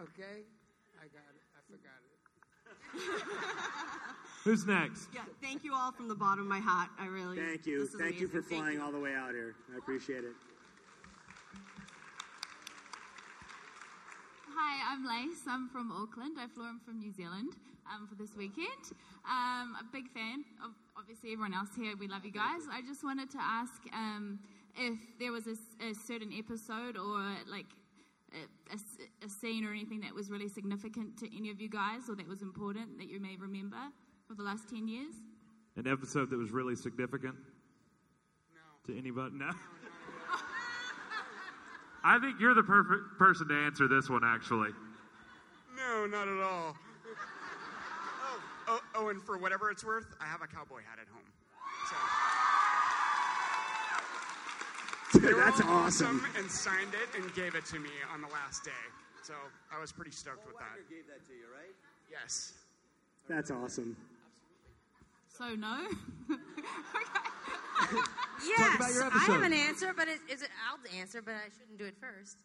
okay, 0.08 0.48
I 0.96 1.12
got 1.12 1.28
it. 1.36 1.44
I 1.52 1.60
forgot 1.68 2.00
it. 2.00 2.16
Who's 4.44 4.64
next? 4.66 5.08
Yeah, 5.14 5.20
thank 5.42 5.62
you 5.62 5.74
all 5.74 5.92
from 5.92 6.08
the 6.08 6.14
bottom 6.14 6.40
of 6.40 6.46
my 6.46 6.60
heart. 6.60 6.88
I 6.98 7.06
really. 7.06 7.36
Thank 7.36 7.66
you. 7.66 7.84
this 7.84 7.94
is 7.94 8.00
Thank 8.00 8.18
you 8.18 8.28
for. 8.28 8.40
Thank 8.40 8.62
flying 8.62 8.78
you. 8.78 8.84
all 8.84 8.92
the 8.92 8.98
way 9.00 9.14
out 9.14 9.32
here. 9.32 9.56
I 9.74 9.78
appreciate 9.78 10.24
it. 10.24 10.32
Hi, 14.58 14.94
I'm 14.94 15.04
Lace. 15.04 15.42
I'm 15.46 15.68
from 15.68 15.92
Auckland. 15.92 16.38
I 16.40 16.46
flew 16.46 16.64
in 16.64 16.78
from 16.78 16.98
New 16.98 17.12
Zealand 17.12 17.56
um, 17.92 18.06
for 18.06 18.14
this 18.14 18.34
weekend. 18.38 18.88
Um, 19.28 19.76
a 19.78 19.84
big 19.92 20.08
fan 20.08 20.46
of 20.64 20.70
obviously 20.96 21.32
everyone 21.32 21.52
else 21.52 21.68
here. 21.76 21.92
We 22.00 22.08
love 22.08 22.24
you 22.24 22.32
guys. 22.32 22.62
I 22.72 22.80
just 22.80 23.04
wanted 23.04 23.30
to 23.32 23.38
ask 23.38 23.82
um, 23.92 24.38
if 24.74 24.98
there 25.20 25.30
was 25.30 25.46
a 25.46 25.92
certain 26.06 26.32
episode 26.32 26.96
or 26.96 27.36
like 27.50 27.66
a 28.72 29.28
scene 29.28 29.66
or 29.66 29.72
anything 29.72 30.00
that 30.00 30.14
was 30.14 30.30
really 30.30 30.48
significant 30.48 31.18
to 31.18 31.36
any 31.36 31.50
of 31.50 31.60
you 31.60 31.68
guys 31.68 32.08
or 32.08 32.16
that 32.16 32.26
was 32.26 32.40
important 32.40 32.96
that 32.96 33.10
you 33.10 33.20
may 33.20 33.36
remember 33.38 33.92
for 34.26 34.34
the 34.34 34.42
last 34.42 34.70
10 34.70 34.88
years. 34.88 35.12
An 35.76 35.86
episode 35.86 36.30
that 36.30 36.38
was 36.38 36.50
really 36.50 36.76
significant 36.76 37.36
to 38.86 38.96
anybody? 38.96 39.34
No. 39.36 39.50
I 42.06 42.18
think 42.20 42.38
you're 42.38 42.54
the 42.54 42.62
perfect 42.62 43.18
person 43.18 43.48
to 43.48 43.54
answer 43.54 43.88
this 43.88 44.08
one, 44.08 44.22
actually. 44.24 44.70
No, 45.76 46.06
not 46.06 46.28
at 46.28 46.40
all. 46.40 46.76
Oh, 48.24 48.40
oh, 48.68 48.80
oh, 48.94 49.08
and 49.08 49.20
for 49.20 49.36
whatever 49.36 49.72
it's 49.72 49.84
worth, 49.84 50.06
I 50.20 50.26
have 50.26 50.40
a 50.40 50.46
cowboy 50.46 50.82
hat 50.88 51.00
at 51.00 51.08
home. 51.08 51.24
So. 51.90 51.96
They 55.18 55.32
were 55.34 55.40
That's 55.40 55.60
all 55.62 55.68
awesome. 55.68 56.24
And 56.38 56.48
signed 56.48 56.94
it 56.94 57.08
and 57.20 57.34
gave 57.34 57.56
it 57.56 57.64
to 57.66 57.80
me 57.80 57.90
on 58.14 58.20
the 58.20 58.28
last 58.28 58.64
day. 58.64 58.70
So 59.22 59.34
I 59.76 59.80
was 59.80 59.90
pretty 59.90 60.12
stoked 60.12 60.46
with 60.46 60.54
that. 60.58 60.88
gave 60.88 61.08
that 61.08 61.26
to 61.26 61.32
you, 61.32 61.46
right? 61.52 61.74
Yes. 62.08 62.52
That's 63.28 63.50
awesome. 63.50 63.96
Absolutely. 65.28 65.56
So, 65.56 65.60
no? 65.60 65.88
Yes, 68.46 68.76
about 68.76 68.92
your 68.92 69.04
I 69.04 69.06
episode. 69.08 69.32
have 69.32 69.42
an 69.42 69.52
answer, 69.52 69.92
but 69.96 70.08
it, 70.08 70.20
is 70.28 70.42
it, 70.42 70.50
I'll 70.68 70.78
answer, 70.98 71.22
but 71.22 71.34
I 71.34 71.48
shouldn't 71.48 71.78
do 71.78 71.84
it 71.84 71.96
first. 72.00 72.38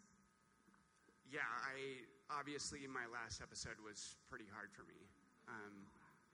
Yeah, 1.31 1.47
I 1.47 2.03
obviously 2.31 2.87
my 2.87 3.07
last 3.11 3.41
episode 3.41 3.79
was 3.83 4.15
pretty 4.29 4.47
hard 4.51 4.71
for 4.71 4.83
me. 4.87 4.99
Um, 5.47 5.87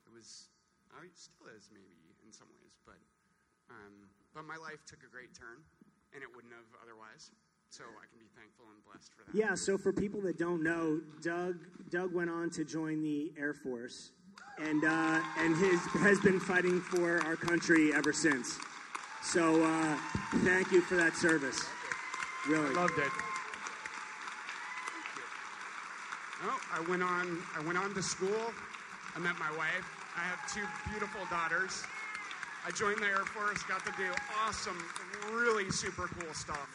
it 0.05 0.13
was, 0.13 0.49
oh, 0.93 1.01
it 1.05 1.13
still 1.17 1.49
is 1.57 1.69
maybe 1.73 1.97
in 2.25 2.31
some 2.31 2.47
ways, 2.61 2.77
but 2.85 2.97
um, 3.69 4.07
but 4.33 4.45
my 4.45 4.55
life 4.55 4.85
took 4.85 5.01
a 5.03 5.11
great 5.11 5.33
turn, 5.33 5.59
and 6.13 6.23
it 6.23 6.29
wouldn't 6.33 6.53
have 6.53 6.69
otherwise. 6.81 7.31
So 7.69 7.83
I 7.83 8.05
can 8.07 8.17
be 8.17 8.29
thankful 8.37 8.65
and 8.71 8.79
blessed 8.85 9.11
for 9.11 9.25
that. 9.27 9.35
Yeah, 9.37 9.53
so 9.53 9.77
for 9.77 9.91
people 9.91 10.21
that 10.21 10.37
don't 10.37 10.63
know, 10.63 11.01
Doug 11.21 11.57
Doug 11.89 12.13
went 12.13 12.29
on 12.29 12.49
to 12.51 12.63
join 12.63 13.03
the 13.03 13.33
Air 13.37 13.53
Force, 13.53 14.11
and 14.57 14.83
uh, 14.85 15.19
and 15.39 15.57
his 15.57 15.81
has 15.99 16.19
been 16.21 16.39
fighting 16.39 16.79
for 16.79 17.19
our 17.25 17.35
country 17.35 17.93
ever 17.93 18.13
since. 18.13 18.57
So 19.27 19.61
uh, 19.61 19.97
thank 20.45 20.71
you 20.71 20.79
for 20.79 20.95
that 20.95 21.17
service. 21.17 21.59
Really 22.47 22.73
loved 22.73 22.97
it. 22.97 23.11
Oh, 26.43 26.57
I 26.71 26.79
went 26.89 27.03
on. 27.03 27.37
I 27.53 27.61
went 27.65 27.77
on 27.77 27.93
to 27.93 28.01
school. 28.01 28.53
I 29.17 29.19
met 29.19 29.37
my 29.37 29.51
wife. 29.57 29.83
I 30.15 30.21
have 30.21 30.39
two 30.53 30.63
beautiful 30.89 31.19
daughters. 31.29 31.83
I 32.65 32.71
joined 32.71 32.99
the 32.99 33.07
Air 33.07 33.25
Force. 33.25 33.61
Got 33.63 33.85
to 33.85 33.91
do 33.97 34.07
awesome, 34.45 34.81
really 35.33 35.69
super 35.71 36.07
cool 36.07 36.33
stuff, 36.33 36.69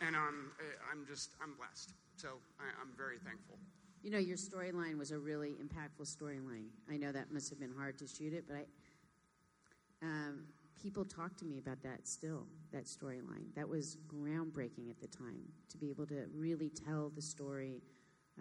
and 0.00 0.14
um, 0.14 0.52
eh, 0.60 0.62
I'm 0.92 1.04
just 1.04 1.30
I'm 1.42 1.54
blessed. 1.54 1.94
So 2.14 2.28
I, 2.60 2.64
I'm 2.80 2.96
very 2.96 3.18
thankful. 3.18 3.58
You 4.04 4.12
know, 4.12 4.18
your 4.18 4.36
storyline 4.36 4.98
was 4.98 5.10
a 5.10 5.18
really 5.18 5.56
impactful 5.60 6.06
storyline. 6.06 6.68
I 6.88 6.96
know 6.96 7.10
that 7.10 7.32
must 7.32 7.50
have 7.50 7.58
been 7.58 7.74
hard 7.76 7.98
to 7.98 8.06
shoot 8.06 8.32
it, 8.32 8.44
but 8.46 8.56
I, 8.58 10.06
um, 10.06 10.44
people 10.82 11.04
talk 11.04 11.36
to 11.36 11.44
me 11.44 11.58
about 11.58 11.82
that 11.82 12.06
still, 12.06 12.46
that 12.72 12.84
storyline. 12.84 13.54
That 13.54 13.68
was 13.68 13.96
groundbreaking 14.06 14.90
at 14.90 15.00
the 15.00 15.08
time 15.08 15.42
to 15.70 15.76
be 15.76 15.90
able 15.90 16.06
to 16.06 16.26
really 16.34 16.70
tell 16.70 17.10
the 17.14 17.22
story 17.22 17.82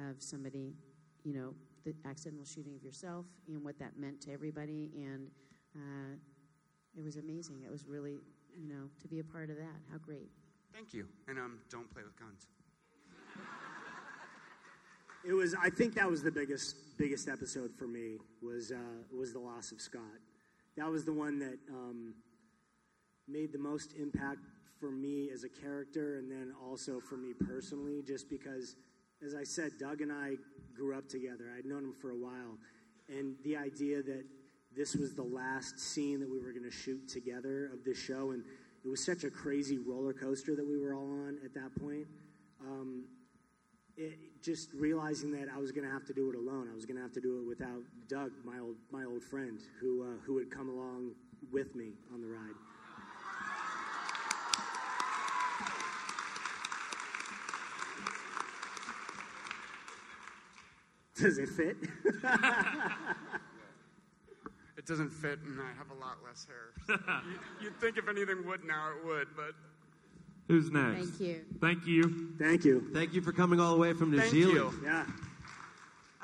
of 0.10 0.22
somebody, 0.22 0.76
you 1.24 1.34
know, 1.34 1.54
the 1.86 1.96
accidental 2.08 2.46
shooting 2.46 2.76
of 2.76 2.84
yourself 2.84 3.26
and 3.48 3.64
what 3.64 3.80
that 3.80 3.98
meant 3.98 4.22
to 4.22 4.32
everybody. 4.32 4.92
And 4.96 5.28
uh, 5.76 6.16
it 6.98 7.04
was 7.04 7.16
amazing. 7.18 7.64
It 7.66 7.72
was 7.72 7.86
really, 7.88 8.18
you 8.56 8.68
know, 8.68 8.90
to 9.02 9.08
be 9.08 9.20
a 9.20 9.24
part 9.24 9.50
of 9.50 9.58
that. 9.58 9.76
How 9.92 9.98
great. 9.98 10.30
Thank 10.74 10.94
you. 10.94 11.08
And 11.28 11.40
um, 11.40 11.60
don't 11.70 11.92
play 11.92 12.04
with 12.04 12.20
guns. 12.20 12.48
It 15.26 15.34
was. 15.34 15.56
I 15.62 15.70
think 15.70 15.96
that 15.96 16.10
was 16.10 16.24
the 16.24 16.32
biggest 16.32 16.98
biggest 16.98 17.28
episode 17.28 17.72
for 17.78 17.86
me. 17.86 18.18
Was 18.42 18.72
uh, 18.72 18.78
was 19.14 19.34
the 19.34 19.40
loss 19.40 19.72
of 19.72 19.82
Scott. 19.82 20.02
That 20.78 20.90
was 20.90 21.04
the 21.04 21.12
one 21.12 21.40
that 21.40 21.58
um, 21.70 22.14
made 23.28 23.52
the 23.52 23.60
most 23.60 23.94
impact 24.00 24.40
for 24.80 24.92
me 24.92 25.30
as 25.34 25.44
a 25.44 25.50
character, 25.50 26.18
and 26.18 26.32
then 26.32 26.54
also 26.64 27.00
for 27.00 27.18
me 27.18 27.34
personally, 27.34 28.02
just 28.06 28.30
because, 28.30 28.76
as 29.26 29.34
I 29.34 29.44
said, 29.44 29.72
Doug 29.80 30.02
and 30.02 30.12
I 30.12 30.36
grew 30.76 30.98
up 30.98 31.10
together. 31.10 31.46
I'd 31.58 31.66
known 31.66 31.84
him 31.84 31.94
for 31.94 32.12
a 32.12 32.18
while, 32.18 32.58
and 33.10 33.36
the 33.44 33.58
idea 33.58 34.04
that 34.04 34.24
this 34.76 34.96
was 34.96 35.16
the 35.16 35.24
last 35.24 35.80
scene 35.80 36.20
that 36.20 36.30
we 36.30 36.40
were 36.40 36.52
going 36.52 36.64
to 36.64 36.72
shoot 36.72 37.10
together 37.10 37.72
of 37.74 37.84
this 37.84 37.98
show, 37.98 38.32
and 38.32 38.44
it 38.86 38.88
was 38.88 39.04
such 39.04 39.24
a 39.24 39.30
crazy 39.30 39.80
roller 39.80 40.14
coaster 40.14 40.56
that 40.56 40.66
we 40.66 40.78
were 40.78 40.94
all 40.94 41.10
on 41.28 41.40
at 41.44 41.54
that 41.56 41.76
point. 41.82 42.06
Um, 42.62 43.06
it 43.98 44.14
just 44.44 44.72
realizing 44.74 45.32
that 45.32 45.48
I 45.54 45.58
was 45.58 45.72
going 45.72 45.86
to 45.86 45.92
have 45.92 46.06
to 46.06 46.14
do 46.14 46.30
it 46.30 46.36
alone. 46.36 46.70
I 46.72 46.76
was 46.76 46.86
going 46.86 46.98
to 46.98 47.02
have 47.02 47.14
to 47.14 47.22
do 47.22 47.40
it 47.40 47.48
without 47.48 47.82
Doug, 48.08 48.32
my 48.46 48.60
old 48.60 48.76
my 48.92 49.04
old 49.06 49.24
friend, 49.24 49.60
who 49.82 50.04
uh, 50.04 50.22
who 50.26 50.36
would 50.36 50.52
come 50.52 50.70
along 50.70 51.14
with 51.52 51.76
me 51.76 51.94
on 52.14 52.22
the 52.22 52.28
ride. 52.28 52.54
Does 61.20 61.38
it 61.38 61.50
fit? 61.50 61.78
It 64.78 64.86
doesn't 64.86 65.10
fit, 65.10 65.40
and 65.44 65.60
I 65.60 65.74
have 65.78 65.90
a 65.90 66.00
lot 66.00 66.18
less 66.24 66.46
hair. 66.46 66.72
You- 66.88 67.40
You'd 67.64 67.80
think 67.82 67.98
if 67.98 68.08
anything 68.08 68.46
would 68.46 68.64
now, 68.64 68.92
it 68.92 69.06
would, 69.06 69.28
but 69.36 69.52
Who's 70.48 70.70
next? 70.72 71.10
Thank 71.10 71.20
you. 71.20 71.42
Thank 71.60 71.88
you. 71.88 72.34
Thank 72.40 72.64
you. 72.64 72.88
Thank 72.94 73.14
you 73.14 73.22
for 73.22 73.34
coming 73.34 73.60
all 73.60 73.74
the 73.74 73.80
way 73.82 73.92
from 73.94 74.12
New 74.12 74.20
Thank 74.20 74.32
Zealand. 74.32 74.78
you. 74.82 74.86
Yeah. 74.86 75.06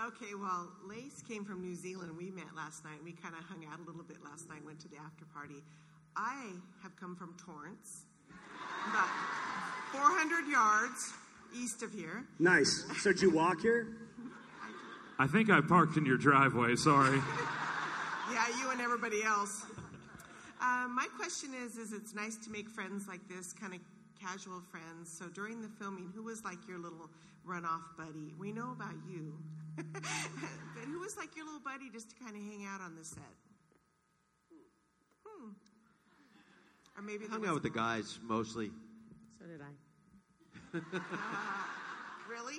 Okay, 0.05 0.33
well, 0.39 0.69
Lace 0.87 1.23
came 1.27 1.43
from 1.43 1.61
New 1.61 1.75
Zealand. 1.75 2.11
We 2.17 2.29
met 2.29 2.45
last 2.55 2.85
night. 2.85 2.99
We 3.03 3.11
kind 3.13 3.33
of 3.37 3.43
hung 3.45 3.65
out 3.65 3.79
a 3.79 3.83
little 3.83 4.03
bit 4.03 4.23
last 4.23 4.47
night, 4.47 4.63
went 4.63 4.79
to 4.81 4.87
the 4.87 4.97
after 4.97 5.25
party. 5.33 5.63
I 6.15 6.51
have 6.83 6.95
come 6.95 7.15
from 7.15 7.35
Torrance, 7.43 8.03
about 8.87 9.09
400 9.91 10.47
yards 10.49 11.11
east 11.57 11.81
of 11.83 11.91
here. 11.91 12.23
Nice. 12.39 12.85
So 13.01 13.11
did 13.11 13.21
you 13.21 13.31
walk 13.31 13.61
here? 13.61 13.87
I 15.20 15.28
think 15.28 15.49
I 15.49 15.61
parked 15.61 15.97
in 15.97 16.05
your 16.05 16.18
driveway. 16.18 16.76
Sorry. 16.76 17.22
Yeah, 18.32 18.47
you 18.59 18.72
and 18.72 18.82
everybody 18.82 19.24
else. 19.24 19.64
Uh, 20.61 20.88
my 20.89 21.07
question 21.18 21.51
is: 21.53 21.78
Is 21.78 21.93
it's 21.93 22.16
nice 22.16 22.38
to 22.38 22.49
make 22.49 22.70
friends 22.70 23.07
like 23.07 23.28
this, 23.28 23.53
kind 23.53 23.74
of 23.74 23.80
casual 24.20 24.61
friends. 24.72 25.11
So 25.11 25.26
during 25.28 25.61
the 25.61 25.68
filming, 25.80 26.11
who 26.16 26.24
was 26.24 26.43
like 26.43 26.57
your 26.68 26.80
little 26.80 27.09
runoff 27.47 27.84
buddy? 27.97 28.34
We 28.39 28.51
know 28.51 28.72
about 28.72 28.95
you, 29.07 29.34
but 29.76 30.84
who 30.86 30.99
was 30.99 31.18
like 31.18 31.36
your 31.36 31.45
little 31.45 31.59
buddy 31.61 31.89
just 31.91 32.09
to 32.11 32.16
kind 32.16 32.36
of 32.36 32.41
hang 32.41 32.66
out 32.66 32.82
on 32.82 32.95
the 32.95 33.03
set? 33.03 33.20
Hmm. 35.26 35.49
Or 36.97 37.01
maybe 37.01 37.26
there 37.26 37.30
Hung 37.30 37.45
out 37.45 37.55
with 37.55 37.64
the 37.64 37.70
more. 37.70 37.78
guys 37.78 38.20
mostly. 38.24 38.72
So 39.39 39.45
did 39.45 39.61
I. 39.61 40.80
really? 42.30 42.57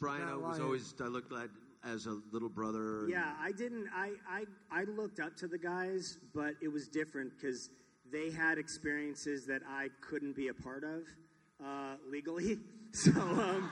Brian, 0.00 0.28
I 0.28 0.34
was 0.34 0.58
always 0.58 0.92
I 1.00 1.06
looked 1.06 1.32
at 1.32 1.48
as 1.84 2.06
a 2.06 2.18
little 2.30 2.48
brother. 2.48 3.08
Yeah, 3.08 3.32
I 3.40 3.52
didn't. 3.52 3.88
I, 3.94 4.12
I 4.28 4.44
I 4.70 4.84
looked 4.84 5.20
up 5.20 5.36
to 5.38 5.48
the 5.48 5.58
guys, 5.58 6.18
but 6.34 6.54
it 6.62 6.68
was 6.68 6.88
different 6.88 7.32
because 7.36 7.70
they 8.12 8.30
had 8.30 8.58
experiences 8.58 9.46
that 9.46 9.62
I 9.68 9.88
couldn't 10.00 10.36
be 10.36 10.48
a 10.48 10.54
part 10.54 10.84
of 10.84 11.02
uh, 11.64 11.96
legally. 12.10 12.58
So, 12.94 13.10
um, 13.10 13.70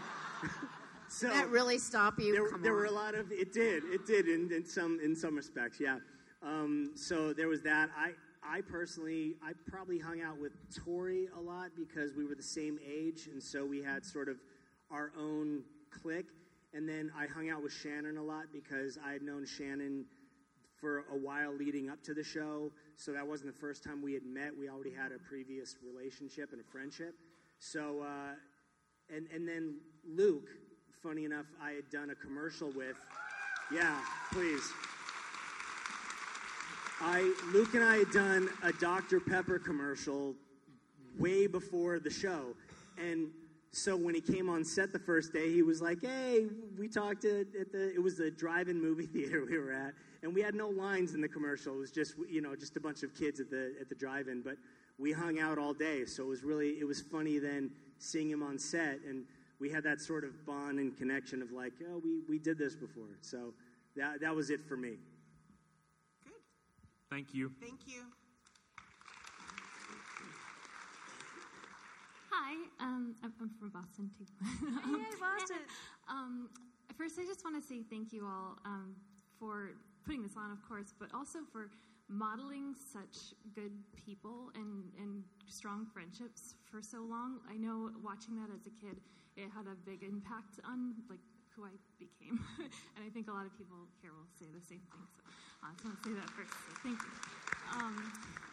so 1.11 1.29
Did 1.29 1.37
that 1.37 1.49
really 1.51 1.77
stop 1.77 2.19
you? 2.19 2.33
There, 2.33 2.49
Come 2.49 2.63
there 2.63 2.73
were 2.73 2.87
a 2.87 2.91
lot 2.91 3.15
of. 3.15 3.31
It 3.31 3.53
did. 3.53 3.83
It 3.85 4.07
did 4.07 4.29
in, 4.29 4.51
in 4.51 4.65
some 4.65 4.99
in 5.05 5.15
some 5.15 5.37
respects. 5.37 5.79
Yeah. 5.79 5.99
Um, 6.43 6.93
so 6.95 7.35
there 7.35 7.47
was 7.47 7.61
that. 7.61 7.91
I 7.95 8.13
I 8.43 8.63
personally 8.63 9.35
I 9.45 9.53
probably 9.67 9.99
hung 9.99 10.23
out 10.23 10.41
with 10.41 10.53
Tori 10.75 11.29
a 11.37 11.39
lot 11.39 11.73
because 11.77 12.15
we 12.15 12.25
were 12.25 12.35
the 12.35 12.43
same 12.43 12.79
age, 12.83 13.29
and 13.31 13.43
so 13.43 13.67
we 13.67 13.83
had 13.83 14.07
sort 14.07 14.31
of 14.31 14.39
our 14.91 15.13
own 15.19 15.65
clique. 15.91 16.29
And 16.73 16.89
then 16.89 17.11
I 17.19 17.27
hung 17.27 17.51
out 17.51 17.63
with 17.63 17.73
Shannon 17.73 18.17
a 18.17 18.23
lot 18.23 18.45
because 18.53 18.99
I 19.05 19.13
had 19.13 19.23
known 19.23 19.45
Shannon 19.45 20.05
for 20.81 21.05
a 21.13 21.17
while 21.17 21.53
leading 21.53 21.91
up 21.91 22.03
to 22.05 22.15
the 22.15 22.25
show. 22.25 22.71
So 22.97 23.13
that 23.13 23.27
wasn't 23.27 23.53
the 23.55 23.61
first 23.61 23.83
time 23.83 24.03
we 24.03 24.15
had 24.15 24.25
met. 24.25 24.57
We 24.57 24.69
already 24.69 24.93
had 24.93 25.13
a 25.13 25.19
previous 25.19 25.77
relationship 25.85 26.53
and 26.53 26.61
a 26.61 26.65
friendship. 26.65 27.15
So, 27.59 28.03
uh, 28.03 29.15
and 29.15 29.27
and 29.35 29.47
then 29.47 29.77
Luke, 30.09 30.49
funny 31.03 31.25
enough, 31.25 31.47
I 31.63 31.73
had 31.73 31.91
done 31.91 32.11
a 32.11 32.15
commercial 32.15 32.71
with. 32.71 32.97
Yeah, 33.73 34.01
please. 34.33 34.63
I 37.01 37.35
Luke 37.53 37.75
and 37.75 37.85
I 37.85 37.99
had 37.99 38.11
done 38.11 38.49
a 38.63 38.73
Dr. 38.73 39.21
Pepper 39.21 39.59
commercial 39.59 40.35
way 41.19 41.47
before 41.47 41.99
the 41.99 42.11
show, 42.11 42.55
and 42.99 43.29
so 43.73 43.97
when 43.97 44.15
he 44.15 44.21
came 44.21 44.49
on 44.49 44.65
set 44.65 44.93
the 44.93 44.99
first 44.99 45.33
day, 45.33 45.53
he 45.53 45.63
was 45.63 45.81
like, 45.81 46.01
"Hey, 46.03 46.47
we 46.77 46.89
talked 46.89 47.25
at, 47.25 47.47
at 47.59 47.71
the 47.71 47.95
it 47.95 48.03
was 48.03 48.17
the 48.17 48.31
drive-in 48.31 48.81
movie 48.81 49.07
theater 49.15 49.45
we 49.49 49.59
were 49.59 49.73
at, 49.73 49.95
and 50.23 50.35
we 50.35 50.43
had 50.43 50.55
no 50.55 50.69
lines 50.69 51.15
in 51.15 51.21
the 51.21 51.29
commercial. 51.29 51.75
It 51.75 51.79
was 51.79 51.93
just 51.93 52.15
you 52.29 52.41
know 52.41 52.57
just 52.57 52.77
a 52.77 52.81
bunch 52.81 53.03
of 53.03 53.15
kids 53.15 53.39
at 53.39 53.49
the 53.51 53.75
at 53.81 53.89
the 53.89 53.95
drive-in, 53.95 54.43
but 54.43 54.57
we 54.99 55.13
hung 55.13 55.39
out 55.39 55.57
all 55.57 55.73
day, 55.73 56.05
so 56.05 56.25
it 56.25 56.29
was 56.29 56.43
really 56.43 56.71
it 56.81 56.87
was 56.87 57.01
funny 57.01 57.39
then 57.39 57.71
seeing 57.99 58.29
him 58.29 58.43
on 58.43 58.59
set, 58.59 58.99
and 59.09 59.25
we 59.61 59.71
had 59.71 59.85
that 59.85 60.01
sort 60.01 60.25
of 60.25 60.45
bond 60.45 60.79
and 60.79 60.97
connection 60.97 61.41
of 61.41 61.53
like, 61.53 61.73
oh, 61.89 62.01
we 62.05 62.23
we 62.29 62.39
did 62.39 62.59
this 62.59 62.75
before, 62.75 63.19
so 63.21 63.55
that 63.97 64.21
that 64.21 64.35
was 64.35 64.51
it 64.51 64.61
for 64.61 64.77
me. 64.77 64.97
Good. 66.25 66.33
Thank 67.09 67.35
you. 67.35 67.53
Thank 67.61 67.87
you. 67.87 68.03
Hi, 72.31 72.55
um, 72.79 73.17
I'm, 73.25 73.33
I'm 73.41 73.51
from 73.59 73.71
Boston 73.71 74.11
too. 74.15 74.25
Hey, 74.39 75.19
Boston. 75.21 75.67
um, 76.09 76.49
first, 76.97 77.19
I 77.19 77.27
just 77.27 77.43
want 77.43 77.61
to 77.61 77.65
say 77.67 77.83
thank 77.83 78.13
you 78.13 78.23
all 78.25 78.55
um, 78.65 78.95
for 79.39 79.75
putting 80.07 80.23
this 80.23 80.39
on, 80.39 80.53
of 80.53 80.63
course, 80.63 80.95
but 80.95 81.11
also 81.13 81.41
for 81.51 81.71
modeling 82.07 82.75
such 82.75 83.35
good 83.55 83.75
people 83.99 84.55
and, 84.55 84.95
and 84.99 85.25
strong 85.47 85.87
friendships 85.91 86.55
for 86.71 86.81
so 86.83 87.03
long. 87.03 87.43
I 87.51 87.59
know 87.59 87.91
watching 87.99 88.39
that 88.39 88.55
as 88.55 88.63
a 88.63 88.75
kid, 88.79 89.03
it 89.37 89.51
had 89.51 89.67
a 89.67 89.75
big 89.83 90.07
impact 90.07 90.63
on 90.63 90.95
like 91.11 91.23
who 91.51 91.67
I 91.67 91.75
became, 91.99 92.39
and 92.95 93.03
I 93.03 93.11
think 93.11 93.27
a 93.27 93.35
lot 93.35 93.47
of 93.47 93.59
people 93.59 93.91
here 94.03 94.15
will 94.15 94.31
say 94.39 94.47
the 94.55 94.63
same 94.63 94.83
thing. 94.95 95.03
So 95.19 95.67
I 95.67 95.75
just 95.75 95.83
want 95.83 95.99
to 95.99 96.03
say 96.07 96.15
that 96.15 96.31
first. 96.31 96.55
So 96.55 96.71
thank 96.87 96.99
you. 97.03 97.13
Um, 97.75 98.13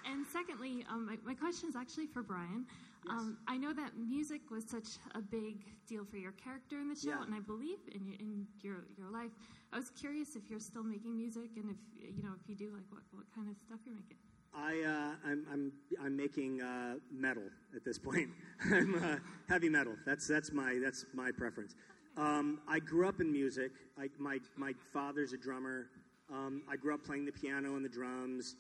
and 0.10 0.26
secondly, 0.34 0.86
um, 0.90 1.06
my, 1.06 1.18
my 1.26 1.34
question 1.38 1.70
is 1.70 1.76
actually 1.76 2.08
for 2.08 2.22
Brian. 2.22 2.66
Um, 3.10 3.38
I 3.48 3.58
know 3.58 3.74
that 3.74 3.98
music 3.98 4.42
was 4.52 4.66
such 4.70 4.98
a 5.16 5.22
big 5.22 5.66
deal 5.88 6.04
for 6.06 6.18
your 6.18 6.34
character 6.34 6.80
in 6.80 6.90
the 6.90 6.96
show, 6.96 7.10
Yeah. 7.10 7.24
and 7.24 7.34
I 7.34 7.40
believe 7.40 7.80
in 7.94 8.06
your, 8.06 8.16
in 8.20 8.48
your 8.62 8.86
your 8.98 9.10
life. 9.10 9.32
I 9.72 9.78
was 9.78 9.90
curious 9.92 10.36
if 10.36 10.50
you're 10.50 10.60
still 10.60 10.84
making 10.84 11.16
music, 11.16 11.50
and 11.56 11.70
if 11.70 11.78
you 12.18 12.24
know 12.24 12.34
if 12.42 12.48
you 12.50 12.56
do, 12.56 12.72
like 12.74 12.84
what, 12.90 13.04
what 13.12 13.26
kind 13.36 13.50
of 13.50 13.58
stuff 13.58 13.80
you're 13.86 13.96
making. 13.96 14.18
I, 14.56 14.82
uh, 14.82 15.30
I'm, 15.30 15.46
I'm, 15.52 15.72
I'm 16.04 16.18
making 16.18 16.62
uh, 16.62 16.96
metal 17.12 17.44
at 17.76 17.86
this 17.86 18.00
point. 18.00 18.30
I'm 18.66 18.96
uh, 19.04 19.18
heavy 19.48 19.70
metal. 19.70 19.94
That's, 20.06 20.28
that's, 20.28 20.52
my, 20.52 20.80
that's 20.82 21.06
my 21.14 21.32
preference. 21.32 21.76
Um, 22.16 22.62
I 22.68 22.80
grew 22.80 23.08
up 23.08 23.20
in 23.22 23.32
music. 23.32 23.72
I, 24.00 24.10
my, 24.18 24.40
my 24.56 24.74
father's 24.92 25.34
a 25.34 25.38
drummer. 25.38 25.90
Um, 26.34 26.64
I 26.68 26.76
grew 26.76 26.96
up 26.96 27.04
playing 27.06 27.26
the 27.26 27.32
piano 27.32 27.76
and 27.76 27.86
the 27.86 27.90
drums. 27.90 28.56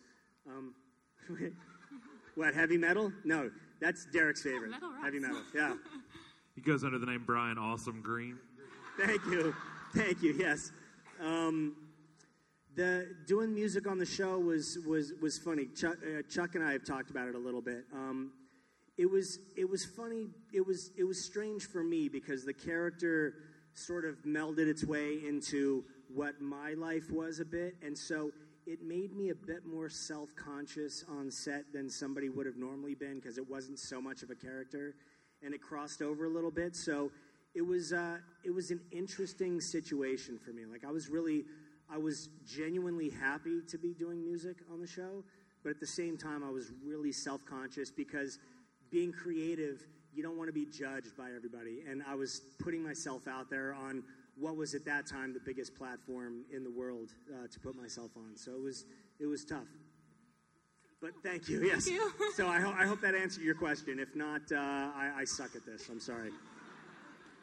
Um, 0.47 0.75
what, 2.35 2.53
heavy 2.53 2.77
metal? 2.77 3.11
No, 3.23 3.49
that's 3.79 4.05
Derek's 4.05 4.41
favorite. 4.41 4.71
metal 4.71 4.89
rocks. 4.89 5.03
heavy 5.03 5.19
metal, 5.19 5.41
yeah. 5.53 5.73
He 6.55 6.61
goes 6.61 6.83
under 6.83 6.97
the 6.97 7.05
name 7.05 7.21
Brian 7.23 7.59
Awesome 7.59 8.01
Green. 8.01 8.39
Thank 8.99 9.23
you. 9.27 9.53
Thank 9.95 10.23
you. 10.23 10.33
Yes. 10.33 10.71
Um, 11.21 11.75
the 12.75 13.15
doing 13.27 13.53
music 13.53 13.87
on 13.87 13.99
the 13.99 14.05
show 14.07 14.39
was 14.39 14.79
was 14.87 15.13
was 15.21 15.37
funny. 15.37 15.67
Chuck, 15.75 15.97
uh, 16.03 16.23
Chuck 16.27 16.55
and 16.55 16.63
I 16.63 16.71
have 16.71 16.83
talked 16.83 17.11
about 17.11 17.27
it 17.27 17.35
a 17.35 17.37
little 17.37 17.61
bit. 17.61 17.85
Um, 17.93 18.31
it 18.97 19.05
was 19.05 19.37
it 19.55 19.69
was 19.69 19.85
funny. 19.85 20.29
It 20.51 20.65
was 20.65 20.89
it 20.97 21.03
was 21.03 21.23
strange 21.23 21.67
for 21.67 21.83
me 21.83 22.09
because 22.09 22.43
the 22.43 22.53
character 22.53 23.35
sort 23.75 24.03
of 24.05 24.15
melded 24.25 24.67
its 24.67 24.83
way 24.83 25.19
into 25.27 25.83
what 26.11 26.41
my 26.41 26.73
life 26.73 27.11
was 27.11 27.39
a 27.39 27.45
bit, 27.45 27.75
and 27.83 27.95
so 27.95 28.31
it 28.67 28.83
made 28.83 29.15
me 29.15 29.29
a 29.29 29.35
bit 29.35 29.65
more 29.65 29.89
self 29.89 30.35
conscious 30.35 31.05
on 31.09 31.31
set 31.31 31.71
than 31.73 31.89
somebody 31.89 32.27
would 32.27 32.45
have 32.45 32.57
normally 32.57 32.95
been 32.95 33.15
because 33.15 33.37
it 33.37 33.49
wasn't 33.49 33.79
so 33.79 34.01
much 34.01 34.23
of 34.23 34.29
a 34.29 34.35
character, 34.35 34.93
and 35.41 35.53
it 35.53 35.61
crossed 35.61 36.01
over 36.01 36.25
a 36.25 36.29
little 36.29 36.51
bit. 36.51 36.75
So 36.75 37.09
it 37.55 37.61
was 37.61 37.93
uh, 37.93 38.17
it 38.43 38.51
was 38.51 38.69
an 38.69 38.81
interesting 38.91 39.61
situation 39.61 40.37
for 40.37 40.51
me. 40.51 40.65
Like 40.65 40.83
I 40.85 40.91
was 40.91 41.07
really, 41.07 41.45
I 41.89 41.97
was 41.97 42.27
genuinely 42.45 43.09
happy 43.09 43.61
to 43.69 43.77
be 43.77 43.93
doing 43.93 44.21
music 44.21 44.57
on 44.71 44.81
the 44.81 44.87
show, 44.87 45.23
but 45.63 45.69
at 45.69 45.79
the 45.79 45.87
same 45.87 46.17
time, 46.17 46.43
I 46.43 46.49
was 46.49 46.71
really 46.85 47.13
self 47.13 47.45
conscious 47.45 47.89
because 47.89 48.37
being 48.91 49.13
creative, 49.13 49.87
you 50.13 50.21
don't 50.23 50.37
want 50.37 50.49
to 50.49 50.53
be 50.53 50.65
judged 50.65 51.15
by 51.17 51.29
everybody, 51.33 51.83
and 51.89 52.03
I 52.05 52.15
was 52.15 52.41
putting 52.59 52.83
myself 52.83 53.29
out 53.29 53.49
there 53.49 53.73
on 53.73 54.03
what 54.39 54.55
was 54.55 54.73
at 54.73 54.85
that 54.85 55.07
time 55.07 55.33
the 55.33 55.39
biggest 55.39 55.75
platform 55.75 56.43
in 56.53 56.63
the 56.63 56.69
world 56.71 57.11
uh, 57.31 57.47
to 57.47 57.59
put 57.59 57.75
myself 57.75 58.11
on. 58.15 58.35
So 58.35 58.51
it 58.51 58.61
was 58.61 58.85
it 59.19 59.25
was 59.25 59.43
tough. 59.45 59.67
But 61.01 61.11
thank 61.23 61.47
you. 61.47 61.63
Yes. 61.63 61.87
you. 61.87 62.11
so 62.35 62.47
I, 62.47 62.59
ho- 62.59 62.73
I 62.75 62.85
hope 62.85 63.01
that 63.01 63.13
answered 63.13 63.43
your 63.43 63.53
question. 63.53 63.99
If 63.99 64.15
not, 64.15 64.41
uh, 64.51 64.55
I, 64.55 65.11
I 65.19 65.25
suck 65.25 65.55
at 65.55 65.63
this. 65.63 65.89
I'm 65.89 65.99
sorry. 65.99 66.31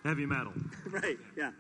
Heavy 0.02 0.26
metal. 0.26 0.52
right. 0.90 1.16
Yeah. 1.36 1.52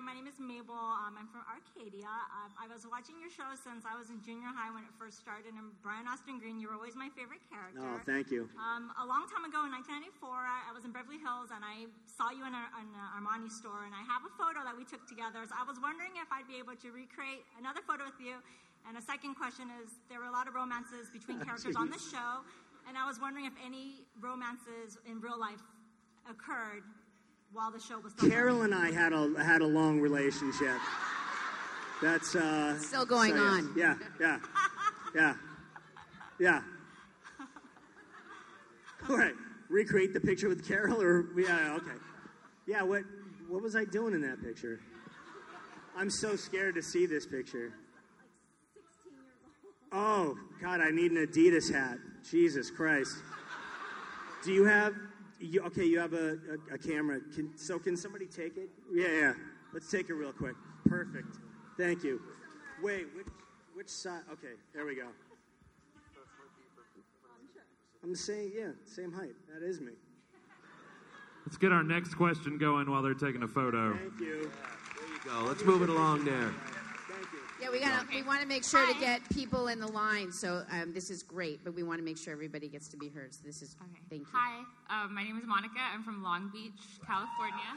Hi, 0.00 0.08
my 0.08 0.16
name 0.16 0.24
is 0.24 0.40
Mabel. 0.40 0.72
Um, 0.72 1.12
I'm 1.20 1.28
from 1.28 1.44
Arcadia. 1.44 2.08
Uh, 2.08 2.48
I 2.56 2.64
was 2.72 2.88
watching 2.88 3.20
your 3.20 3.28
show 3.28 3.52
since 3.52 3.84
I 3.84 3.92
was 4.00 4.08
in 4.08 4.24
junior 4.24 4.48
high 4.48 4.72
when 4.72 4.80
it 4.80 4.96
first 4.96 5.20
started. 5.20 5.52
And 5.52 5.76
Brian 5.84 6.08
Austin 6.08 6.40
Green, 6.40 6.56
you 6.56 6.72
were 6.72 6.76
always 6.80 6.96
my 6.96 7.12
favorite 7.12 7.44
character. 7.52 7.84
Oh, 7.84 8.00
thank 8.08 8.32
you. 8.32 8.48
Um, 8.56 8.96
a 8.96 9.04
long 9.04 9.28
time 9.28 9.44
ago 9.44 9.60
in 9.68 9.76
1994, 9.76 10.24
I, 10.24 10.64
I 10.64 10.72
was 10.72 10.88
in 10.88 10.92
Beverly 10.96 11.20
Hills 11.20 11.52
and 11.52 11.60
I 11.60 11.84
saw 12.08 12.32
you 12.32 12.48
in, 12.48 12.56
an 12.56 12.88
Armani 13.12 13.52
store. 13.52 13.84
And 13.84 13.92
I 13.92 14.00
have 14.08 14.24
a 14.24 14.32
photo 14.40 14.64
that 14.64 14.72
we 14.72 14.88
took 14.88 15.04
together. 15.04 15.44
So 15.44 15.52
I 15.52 15.68
was 15.68 15.76
wondering 15.76 16.16
if 16.16 16.32
I'd 16.32 16.48
be 16.48 16.56
able 16.56 16.80
to 16.80 16.88
recreate 16.96 17.44
another 17.60 17.84
photo 17.84 18.08
with 18.08 18.16
you. 18.24 18.40
And 18.88 18.96
a 18.96 19.04
second 19.04 19.36
question 19.36 19.68
is 19.84 20.00
there 20.08 20.24
were 20.24 20.32
a 20.32 20.36
lot 20.36 20.48
of 20.48 20.56
romances 20.56 21.12
between 21.12 21.44
characters 21.46 21.76
on 21.76 21.92
the 21.92 22.00
show. 22.00 22.40
And 22.88 22.96
I 22.96 23.04
was 23.04 23.20
wondering 23.20 23.44
if 23.44 23.56
any 23.60 24.08
romances 24.16 24.96
in 25.04 25.20
real 25.20 25.36
life 25.36 25.60
occurred 26.24 26.88
while 27.52 27.70
the 27.70 27.80
show 27.80 27.98
was 27.98 28.12
still 28.12 28.30
Carol 28.30 28.62
and 28.62 28.74
I 28.74 28.92
had 28.92 29.12
a 29.12 29.32
had 29.42 29.60
a 29.60 29.66
long 29.66 30.00
relationship. 30.00 30.76
That's 32.02 32.34
uh, 32.34 32.78
Still 32.78 33.04
going 33.04 33.34
so, 33.34 33.42
on. 33.42 33.74
Yeah, 33.76 33.94
yeah, 34.20 34.38
yeah, 35.14 35.34
yeah. 36.38 36.62
All 39.08 39.16
right, 39.16 39.34
recreate 39.68 40.14
the 40.14 40.20
picture 40.20 40.48
with 40.48 40.66
Carol, 40.66 41.02
or 41.02 41.26
yeah, 41.36 41.74
okay. 41.76 41.98
Yeah, 42.66 42.82
what 42.82 43.02
what 43.48 43.62
was 43.62 43.76
I 43.76 43.84
doing 43.84 44.14
in 44.14 44.22
that 44.22 44.42
picture? 44.42 44.80
I'm 45.96 46.10
so 46.10 46.36
scared 46.36 46.76
to 46.76 46.82
see 46.82 47.06
this 47.06 47.26
picture. 47.26 47.72
Oh 49.92 50.36
God, 50.62 50.80
I 50.80 50.90
need 50.90 51.10
an 51.12 51.26
Adidas 51.26 51.72
hat. 51.72 51.98
Jesus 52.30 52.70
Christ. 52.70 53.16
Do 54.44 54.52
you 54.52 54.64
have? 54.64 54.94
You, 55.40 55.62
okay, 55.62 55.86
you 55.86 55.98
have 55.98 56.12
a, 56.12 56.38
a, 56.70 56.74
a 56.74 56.78
camera. 56.78 57.18
Can, 57.34 57.56
so 57.56 57.78
can 57.78 57.96
somebody 57.96 58.26
take 58.26 58.58
it? 58.58 58.68
Yeah, 58.92 59.08
yeah. 59.08 59.32
Let's 59.72 59.90
take 59.90 60.10
it 60.10 60.14
real 60.14 60.32
quick. 60.32 60.54
Perfect. 60.84 61.38
Thank 61.78 62.04
you. 62.04 62.20
Wait, 62.82 63.06
which 63.16 63.26
which 63.74 63.88
side? 63.88 64.22
Okay, 64.30 64.54
there 64.74 64.84
we 64.84 64.94
go. 64.94 65.06
I'm 68.02 68.14
saying, 68.14 68.52
yeah, 68.54 68.70
same 68.84 69.12
height. 69.12 69.34
That 69.52 69.66
is 69.66 69.80
me. 69.80 69.92
Let's 71.46 71.56
get 71.56 71.72
our 71.72 71.82
next 71.82 72.14
question 72.14 72.58
going 72.58 72.90
while 72.90 73.02
they're 73.02 73.14
taking 73.14 73.42
a 73.42 73.48
photo. 73.48 73.94
Thank 73.94 74.20
you. 74.20 74.50
There 74.98 75.08
you 75.08 75.20
go. 75.24 75.46
Let's 75.46 75.64
move 75.64 75.82
it 75.82 75.88
along 75.88 76.24
there. 76.24 76.52
Yeah, 77.60 77.70
we 77.70 77.80
got. 77.80 78.08
to 78.08 78.14
We 78.14 78.22
want 78.22 78.40
to 78.40 78.46
make 78.48 78.64
sure 78.64 78.86
to 78.86 78.98
get 78.98 79.20
people 79.30 79.68
in 79.68 79.80
the 79.80 79.86
line. 79.90 80.32
So 80.32 80.62
um, 80.72 80.92
this 80.94 81.10
is 81.10 81.22
great, 81.22 81.62
but 81.64 81.74
we 81.74 81.82
want 81.82 81.98
to 81.98 82.04
make 82.04 82.16
sure 82.16 82.32
everybody 82.32 82.68
gets 82.68 82.88
to 82.88 82.96
be 82.96 83.08
heard. 83.08 83.34
So 83.34 83.40
this 83.44 83.60
is 83.62 83.76
Okay. 83.80 84.00
thank 84.08 84.22
you. 84.22 84.28
Hi, 84.32 84.62
uh, 84.88 85.08
my 85.08 85.22
name 85.22 85.36
is 85.38 85.44
Monica. 85.46 85.78
I'm 85.92 86.02
from 86.02 86.22
Long 86.22 86.50
Beach, 86.52 86.80
California. 87.06 87.70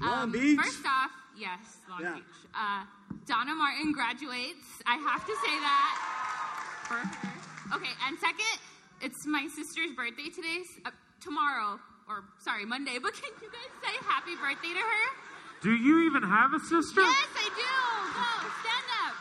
Long 0.00 0.30
Beach? 0.30 0.58
First 0.60 0.84
off, 0.84 1.10
yes, 1.38 1.78
Long 1.88 2.02
Yeah. 2.02 2.14
Beach. 2.14 2.24
Uh, 2.54 2.84
Donna 3.26 3.54
Martin 3.54 3.92
graduates. 3.92 4.66
I 4.86 4.96
have 4.96 5.24
to 5.24 5.34
say 5.44 5.54
that 5.60 5.94
for 6.86 6.94
her. 6.94 7.76
Okay, 7.76 7.90
and 8.06 8.18
second, 8.18 8.60
it's 9.00 9.26
my 9.26 9.48
sister's 9.54 9.92
birthday 9.96 10.28
today, 10.28 10.62
uh, 10.84 10.90
tomorrow, 11.20 11.80
or 12.08 12.24
sorry, 12.44 12.64
Monday. 12.66 12.98
But 13.02 13.14
can 13.14 13.32
you 13.40 13.48
guys 13.48 13.72
say 13.82 13.96
happy 14.04 14.36
birthday 14.36 14.74
to 14.74 14.80
her? 14.84 15.25
Do 15.62 15.70
you 15.74 16.06
even 16.06 16.22
have 16.22 16.52
a 16.54 16.60
sister? 16.60 17.00
Yes, 17.00 17.26
I 17.34 17.48
do. 17.56 17.62
Go, 18.14 18.48
stand 18.62 18.88
up. 19.04 19.14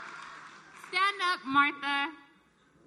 Stand 0.90 1.18
up, 1.32 1.40
Martha. 1.46 2.12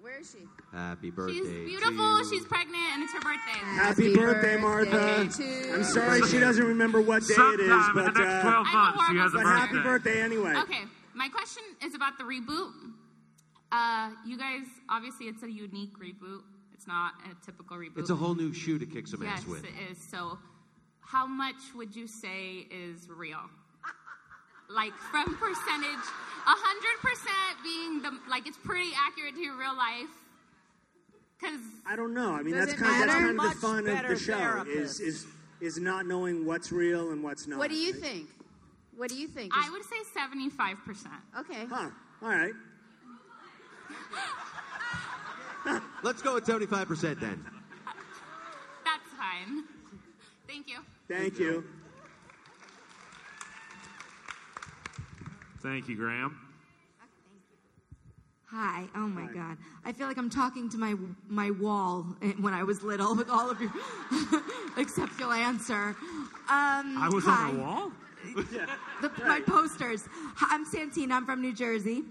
Where 0.01 0.19
is 0.19 0.31
she? 0.31 0.47
Happy 0.71 1.09
birthday. 1.09 1.33
She's 1.39 1.47
to 1.47 1.65
beautiful. 1.65 2.19
you. 2.19 2.29
She's 2.29 2.45
pregnant, 2.45 2.83
and 2.93 3.03
it's 3.03 3.13
her 3.13 3.19
birthday. 3.19 3.59
Happy, 3.59 4.15
birthday, 4.15 4.55
Martha. 4.57 5.27
I'm 5.73 5.83
sorry 5.83 6.21
she 6.27 6.39
doesn't 6.39 6.63
remember 6.63 7.01
what 7.01 7.23
day 7.27 7.33
it 7.33 7.59
is, 7.59 7.69
Sometime 7.69 7.97
in 7.97 8.05
but 8.05 8.13
the 8.13 8.19
next 8.21 8.33
uh, 8.45 8.63
12 8.63 8.67
months, 8.73 9.03
she 9.09 9.17
has 9.17 9.33
a 9.33 9.37
but 9.37 9.45
happy 9.45 9.73
birthday. 9.77 9.83
birthday 9.89 10.21
anyway. 10.21 10.55
Okay, 10.57 10.83
my 11.15 11.27
question 11.27 11.63
is 11.83 11.95
about 11.95 12.17
the 12.17 12.23
reboot. 12.23 12.71
Uh, 13.71 14.11
you 14.25 14.37
guys, 14.37 14.63
obviously, 14.89 15.25
it's 15.27 15.43
a 15.43 15.51
unique 15.51 15.97
reboot. 15.99 16.41
It's 16.73 16.87
not 16.87 17.13
a 17.29 17.45
typical 17.45 17.77
reboot. 17.77 17.97
It's 17.99 18.09
a 18.09 18.15
whole 18.15 18.35
new 18.35 18.53
shoe 18.53 18.79
to 18.79 18.85
kick 18.85 19.07
some 19.07 19.21
yes, 19.21 19.39
ass 19.39 19.47
with. 19.47 19.65
it 19.65 19.73
is. 19.91 19.97
So, 20.01 20.37
how 21.09 21.25
much 21.25 21.55
would 21.75 21.95
you 21.95 22.07
say 22.07 22.67
is 22.69 23.09
real? 23.09 23.39
Like 24.69 24.93
from 25.11 25.35
percentage, 25.37 26.05
a 26.45 26.55
hundred 26.55 27.01
percent 27.01 27.63
being 27.63 28.01
the 28.03 28.11
like 28.29 28.45
it's 28.47 28.57
pretty 28.63 28.91
accurate 28.95 29.33
to 29.33 29.41
your 29.41 29.57
real 29.57 29.75
life. 29.75 30.05
Because 31.39 31.59
I 31.87 31.95
don't 31.95 32.13
know. 32.13 32.33
I 32.33 32.43
mean, 32.43 32.53
Does 32.53 32.67
that's 32.67 32.79
it 32.79 32.83
kind, 32.83 33.09
that's 33.09 33.13
kind 33.13 33.39
of 33.39 33.43
the 33.43 33.55
fun 33.59 33.87
of 33.87 34.07
the 34.07 34.15
show 34.19 34.37
therapist. 34.37 35.01
is, 35.01 35.25
is 35.25 35.27
is 35.59 35.79
not 35.79 36.05
knowing 36.05 36.45
what's 36.45 36.71
real 36.71 37.09
and 37.11 37.23
what's 37.23 37.47
not. 37.47 37.57
What 37.57 37.71
do 37.71 37.75
you 37.77 37.93
think? 37.93 38.27
What 38.95 39.09
do 39.09 39.15
you 39.15 39.27
think? 39.27 39.51
I 39.55 39.71
would 39.71 39.83
say 39.83 39.95
seventy-five 40.13 40.77
percent. 40.85 41.15
Okay. 41.39 41.65
Huh. 41.67 41.89
All 42.21 42.29
right. 42.29 42.53
Let's 46.03 46.21
go 46.21 46.35
with 46.35 46.45
75% 46.45 47.19
then. 47.19 47.45
That's 48.85 49.09
fine. 49.17 49.63
Thank 50.47 50.67
you. 50.67 50.77
Thank 51.09 51.39
you. 51.39 51.63
Thank 55.61 55.89
you, 55.89 55.95
Graham. 55.95 56.39
Hi. 58.45 58.85
Oh 58.95 59.07
my 59.07 59.25
Hi. 59.25 59.33
God. 59.33 59.57
I 59.85 59.91
feel 59.91 60.07
like 60.07 60.17
I'm 60.17 60.29
talking 60.29 60.69
to 60.69 60.77
my 60.77 60.95
my 61.27 61.51
wall 61.51 62.03
when 62.39 62.53
I 62.53 62.63
was 62.63 62.83
little 62.83 63.15
with 63.15 63.29
all 63.29 63.49
of 63.49 63.59
you, 63.59 63.71
except 64.77 65.19
you'll 65.19 65.31
answer. 65.31 65.95
Um, 66.49 66.97
I 66.97 67.09
was 67.11 67.25
hi. 67.25 67.49
on 67.49 67.55
a 67.55 67.59
wall? 67.59 67.91
The, 69.01 69.09
My 69.25 69.39
posters. 69.39 70.03
Hi, 70.35 70.53
I'm 70.53 70.65
Santine. 70.65 71.09
I'm 71.11 71.25
from 71.25 71.41
New 71.41 71.53
Jersey, 71.53 72.03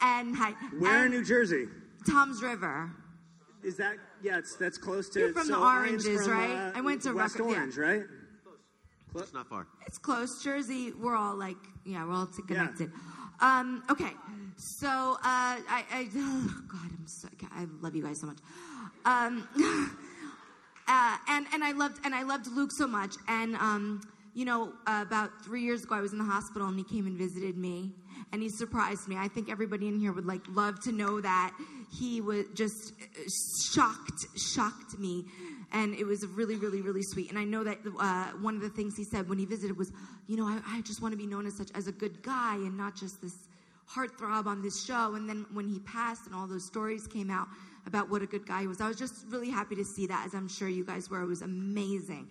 and 0.00 0.34
hi. 0.36 0.52
Where 0.78 1.06
in 1.06 1.10
New 1.10 1.24
Jersey? 1.24 1.66
Tom's 2.08 2.40
River. 2.40 2.88
Is 3.64 3.76
that? 3.78 3.96
Yeah, 4.22 4.38
it's 4.38 4.54
that's 4.54 4.78
close 4.78 5.08
to. 5.10 5.18
You're 5.18 5.32
from 5.32 5.46
so 5.46 5.54
the 5.54 5.60
Oranges, 5.60 6.24
from, 6.24 6.32
right? 6.38 6.72
uh, 6.74 6.78
I 6.78 6.80
went 6.82 7.02
to 7.02 7.12
West 7.12 7.36
Rucker- 7.38 7.50
yeah. 7.50 7.56
Orange, 7.58 7.76
right? 7.76 8.02
Close, 9.16 9.32
not 9.32 9.48
far. 9.48 9.66
It's 9.86 9.96
close. 9.96 10.44
Jersey, 10.44 10.92
we're 10.92 11.16
all 11.16 11.34
like, 11.34 11.56
yeah, 11.86 12.04
we're 12.04 12.12
all 12.12 12.26
connected. 12.26 12.92
Um, 13.40 13.82
okay, 13.90 14.10
so 14.58 14.88
uh, 14.88 15.16
I, 15.22 15.84
I, 15.90 16.08
oh 16.14 16.54
God, 16.68 16.90
I'm 16.90 17.06
so, 17.06 17.28
I 17.50 17.66
love 17.80 17.96
you 17.96 18.02
guys 18.02 18.20
so 18.20 18.26
much. 18.26 18.36
Um, 19.06 19.48
uh, 20.86 21.16
and 21.30 21.46
and 21.54 21.64
I 21.64 21.72
loved 21.72 22.04
and 22.04 22.14
I 22.14 22.24
loved 22.24 22.46
Luke 22.48 22.70
so 22.72 22.86
much. 22.86 23.14
And 23.26 23.56
um, 23.56 24.02
you 24.34 24.44
know, 24.44 24.74
uh, 24.86 25.02
about 25.06 25.30
three 25.42 25.62
years 25.62 25.84
ago, 25.84 25.94
I 25.94 26.02
was 26.02 26.12
in 26.12 26.18
the 26.18 26.24
hospital, 26.24 26.68
and 26.68 26.76
he 26.76 26.84
came 26.84 27.06
and 27.06 27.16
visited 27.16 27.56
me, 27.56 27.92
and 28.32 28.42
he 28.42 28.50
surprised 28.50 29.08
me. 29.08 29.16
I 29.16 29.28
think 29.28 29.50
everybody 29.50 29.88
in 29.88 29.98
here 29.98 30.12
would 30.12 30.26
like 30.26 30.42
love 30.50 30.78
to 30.80 30.92
know 30.92 31.22
that 31.22 31.54
he 31.90 32.20
was 32.20 32.44
just 32.54 32.92
uh, 33.00 33.30
shocked, 33.72 34.26
shocked 34.36 34.98
me, 34.98 35.24
and 35.72 35.94
it 35.94 36.04
was 36.04 36.24
really, 36.26 36.56
really, 36.56 36.80
really 36.80 37.02
sweet. 37.02 37.30
And 37.30 37.38
I 37.38 37.44
know 37.44 37.64
that 37.64 37.78
uh, 37.98 38.26
one 38.40 38.54
of 38.56 38.62
the 38.62 38.70
things 38.70 38.96
he 38.96 39.04
said 39.04 39.28
when 39.28 39.38
he 39.38 39.44
visited 39.44 39.76
was, 39.76 39.92
you 40.26 40.36
know, 40.36 40.46
I, 40.46 40.60
I 40.66 40.80
just 40.82 41.02
want 41.02 41.12
to 41.12 41.18
be 41.18 41.26
known 41.26 41.46
as 41.46 41.56
such 41.56 41.70
as 41.74 41.86
a 41.86 41.92
good 41.92 42.22
guy 42.22 42.54
and 42.54 42.76
not 42.76 42.94
just 42.96 43.20
this 43.20 43.34
heartthrob 43.88 44.46
on 44.46 44.62
this 44.62 44.84
show. 44.84 45.14
And 45.14 45.28
then 45.28 45.46
when 45.52 45.68
he 45.68 45.80
passed 45.80 46.26
and 46.26 46.34
all 46.34 46.46
those 46.46 46.66
stories 46.66 47.06
came 47.06 47.30
out 47.30 47.48
about 47.86 48.10
what 48.10 48.22
a 48.22 48.26
good 48.26 48.46
guy 48.46 48.62
he 48.62 48.66
was, 48.66 48.80
I 48.80 48.88
was 48.88 48.96
just 48.96 49.24
really 49.28 49.50
happy 49.50 49.76
to 49.76 49.84
see 49.84 50.06
that, 50.06 50.26
as 50.26 50.34
I'm 50.34 50.48
sure 50.48 50.68
you 50.68 50.84
guys 50.84 51.08
were. 51.08 51.22
It 51.22 51.26
was 51.26 51.42
amazing. 51.42 52.28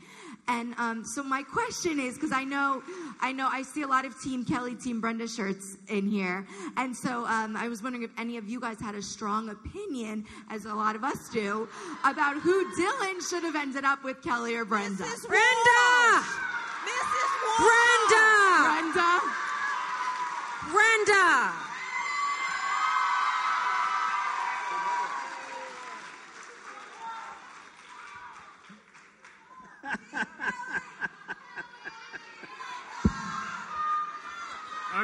And 0.48 0.76
um, 0.77 1.03
so 1.06 1.23
my 1.23 1.44
question 1.44 1.99
is, 1.99 2.15
because 2.15 2.32
I 2.32 2.44
know, 2.44 2.84
I 3.22 3.32
know, 3.32 3.48
I 3.52 3.64
see 3.64 3.82
a 3.82 3.88
lot 3.88 4.06
of 4.06 4.19
Team 4.22 4.45
Kelly, 4.45 4.76
Team 4.76 5.02
Brenda 5.02 5.27
shirts 5.27 5.77
in 5.88 6.07
here, 6.07 6.45
and 6.77 6.95
so 6.95 7.26
um, 7.26 7.56
I 7.56 7.68
was 7.68 7.82
wondering 7.82 8.03
if 8.03 8.11
any 8.18 8.38
of 8.38 8.48
you 8.48 8.60
guys 8.60 8.80
had 8.80 8.95
a 8.95 9.02
strong 9.02 9.49
opinion, 9.49 10.26
as 10.49 10.65
a 10.65 10.73
lot 10.73 10.95
of 10.95 11.03
us 11.03 11.30
do, 11.30 11.68
about 12.03 12.38
who 12.38 12.65
Dylan 12.76 13.27
should 13.27 13.44
have 13.44 13.56
ended 13.56 13.86
up 13.86 14.03
with, 14.03 14.22
Kelly 14.22 14.56
or 14.56 14.65
Brenda. 14.65 14.98
Brenda! 14.98 16.23
Mrs. 16.86 17.27
Brenda! 17.57 18.26
Brenda. 18.65 19.19
Brenda! 20.72 21.74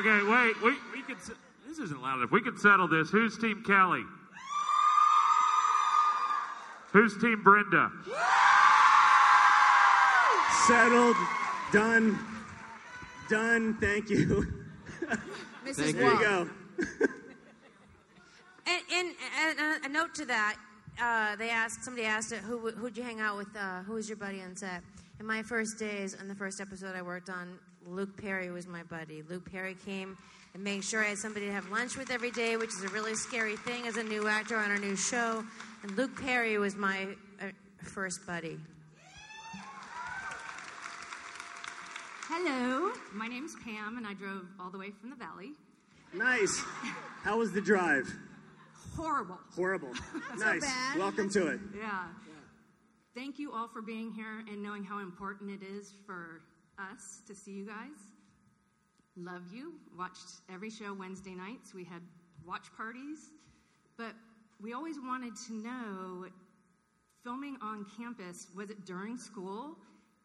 Okay, 0.02 0.28
wait. 0.28 0.60
We, 0.64 0.72
we 0.96 1.04
could. 1.04 1.18
This 1.68 1.78
isn't 1.78 2.02
loud 2.02 2.18
enough. 2.18 2.32
We 2.32 2.42
could 2.42 2.58
settle 2.58 2.88
this. 2.88 3.12
Who's 3.12 3.38
Team 3.38 3.64
Kelly? 3.64 4.02
Who's 6.92 7.16
Team 7.20 7.44
Brenda? 7.44 7.92
Settled. 10.66 11.16
Done. 11.72 12.18
Done. 13.30 13.78
Thank 13.80 14.10
you. 14.10 14.52
Mrs. 15.68 15.94
There 15.94 16.14
you 16.14 16.20
go. 16.20 16.50
And, 18.66 18.82
and, 18.92 19.16
and 19.40 19.60
a, 19.60 19.86
a 19.86 19.90
note 19.90 20.16
to 20.16 20.26
that, 20.26 20.58
uh, 21.00 21.36
they 21.36 21.52
asked 21.52 21.84
somebody 21.84 22.08
asked 22.08 22.32
it, 22.32 22.40
who 22.40 22.72
who'd 22.72 22.98
you 22.98 23.04
hang 23.04 23.20
out 23.20 23.38
with? 23.38 23.56
Uh, 23.56 23.84
who 23.84 23.94
was 23.94 24.10
your 24.10 24.18
buddy 24.18 24.42
on 24.42 24.56
set? 24.56 24.82
In 25.20 25.28
my 25.28 25.44
first 25.44 25.78
days, 25.78 26.18
on 26.20 26.28
the 26.28 26.34
first 26.34 26.60
episode 26.60 26.96
I 26.96 27.04
worked 27.04 27.30
on, 27.30 27.60
Luke 27.88 28.16
Perry 28.22 28.52
was 28.52 28.68
my 28.68 28.84
buddy. 28.84 29.24
Luke 29.30 29.50
Perry 29.52 29.76
came 29.86 30.18
and 30.54 30.64
made 30.64 30.84
sure 30.84 31.04
I 31.04 31.10
had 31.10 31.18
somebody 31.18 31.48
to 31.48 31.52
have 31.52 31.70
lunch 31.70 31.98
with 31.98 32.12
every 32.12 32.32
day, 32.32 32.58
which 32.58 32.70
is 32.70 32.84
a 32.84 32.90
really 32.90 33.16
scary 33.16 33.56
thing 33.56 33.88
as 33.88 33.98
a 33.98 34.04
new 34.04 34.28
actor 34.28 34.58
on 34.58 34.70
our 34.70 34.78
new 34.78 34.96
show. 34.96 35.44
And 35.84 35.98
Luke 35.98 36.20
Perry 36.22 36.58
was 36.58 36.76
my 36.76 37.08
uh, 37.42 37.46
first 37.84 38.26
buddy. 38.28 38.60
Hello, 42.28 42.92
my 43.14 43.28
name's 43.28 43.56
Pam, 43.64 43.98
and 43.98 44.08
I 44.08 44.14
drove 44.14 44.46
all 44.60 44.70
the 44.70 44.78
way 44.78 44.92
from 44.92 45.10
the 45.10 45.16
valley. 45.18 45.52
Nice. 46.14 46.62
How 47.24 47.38
was 47.38 47.52
the 47.52 47.62
drive? 47.62 48.12
Horrible. 48.96 49.38
Horrible. 49.56 49.92
Nice. 50.38 50.62
bad. 50.62 50.98
Welcome 50.98 51.30
to 51.32 51.48
it. 51.48 51.60
Yeah. 51.78 52.06
Thank 53.14 53.38
you 53.38 53.52
all 53.52 53.68
for 53.68 53.82
being 53.82 54.12
here 54.12 54.46
and 54.50 54.64
knowing 54.64 54.84
how 54.84 55.00
important 55.00 55.52
it 55.52 55.66
is 55.66 55.94
for 56.06 56.42
us 56.82 57.22
to 57.28 57.36
see 57.36 57.52
you 57.52 57.66
guys. 57.66 58.00
Love 59.16 59.44
you. 59.54 59.74
Watched 59.98 60.42
every 60.54 60.70
show 60.70 60.94
Wednesday 60.94 61.36
nights. 61.36 61.74
We 61.74 61.84
had 61.84 62.02
watch 62.46 62.68
parties. 62.76 63.30
But 63.98 64.14
we 64.62 64.74
always 64.74 64.98
wanted 65.00 65.34
to 65.48 65.54
know 65.54 66.26
filming 67.24 67.58
on 67.62 67.86
campus, 67.98 68.48
was 68.56 68.70
it 68.70 68.86
during 68.86 69.18
school? 69.18 69.78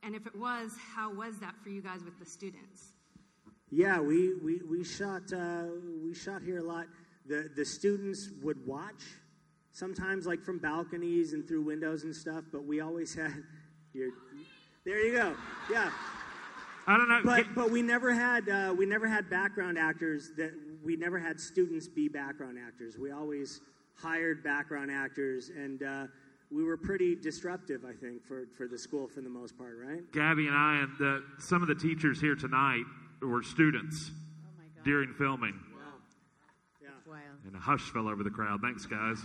And 0.02 0.14
if 0.14 0.26
it 0.26 0.36
was, 0.36 0.72
how 0.94 1.12
was 1.12 1.38
that 1.40 1.54
for 1.62 1.68
you 1.68 1.82
guys 1.82 2.04
with 2.04 2.18
the 2.18 2.24
students? 2.24 2.92
Yeah, 3.70 4.00
we, 4.00 4.34
we, 4.34 4.60
we 4.68 4.84
shot 4.84 5.32
uh, 5.32 5.64
we 6.02 6.14
shot 6.14 6.42
here 6.42 6.58
a 6.58 6.62
lot. 6.62 6.86
The 7.26 7.50
the 7.56 7.64
students 7.64 8.28
would 8.42 8.64
watch 8.66 9.02
sometimes 9.72 10.26
like 10.26 10.44
from 10.44 10.58
balconies 10.58 11.32
and 11.32 11.46
through 11.46 11.62
windows 11.62 12.04
and 12.04 12.14
stuff, 12.14 12.44
but 12.52 12.64
we 12.64 12.80
always 12.80 13.14
had 13.14 13.42
your 13.92 14.10
there 14.84 15.04
you 15.04 15.12
go. 15.12 15.34
Yeah. 15.68 15.90
I 16.86 16.96
don't 16.96 17.08
know. 17.08 17.20
But 17.24 17.46
but 17.54 17.70
we 17.70 17.82
never 17.82 18.12
had 18.12 18.48
uh, 18.48 18.74
we 18.76 18.86
never 18.86 19.08
had 19.08 19.28
background 19.28 19.78
actors 19.78 20.30
that 20.36 20.52
we 20.84 20.96
never 20.96 21.18
had 21.18 21.40
students 21.40 21.88
be 21.88 22.08
background 22.08 22.58
actors. 22.64 22.96
We 22.98 23.10
always 23.10 23.60
hired 23.96 24.44
background 24.44 24.90
actors 24.90 25.48
and 25.48 25.82
uh, 25.82 26.06
we 26.50 26.62
were 26.62 26.76
pretty 26.76 27.16
disruptive, 27.16 27.84
I 27.84 27.92
think, 27.92 28.24
for, 28.24 28.46
for 28.56 28.68
the 28.68 28.78
school 28.78 29.08
for 29.08 29.20
the 29.20 29.28
most 29.28 29.58
part, 29.58 29.76
right? 29.84 30.00
Gabby 30.12 30.46
and 30.46 30.56
I 30.56 30.78
and 30.82 30.92
the, 30.98 31.24
some 31.38 31.62
of 31.62 31.68
the 31.68 31.74
teachers 31.74 32.20
here 32.20 32.36
tonight 32.36 32.84
were 33.20 33.42
students 33.42 34.10
Oh 34.12 34.82
during 34.84 35.12
filming. 35.14 35.58
Wow. 35.74 37.16
And 37.46 37.54
a 37.54 37.58
hush 37.58 37.90
fell 37.92 38.08
over 38.08 38.22
the 38.22 38.30
crowd. 38.30 38.60
Thanks, 38.60 38.86
guys. 38.86 39.18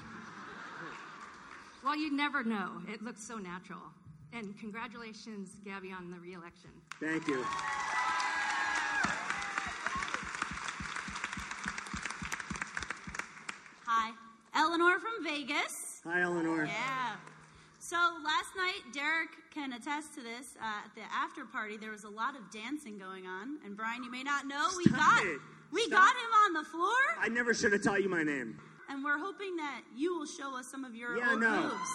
Well, 1.83 1.95
you'd 1.95 2.13
never 2.13 2.43
know. 2.43 2.81
It 2.87 3.01
looks 3.01 3.23
so 3.23 3.37
natural. 3.37 3.81
And 4.33 4.57
congratulations, 4.59 5.49
Gabby, 5.65 5.91
on 5.91 6.09
the 6.11 6.17
reelection. 6.19 6.69
Thank 6.99 7.27
you. 7.27 7.43
Hi, 13.85 14.11
Eleanor 14.55 14.99
from 14.99 15.23
Vegas. 15.23 16.01
Hi, 16.05 16.21
Eleanor. 16.21 16.65
Yeah. 16.65 17.15
So 17.79 17.97
last 18.23 18.55
night, 18.55 18.81
Derek 18.93 19.29
can 19.53 19.73
attest 19.73 20.13
to 20.15 20.21
this. 20.21 20.55
Uh, 20.61 20.85
at 20.85 20.95
the 20.95 21.01
after 21.13 21.45
party, 21.45 21.77
there 21.77 21.91
was 21.91 22.03
a 22.05 22.09
lot 22.09 22.35
of 22.35 22.49
dancing 22.51 22.97
going 22.97 23.27
on, 23.27 23.57
and 23.65 23.75
Brian, 23.75 24.03
you 24.03 24.11
may 24.11 24.23
not 24.23 24.47
know, 24.47 24.67
we 24.77 24.85
got 24.85 25.23
it. 25.25 25.39
we 25.71 25.81
Stop. 25.83 25.99
got 25.99 26.15
him 26.15 26.31
on 26.45 26.53
the 26.53 26.69
floor, 26.69 26.95
I 27.19 27.27
never 27.27 27.53
should 27.53 27.73
have 27.73 27.83
taught 27.83 28.01
you 28.01 28.09
my 28.09 28.23
name. 28.23 28.57
and 28.89 29.03
we're 29.03 29.17
hoping 29.19 29.55
that 29.57 29.81
you 29.95 30.17
will 30.17 30.25
show 30.25 30.57
us 30.57 30.67
some 30.67 30.83
of 30.85 30.95
your 30.95 31.17
Yeah, 31.17 31.31
old 31.31 31.41
no. 31.41 31.61
moves. 31.63 31.91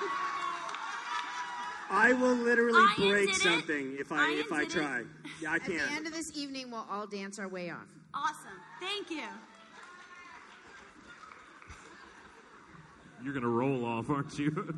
I 1.90 2.12
will 2.12 2.34
literally 2.34 2.84
Ian 2.98 3.10
break 3.10 3.26
did 3.28 3.36
it. 3.36 3.42
something 3.42 3.96
if 3.98 4.10
I 4.12 4.30
Ian 4.30 4.40
if 4.40 4.52
I 4.52 4.58
did 4.64 4.68
it. 4.68 4.70
try. 4.72 5.02
Yeah, 5.40 5.52
I 5.52 5.58
can. 5.58 5.78
At 5.78 5.88
the 5.88 5.94
end 5.94 6.06
of 6.06 6.12
this 6.12 6.32
evening, 6.36 6.70
we'll 6.70 6.86
all 6.90 7.06
dance 7.06 7.38
our 7.38 7.48
way 7.48 7.70
off. 7.70 7.86
Awesome. 8.14 8.58
Thank 8.80 9.10
you. 9.10 9.22
You're 13.22 13.32
going 13.32 13.42
to 13.42 13.48
roll 13.48 13.84
off, 13.84 14.10
aren't 14.10 14.38
you? 14.38 14.74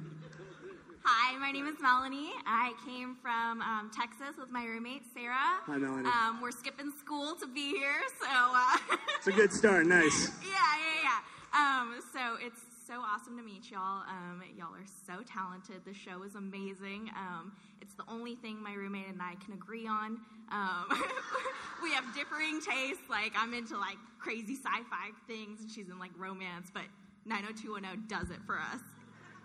Hi, 1.04 1.38
my 1.38 1.50
name 1.50 1.66
is 1.66 1.76
Melanie. 1.80 2.30
I 2.46 2.72
came 2.86 3.16
from 3.22 3.62
um, 3.62 3.90
Texas 3.94 4.36
with 4.38 4.50
my 4.50 4.64
roommate 4.64 5.02
Sarah. 5.14 5.34
Hi, 5.64 5.76
Melanie. 5.78 6.08
Um, 6.08 6.40
we're 6.40 6.50
skipping 6.50 6.92
school 6.98 7.34
to 7.36 7.46
be 7.46 7.70
here, 7.70 7.96
so 8.20 8.26
uh, 8.30 8.76
It's 9.16 9.26
a 9.26 9.32
good 9.32 9.52
start. 9.52 9.86
Nice. 9.86 10.30
yeah, 10.42 10.50
yeah, 10.52 11.10
yeah. 11.54 11.80
Um, 11.80 12.00
so 12.12 12.36
it's 12.44 12.60
so 12.88 13.02
awesome 13.02 13.36
to 13.36 13.42
meet 13.42 13.70
y'all. 13.70 14.02
Um, 14.08 14.42
y'all 14.56 14.72
are 14.72 14.88
so 15.06 15.22
talented. 15.22 15.84
The 15.84 15.92
show 15.92 16.22
is 16.22 16.36
amazing. 16.36 17.10
Um, 17.14 17.52
it's 17.82 17.92
the 17.92 18.04
only 18.08 18.34
thing 18.34 18.62
my 18.62 18.72
roommate 18.72 19.08
and 19.08 19.20
I 19.20 19.34
can 19.44 19.52
agree 19.52 19.86
on. 19.86 20.18
Um, 20.50 20.86
we 21.82 21.92
have 21.92 22.04
differing 22.14 22.62
tastes. 22.62 23.04
Like 23.10 23.32
I'm 23.36 23.52
into 23.52 23.76
like 23.76 23.98
crazy 24.18 24.54
sci-fi 24.54 25.10
things, 25.26 25.60
and 25.60 25.70
she's 25.70 25.90
in 25.90 25.98
like 25.98 26.12
romance. 26.16 26.70
But 26.72 26.84
90210 27.26 28.08
does 28.08 28.30
it 28.30 28.40
for 28.46 28.56
us. 28.56 28.80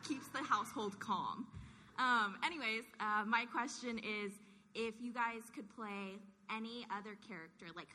Keeps 0.07 0.29
the 0.29 0.39
household 0.39 0.97
calm. 1.01 1.45
Um, 1.99 2.37
anyways, 2.45 2.85
uh, 3.01 3.25
my 3.27 3.43
question 3.51 3.99
is, 3.99 4.31
if 4.73 4.95
you 5.01 5.11
guys 5.11 5.51
could 5.53 5.67
play 5.75 6.15
any 6.49 6.87
other 6.95 7.17
character, 7.27 7.65
like 7.75 7.89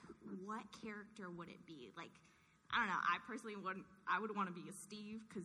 what 0.44 0.64
character 0.84 1.30
would 1.30 1.48
it 1.48 1.64
be? 1.64 1.88
Like 1.96 2.12
I 2.72 2.78
don't 2.80 2.88
know. 2.88 2.94
I 3.02 3.18
personally 3.26 3.56
wouldn't. 3.56 3.84
I 4.08 4.20
would 4.20 4.34
want 4.36 4.48
to 4.48 4.54
be 4.54 4.68
a 4.68 4.72
Steve 4.72 5.20
because 5.28 5.44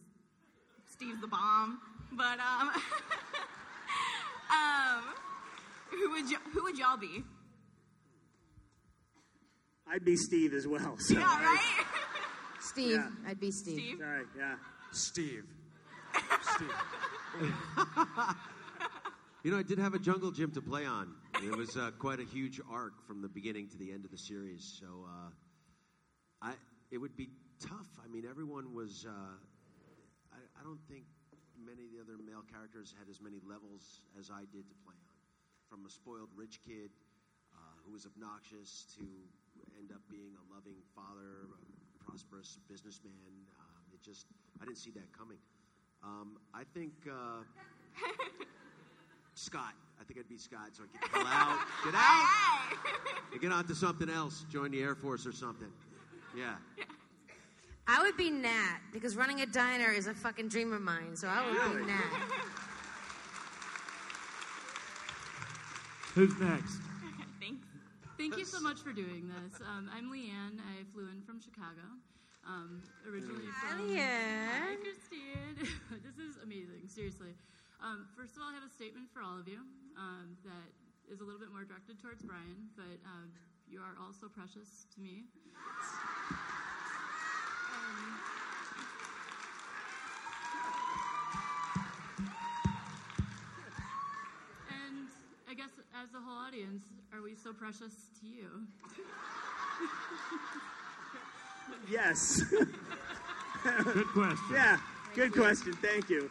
Steve's 0.92 1.22
the 1.22 1.28
bomb. 1.28 1.80
But 2.12 2.40
um, 2.40 2.70
um, 4.52 5.04
who 5.90 6.12
would 6.12 6.26
y- 6.26 6.38
who 6.54 6.64
would 6.64 6.78
y'all 6.78 6.98
be? 6.98 7.24
I'd 9.88 10.06
be 10.06 10.16
Steve 10.16 10.54
as 10.54 10.68
well. 10.68 10.96
So 10.98 11.14
Yeah, 11.16 11.22
right. 11.44 11.86
Steve, 12.62 12.92
Yeah. 12.92 13.10
I'd 13.28 13.40
be 13.40 13.52
Steve. 13.52 13.80
Steve. 13.80 13.98
Sorry, 14.00 14.24
yeah. 14.38 14.56
Steve. 14.92 15.44
Steve. 16.42 16.74
You 19.44 19.52
know, 19.52 19.58
I 19.58 19.64
did 19.64 19.78
have 19.78 19.94
a 19.94 20.00
jungle 20.00 20.32
gym 20.32 20.52
to 20.52 20.62
play 20.62 20.86
on. 20.86 21.16
It 21.44 21.54
was 21.54 21.76
uh, 21.76 21.92
quite 22.00 22.22
a 22.22 22.24
huge 22.24 22.62
arc 22.72 23.06
from 23.06 23.22
the 23.22 23.28
beginning 23.28 23.68
to 23.72 23.78
the 23.78 23.92
end 23.92 24.06
of 24.06 24.12
the 24.12 24.18
series. 24.18 24.80
So, 24.80 25.06
uh, 25.06 25.30
I 26.42 26.54
it 26.94 27.02
would 27.02 27.18
be 27.18 27.28
tough. 27.60 27.90
I 28.06 28.08
mean, 28.08 28.24
everyone 28.30 28.72
was. 28.72 29.06
Uh, 29.10 29.34
I, 30.30 30.38
I 30.38 30.62
don't 30.64 30.80
think 30.86 31.10
many 31.58 31.90
of 31.90 31.90
the 31.90 32.00
other 32.06 32.22
male 32.22 32.46
characters 32.46 32.94
had 32.94 33.10
as 33.10 33.18
many 33.18 33.42
levels 33.42 34.06
as 34.14 34.30
I 34.30 34.46
did 34.54 34.70
to 34.70 34.78
play 34.86 34.94
on. 34.94 35.18
From 35.66 35.90
a 35.90 35.90
spoiled 35.90 36.30
rich 36.38 36.62
kid 36.62 36.94
uh, 37.50 37.58
who 37.82 37.92
was 37.98 38.06
obnoxious 38.06 38.86
to 38.94 39.06
end 39.74 39.90
up 39.90 40.06
being 40.06 40.38
a 40.38 40.46
loving 40.54 40.78
father, 40.94 41.50
a 41.50 42.04
prosperous 42.06 42.62
businessman. 42.70 43.34
Um, 43.58 43.82
it 43.90 44.06
just 44.06 44.30
I 44.62 44.66
didn't 44.66 44.78
see 44.78 44.94
that 44.94 45.10
coming. 45.18 45.42
Um, 46.06 46.38
I 46.54 46.62
think. 46.78 46.94
Uh, 47.10 47.42
Scott. 49.34 49.74
I 50.00 50.04
think 50.04 50.20
I'd 50.20 50.30
be 50.30 50.38
Scott, 50.38 50.70
so 50.74 50.84
I 50.84 50.98
could 50.98 51.12
pull 51.12 51.26
out, 51.26 51.60
get 51.84 51.96
out, 51.96 52.28
and 53.32 53.42
get 53.42 53.52
on 53.52 53.66
to 53.66 53.74
something 53.74 54.10
else. 54.10 54.46
Join 54.52 54.70
the 54.70 54.82
Air 54.82 54.96
Force 54.96 55.26
or 55.26 55.32
something. 55.32 55.72
Yeah. 56.36 56.56
I 57.88 58.02
would 58.02 58.16
be 58.16 58.30
Nat 58.32 58.80
because 58.94 59.16
running 59.18 59.42
a 59.42 59.46
diner 59.46 59.92
is 59.92 60.08
a 60.08 60.14
fucking 60.14 60.48
dream 60.48 60.72
of 60.72 60.82
mine. 60.82 61.16
So 61.16 61.28
I 61.28 61.46
would 61.46 61.56
Really? 61.56 61.82
be 61.82 61.92
Nat. 61.92 62.04
Who's 66.16 66.38
next? 66.40 66.78
Thanks. 67.42 67.66
Thank 68.18 68.38
you 68.38 68.46
so 68.46 68.62
much 68.62 68.80
for 68.80 68.94
doing 68.94 69.28
this. 69.28 69.60
Um, 69.62 69.90
I'm 69.94 70.12
Leanne. 70.12 70.60
I 70.62 70.84
flew 70.94 71.10
in 71.10 71.22
from 71.26 71.42
Chicago. 71.42 71.82
Um, 72.48 72.82
originally 73.10 73.46
Hi, 73.52 73.76
from. 73.76 73.90
Leanne. 73.90 74.48
Hi, 74.62 74.76
Christine. 74.80 75.58
this 76.06 76.18
is 76.22 76.38
amazing. 76.44 76.88
Seriously. 76.88 77.34
Um, 77.84 78.08
first 78.16 78.36
of 78.38 78.44
all, 78.44 78.50
I 78.50 78.54
have 78.54 78.64
a 78.64 78.72
statement 78.72 79.10
for 79.12 79.22
all 79.22 79.38
of 79.40 79.48
you 79.48 79.60
um, 80.00 80.38
that 80.46 80.70
is 81.12 81.20
a 81.20 81.24
little 81.24 81.40
bit 81.40 81.52
more 81.52 81.66
directed 81.66 82.00
towards 82.00 82.24
Brian, 82.24 82.72
but 82.78 82.96
um, 83.04 83.28
you 83.68 83.80
are 83.80 83.98
all 84.00 84.14
so 84.14 84.30
precious 84.30 84.88
to 84.96 85.02
me. 85.02 85.26
And 94.70 95.08
I 95.50 95.54
guess 95.54 95.70
as 96.02 96.10
the 96.12 96.20
whole 96.20 96.38
audience, 96.38 96.84
are 97.14 97.22
we 97.22 97.36
so 97.36 97.54
precious 97.54 97.94
to 98.22 98.28
you? 98.28 98.68
Yes. 101.90 102.44
Good 102.52 104.08
question. 104.08 104.38
Yeah, 104.52 104.78
good 105.16 105.34
question. 105.34 105.74
Thank 105.74 106.10
you. 106.10 106.30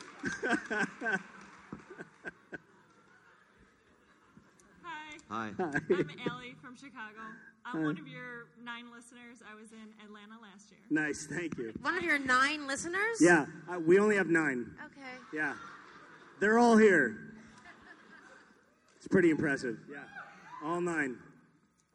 Hi. 4.83 5.17
Hi. 5.31 5.53
I'm 5.59 6.11
Allie 6.27 6.55
from 6.63 6.77
Chicago. 6.77 7.21
I'm 7.65 7.83
one 7.85 7.99
of 7.99 8.09
your 8.09 8.47
nine 8.63 8.87
listeners. 8.95 9.39
I 9.49 9.55
was 9.61 9.73
in 9.73 9.93
Atlanta 10.05 10.41
last 10.43 10.71
year. 10.71 10.81
nice. 10.91 11.27
Thank 11.27 11.57
you. 11.59 11.73
One 11.83 11.97
of 11.97 12.03
your 12.03 12.19
nine 12.19 12.67
listeners? 12.67 13.21
Yeah, 13.21 13.47
uh, 13.71 13.79
we 13.79 13.99
only 13.99 14.17
have 14.17 14.29
nine. 14.29 14.71
Okay. 14.87 15.15
Yeah, 15.33 15.55
they're 16.41 16.59
all 16.59 16.77
here. 16.77 17.17
It's 18.97 19.09
pretty 19.09 19.31
impressive. 19.31 19.79
Yeah, 19.91 19.99
all 20.65 20.81
nine. 20.81 21.17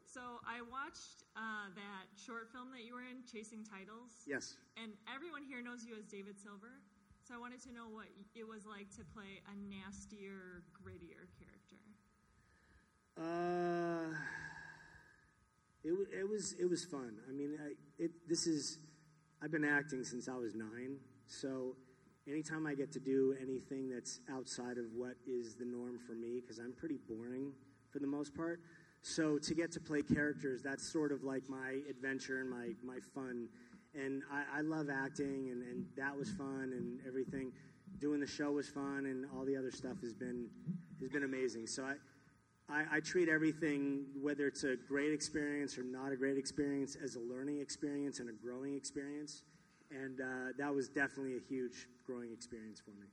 So 0.04 0.20
I 0.46 0.60
watched 0.62 1.24
uh, 1.36 1.68
that 1.74 2.04
short 2.16 2.48
film 2.52 2.68
that 2.72 2.84
you 2.84 2.94
were 2.94 3.02
in, 3.04 3.22
Chasing 3.30 3.64
Titles. 3.64 4.24
Yes. 4.26 4.56
And 4.82 4.92
everyone 5.14 5.42
here 5.44 5.62
knows 5.62 5.84
you 5.84 5.96
as 5.98 6.06
David 6.06 6.38
Silver. 6.38 6.80
So 7.26 7.34
I 7.34 7.38
wanted 7.38 7.62
to 7.64 7.72
know 7.72 7.88
what 7.92 8.06
it 8.34 8.46
was 8.48 8.64
like 8.66 8.88
to 8.96 9.04
play 9.14 9.40
a 9.46 9.54
nastier, 9.68 10.64
grittier 10.72 11.28
character. 11.36 11.76
Uh, 13.20 14.16
it, 15.84 15.92
it 16.20 16.28
was 16.28 16.54
it 16.58 16.68
was 16.68 16.84
fun. 16.84 17.18
I 17.28 17.32
mean, 17.32 17.58
I, 17.62 17.72
it 18.02 18.10
this 18.28 18.46
is 18.46 18.78
I've 19.42 19.52
been 19.52 19.64
acting 19.64 20.04
since 20.04 20.28
I 20.28 20.34
was 20.36 20.54
nine, 20.54 20.96
so 21.26 21.76
anytime 22.28 22.66
I 22.66 22.74
get 22.74 22.92
to 22.92 23.00
do 23.00 23.34
anything 23.40 23.88
that's 23.88 24.20
outside 24.30 24.78
of 24.78 24.86
what 24.94 25.14
is 25.26 25.54
the 25.54 25.64
norm 25.64 25.98
for 26.06 26.12
me, 26.12 26.40
because 26.40 26.58
I'm 26.58 26.72
pretty 26.72 26.98
boring 27.08 27.52
for 27.90 28.00
the 28.00 28.06
most 28.06 28.34
part. 28.34 28.60
So 29.02 29.38
to 29.38 29.54
get 29.54 29.72
to 29.72 29.80
play 29.80 30.02
characters, 30.02 30.60
that's 30.62 30.86
sort 30.86 31.12
of 31.12 31.22
like 31.22 31.48
my 31.48 31.78
adventure 31.88 32.40
and 32.40 32.50
my 32.50 32.70
my 32.84 32.98
fun. 33.14 33.48
And 33.94 34.22
I, 34.30 34.58
I 34.58 34.60
love 34.60 34.88
acting, 34.90 35.48
and, 35.50 35.62
and 35.62 35.86
that 35.96 36.16
was 36.16 36.30
fun, 36.32 36.72
and 36.76 37.00
everything. 37.06 37.52
Doing 38.00 38.20
the 38.20 38.26
show 38.26 38.52
was 38.52 38.68
fun, 38.68 39.06
and 39.06 39.24
all 39.34 39.44
the 39.44 39.56
other 39.56 39.70
stuff 39.70 40.00
has 40.02 40.12
been 40.12 40.48
has 41.00 41.08
been 41.08 41.24
amazing. 41.24 41.66
So 41.66 41.84
I. 41.84 41.94
I, 42.70 42.84
I 42.96 43.00
treat 43.00 43.28
everything, 43.28 44.04
whether 44.20 44.46
it's 44.46 44.64
a 44.64 44.76
great 44.76 45.12
experience 45.12 45.78
or 45.78 45.84
not 45.84 46.12
a 46.12 46.16
great 46.16 46.36
experience, 46.36 46.96
as 47.02 47.16
a 47.16 47.20
learning 47.20 47.60
experience 47.60 48.20
and 48.20 48.28
a 48.28 48.32
growing 48.32 48.76
experience. 48.76 49.42
And 49.90 50.20
uh, 50.20 50.52
that 50.58 50.74
was 50.74 50.88
definitely 50.88 51.36
a 51.36 51.40
huge 51.48 51.88
growing 52.06 52.30
experience 52.30 52.78
for 52.80 52.90
me. 52.90 53.06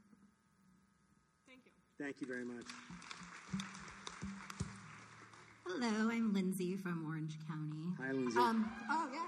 Thank 1.48 1.62
you. 1.66 1.72
Thank 2.04 2.20
you 2.20 2.28
very 2.28 2.44
much. 2.44 2.66
Hello, 5.66 6.10
I'm 6.12 6.34
Lindsay 6.34 6.76
from 6.76 7.06
Orange 7.08 7.38
County. 7.48 7.96
Hi, 8.00 8.12
Lindsay. 8.12 8.38
Um, 8.38 8.70
oh, 8.92 9.10
yeah. 9.14 9.28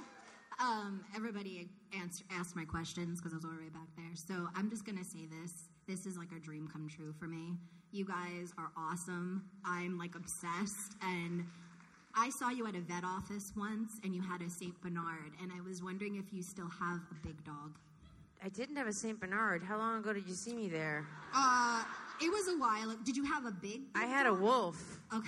Um, 0.59 1.05
everybody 1.15 1.69
answer, 1.97 2.25
asked 2.31 2.55
my 2.55 2.65
questions 2.65 3.19
because 3.19 3.31
I 3.31 3.37
was 3.37 3.45
all 3.45 3.51
the 3.51 3.57
way 3.63 3.69
back 3.69 3.87
there. 3.95 4.15
So 4.15 4.49
I'm 4.55 4.69
just 4.69 4.85
going 4.85 4.97
to 4.97 5.05
say 5.05 5.25
this. 5.25 5.69
This 5.87 6.05
is 6.05 6.17
like 6.17 6.31
a 6.35 6.39
dream 6.39 6.67
come 6.71 6.89
true 6.89 7.13
for 7.17 7.25
me. 7.27 7.53
You 7.91 8.05
guys 8.05 8.53
are 8.57 8.69
awesome. 8.77 9.43
I'm 9.65 9.97
like 9.97 10.15
obsessed. 10.15 10.93
And 11.01 11.45
I 12.15 12.29
saw 12.29 12.49
you 12.49 12.67
at 12.67 12.75
a 12.75 12.81
vet 12.81 13.03
office 13.03 13.53
once 13.57 13.99
and 14.03 14.13
you 14.13 14.21
had 14.21 14.41
a 14.41 14.49
St. 14.49 14.79
Bernard. 14.81 15.31
And 15.41 15.51
I 15.57 15.61
was 15.67 15.81
wondering 15.81 16.15
if 16.15 16.33
you 16.33 16.43
still 16.43 16.69
have 16.79 16.99
a 17.11 17.27
big 17.27 17.43
dog. 17.45 17.77
I 18.43 18.49
didn't 18.49 18.75
have 18.75 18.87
a 18.87 18.93
St. 18.93 19.19
Bernard. 19.19 19.63
How 19.63 19.77
long 19.77 19.97
ago 19.99 20.13
did 20.13 20.27
you 20.27 20.35
see 20.35 20.53
me 20.53 20.67
there? 20.69 21.07
Uh, 21.35 21.83
it 22.21 22.29
was 22.29 22.47
a 22.49 22.57
while. 22.59 22.95
Did 23.03 23.17
you 23.17 23.23
have 23.25 23.45
a 23.45 23.51
big? 23.51 23.81
I 23.95 24.05
had 24.05 24.27
a 24.27 24.33
wolf. 24.33 24.99
Okay. 25.13 25.27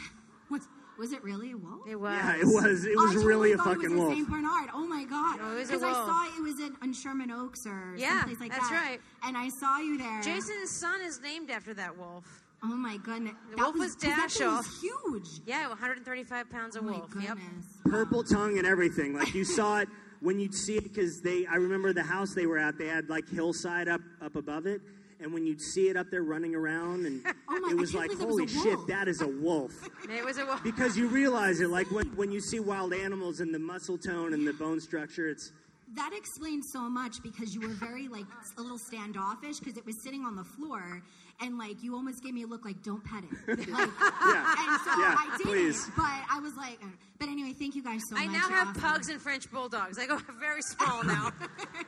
What's, 0.49 0.67
was 0.99 1.11
it 1.13 1.23
really 1.23 1.51
a 1.53 1.57
wolf? 1.57 1.87
It 1.89 1.95
was. 1.95 2.13
Yeah, 2.13 2.35
it 2.35 2.45
was. 2.45 2.85
It 2.85 2.95
was 2.95 3.11
I 3.11 3.13
totally 3.13 3.25
really 3.25 3.51
a 3.53 3.57
thought 3.57 3.65
fucking 3.67 3.83
it 3.85 3.89
was 3.89 3.99
wolf. 3.99 4.13
a 4.13 4.15
St. 4.15 4.29
Bernard. 4.29 4.69
Oh 4.73 4.85
my 4.85 5.05
god! 5.05 5.39
No, 5.39 5.51
it 5.53 5.59
was 5.59 5.69
a 5.69 5.73
Because 5.73 5.83
I 5.83 5.93
saw 5.93 6.37
it 6.37 6.43
was 6.43 6.59
in 6.59 6.75
on 6.83 6.93
Sherman 6.93 7.31
Oaks 7.31 7.65
or 7.65 7.95
Yeah, 7.97 8.19
someplace 8.19 8.39
like 8.41 8.51
that's 8.51 8.69
that. 8.69 8.85
right. 8.89 9.01
And 9.23 9.35
I 9.37 9.49
saw 9.49 9.79
you 9.79 9.97
there. 9.97 10.21
Jason's 10.21 10.69
son 10.69 10.99
is 11.01 11.19
named 11.21 11.49
after 11.49 11.73
that 11.75 11.97
wolf. 11.97 12.25
Oh 12.61 12.67
my 12.75 12.97
goodness! 12.97 13.33
The 13.51 13.55
That 13.55 13.61
wolf 13.63 13.75
was- 13.75 13.81
was, 13.85 13.95
'cause 13.95 14.15
that 14.15 14.31
thing 14.31 14.47
was 14.47 14.81
huge. 14.81 15.41
Yeah, 15.45 15.69
135 15.69 16.49
pounds 16.49 16.75
of 16.75 16.83
oh 16.85 16.87
wolf. 16.89 17.09
Yep. 17.19 17.37
Purple 17.85 18.23
tongue 18.23 18.57
and 18.57 18.67
everything. 18.67 19.13
Like 19.13 19.33
you 19.33 19.43
saw 19.57 19.79
it 19.79 19.89
when 20.19 20.39
you'd 20.39 20.53
see 20.53 20.75
it 20.77 20.83
because 20.83 21.21
they. 21.21 21.45
I 21.45 21.55
remember 21.55 21.93
the 21.93 22.03
house 22.03 22.33
they 22.33 22.45
were 22.45 22.57
at. 22.57 22.77
They 22.77 22.87
had 22.87 23.09
like 23.09 23.27
hillside 23.29 23.87
up 23.87 24.01
up 24.21 24.35
above 24.35 24.65
it. 24.65 24.81
And 25.21 25.33
when 25.33 25.45
you'd 25.45 25.59
see 25.61 25.89
it 25.89 25.97
up 25.97 26.07
there 26.11 26.23
running 26.23 26.55
around, 26.55 27.05
and 27.05 27.21
Oh 27.49 27.59
my- 27.59 27.71
it 27.71 27.77
was 27.77 27.93
like, 27.93 28.09
believe 28.09 28.21
it 28.21 28.27
was 28.27 28.53
holy 28.63 28.71
shit, 28.77 28.87
that 28.87 29.07
is 29.09 29.21
a 29.21 29.27
wolf. 29.27 29.73
It 30.09 30.23
was 30.23 30.37
a 30.37 30.45
wolf. 30.45 30.63
because 30.63 30.97
you 30.97 31.07
realize 31.09 31.59
it, 31.59 31.69
like 31.69 31.91
when, 31.91 32.07
when 32.15 32.31
you 32.31 32.39
see 32.39 32.59
wild 32.61 32.93
animals 32.93 33.41
and 33.41 33.53
the 33.53 33.59
muscle 33.59 33.97
tone 33.97 34.33
and 34.33 34.47
the 34.47 34.53
bone 34.53 34.79
structure, 34.79 35.27
it's 35.27 35.51
That 35.95 36.11
explains 36.13 36.71
so 36.71 36.89
much 36.89 37.21
because 37.21 37.53
you 37.53 37.59
were 37.61 37.73
very 37.73 38.07
like 38.07 38.25
a 38.57 38.61
little 38.61 38.77
standoffish 38.77 39.59
because 39.59 39.75
it 39.77 39.85
was 39.85 40.01
sitting 40.03 40.23
on 40.23 40.35
the 40.37 40.43
floor 40.45 41.01
and 41.41 41.57
like 41.57 41.81
you 41.83 41.95
almost 41.95 42.23
gave 42.23 42.33
me 42.33 42.43
a 42.43 42.47
look 42.47 42.65
like 42.65 42.81
don't 42.83 43.03
pet 43.03 43.23
it. 43.23 43.57
Like, 43.67 43.67
Yeah. 43.67 44.55
And 44.57 44.81
so 44.81 44.91
Yeah, 44.99 45.15
I 45.17 45.35
did 45.37 45.47
please. 45.47 45.87
but 45.95 46.03
I 46.31 46.39
was 46.41 46.55
like, 46.55 46.79
but 47.19 47.29
anyway, 47.29 47.53
thank 47.53 47.75
you 47.75 47.83
guys 47.83 48.01
so 48.09 48.17
I 48.17 48.25
much. 48.25 48.35
I 48.35 48.37
now 48.39 48.47
You're 48.49 48.57
have 48.57 48.67
awesome. 48.69 48.81
pugs 48.81 49.09
and 49.09 49.21
French 49.21 49.49
bulldogs. 49.51 49.97
I 49.99 50.05
go 50.05 50.17
very 50.39 50.61
small 50.61 51.03
now. 51.03 51.31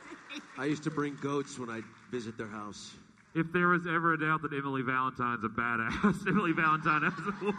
I 0.58 0.64
used 0.66 0.82
to 0.84 0.90
bring 0.90 1.16
goats 1.22 1.58
when 1.58 1.70
I 1.70 1.80
visit 2.10 2.36
their 2.38 2.46
house. 2.48 2.92
If 3.34 3.50
there 3.52 3.68
was 3.68 3.86
ever 3.86 4.12
a 4.14 4.18
doubt 4.20 4.42
that 4.42 4.52
Emily 4.52 4.82
Valentine's 4.82 5.42
a 5.44 5.48
badass, 5.48 6.26
Emily 6.28 6.52
Valentine 6.52 7.02
has 7.02 7.14
a 7.18 7.44
wolf. 7.44 7.56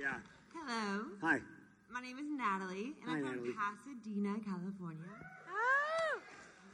Yeah. 0.00 0.14
Hello. 0.54 1.04
Hi. 1.22 1.38
My 1.90 2.00
name 2.00 2.18
is 2.18 2.26
Natalie, 2.28 2.92
and 3.02 3.10
Hi, 3.10 3.16
I'm 3.18 3.22
from 3.22 3.32
Natalie. 3.36 3.54
Pasadena, 3.54 4.34
California. 4.44 5.00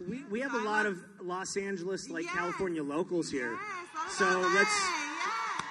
We, 0.09 0.25
we 0.31 0.41
have 0.41 0.55
a 0.55 0.59
lot 0.65 0.87
of 0.87 0.99
Los 1.21 1.57
Angeles, 1.57 2.09
like 2.11 2.25
Yes. 2.25 2.35
California 2.35 2.83
locals 2.83 3.31
here. 3.31 3.53
Yes, 3.53 4.17
so 4.19 4.25
LA, 4.25 4.49
let's. 4.55 4.71
yes. 4.71 5.63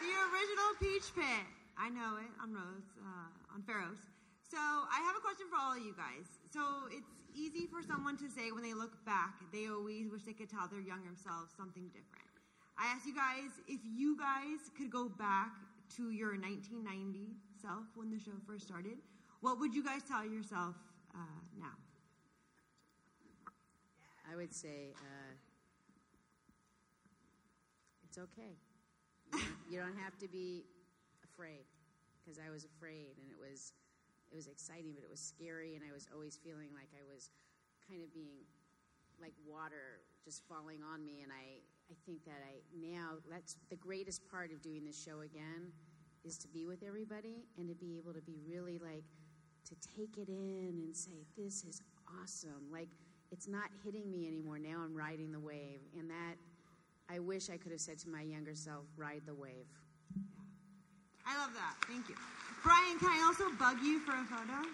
The 0.00 0.12
original 0.30 0.70
Peach 0.80 1.14
Pit. 1.14 1.46
I 1.78 1.88
know 1.88 2.16
it 2.18 2.30
on 2.42 2.52
Rose, 2.52 2.88
uh, 3.00 3.54
on 3.54 3.62
Faros. 3.62 4.00
So 4.50 4.58
I 4.58 5.00
have 5.06 5.16
a 5.16 5.20
question 5.20 5.46
for 5.48 5.56
all 5.60 5.72
of 5.72 5.78
you 5.84 5.94
guys. 5.96 6.26
So 6.52 6.60
it's 6.90 7.06
easy 7.34 7.66
for 7.66 7.82
someone 7.82 8.16
to 8.18 8.28
say 8.28 8.50
when 8.52 8.62
they 8.62 8.74
look 8.74 8.92
back, 9.06 9.34
they 9.52 9.68
always 9.68 10.10
wish 10.10 10.22
they 10.24 10.32
could 10.34 10.50
tell 10.50 10.66
their 10.68 10.80
younger 10.80 11.14
selves 11.14 11.52
something 11.56 11.86
different. 11.88 12.26
I 12.76 12.86
ask 12.92 13.06
you 13.06 13.14
guys 13.14 13.50
if 13.68 13.80
you 13.84 14.16
guys 14.18 14.58
could 14.76 14.90
go 14.90 15.08
back 15.08 15.52
to 15.96 16.10
your 16.10 16.34
1990 16.36 17.32
self 17.62 17.84
when 17.94 18.10
the 18.10 18.18
show 18.18 18.32
first 18.46 18.66
started, 18.66 18.98
what 19.40 19.60
would 19.60 19.74
you 19.74 19.84
guys 19.84 20.02
tell 20.02 20.24
yourself 20.26 20.74
uh, 21.14 21.18
now? 21.58 21.76
I 24.30 24.36
would 24.36 24.54
say 24.54 24.94
uh, 24.94 25.32
it's 28.04 28.18
okay. 28.18 28.54
You 29.26 29.32
don't, 29.32 29.42
you 29.70 29.78
don't 29.78 29.98
have 29.98 30.16
to 30.18 30.28
be 30.28 30.64
afraid 31.24 31.66
because 32.20 32.38
I 32.38 32.50
was 32.50 32.64
afraid 32.64 33.18
and 33.18 33.26
it 33.30 33.38
was 33.40 33.72
it 34.30 34.36
was 34.36 34.46
exciting, 34.46 34.92
but 34.94 35.02
it 35.02 35.10
was 35.10 35.18
scary, 35.18 35.74
and 35.74 35.82
I 35.82 35.92
was 35.92 36.06
always 36.14 36.38
feeling 36.38 36.70
like 36.72 36.86
I 36.94 37.02
was 37.12 37.30
kind 37.88 38.00
of 38.00 38.14
being 38.14 38.46
like 39.20 39.34
water 39.44 40.06
just 40.24 40.46
falling 40.46 40.78
on 40.86 41.04
me. 41.04 41.22
And 41.22 41.32
I 41.32 41.58
I 41.90 41.94
think 42.06 42.24
that 42.24 42.38
I 42.46 42.62
now 42.78 43.18
that's 43.28 43.56
the 43.68 43.76
greatest 43.76 44.22
part 44.30 44.52
of 44.52 44.62
doing 44.62 44.84
this 44.84 44.94
show 44.94 45.20
again 45.22 45.74
is 46.24 46.38
to 46.38 46.48
be 46.48 46.66
with 46.66 46.84
everybody 46.86 47.46
and 47.58 47.68
to 47.68 47.74
be 47.74 47.98
able 47.98 48.12
to 48.14 48.22
be 48.22 48.38
really 48.46 48.78
like 48.78 49.04
to 49.66 49.74
take 49.96 50.18
it 50.18 50.28
in 50.28 50.78
and 50.78 50.94
say 50.94 51.26
this 51.36 51.64
is 51.64 51.82
awesome 52.22 52.70
like 52.70 52.88
it's 53.32 53.48
not 53.48 53.70
hitting 53.84 54.10
me 54.10 54.26
anymore 54.26 54.58
now 54.58 54.80
i'm 54.84 54.94
riding 54.94 55.32
the 55.32 55.40
wave 55.40 55.80
and 55.98 56.10
that 56.10 56.36
i 57.08 57.18
wish 57.18 57.50
i 57.50 57.56
could 57.56 57.72
have 57.72 57.80
said 57.80 57.98
to 57.98 58.08
my 58.08 58.22
younger 58.22 58.54
self 58.54 58.84
ride 58.96 59.22
the 59.26 59.34
wave 59.34 59.66
I 61.26 61.38
love 61.38 61.52
that. 61.54 61.76
Thank 61.86 62.08
you. 62.08 62.16
Brian, 62.64 62.98
can 62.98 63.08
I 63.08 63.24
also 63.26 63.54
bug 63.56 63.76
you 63.82 64.00
for 64.00 64.12
a 64.12 64.24
photo? 64.24 64.68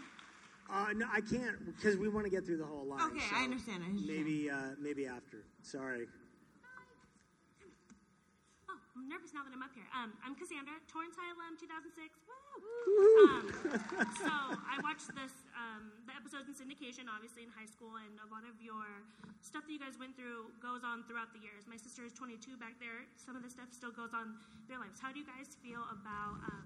Uh, 0.70 0.92
no, 0.94 1.06
I 1.12 1.20
can't 1.20 1.64
because 1.66 1.96
we 1.96 2.08
want 2.08 2.24
to 2.24 2.30
get 2.30 2.46
through 2.46 2.56
the 2.56 2.64
whole 2.64 2.86
line. 2.86 3.00
Okay, 3.10 3.20
so 3.20 3.36
I 3.36 3.44
understand. 3.44 3.82
I 3.84 3.90
understand. 3.90 4.24
Maybe, 4.24 4.50
uh, 4.50 4.74
maybe 4.80 5.06
after. 5.06 5.44
Sorry. 5.62 6.06
I'm 8.96 9.12
nervous 9.12 9.36
now 9.36 9.44
that 9.44 9.52
I'm 9.52 9.60
up 9.60 9.76
here. 9.76 9.84
Um, 9.92 10.16
I'm 10.24 10.32
Cassandra, 10.32 10.72
Torrance 10.88 11.20
High 11.20 11.28
alum, 11.36 11.60
2006. 11.60 12.16
Woo! 12.24 13.28
Um, 13.28 13.44
so 14.16 14.32
I 14.56 14.80
watched 14.80 15.12
this, 15.12 15.36
um, 15.52 15.92
the 16.08 16.16
episodes 16.16 16.48
in 16.48 16.56
syndication, 16.56 17.04
obviously 17.04 17.44
in 17.44 17.52
high 17.52 17.68
school, 17.68 18.00
and 18.00 18.16
a 18.24 18.28
lot 18.32 18.48
of 18.48 18.56
your 18.56 19.04
stuff 19.44 19.68
that 19.68 19.72
you 19.76 19.76
guys 19.76 20.00
went 20.00 20.16
through 20.16 20.48
goes 20.64 20.80
on 20.80 21.04
throughout 21.04 21.28
the 21.36 21.44
years. 21.44 21.68
My 21.68 21.76
sister 21.76 22.08
is 22.08 22.16
22 22.16 22.56
back 22.56 22.80
there. 22.80 23.04
Some 23.20 23.36
of 23.36 23.44
the 23.44 23.52
stuff 23.52 23.68
still 23.68 23.92
goes 23.92 24.16
on 24.16 24.40
their 24.64 24.80
lives. 24.80 24.96
How 24.96 25.12
do 25.12 25.20
you 25.20 25.28
guys 25.28 25.60
feel 25.60 25.84
about 25.92 26.40
um, 26.48 26.64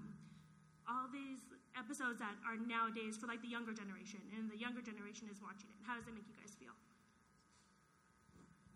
all 0.87 1.11
these 1.11 1.43
episodes 1.75 2.23
that 2.23 2.39
are 2.47 2.55
nowadays 2.55 3.19
for 3.19 3.27
like 3.27 3.43
the 3.43 3.51
younger 3.51 3.75
generation, 3.75 4.23
and 4.39 4.47
the 4.47 4.55
younger 4.55 4.79
generation 4.79 5.27
is 5.27 5.43
watching 5.43 5.67
it? 5.67 5.83
How 5.83 5.99
does 5.99 6.07
it 6.07 6.15
make 6.15 6.31
you 6.31 6.37
guys 6.39 6.55
feel? 6.55 6.71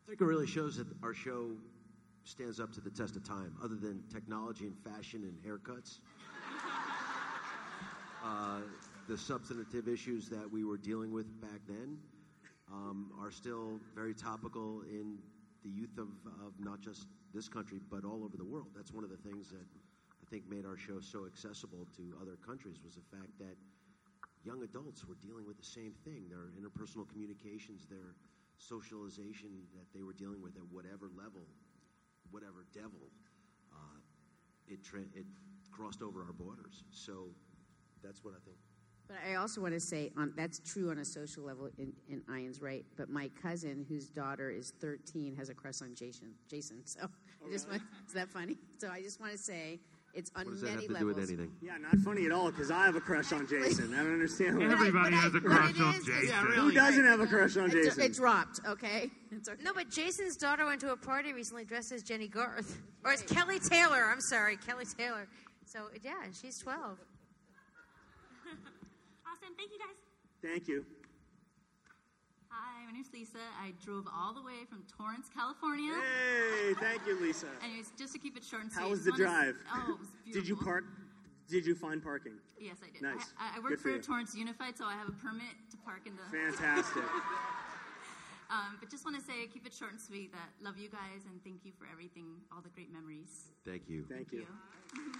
I 0.03 0.11
think 0.11 0.19
it 0.19 0.27
really 0.27 0.43
shows 0.43 0.75
that 0.75 0.91
our 0.99 1.15
show 1.15 1.55
stands 2.25 2.59
up 2.59 2.73
to 2.73 2.81
the 2.81 2.89
test 2.89 3.15
of 3.15 3.23
time, 3.23 3.55
other 3.63 3.75
than 3.75 4.03
technology 4.11 4.65
and 4.65 4.75
fashion 4.83 5.23
and 5.23 5.37
haircuts. 5.45 5.99
Uh, 8.23 8.61
the 9.07 9.17
substantive 9.17 9.87
issues 9.87 10.27
that 10.29 10.51
we 10.51 10.63
were 10.63 10.77
dealing 10.77 11.13
with 11.13 11.29
back 11.39 11.61
then 11.67 11.97
um, 12.73 13.11
are 13.21 13.29
still 13.29 13.79
very 13.93 14.15
topical 14.15 14.81
in 14.89 15.17
the 15.63 15.69
youth 15.69 15.97
of, 15.99 16.07
of 16.41 16.53
not 16.59 16.81
just 16.81 17.05
this 17.33 17.47
country, 17.47 17.79
but 17.91 18.03
all 18.03 18.23
over 18.23 18.35
the 18.35 18.43
world. 18.43 18.67
That's 18.75 18.91
one 18.91 19.03
of 19.03 19.11
the 19.11 19.17
things 19.17 19.49
that 19.49 19.61
I 19.61 20.25
think 20.31 20.49
made 20.49 20.65
our 20.65 20.77
show 20.77 20.99
so 20.99 21.27
accessible 21.27 21.85
to 21.97 22.17
other 22.19 22.37
countries 22.43 22.77
was 22.83 22.95
the 22.95 23.05
fact 23.15 23.37
that 23.37 23.55
young 24.43 24.63
adults 24.63 25.05
were 25.05 25.17
dealing 25.21 25.45
with 25.45 25.57
the 25.57 25.65
same 25.65 25.93
thing. 26.03 26.25
Their 26.29 26.49
interpersonal 26.57 27.07
communications, 27.07 27.85
their 27.85 28.17
socialization 28.57 29.49
that 29.77 29.85
they 29.93 30.01
were 30.01 30.13
dealing 30.13 30.41
with 30.41 30.55
at 30.57 30.65
whatever 30.71 31.11
level, 31.13 31.45
whatever 32.31 32.65
devil, 32.73 33.11
uh, 33.73 33.99
it, 34.67 34.83
tra- 34.83 34.99
it 35.13 35.25
crossed 35.71 36.01
over 36.01 36.21
our 36.21 36.33
borders. 36.33 36.83
So 36.91 37.29
that's 38.03 38.23
what 38.23 38.33
I 38.33 38.39
think. 38.45 38.57
But 39.07 39.17
I 39.29 39.35
also 39.35 39.61
want 39.61 39.73
to 39.73 39.79
say 39.79 40.11
on, 40.17 40.33
that's 40.35 40.59
true 40.59 40.89
on 40.89 40.97
a 40.97 41.05
social 41.05 41.43
level, 41.43 41.69
and, 41.77 41.93
and 42.09 42.23
Ian's 42.29 42.61
right. 42.61 42.83
But 42.97 43.09
my 43.09 43.29
cousin, 43.39 43.85
whose 43.87 44.09
daughter 44.09 44.49
is 44.49 44.73
13, 44.81 45.35
has 45.35 45.49
a 45.49 45.53
crush 45.53 45.81
on 45.81 45.93
Jason. 45.93 46.33
Jason. 46.49 46.81
So 46.85 47.07
I 47.45 47.51
just 47.51 47.69
want, 47.69 47.83
is 48.07 48.13
that 48.13 48.29
funny? 48.29 48.57
So 48.79 48.89
I 48.89 49.01
just 49.01 49.19
want 49.19 49.31
to 49.31 49.37
say 49.37 49.79
it's 50.15 50.31
on 50.35 50.45
What 50.45 50.51
does 50.53 50.61
that 50.61 50.69
have 50.71 50.87
to 50.87 50.93
do 50.95 51.05
with 51.05 51.17
anything? 51.17 51.51
Yeah, 51.61 51.77
not 51.77 51.97
funny 51.99 52.25
at 52.25 52.31
all 52.31 52.49
because 52.49 52.71
I 52.71 52.85
have 52.85 52.95
a 52.95 53.01
crush 53.01 53.31
on 53.33 53.45
Jason. 53.47 53.93
I 53.93 53.97
don't 53.97 54.13
understand. 54.13 54.57
why- 54.57 54.65
Everybody 54.65 55.15
has 55.15 55.35
a 55.35 55.41
crush 55.41 55.79
on 55.79 55.95
is- 55.95 56.05
Jason. 56.05 56.27
Yeah, 56.29 56.41
Who 56.41 56.71
doesn't 56.71 57.05
have 57.05 57.19
a 57.19 57.27
crush 57.27 57.57
on 57.57 57.69
It, 57.69 57.73
Jason? 57.73 58.01
it 58.03 58.13
dropped. 58.13 58.61
Okay. 58.65 59.11
It's 59.31 59.49
okay. 59.49 59.61
No, 59.63 59.73
but 59.73 59.89
Jason's 59.89 60.37
daughter 60.37 60.65
went 60.65 60.81
to 60.81 60.91
a 60.91 60.97
party 60.97 61.33
recently 61.33 61.65
dressed 61.65 61.91
as 61.91 62.01
Jennie 62.01 62.27
Garth. 62.29 62.81
Or 63.03 63.11
as 63.11 63.21
Kelly 63.23 63.59
Taylor. 63.59 64.05
I'm 64.11 64.21
sorry, 64.21 64.57
Kelly 64.57 64.85
Taylor. 64.97 65.27
So, 65.65 65.89
yeah, 66.01 66.13
she's 66.41 66.57
12. 66.59 66.97
Awesome. 69.27 69.53
Thank 69.57 69.71
you 69.71 69.79
guys. 69.79 69.95
Thank 70.41 70.67
you. 70.67 70.85
Hi, 72.95 72.99
my 72.99 73.03
name's 73.03 73.13
Lisa. 73.13 73.43
I 73.59 73.73
drove 73.83 74.07
all 74.07 74.33
the 74.33 74.41
way 74.41 74.63
from 74.69 74.83
Torrance, 74.87 75.27
California. 75.27 75.91
Hey, 75.91 76.73
thank 76.79 77.05
you, 77.05 77.19
Lisa. 77.19 77.47
Anyways, 77.63 77.91
just 77.99 78.13
to 78.13 78.19
keep 78.19 78.37
it 78.37 78.43
short 78.43 78.63
and 78.63 78.71
sweet. 78.71 78.83
How 78.83 78.89
was 78.89 79.03
the 79.03 79.11
just 79.11 79.23
wanna 79.23 79.51
drive? 79.51 79.55
Oh, 79.67 79.91
it 79.91 79.99
was 79.99 80.07
beautiful. 80.23 80.33
Did 80.41 80.47
you 80.47 80.55
park? 80.55 80.83
Did 81.49 81.65
you 81.65 81.75
find 81.75 82.01
parking? 82.01 82.39
Yes, 82.57 82.77
I 82.81 82.91
did. 82.91 83.01
Nice. 83.01 83.33
I, 83.37 83.51
I 83.51 83.55
Good 83.55 83.63
work 83.63 83.79
for 83.79 83.91
for. 83.99 83.99
Torrance 83.99 84.33
Unified, 84.33 84.77
so 84.77 84.85
I 84.85 84.93
have 84.93 85.09
a 85.09 85.17
permit 85.19 85.51
to 85.71 85.77
park 85.83 86.07
in 86.07 86.15
the. 86.15 86.23
Fantastic. 86.31 87.03
um, 88.49 88.77
but 88.79 88.89
just 88.89 89.03
want 89.03 89.19
to 89.19 89.23
say, 89.23 89.45
keep 89.51 89.67
it 89.67 89.73
short 89.73 89.91
and 89.91 89.99
sweet. 89.99 90.31
That 90.31 90.47
love 90.63 90.77
you 90.77 90.87
guys 90.87 91.27
and 91.27 91.43
thank 91.43 91.65
you 91.65 91.73
for 91.77 91.87
everything, 91.91 92.39
all 92.53 92.61
the 92.61 92.71
great 92.71 92.93
memories. 92.93 93.51
Thank 93.65 93.89
you. 93.89 94.05
Thank 94.07 94.31
you. 94.31 94.47
Hi, 94.95 95.19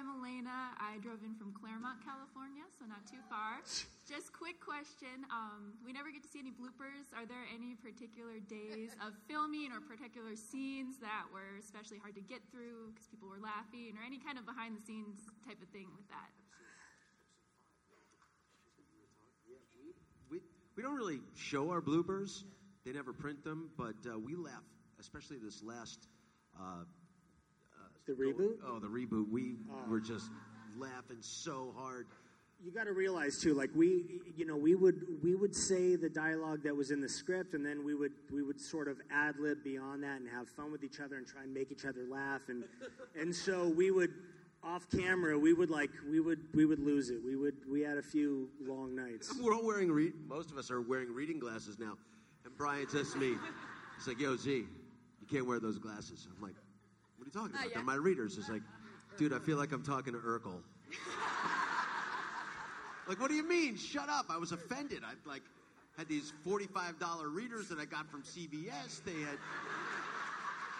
I'm 0.00 0.08
Elena. 0.16 0.72
I 0.80 0.96
drove 1.04 1.20
in 1.28 1.36
from 1.36 1.52
Claremont, 1.52 2.00
California, 2.00 2.64
so 2.72 2.88
not 2.88 3.04
too 3.04 3.20
far. 3.28 3.60
Just 4.08 4.32
quick 4.32 4.56
question. 4.56 5.28
Um, 5.28 5.76
we 5.84 5.92
never 5.92 6.08
get 6.08 6.24
to 6.24 6.30
see 6.32 6.40
any 6.40 6.56
bloopers. 6.56 7.12
Are 7.12 7.28
there 7.28 7.44
any 7.52 7.76
particular 7.76 8.40
days 8.48 8.96
of 9.04 9.12
filming 9.28 9.76
or 9.76 9.84
particular 9.84 10.40
scenes 10.40 10.96
that 11.04 11.28
were 11.28 11.52
especially 11.60 12.00
hard 12.00 12.16
to 12.16 12.24
get 12.24 12.40
through 12.48 12.96
because 12.96 13.12
people 13.12 13.28
were 13.28 13.44
laughing 13.44 13.92
or 13.92 14.00
any 14.00 14.16
kind 14.16 14.40
of 14.40 14.48
behind 14.48 14.72
the 14.72 14.80
scenes 14.80 15.20
type 15.44 15.60
of 15.60 15.68
thing 15.68 15.92
with 15.92 16.08
that? 16.08 16.32
We, 20.32 20.40
we 20.76 20.82
don't 20.82 20.96
really 20.96 21.20
show 21.36 21.68
our 21.68 21.84
bloopers. 21.84 22.48
They 22.88 22.96
never 22.96 23.12
print 23.12 23.44
them, 23.44 23.68
but 23.76 24.00
uh, 24.08 24.16
we 24.16 24.32
laugh, 24.32 24.64
especially 24.96 25.36
this 25.36 25.60
last. 25.60 26.08
Uh, 26.56 26.88
the 28.06 28.12
reboot? 28.12 28.56
Oh, 28.66 28.78
the 28.78 28.88
reboot. 28.88 29.30
We 29.30 29.56
oh. 29.70 29.90
were 29.90 30.00
just 30.00 30.30
laughing 30.78 31.18
so 31.20 31.74
hard. 31.76 32.06
You 32.62 32.70
got 32.70 32.84
to 32.84 32.92
realize 32.92 33.38
too, 33.38 33.54
like 33.54 33.70
we, 33.74 34.20
you 34.36 34.44
know, 34.44 34.56
we 34.56 34.74
would 34.74 35.22
we 35.22 35.34
would 35.34 35.56
say 35.56 35.96
the 35.96 36.10
dialogue 36.10 36.62
that 36.64 36.76
was 36.76 36.90
in 36.90 37.00
the 37.00 37.08
script, 37.08 37.54
and 37.54 37.64
then 37.64 37.84
we 37.84 37.94
would 37.94 38.12
we 38.30 38.42
would 38.42 38.60
sort 38.60 38.86
of 38.86 38.98
ad 39.10 39.36
lib 39.38 39.64
beyond 39.64 40.02
that 40.02 40.20
and 40.20 40.28
have 40.28 40.48
fun 40.48 40.70
with 40.70 40.84
each 40.84 41.00
other 41.00 41.16
and 41.16 41.26
try 41.26 41.42
and 41.42 41.54
make 41.54 41.72
each 41.72 41.86
other 41.86 42.06
laugh, 42.10 42.42
and 42.48 42.64
and 43.18 43.34
so 43.34 43.68
we 43.68 43.90
would 43.90 44.10
off 44.62 44.86
camera 44.90 45.38
we 45.38 45.54
would 45.54 45.70
like 45.70 45.90
we 46.10 46.20
would 46.20 46.40
we 46.54 46.66
would 46.66 46.80
lose 46.80 47.10
it. 47.10 47.18
We 47.24 47.36
would 47.36 47.56
we 47.70 47.80
had 47.80 47.96
a 47.96 48.02
few 48.02 48.48
long 48.60 48.94
nights. 48.94 49.34
We're 49.40 49.54
all 49.54 49.64
wearing. 49.64 49.90
Re- 49.90 50.12
most 50.28 50.50
of 50.50 50.58
us 50.58 50.70
are 50.70 50.82
wearing 50.82 51.12
reading 51.14 51.38
glasses 51.38 51.78
now. 51.78 51.96
And 52.44 52.56
Brian 52.56 52.88
says 52.88 53.12
to 53.12 53.18
me, 53.18 53.34
"He's 53.96 54.06
like, 54.06 54.20
Yo, 54.20 54.36
Z, 54.36 54.50
you 54.50 55.26
can't 55.30 55.46
wear 55.46 55.60
those 55.60 55.78
glasses." 55.78 56.28
I'm 56.34 56.42
like, 56.42 56.56
"What 57.32 57.42
are 57.42 57.46
you 57.46 57.48
talking 57.50 57.66
about? 57.66 57.74
They're 57.74 57.82
my 57.84 57.94
readers." 57.94 58.36
He's 58.36 58.48
like, 58.48 58.62
"Dude, 59.16 59.32
I 59.32 59.38
feel 59.38 59.56
like 59.56 59.72
I'm 59.72 59.82
talking 59.82 60.12
to 60.12 60.18
Urkel." 60.18 60.60
like, 63.08 63.20
what 63.20 63.28
do 63.28 63.34
you 63.34 63.46
mean? 63.46 63.76
Shut 63.76 64.08
up! 64.08 64.26
I 64.28 64.36
was 64.36 64.52
offended. 64.52 65.00
I 65.04 65.12
like 65.28 65.42
had 65.96 66.08
these 66.08 66.32
forty-five 66.44 66.98
dollar 66.98 67.28
readers 67.28 67.68
that 67.68 67.78
I 67.78 67.84
got 67.84 68.10
from 68.10 68.22
CVS. 68.22 69.02
They 69.04 69.12
had, 69.20 69.38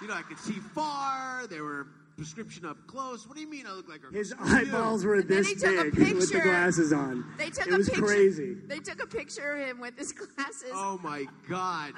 you 0.00 0.08
know, 0.08 0.14
I 0.14 0.22
could 0.22 0.38
see 0.38 0.58
far. 0.74 1.46
They 1.46 1.60
were 1.60 1.88
prescription 2.16 2.66
up 2.66 2.76
close. 2.86 3.26
What 3.26 3.34
do 3.34 3.40
you 3.40 3.50
mean? 3.50 3.66
I 3.66 3.72
look 3.72 3.88
like 3.88 4.02
Urkel? 4.02 4.14
His 4.14 4.32
Who 4.32 4.44
are 4.44 4.62
you? 4.62 4.68
eyeballs 4.68 5.04
were 5.04 5.22
this 5.22 5.48
he 5.48 5.54
took 5.54 5.94
big 5.94 6.14
with 6.16 6.32
the 6.32 6.40
glasses 6.40 6.92
on. 6.92 7.24
They 7.38 7.50
took 7.50 7.66
it 7.66 7.74
a 7.74 7.78
was 7.78 7.88
picture. 7.88 8.04
crazy. 8.04 8.54
They 8.66 8.78
took 8.78 9.02
a 9.02 9.06
picture 9.06 9.52
of 9.54 9.68
him 9.68 9.80
with 9.80 9.96
his 9.96 10.12
glasses. 10.12 10.70
Oh 10.74 10.98
my 11.02 11.24
God! 11.48 11.94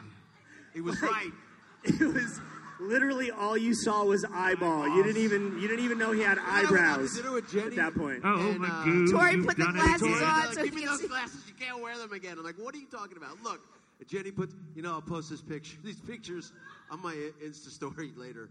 It 0.74 0.82
was 0.82 1.00
right. 1.02 1.32
It 1.84 1.98
was 1.98 2.40
literally 2.80 3.30
all 3.30 3.56
you 3.56 3.74
saw 3.74 4.04
was 4.04 4.24
eyeball. 4.32 4.88
You 4.88 5.02
didn't 5.02 5.22
even 5.22 5.58
you 5.60 5.68
didn't 5.68 5.84
even 5.84 5.98
know 5.98 6.12
he 6.12 6.20
had 6.22 6.38
I 6.38 6.62
went 6.62 6.64
out 6.64 6.68
to 6.68 6.74
eyebrows 6.74 7.16
dinner 7.16 7.32
with 7.32 7.50
Jennie. 7.50 7.66
at 7.66 7.76
that 7.76 7.94
point. 7.94 8.20
Oh, 8.24 8.34
Oh, 8.34 8.50
And, 8.50 8.58
my 8.60 8.68
uh, 8.68 8.84
goose. 8.84 9.10
Tori 9.12 9.42
put 9.42 9.56
the 9.56 9.64
done 9.64 9.76
it 9.76 9.80
glasses 9.80 10.22
on. 10.22 10.52
So 10.54 10.64
give 10.64 10.74
me 10.74 10.80
you 10.82 10.86
can 10.88 10.92
those 10.94 11.00
see- 11.02 11.08
glasses. 11.08 11.40
You 11.46 11.54
can't 11.54 11.82
wear 11.82 11.96
them 11.98 12.12
again. 12.12 12.36
I'm 12.38 12.44
like, 12.44 12.56
what 12.58 12.74
are 12.74 12.78
you 12.78 12.86
talking 12.86 13.16
about? 13.16 13.42
Look, 13.42 13.60
Jennie 14.08 14.32
put, 14.32 14.50
you 14.74 14.82
know, 14.82 14.92
I'll 14.94 15.02
post 15.02 15.30
this 15.30 15.40
picture, 15.42 15.76
these 15.84 16.00
pictures 16.00 16.52
on 16.90 17.00
my 17.02 17.14
Insta 17.44 17.68
story 17.70 18.12
later. 18.16 18.50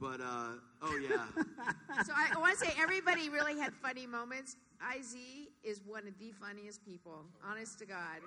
But 0.00 0.20
uh, 0.22 0.52
oh 0.82 0.96
yeah, 0.96 1.26
So 2.06 2.12
I, 2.16 2.30
I 2.34 2.38
want 2.38 2.58
to 2.58 2.64
say 2.66 2.72
everybody 2.78 3.28
really 3.28 3.58
had 3.58 3.74
funny 3.74 4.06
moments. 4.06 4.56
Iz 4.98 5.14
is 5.62 5.82
one 5.86 6.06
of 6.08 6.18
the 6.18 6.32
funniest 6.40 6.82
people, 6.86 7.24
honest 7.46 7.78
to 7.80 7.84
God. 7.86 8.20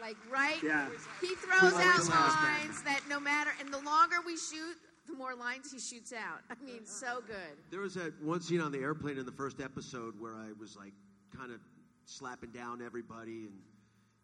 Like 0.00 0.16
right, 0.30 0.62
Yeah. 0.62 0.88
he 1.20 1.34
throws 1.36 1.62
out 1.62 1.72
always 1.72 2.08
laughs 2.08 2.08
back. 2.36 2.62
lines 2.62 2.82
that 2.82 3.00
no 3.08 3.18
matter, 3.20 3.50
and 3.60 3.72
the 3.72 3.78
longer 3.80 4.16
we 4.26 4.36
shoot, 4.36 4.76
the 5.06 5.14
more 5.14 5.34
lines 5.34 5.70
he 5.72 5.78
shoots 5.78 6.12
out. 6.12 6.40
I 6.50 6.54
mean, 6.64 6.84
so 6.84 7.22
good. 7.26 7.56
there 7.70 7.80
was 7.80 7.94
that 7.94 8.12
one 8.22 8.40
scene 8.40 8.60
on 8.60 8.72
the 8.72 8.78
airplane 8.80 9.18
in 9.18 9.26
the 9.26 9.32
first 9.32 9.60
episode 9.60 10.18
where 10.20 10.34
I 10.34 10.50
was 10.58 10.76
like, 10.76 10.92
kind 11.36 11.52
of 11.52 11.60
slapping 12.06 12.50
down 12.50 12.82
everybody, 12.82 13.44
and 13.46 13.54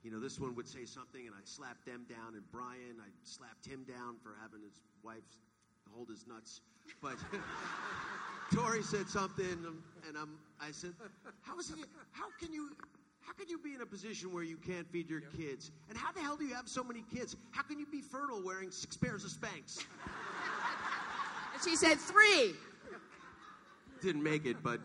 you 0.03 0.11
know, 0.11 0.19
this 0.21 0.41
one 0.41 0.55
would 0.57 0.67
say 0.69 0.85
something, 0.87 1.27
and 1.27 1.35
I'd 1.39 1.47
slap 1.49 1.77
them 1.85 2.07
down, 2.09 2.35
and 2.35 2.43
Brian, 2.51 2.97
I 3.01 3.09
slapped 3.23 3.67
him 3.67 3.85
down 3.85 4.17
for 4.23 4.35
having 4.43 4.63
his 4.63 4.81
wife 5.03 5.23
hold 5.95 6.09
his 6.09 6.27
nuts, 6.27 6.61
but. 7.03 7.17
Tori 8.55 8.83
said 8.83 9.09
something, 9.09 9.47
and 10.09 10.17
I'm, 10.17 10.37
I 10.61 10.73
said, 10.73 10.93
"How 11.43 11.57
is 11.59 11.71
it? 11.71 11.77
How 12.11 12.27
can 12.41 12.53
you? 12.53 12.71
How 13.31 13.35
can 13.35 13.49
you 13.49 13.59
be 13.61 13.77
in 13.77 13.81
a 13.81 13.87
position 13.87 14.33
where 14.33 14.43
you 14.43 14.57
can't 14.57 14.91
feed 14.91 15.09
your 15.09 15.21
kids? 15.21 15.71
And 15.89 15.97
how 15.97 16.11
the 16.11 16.19
hell 16.19 16.37
do 16.37 16.45
you 16.45 16.53
have 16.53 16.69
so 16.69 16.83
many 16.83 17.05
kids? 17.15 17.37
How 17.53 17.63
can 17.63 17.79
you 17.79 17.87
be 17.87 18.01
fertile 18.01 18.43
wearing 18.43 18.73
six 18.73 18.97
pairs 18.97 19.25
of 19.25 19.31
Spanx?" 19.31 19.85
And 21.55 21.63
she 21.63 21.77
said 21.77 21.99
three. 22.01 22.55
Didn't 24.03 24.25
make 24.25 24.47
it, 24.47 24.63
but 24.65 24.81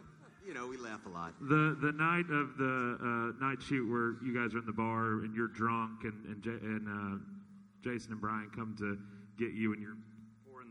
you 0.45 0.53
know 0.53 0.67
we 0.67 0.77
laugh 0.77 1.07
a 1.07 1.09
lot. 1.09 1.33
The 1.41 1.75
the 1.81 1.91
night 1.91 2.29
of 2.29 2.55
the 2.57 2.97
uh, 3.01 3.43
night 3.43 3.63
shoot 3.63 3.89
where 3.89 4.13
you 4.23 4.31
guys 4.31 4.53
are 4.53 4.59
in 4.59 4.65
the 4.67 4.73
bar 4.73 5.23
and 5.23 5.35
you're 5.35 5.47
drunk 5.47 6.03
and 6.03 6.25
and, 6.25 6.43
J- 6.43 6.51
and 6.51 6.87
uh, 6.87 7.17
Jason 7.83 8.11
and 8.11 8.21
Brian 8.21 8.51
come 8.55 8.75
to 8.77 8.95
get 9.43 9.53
you 9.53 9.73
and 9.73 9.81
you're 9.81 9.97
pouring 9.97 10.14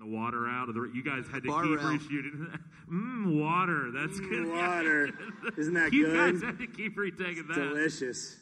the 0.05 0.11
water 0.17 0.47
out 0.49 0.69
of 0.69 0.75
the. 0.75 0.91
You 0.95 1.03
guys 1.03 1.25
had 1.33 1.43
to 1.43 1.49
Bar 1.49 1.63
keep 1.65 1.79
rail. 1.79 1.87
reshooting. 1.99 2.59
Mmm, 2.93 3.41
water. 3.41 3.91
That's 3.93 4.21
Mm, 4.21 4.29
good. 4.31 4.49
water. 4.49 5.11
Isn't 5.59 5.75
that 5.75 5.93
you 5.93 6.07
good? 6.07 6.35
guys 6.35 6.43
had 6.43 6.59
to 6.59 6.67
keep 6.67 6.97
retaking 6.97 7.47
that. 7.49 7.55
Delicious. 7.55 8.37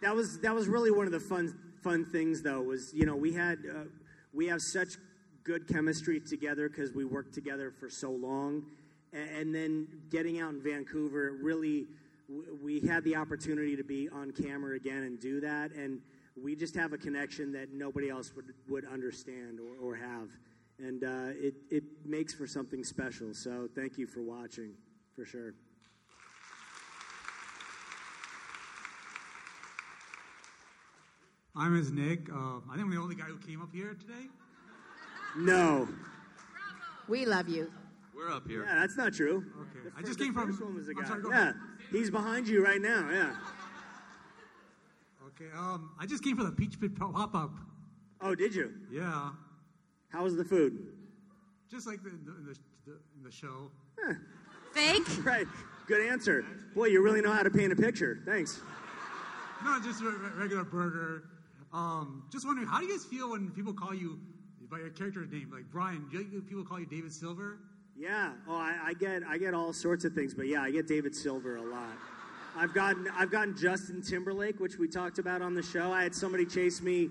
That 0.00 0.14
was 0.16 0.40
that 0.40 0.54
was 0.54 0.66
really 0.68 0.90
one 0.90 1.06
of 1.06 1.12
the 1.12 1.20
fun 1.20 1.56
fun 1.82 2.04
things 2.04 2.42
though 2.42 2.60
was 2.60 2.92
you 2.92 3.06
know 3.06 3.14
we 3.16 3.32
had 3.32 3.58
uh, 3.70 3.84
we 4.32 4.46
have 4.48 4.60
such 4.60 4.94
good 5.44 5.68
chemistry 5.68 6.20
together 6.20 6.68
because 6.68 6.92
we 6.92 7.04
worked 7.04 7.34
together 7.34 7.72
for 7.78 7.88
so 7.88 8.10
long, 8.10 8.64
and, 9.12 9.28
and 9.30 9.54
then 9.54 9.86
getting 10.10 10.40
out 10.40 10.50
in 10.54 10.62
Vancouver 10.62 11.28
it 11.28 11.34
really 11.42 11.86
w- 12.28 12.58
we 12.62 12.80
had 12.80 13.04
the 13.04 13.14
opportunity 13.14 13.76
to 13.76 13.84
be 13.84 14.08
on 14.08 14.32
camera 14.32 14.74
again 14.76 15.04
and 15.04 15.20
do 15.20 15.40
that 15.40 15.70
and 15.72 16.00
we 16.40 16.56
just 16.56 16.74
have 16.74 16.92
a 16.92 16.98
connection 16.98 17.52
that 17.52 17.72
nobody 17.72 18.08
else 18.10 18.32
would 18.34 18.52
would 18.68 18.84
understand 18.86 19.58
or, 19.60 19.76
or 19.90 19.94
have 19.96 20.28
and 20.78 21.04
uh, 21.04 21.30
it 21.34 21.54
it 21.70 21.84
makes 22.04 22.32
for 22.34 22.46
something 22.46 22.82
special 22.84 23.34
so 23.34 23.68
thank 23.74 23.98
you 23.98 24.06
for 24.06 24.22
watching 24.22 24.72
for 25.14 25.24
sure. 25.26 25.54
I'm 31.54 31.76
his 31.76 31.92
Nick. 31.92 32.30
Uh, 32.30 32.58
I 32.70 32.74
think 32.74 32.84
I'm 32.84 32.90
the 32.90 32.96
only 32.96 33.14
guy 33.14 33.24
who 33.24 33.36
came 33.36 33.60
up 33.60 33.68
here 33.72 33.94
today. 34.00 34.28
No. 35.36 35.86
We 37.08 37.26
love 37.26 37.48
you. 37.48 37.70
We're 38.14 38.30
up 38.32 38.46
here. 38.48 38.64
Yeah, 38.64 38.76
that's 38.76 38.96
not 38.96 39.12
true. 39.12 39.44
Okay. 39.60 39.80
The 39.84 39.90
I 39.96 40.00
fir- 40.00 40.06
just 40.06 40.18
the 40.18 40.24
came 40.24 40.34
from. 40.34 40.48
first 40.48 40.62
one 40.62 40.74
was 40.74 40.86
the 40.86 40.94
I'm 40.96 41.02
guy. 41.02 41.08
sorry, 41.08 41.22
go 41.22 41.30
yeah, 41.30 41.40
ahead. 41.42 41.54
he's 41.90 42.10
behind 42.10 42.48
you 42.48 42.64
right 42.64 42.80
now. 42.80 43.08
Yeah. 43.10 43.34
Okay. 45.34 45.50
Um, 45.56 45.90
I 45.98 46.06
just 46.06 46.22
came 46.22 46.36
for 46.36 46.44
the 46.44 46.52
Peach 46.52 46.80
Pit 46.80 46.94
pop 46.98 47.34
up. 47.34 47.50
Oh, 48.20 48.34
did 48.34 48.54
you? 48.54 48.72
Yeah. 48.90 49.30
How 50.10 50.24
was 50.24 50.36
the 50.36 50.44
food? 50.44 50.86
Just 51.70 51.86
like 51.86 52.02
the, 52.02 52.10
in, 52.10 52.24
the, 52.24 52.32
in, 52.32 52.46
the, 52.46 52.54
the, 52.86 52.92
in 53.16 53.22
the 53.24 53.30
show. 53.30 53.70
Fake. 54.72 55.02
Right. 55.24 55.46
Good 55.86 56.08
answer. 56.08 56.44
Boy, 56.74 56.86
you 56.86 57.02
really 57.02 57.20
know 57.20 57.32
how 57.32 57.42
to 57.42 57.50
paint 57.50 57.72
a 57.72 57.76
picture. 57.76 58.22
Thanks. 58.24 58.60
No, 59.64 59.78
just 59.82 60.00
a 60.00 60.04
re- 60.04 60.30
regular 60.36 60.64
burger. 60.64 61.24
Um, 61.72 62.24
just 62.30 62.46
wondering, 62.46 62.68
how 62.68 62.78
do 62.78 62.86
you 62.86 62.92
guys 62.92 63.04
feel 63.04 63.30
when 63.30 63.50
people 63.50 63.72
call 63.72 63.94
you 63.94 64.18
by 64.70 64.78
your 64.78 64.90
character 64.90 65.24
name, 65.26 65.50
like 65.52 65.64
Brian? 65.70 66.06
Do 66.10 66.18
you, 66.18 66.42
people 66.42 66.64
call 66.64 66.80
you 66.80 66.86
David 66.86 67.12
Silver? 67.12 67.58
Yeah. 67.96 68.32
Oh, 68.48 68.56
I, 68.56 68.78
I 68.86 68.92
get 68.94 69.22
I 69.28 69.38
get 69.38 69.54
all 69.54 69.72
sorts 69.72 70.04
of 70.04 70.14
things, 70.14 70.34
but 70.34 70.46
yeah, 70.46 70.62
I 70.62 70.70
get 70.70 70.86
David 70.88 71.14
Silver 71.14 71.56
a 71.56 71.62
lot. 71.62 71.92
I've 72.56 72.74
gotten 72.74 73.08
I've 73.16 73.30
gotten 73.30 73.56
Justin 73.56 74.02
Timberlake, 74.02 74.60
which 74.60 74.78
we 74.78 74.88
talked 74.88 75.18
about 75.18 75.42
on 75.42 75.54
the 75.54 75.62
show. 75.62 75.90
I 75.92 76.02
had 76.02 76.14
somebody 76.14 76.44
chase 76.44 76.82
me 76.82 77.10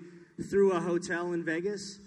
through 0.49 0.71
a 0.73 0.79
hotel 0.79 1.33
in 1.33 1.43
Vegas, 1.43 1.99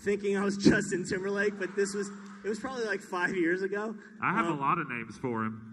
thinking 0.00 0.36
I 0.36 0.44
was 0.44 0.56
Justin 0.70 1.04
Timberlake, 1.04 1.58
but 1.58 1.74
this 1.76 1.94
was 1.94 2.10
it 2.44 2.48
was 2.48 2.58
probably 2.58 2.84
like 2.84 3.00
five 3.00 3.36
years 3.36 3.62
ago. 3.62 3.94
I 4.22 4.32
have 4.34 4.46
Um, 4.46 4.58
a 4.58 4.60
lot 4.60 4.78
of 4.78 4.88
names 4.88 5.16
for 5.16 5.44
him. 5.44 5.68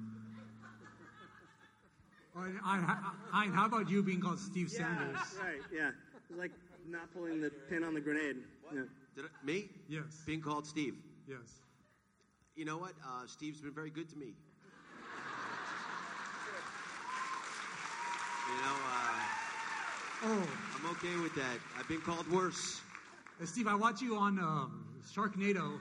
I, 2.35 2.51
I, 2.63 3.11
I, 3.33 3.45
how 3.47 3.65
about 3.65 3.89
you 3.89 4.01
being 4.01 4.21
called 4.21 4.39
Steve 4.39 4.69
Sanders? 4.69 5.17
Right. 5.43 5.59
Yeah. 5.73 5.91
It's 6.15 6.37
like 6.39 6.51
not 6.87 7.13
pulling 7.13 7.41
the 7.41 7.49
pin 7.69 7.83
on 7.83 7.93
the 7.93 7.99
grenade. 7.99 8.37
Yeah. 8.73 8.83
Did 9.15 9.25
I, 9.25 9.45
me? 9.45 9.65
Yes. 9.89 10.03
Being 10.25 10.39
called 10.41 10.65
Steve. 10.65 10.95
Yes. 11.27 11.59
You 12.55 12.63
know 12.65 12.77
what? 12.77 12.93
Uh, 13.05 13.25
Steve's 13.27 13.59
been 13.59 13.73
very 13.73 13.89
good 13.89 14.09
to 14.11 14.15
me. 14.15 14.33
You 18.49 18.55
know, 18.63 18.75
uh, 18.87 19.19
Oh, 20.21 20.47
I'm 20.75 20.85
okay 20.91 21.15
with 21.21 21.33
that. 21.35 21.57
I've 21.77 21.87
been 21.87 22.01
called 22.01 22.29
worse. 22.31 22.81
uh, 23.41 23.45
Steve, 23.45 23.67
I 23.67 23.75
watch 23.75 24.01
you 24.01 24.17
on 24.17 24.37
um, 24.39 24.85
Sharknado. 25.15 25.79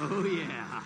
Oh 0.00 0.24
yeah. 0.24 0.82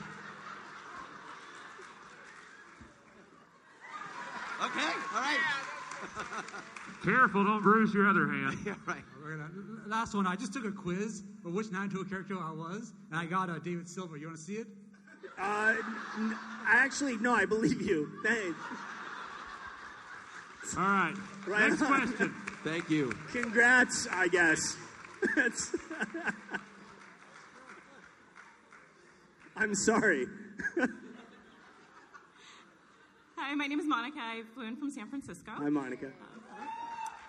Okay. 4.65 4.93
All 5.15 5.21
right. 5.21 5.39
Careful, 7.05 7.45
don't 7.45 7.63
bruise 7.63 7.95
your 7.95 8.09
other 8.09 8.27
hand. 8.29 8.59
yeah, 8.67 8.75
right. 8.87 9.03
Last 9.87 10.15
one, 10.15 10.27
I 10.27 10.37
just 10.37 10.53
took 10.53 10.65
a 10.65 10.73
quiz 10.73 11.23
of 11.45 11.53
which 11.53 11.67
Naruto 11.67 12.09
character 12.09 12.37
I 12.39 12.51
was, 12.53 12.93
and 13.11 13.19
I 13.21 13.27
got 13.27 13.51
uh, 13.51 13.59
David 13.59 13.89
Silver. 13.89 14.17
You 14.17 14.27
want 14.27 14.39
to 14.39 14.43
see 14.43 14.55
it? 14.55 14.67
Uh, 15.39 15.75
n- 16.19 16.37
I 16.67 16.77
actually 16.77 17.17
no, 17.19 17.35
I 17.35 17.45
believe 17.45 17.81
you. 17.83 18.09
Thanks. 18.23 18.59
All 20.77 20.83
right. 20.83 21.15
Right 21.47 21.69
Next 21.71 21.83
on. 21.83 21.89
question. 21.89 22.35
Thank 22.63 22.89
you. 22.91 23.13
Congrats, 23.33 24.07
I 24.11 24.29
guess. 24.29 24.77
That's- 25.37 25.75
I'm 29.57 29.75
sorry. 29.75 30.27
Hi, 33.37 33.55
my 33.55 33.67
name 33.67 33.79
is 33.81 33.87
Monica. 33.87 34.19
I 34.21 34.43
flew 34.55 34.65
in 34.67 34.77
from 34.77 34.91
San 34.91 35.09
Francisco. 35.09 35.53
Hi, 35.55 35.69
Monica. 35.69 36.07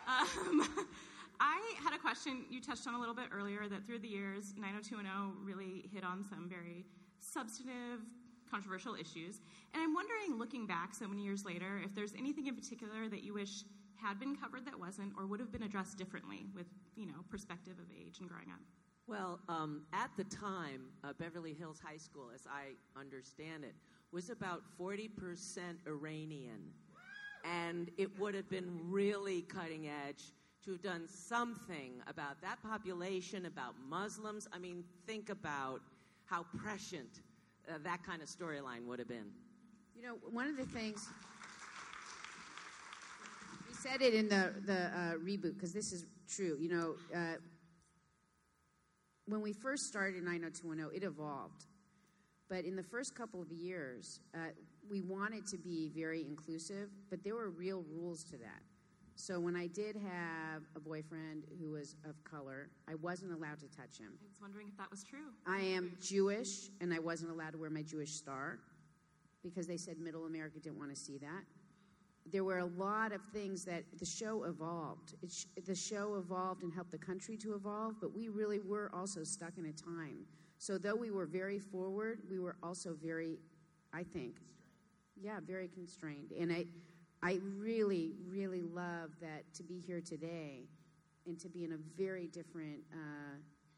Um, 0.08 0.64
I 1.40 1.74
had 1.84 1.94
a 1.94 2.00
question 2.00 2.46
you 2.50 2.62
touched 2.62 2.88
on 2.88 2.94
a 2.96 3.00
little 3.00 3.14
bit 3.16 3.26
earlier 3.32 3.68
that 3.68 3.86
through 3.86 4.00
the 4.00 4.08
years, 4.08 4.54
90210 4.58 5.46
really 5.46 5.86
hit 5.94 6.04
on 6.04 6.24
some 6.30 6.48
very 6.50 6.86
substantive, 7.32 8.02
controversial 8.50 8.96
issues. 8.96 9.42
And 9.74 9.82
I'm 9.82 9.94
wondering, 9.94 10.38
looking 10.38 10.68
back 10.68 10.94
so 10.94 11.08
many 11.08 11.24
years 11.24 11.46
later, 11.46 11.82
if 11.84 11.96
there's 11.96 12.14
anything 12.18 12.48
in 12.48 12.56
particular 12.56 13.10
that 13.10 13.24
you 13.24 13.34
wish 13.34 13.64
had 13.96 14.20
been 14.20 14.36
covered 14.36 14.66
that 14.66 14.80
wasn't, 14.80 15.14
or 15.18 15.26
would 15.26 15.40
have 15.40 15.52
been 15.52 15.64
addressed 15.64 15.98
differently 15.98 16.46
with, 16.54 16.68
you 16.96 17.06
know, 17.06 17.24
perspective 17.30 17.74
of 17.80 17.86
age 17.98 18.20
and 18.20 18.30
growing 18.30 18.50
up. 18.52 18.60
Well, 19.08 19.40
um, 19.50 19.84
at 19.94 20.10
the 20.18 20.24
time, 20.26 20.88
uh, 21.04 21.14
Beverly 21.20 21.54
Hills 21.54 21.80
High 21.84 21.98
School, 21.98 22.30
as 22.34 22.48
I 22.48 22.74
understand 23.00 23.64
it, 23.64 23.76
was 24.12 24.30
about 24.30 24.62
40% 24.80 25.10
Iranian. 25.86 26.72
And 27.44 27.92
it 27.98 28.18
would 28.20 28.34
have 28.34 28.50
been 28.50 28.80
really 28.84 29.44
cutting 29.44 29.88
edge 29.88 30.24
to 30.64 30.72
have 30.72 30.82
done 30.82 31.08
something 31.08 32.02
about 32.08 32.42
that 32.42 32.62
population, 32.64 33.46
about 33.46 33.76
Muslims. 33.88 34.48
I 34.52 34.58
mean, 34.58 34.84
think 35.06 35.30
about 35.30 35.82
how 36.26 36.46
prescient 36.58 37.22
uh, 37.70 37.78
that 37.84 38.04
kind 38.04 38.22
of 38.22 38.28
storyline 38.28 38.86
would 38.86 39.00
have 39.00 39.08
been. 39.08 39.32
You 39.96 40.04
know, 40.04 40.16
one 40.32 40.48
of 40.48 40.58
the 40.58 40.66
things 40.66 41.08
we 43.68 43.74
said 43.74 44.02
it 44.02 44.14
in 44.14 44.28
the 44.28 44.54
the 44.66 44.86
uh, 44.86 45.14
reboot 45.24 45.56
because 45.56 45.74
this 45.74 45.92
is 45.92 46.06
true. 46.28 46.58
You 46.60 46.70
know, 46.70 46.96
uh, 47.16 47.38
when 49.28 49.42
we 49.42 49.54
first 49.54 49.88
started 49.88 50.24
90210, 50.24 50.96
it 50.96 51.06
evolved, 51.06 51.66
but 52.50 52.66
in 52.66 52.76
the 52.76 52.84
first 52.84 53.16
couple 53.16 53.42
of 53.42 53.52
years, 53.52 54.20
uh, 54.34 54.50
we 54.90 55.02
wanted 55.02 55.48
to 55.48 55.58
be 55.58 55.92
very 55.96 56.22
inclusive, 56.22 56.90
but 57.10 57.24
there 57.24 57.36
were 57.36 57.50
real 57.50 57.84
rules 57.90 58.24
to 58.26 58.38
that. 58.38 58.62
So 59.16 59.40
when 59.40 59.56
I 59.56 59.68
did 59.68 59.96
have 59.96 60.64
a 60.76 60.80
boyfriend 60.80 61.46
who 61.60 61.72
was 61.72 61.96
of 62.08 62.22
color, 62.24 62.70
I 62.88 62.96
wasn't 62.96 63.32
allowed 63.32 63.60
to 63.60 63.68
touch 63.68 63.98
him. 63.98 64.12
I 64.22 64.28
was 64.28 64.42
wondering 64.42 64.68
if 64.68 64.78
that 64.78 64.92
was 64.92 65.04
true. 65.04 65.32
I 65.48 65.60
am 65.60 65.94
Jewish, 66.02 66.70
and 66.82 66.94
I 66.94 67.00
wasn't 67.00 67.32
allowed 67.32 67.52
to 67.52 67.58
wear 67.58 67.70
my 67.70 67.82
Jewish 67.82 68.12
star 68.12 68.60
because 69.42 69.68
they 69.68 69.78
said 69.78 70.00
Middle 70.00 70.26
America 70.26 70.60
didn't 70.60 70.78
want 70.78 70.94
to 70.94 71.00
see 71.00 71.18
that. 71.20 71.44
There 72.32 72.44
were 72.44 72.58
a 72.58 72.66
lot 72.66 73.14
of 73.14 73.22
things 73.34 73.64
that 73.66 73.84
the 74.00 74.06
show 74.06 74.44
evolved. 74.44 75.14
It 75.22 75.32
sh- 75.32 75.46
the 75.66 75.76
show 75.76 76.16
evolved 76.16 76.64
and 76.64 76.74
helped 76.74 76.92
the 76.92 76.98
country 76.98 77.38
to 77.38 77.54
evolve, 77.54 77.96
but 78.02 78.14
we 78.14 78.30
really 78.30 78.60
were 78.60 78.90
also 78.94 79.24
stuck 79.24 79.58
in 79.58 79.68
a 79.68 79.74
time. 79.74 80.26
So, 80.58 80.78
though 80.78 80.96
we 80.96 81.12
were 81.12 81.28
very 81.28 81.60
forward, 81.60 82.20
we 82.30 82.40
were 82.40 82.56
also 82.64 82.96
very, 83.02 83.38
I 83.94 84.04
think, 84.04 84.38
yeah, 85.22 85.40
very 85.46 85.68
constrained. 85.68 86.32
And 86.32 86.52
I, 86.52 86.66
I 87.26 87.40
really, 87.58 88.12
really 88.30 88.62
love 88.62 89.10
that 89.20 89.52
to 89.56 89.64
be 89.64 89.80
here 89.80 90.00
today 90.00 90.68
and 91.26 91.40
to 91.40 91.50
be 91.50 91.64
in 91.64 91.72
a 91.72 91.78
very 91.98 92.28
different 92.28 92.82
uh, 92.94 93.38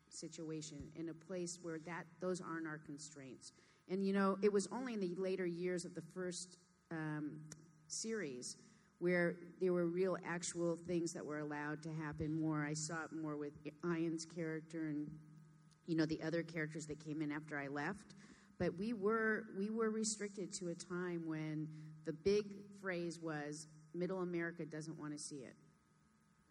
situation, 0.09 0.79
in 0.97 1.07
a 1.07 1.13
place 1.13 1.57
where 1.61 1.79
that 1.85 2.03
those 2.19 2.41
aren't 2.41 2.67
our 2.67 2.79
constraints. 2.85 3.53
And 3.89 4.05
you 4.05 4.11
know, 4.11 4.37
it 4.41 4.51
was 4.51 4.67
only 4.69 4.95
in 4.95 4.99
the 4.99 5.15
later 5.15 5.45
years 5.45 5.85
of 5.85 5.95
the 5.95 6.01
first 6.13 6.57
um, 6.91 7.39
series 7.87 8.57
where 8.99 9.35
there 9.61 9.71
were 9.71 9.85
real, 9.85 10.17
actual 10.25 10.77
things 10.85 11.13
that 11.13 11.25
were 11.25 11.39
allowed 11.39 11.81
to 11.83 11.89
happen 12.03 12.37
more. 12.37 12.65
I 12.65 12.73
saw 12.73 13.05
it 13.05 13.13
more 13.13 13.37
with 13.37 13.53
Ian's 13.85 14.25
character 14.25 14.87
and 14.87 15.07
you 15.85 15.95
know 15.95 16.05
the 16.05 16.21
other 16.21 16.43
characters 16.43 16.85
that 16.87 16.99
came 16.99 17.21
in 17.21 17.31
after 17.31 17.57
I 17.57 17.67
left. 17.69 18.15
But 18.59 18.77
we 18.77 18.91
were 18.91 19.45
we 19.57 19.69
were 19.69 19.89
restricted 19.89 20.51
to 20.55 20.67
a 20.67 20.75
time 20.75 21.23
when 21.25 21.69
the 22.03 22.11
big 22.11 22.43
phrase 22.81 23.19
was 23.19 23.67
"Middle 23.93 24.21
America 24.21 24.65
doesn't 24.65 24.97
want 24.97 25.13
to 25.13 25.19
see 25.19 25.37
it," 25.37 25.55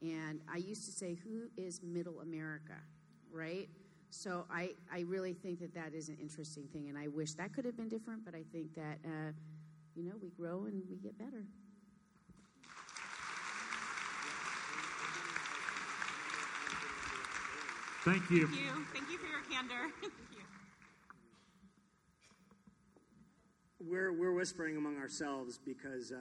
and 0.02 0.40
I 0.52 0.58
used 0.58 0.84
to 0.86 0.92
say, 0.92 1.14
"Who 1.14 1.48
is 1.56 1.82
Middle 1.82 2.20
America?" 2.20 2.76
Right? 3.30 3.68
So 4.10 4.46
I 4.50 4.70
I 4.92 5.00
really 5.00 5.34
think 5.34 5.60
that 5.60 5.74
that 5.74 5.94
is 5.94 6.08
an 6.08 6.16
interesting 6.20 6.68
thing, 6.72 6.88
and 6.88 6.96
I 6.96 7.08
wish 7.08 7.34
that 7.34 7.52
could 7.52 7.64
have 7.64 7.76
been 7.76 7.88
different. 7.88 8.24
But 8.24 8.34
I 8.34 8.44
think 8.52 8.74
that 8.74 8.98
uh, 9.04 9.32
you 9.94 10.04
know 10.04 10.14
we 10.22 10.30
grow 10.30 10.64
and 10.64 10.82
we 10.88 10.96
get 10.96 11.18
better. 11.18 11.44
Thank 18.04 18.30
you. 18.30 18.46
Thank 18.46 18.60
you. 18.60 18.86
Thank 18.94 19.10
you 19.10 19.18
for 19.18 19.26
your 19.26 19.42
candor. 19.50 19.90
Thank 20.00 20.12
you. 20.30 20.44
We're 23.88 24.12
we're 24.12 24.32
whispering 24.32 24.76
among 24.76 24.96
ourselves 24.96 25.60
because 25.64 26.10
uh, 26.10 26.16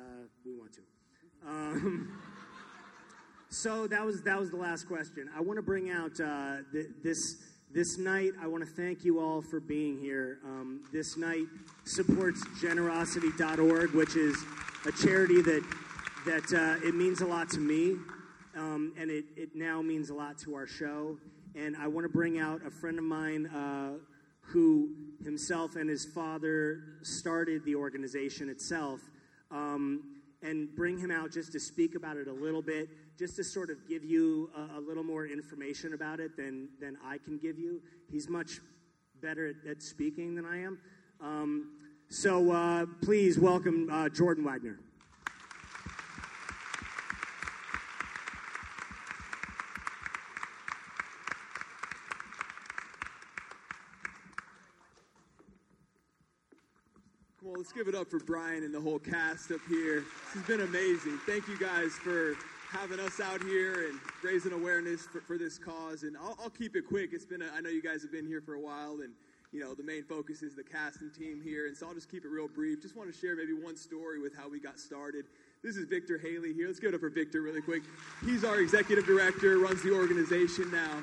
we 0.45 0.53
want 0.53 0.73
to. 0.73 0.81
Um, 1.47 2.21
so 3.49 3.87
that 3.87 4.05
was 4.05 4.21
that 4.23 4.39
was 4.39 4.51
the 4.51 4.57
last 4.57 4.87
question. 4.87 5.29
I 5.35 5.41
want 5.41 5.57
to 5.57 5.63
bring 5.63 5.89
out 5.89 6.11
uh, 6.19 6.57
th- 6.71 6.87
this 7.03 7.37
this 7.73 7.97
night. 7.97 8.33
I 8.39 8.45
want 8.45 8.63
to 8.63 8.69
thank 8.69 9.03
you 9.03 9.19
all 9.19 9.41
for 9.41 9.59
being 9.59 9.99
here. 9.99 10.37
Um, 10.45 10.83
this 10.93 11.17
night 11.17 11.45
supports 11.85 12.43
Generosity.org, 12.61 13.95
which 13.95 14.15
is 14.15 14.37
a 14.85 14.91
charity 14.91 15.41
that 15.41 15.63
that 16.27 16.53
uh, 16.53 16.87
it 16.87 16.93
means 16.93 17.21
a 17.21 17.25
lot 17.25 17.49
to 17.51 17.59
me, 17.59 17.95
um, 18.55 18.93
and 18.95 19.09
it, 19.09 19.25
it 19.35 19.55
now 19.55 19.81
means 19.81 20.11
a 20.11 20.13
lot 20.13 20.37
to 20.39 20.53
our 20.53 20.67
show. 20.67 21.17
And 21.55 21.75
I 21.77 21.87
want 21.87 22.05
to 22.05 22.09
bring 22.09 22.37
out 22.37 22.61
a 22.65 22.69
friend 22.69 22.99
of 22.99 23.05
mine 23.05 23.47
uh, 23.47 23.93
who 24.47 24.89
himself 25.23 25.75
and 25.75 25.89
his 25.89 26.05
father 26.05 26.83
started 27.01 27.63
the 27.65 27.75
organization 27.75 28.49
itself, 28.49 29.01
um, 29.51 30.03
and 30.41 30.73
bring 30.75 30.97
him 30.97 31.11
out 31.11 31.31
just 31.31 31.51
to 31.51 31.59
speak 31.59 31.95
about 31.95 32.17
it 32.17 32.27
a 32.27 32.33
little 32.33 32.61
bit, 32.61 32.89
just 33.17 33.35
to 33.35 33.43
sort 33.43 33.69
of 33.69 33.77
give 33.87 34.03
you 34.03 34.49
a, 34.55 34.77
a 34.77 34.81
little 34.81 35.03
more 35.03 35.25
information 35.25 35.93
about 35.93 36.19
it 36.19 36.37
than, 36.37 36.69
than 36.79 36.97
I 37.03 37.17
can 37.17 37.37
give 37.37 37.57
you. 37.57 37.81
He's 38.11 38.29
much 38.29 38.59
better 39.21 39.47
at, 39.47 39.69
at 39.69 39.81
speaking 39.81 40.35
than 40.35 40.45
I 40.45 40.61
am. 40.61 40.79
Um, 41.21 41.71
so 42.09 42.51
uh, 42.51 42.85
please 43.01 43.39
welcome 43.39 43.89
uh, 43.91 44.09
Jordan 44.09 44.43
Wagner. 44.43 44.79
Let's 57.65 57.73
give 57.73 57.87
it 57.87 57.95
up 57.95 58.07
for 58.07 58.19
Brian 58.19 58.63
and 58.63 58.71
the 58.71 58.79
whole 58.79 58.99
cast 58.99 59.49
up 59.49 59.59
here. 59.67 60.01
This 60.01 60.33
has 60.35 60.43
been 60.43 60.59
amazing. 60.59 61.17
Thank 61.25 61.47
you 61.47 61.57
guys 61.57 61.93
for 61.93 62.35
having 62.69 62.99
us 62.99 63.19
out 63.19 63.41
here 63.41 63.87
and 63.87 63.99
raising 64.23 64.51
awareness 64.51 65.07
for, 65.07 65.19
for 65.21 65.35
this 65.39 65.57
cause. 65.57 66.03
And 66.03 66.15
I'll, 66.15 66.37
I'll 66.43 66.51
keep 66.51 66.75
it 66.75 66.83
quick. 66.87 67.09
It's 67.11 67.25
been 67.25 67.41
a, 67.41 67.47
I 67.57 67.61
know 67.61 67.69
you 67.69 67.81
guys 67.81 68.03
have 68.03 68.11
been 68.11 68.27
here 68.27 68.39
for 68.39 68.53
a 68.53 68.59
while, 68.59 68.99
and 69.01 69.13
you 69.51 69.61
know 69.61 69.73
the 69.73 69.81
main 69.81 70.03
focus 70.03 70.43
is 70.43 70.53
the 70.53 70.61
casting 70.61 71.09
team 71.09 71.41
here, 71.43 71.65
and 71.65 71.75
so 71.75 71.87
I'll 71.87 71.95
just 71.95 72.11
keep 72.11 72.23
it 72.23 72.27
real 72.27 72.47
brief. 72.47 72.83
Just 72.83 72.95
want 72.95 73.11
to 73.11 73.19
share 73.19 73.35
maybe 73.35 73.53
one 73.53 73.77
story 73.77 74.21
with 74.21 74.35
how 74.37 74.47
we 74.47 74.59
got 74.59 74.77
started. 74.77 75.25
This 75.63 75.75
is 75.75 75.87
Victor 75.87 76.19
Haley 76.19 76.53
here. 76.53 76.67
Let's 76.67 76.79
give 76.79 76.89
it 76.89 76.93
up 76.93 77.01
for 77.01 77.09
Victor 77.09 77.41
really 77.41 77.61
quick. 77.61 77.81
He's 78.23 78.43
our 78.43 78.59
executive 78.59 79.07
director, 79.07 79.57
runs 79.57 79.81
the 79.81 79.91
organization 79.91 80.69
now. 80.69 81.01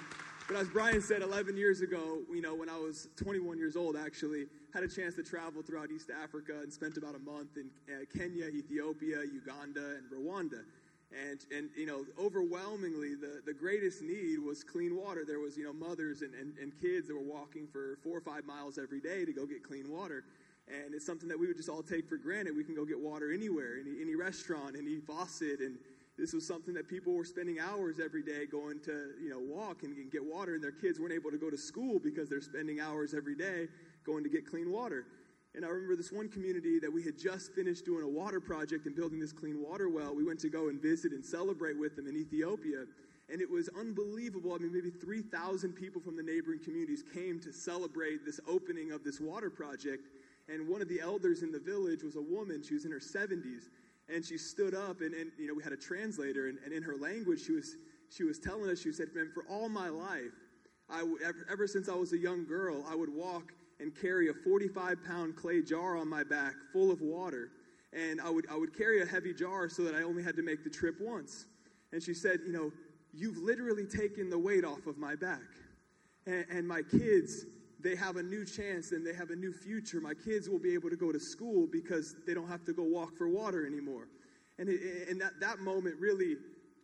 But 0.53 0.61
as 0.61 0.69
Brian 0.69 1.01
said 1.01 1.23
11 1.23 1.57
years 1.57 1.81
ago, 1.81 2.19
you 2.31 2.43
know, 2.43 2.55
when 2.55 2.69
I 2.69 2.77
was 2.77 3.09
21 3.17 3.57
years 3.57 3.75
old, 3.75 3.97
actually, 3.97 4.45
had 4.75 4.83
a 4.83 4.89
chance 4.89 5.15
to 5.15 5.23
travel 5.23 5.63
throughout 5.63 5.91
East 5.91 6.11
Africa 6.11 6.61
and 6.63 6.71
spent 6.71 6.99
about 6.99 7.15
a 7.15 7.19
month 7.21 7.57
in 7.57 7.71
uh, 7.89 8.05
Kenya, 8.15 8.49
Ethiopia, 8.49 9.21
Uganda, 9.33 9.97
and 9.97 10.11
Rwanda. 10.13 10.61
And, 11.11 11.41
and 11.57 11.71
you 11.75 11.87
know, 11.87 12.05
overwhelmingly, 12.23 13.15
the, 13.15 13.41
the 13.47 13.55
greatest 13.55 14.03
need 14.03 14.41
was 14.41 14.63
clean 14.63 14.95
water. 14.95 15.25
There 15.27 15.41
was, 15.41 15.57
you 15.57 15.65
know, 15.65 15.73
mothers 15.73 16.21
and, 16.21 16.35
and, 16.35 16.53
and 16.59 16.79
kids 16.83 17.09
that 17.09 17.15
were 17.15 17.23
walking 17.23 17.67
for 17.67 17.97
four 18.05 18.19
or 18.19 18.21
five 18.21 18.45
miles 18.45 18.77
every 18.77 19.01
day 19.01 19.25
to 19.25 19.33
go 19.33 19.47
get 19.47 19.67
clean 19.67 19.91
water. 19.91 20.23
And 20.69 20.93
it's 20.93 21.07
something 21.07 21.31
that 21.31 21.41
we 21.41 21.47
would 21.47 21.57
just 21.57 21.71
all 21.71 21.83
take 21.83 22.07
for 22.07 22.19
granted. 22.19 22.55
We 22.55 22.65
can 22.65 22.75
go 22.75 22.85
get 22.85 23.01
water 23.01 23.33
anywhere, 23.33 23.79
any, 23.81 24.03
any 24.03 24.17
restaurant, 24.17 24.77
any 24.77 25.01
faucet, 25.01 25.61
and 25.61 25.79
this 26.23 26.33
was 26.33 26.47
something 26.47 26.73
that 26.73 26.89
people 26.89 27.15
were 27.15 27.25
spending 27.25 27.59
hours 27.59 27.99
every 27.99 28.23
day 28.23 28.47
going 28.47 28.79
to, 28.79 29.11
you 29.21 29.29
know, 29.29 29.41
walk 29.41 29.83
and, 29.83 29.97
and 29.97 30.09
get 30.13 30.25
water, 30.25 30.55
and 30.55 30.63
their 30.63 30.71
kids 30.71 31.01
weren't 31.01 31.13
able 31.13 31.33
to 31.33 31.37
go 31.37 31.51
to 31.51 31.59
school 31.59 31.99
because 31.99 32.29
they're 32.29 32.41
spending 32.41 32.79
hours 32.79 33.13
every 33.13 33.35
day 33.35 33.67
going 34.07 34.23
to 34.23 34.31
get 34.31 34.49
clean 34.49 34.71
water. 34.71 35.05
And 35.57 35.65
I 35.65 35.69
remember 35.69 35.97
this 35.97 36.13
one 36.13 36.29
community 36.29 36.79
that 36.79 36.93
we 36.93 37.03
had 37.03 37.19
just 37.19 37.53
finished 37.55 37.85
doing 37.85 38.05
a 38.05 38.09
water 38.09 38.39
project 38.39 38.87
and 38.87 38.95
building 38.95 39.19
this 39.19 39.33
clean 39.33 39.61
water 39.61 39.89
well. 39.89 40.15
We 40.15 40.23
went 40.23 40.39
to 40.41 40.49
go 40.49 40.69
and 40.69 40.81
visit 40.81 41.11
and 41.11 41.27
celebrate 41.27 41.77
with 41.77 41.97
them 41.97 42.07
in 42.07 42.17
Ethiopia. 42.17 42.85
And 43.29 43.43
it 43.43 43.51
was 43.51 43.69
unbelievable. 43.77 44.55
I 44.55 44.59
mean, 44.59 44.73
maybe 44.73 44.91
3,000 44.91 45.73
people 45.73 46.01
from 46.01 46.17
the 46.17 46.23
neighboring 46.23 46.61
communities 46.63 47.03
came 47.13 47.41
to 47.41 47.53
celebrate 47.53 48.25
this 48.25 48.39
opening 48.47 48.93
of 48.93 49.03
this 49.03 49.19
water 49.21 49.51
project. 49.51 50.07
And 50.49 50.69
one 50.69 50.83
of 50.83 50.89
the 50.89 51.01
elders 51.01 51.43
in 51.43 51.51
the 51.51 51.59
village 51.59 52.05
was 52.05 52.15
a 52.15 52.23
woman. 52.23 52.63
She 52.63 52.75
was 52.75 52.85
in 52.85 52.93
her 52.93 53.01
70s 53.01 53.71
and 54.13 54.25
she 54.25 54.37
stood 54.37 54.75
up 54.75 55.01
and, 55.01 55.15
and 55.15 55.31
you 55.39 55.47
know 55.47 55.55
we 55.55 55.63
had 55.63 55.73
a 55.73 55.77
translator 55.77 56.49
and, 56.49 56.59
and 56.65 56.73
in 56.73 56.83
her 56.83 56.97
language 56.97 57.45
she 57.45 57.53
was 57.53 57.77
she 58.11 58.25
was 58.25 58.39
telling 58.39 58.71
us 58.71 58.81
she 58.81 58.93
said 58.93 59.09
man 59.15 59.31
for 59.33 59.45
all 59.49 59.69
my 59.69 59.89
life 59.89 60.33
I 60.91 61.01
ever, 61.01 61.47
ever 61.51 61.67
since 61.67 61.89
i 61.89 61.95
was 61.95 62.13
a 62.13 62.19
young 62.19 62.45
girl 62.45 62.85
i 62.91 62.95
would 62.95 63.13
walk 63.13 63.53
and 63.83 63.93
carry 64.01 64.29
a 64.29 64.33
45 64.33 65.05
pound 65.05 65.37
clay 65.37 65.61
jar 65.61 65.97
on 65.97 66.09
my 66.09 66.23
back 66.23 66.55
full 66.73 66.91
of 66.91 67.01
water. 67.01 67.51
And 67.93 68.21
i 68.21 68.31
would 68.31 68.47
i 68.51 68.57
would 68.57 68.77
carry 68.77 69.03
a 69.03 69.07
heavy 69.07 69.35
jar 69.35 69.69
so 69.69 69.83
that 69.83 69.95
i 69.95 70.03
only 70.03 70.23
had 70.23 70.37
to 70.37 70.43
make 70.43 70.65
the 70.65 70.71
trip 70.71 70.95
once. 71.01 71.47
And 71.93 72.03
she 72.03 72.15
said 72.15 72.41
you 72.47 72.53
know 72.53 72.73
you've 73.13 73.37
literally 73.37 73.85
taken 73.85 74.31
the 74.31 74.39
weight 74.39 74.65
off 74.65 74.87
of 74.87 74.97
my 74.97 75.15
back. 75.15 75.41
And, 76.27 76.47
and 76.51 76.69
my 76.69 76.83
kids 76.83 77.45
they 77.83 77.97
have 77.97 78.17
a 78.17 78.23
new 78.23 78.45
chance 78.45 78.93
and 78.93 79.07
they 79.07 79.15
have 79.15 79.31
a 79.31 79.37
new 79.37 79.53
future. 79.53 80.01
My 80.01 80.15
kids 80.15 80.49
will 80.49 80.59
be 80.59 80.75
able 80.75 80.91
to 80.91 80.97
go 80.97 81.13
to 81.13 81.21
school 81.21 81.67
because 81.67 82.17
they 82.27 82.35
don't 82.35 82.49
have 82.49 82.65
to 82.65 82.73
go 82.73 82.83
walk 82.83 83.17
for 83.17 83.29
water 83.29 83.67
anymore. 83.67 84.09
And, 84.59 84.69
it, 84.69 85.09
and 85.09 85.21
that, 85.21 85.41
that 85.41 85.59
moment 85.61 85.97
really 85.99 86.37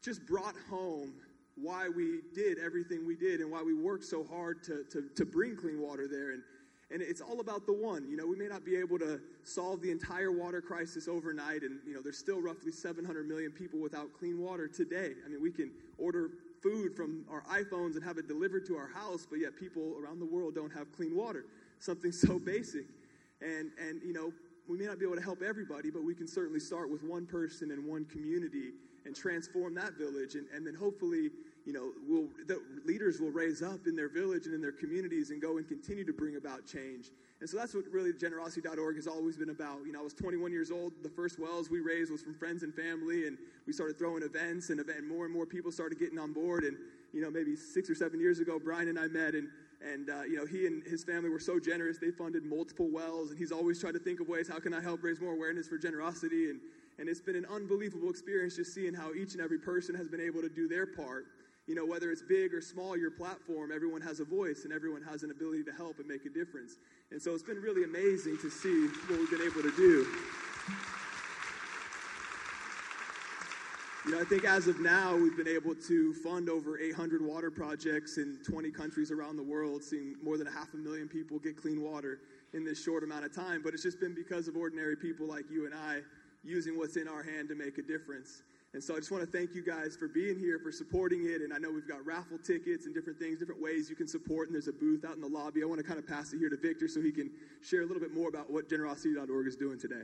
just 0.02 0.26
brought 0.26 0.54
home 0.70 1.14
why 1.56 1.88
we 1.88 2.20
did 2.34 2.58
everything 2.58 3.06
we 3.06 3.16
did 3.16 3.40
and 3.40 3.50
why 3.50 3.62
we 3.62 3.74
worked 3.74 4.04
so 4.04 4.24
hard 4.24 4.62
to, 4.64 4.84
to, 4.92 5.08
to 5.16 5.24
bring 5.24 5.56
clean 5.56 5.80
water 5.80 6.06
there. 6.08 6.30
And, 6.32 6.42
and 6.90 7.02
it's 7.02 7.20
all 7.20 7.40
about 7.40 7.66
the 7.66 7.72
one. 7.72 8.08
You 8.08 8.16
know, 8.16 8.26
we 8.26 8.36
may 8.36 8.46
not 8.46 8.64
be 8.64 8.76
able 8.76 8.98
to 9.00 9.20
solve 9.44 9.82
the 9.82 9.90
entire 9.90 10.32
water 10.32 10.60
crisis 10.60 11.08
overnight, 11.08 11.62
and, 11.62 11.80
you 11.86 11.94
know, 11.94 12.00
there's 12.02 12.16
still 12.16 12.40
roughly 12.40 12.72
700 12.72 13.28
million 13.28 13.50
people 13.50 13.78
without 13.80 14.12
clean 14.18 14.38
water 14.40 14.68
today. 14.68 15.12
I 15.24 15.28
mean, 15.28 15.42
we 15.42 15.50
can 15.50 15.70
order 15.98 16.30
food 16.62 16.96
from 16.96 17.24
our 17.30 17.42
iPhones 17.42 17.94
and 17.94 18.04
have 18.04 18.18
it 18.18 18.28
delivered 18.28 18.66
to 18.66 18.76
our 18.76 18.88
house, 18.88 19.26
but 19.28 19.38
yet 19.38 19.56
people 19.56 19.96
around 20.02 20.20
the 20.20 20.26
world 20.26 20.54
don't 20.54 20.72
have 20.72 20.92
clean 20.92 21.16
water. 21.16 21.44
Something 21.78 22.12
so 22.26 22.38
basic. 22.38 22.86
And, 23.40 23.70
and 23.80 24.02
you 24.02 24.12
know, 24.12 24.32
we 24.68 24.76
may 24.76 24.84
not 24.84 24.98
be 24.98 25.06
able 25.06 25.16
to 25.16 25.22
help 25.22 25.42
everybody, 25.42 25.90
but 25.90 26.04
we 26.04 26.14
can 26.14 26.26
certainly 26.28 26.60
start 26.60 26.90
with 26.90 27.02
one 27.02 27.26
person 27.26 27.70
and 27.70 27.86
one 27.86 28.04
community 28.04 28.72
and 29.06 29.16
transform 29.16 29.74
that 29.74 29.94
village. 29.94 30.34
And, 30.34 30.46
and 30.54 30.66
then 30.66 30.74
hopefully, 30.74 31.30
you 31.64 31.72
know, 31.72 31.92
we'll, 32.06 32.28
the 32.46 32.60
leaders 32.84 33.20
will 33.20 33.30
raise 33.30 33.62
up 33.62 33.86
in 33.86 33.96
their 33.96 34.08
village 34.08 34.46
and 34.46 34.54
in 34.54 34.60
their 34.60 34.72
communities 34.72 35.30
and 35.30 35.40
go 35.40 35.56
and 35.56 35.66
continue 35.66 36.04
to 36.04 36.12
bring 36.12 36.36
about 36.36 36.66
change. 36.66 37.10
And 37.40 37.48
so 37.48 37.56
that's 37.56 37.74
what 37.74 37.84
really 37.92 38.12
generosity.org 38.12 38.96
has 38.96 39.06
always 39.06 39.36
been 39.36 39.50
about. 39.50 39.86
You 39.86 39.92
know, 39.92 40.00
I 40.00 40.02
was 40.02 40.14
21 40.14 40.50
years 40.50 40.72
old. 40.72 40.92
The 41.02 41.08
first 41.08 41.38
wells 41.38 41.70
we 41.70 41.78
raised 41.78 42.10
was 42.10 42.20
from 42.20 42.34
friends 42.34 42.64
and 42.64 42.74
family, 42.74 43.28
and 43.28 43.38
we 43.66 43.72
started 43.72 43.96
throwing 43.96 44.24
events, 44.24 44.70
and, 44.70 44.80
event, 44.80 45.06
more 45.06 45.24
and 45.24 45.32
more 45.32 45.46
people 45.46 45.70
started 45.70 46.00
getting 46.00 46.18
on 46.18 46.32
board. 46.32 46.64
And, 46.64 46.76
you 47.12 47.20
know, 47.20 47.30
maybe 47.30 47.54
six 47.54 47.88
or 47.88 47.94
seven 47.94 48.18
years 48.18 48.40
ago, 48.40 48.58
Brian 48.58 48.88
and 48.88 48.98
I 48.98 49.06
met, 49.06 49.34
and, 49.34 49.48
and 49.80 50.10
uh, 50.10 50.22
you 50.22 50.36
know, 50.36 50.46
he 50.46 50.66
and 50.66 50.82
his 50.82 51.04
family 51.04 51.30
were 51.30 51.38
so 51.38 51.60
generous. 51.60 51.98
They 51.98 52.10
funded 52.10 52.44
multiple 52.44 52.88
wells, 52.90 53.30
and 53.30 53.38
he's 53.38 53.52
always 53.52 53.80
tried 53.80 53.92
to 53.92 54.00
think 54.00 54.18
of 54.18 54.28
ways, 54.28 54.48
how 54.48 54.58
can 54.58 54.74
I 54.74 54.80
help 54.80 55.04
raise 55.04 55.20
more 55.20 55.32
awareness 55.32 55.68
for 55.68 55.78
generosity? 55.78 56.50
And, 56.50 56.58
and 56.98 57.08
it's 57.08 57.20
been 57.20 57.36
an 57.36 57.46
unbelievable 57.46 58.10
experience 58.10 58.56
just 58.56 58.74
seeing 58.74 58.94
how 58.94 59.14
each 59.14 59.34
and 59.34 59.40
every 59.40 59.58
person 59.58 59.94
has 59.94 60.08
been 60.08 60.20
able 60.20 60.40
to 60.42 60.48
do 60.48 60.66
their 60.66 60.86
part 60.86 61.26
you 61.68 61.74
know, 61.74 61.84
whether 61.84 62.10
it's 62.10 62.22
big 62.22 62.54
or 62.54 62.62
small, 62.62 62.96
your 62.96 63.10
platform, 63.10 63.70
everyone 63.72 64.00
has 64.00 64.20
a 64.20 64.24
voice 64.24 64.64
and 64.64 64.72
everyone 64.72 65.02
has 65.02 65.22
an 65.22 65.30
ability 65.30 65.62
to 65.64 65.72
help 65.72 65.98
and 65.98 66.08
make 66.08 66.24
a 66.24 66.30
difference. 66.30 66.78
And 67.10 67.20
so 67.20 67.34
it's 67.34 67.42
been 67.42 67.60
really 67.60 67.84
amazing 67.84 68.38
to 68.38 68.48
see 68.48 68.86
what 69.06 69.20
we've 69.20 69.30
been 69.30 69.42
able 69.42 69.62
to 69.62 69.76
do. 69.76 70.06
You 74.06 74.14
know, 74.14 74.20
I 74.22 74.24
think 74.24 74.44
as 74.44 74.66
of 74.66 74.80
now, 74.80 75.14
we've 75.14 75.36
been 75.36 75.48
able 75.48 75.74
to 75.74 76.14
fund 76.14 76.48
over 76.48 76.78
800 76.78 77.20
water 77.20 77.50
projects 77.50 78.16
in 78.16 78.38
20 78.48 78.70
countries 78.70 79.10
around 79.10 79.36
the 79.36 79.42
world, 79.42 79.82
seeing 79.82 80.14
more 80.22 80.38
than 80.38 80.46
a 80.46 80.50
half 80.50 80.72
a 80.72 80.78
million 80.78 81.08
people 81.08 81.38
get 81.38 81.60
clean 81.60 81.82
water 81.82 82.20
in 82.54 82.64
this 82.64 82.82
short 82.82 83.04
amount 83.04 83.26
of 83.26 83.34
time. 83.34 83.60
But 83.62 83.74
it's 83.74 83.82
just 83.82 84.00
been 84.00 84.14
because 84.14 84.48
of 84.48 84.56
ordinary 84.56 84.96
people 84.96 85.26
like 85.26 85.50
you 85.50 85.66
and 85.66 85.74
I 85.74 86.00
using 86.42 86.78
what's 86.78 86.96
in 86.96 87.06
our 87.06 87.22
hand 87.22 87.50
to 87.50 87.54
make 87.54 87.76
a 87.76 87.82
difference. 87.82 88.40
And 88.74 88.84
so 88.84 88.94
I 88.94 88.98
just 88.98 89.10
want 89.10 89.24
to 89.24 89.30
thank 89.30 89.54
you 89.54 89.64
guys 89.64 89.96
for 89.96 90.08
being 90.08 90.38
here, 90.38 90.58
for 90.58 90.70
supporting 90.70 91.24
it. 91.24 91.40
And 91.40 91.54
I 91.54 91.58
know 91.58 91.70
we've 91.70 91.88
got 91.88 92.04
raffle 92.04 92.36
tickets 92.36 92.84
and 92.84 92.94
different 92.94 93.18
things, 93.18 93.38
different 93.38 93.62
ways 93.62 93.88
you 93.88 93.96
can 93.96 94.06
support. 94.06 94.48
And 94.48 94.54
there's 94.54 94.68
a 94.68 94.72
booth 94.72 95.06
out 95.06 95.14
in 95.14 95.22
the 95.22 95.28
lobby. 95.28 95.62
I 95.62 95.66
want 95.66 95.80
to 95.80 95.86
kind 95.86 95.98
of 95.98 96.06
pass 96.06 96.34
it 96.34 96.38
here 96.38 96.50
to 96.50 96.56
Victor 96.56 96.86
so 96.86 97.00
he 97.00 97.10
can 97.10 97.30
share 97.62 97.80
a 97.80 97.86
little 97.86 98.00
bit 98.00 98.12
more 98.12 98.28
about 98.28 98.50
what 98.50 98.68
generosity.org 98.68 99.46
is 99.46 99.56
doing 99.56 99.80
today. 99.80 100.02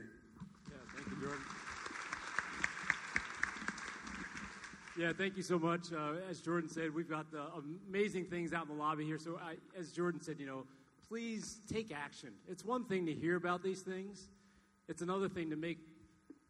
Yeah, 0.67 0.75
thank 0.95 1.07
you, 1.07 1.21
Jordan. 1.21 1.45
Yeah, 4.97 5.13
thank 5.15 5.37
you 5.37 5.43
so 5.43 5.59
much. 5.59 5.93
Uh, 5.93 6.13
as 6.27 6.41
Jordan 6.41 6.69
said, 6.69 6.91
we've 6.93 7.09
got 7.09 7.31
the 7.31 7.43
amazing 7.87 8.25
things 8.25 8.51
out 8.51 8.63
in 8.63 8.75
the 8.75 8.81
lobby 8.81 9.05
here. 9.05 9.19
So, 9.19 9.39
I, 9.43 9.57
as 9.77 9.91
Jordan 9.91 10.21
said, 10.21 10.39
you 10.39 10.47
know, 10.47 10.63
please 11.07 11.59
take 11.71 11.93
action. 11.93 12.31
It's 12.47 12.65
one 12.65 12.85
thing 12.85 13.05
to 13.05 13.13
hear 13.13 13.35
about 13.35 13.61
these 13.61 13.81
things, 13.81 14.29
it's 14.87 15.03
another 15.03 15.29
thing 15.29 15.51
to 15.51 15.55
make 15.55 15.77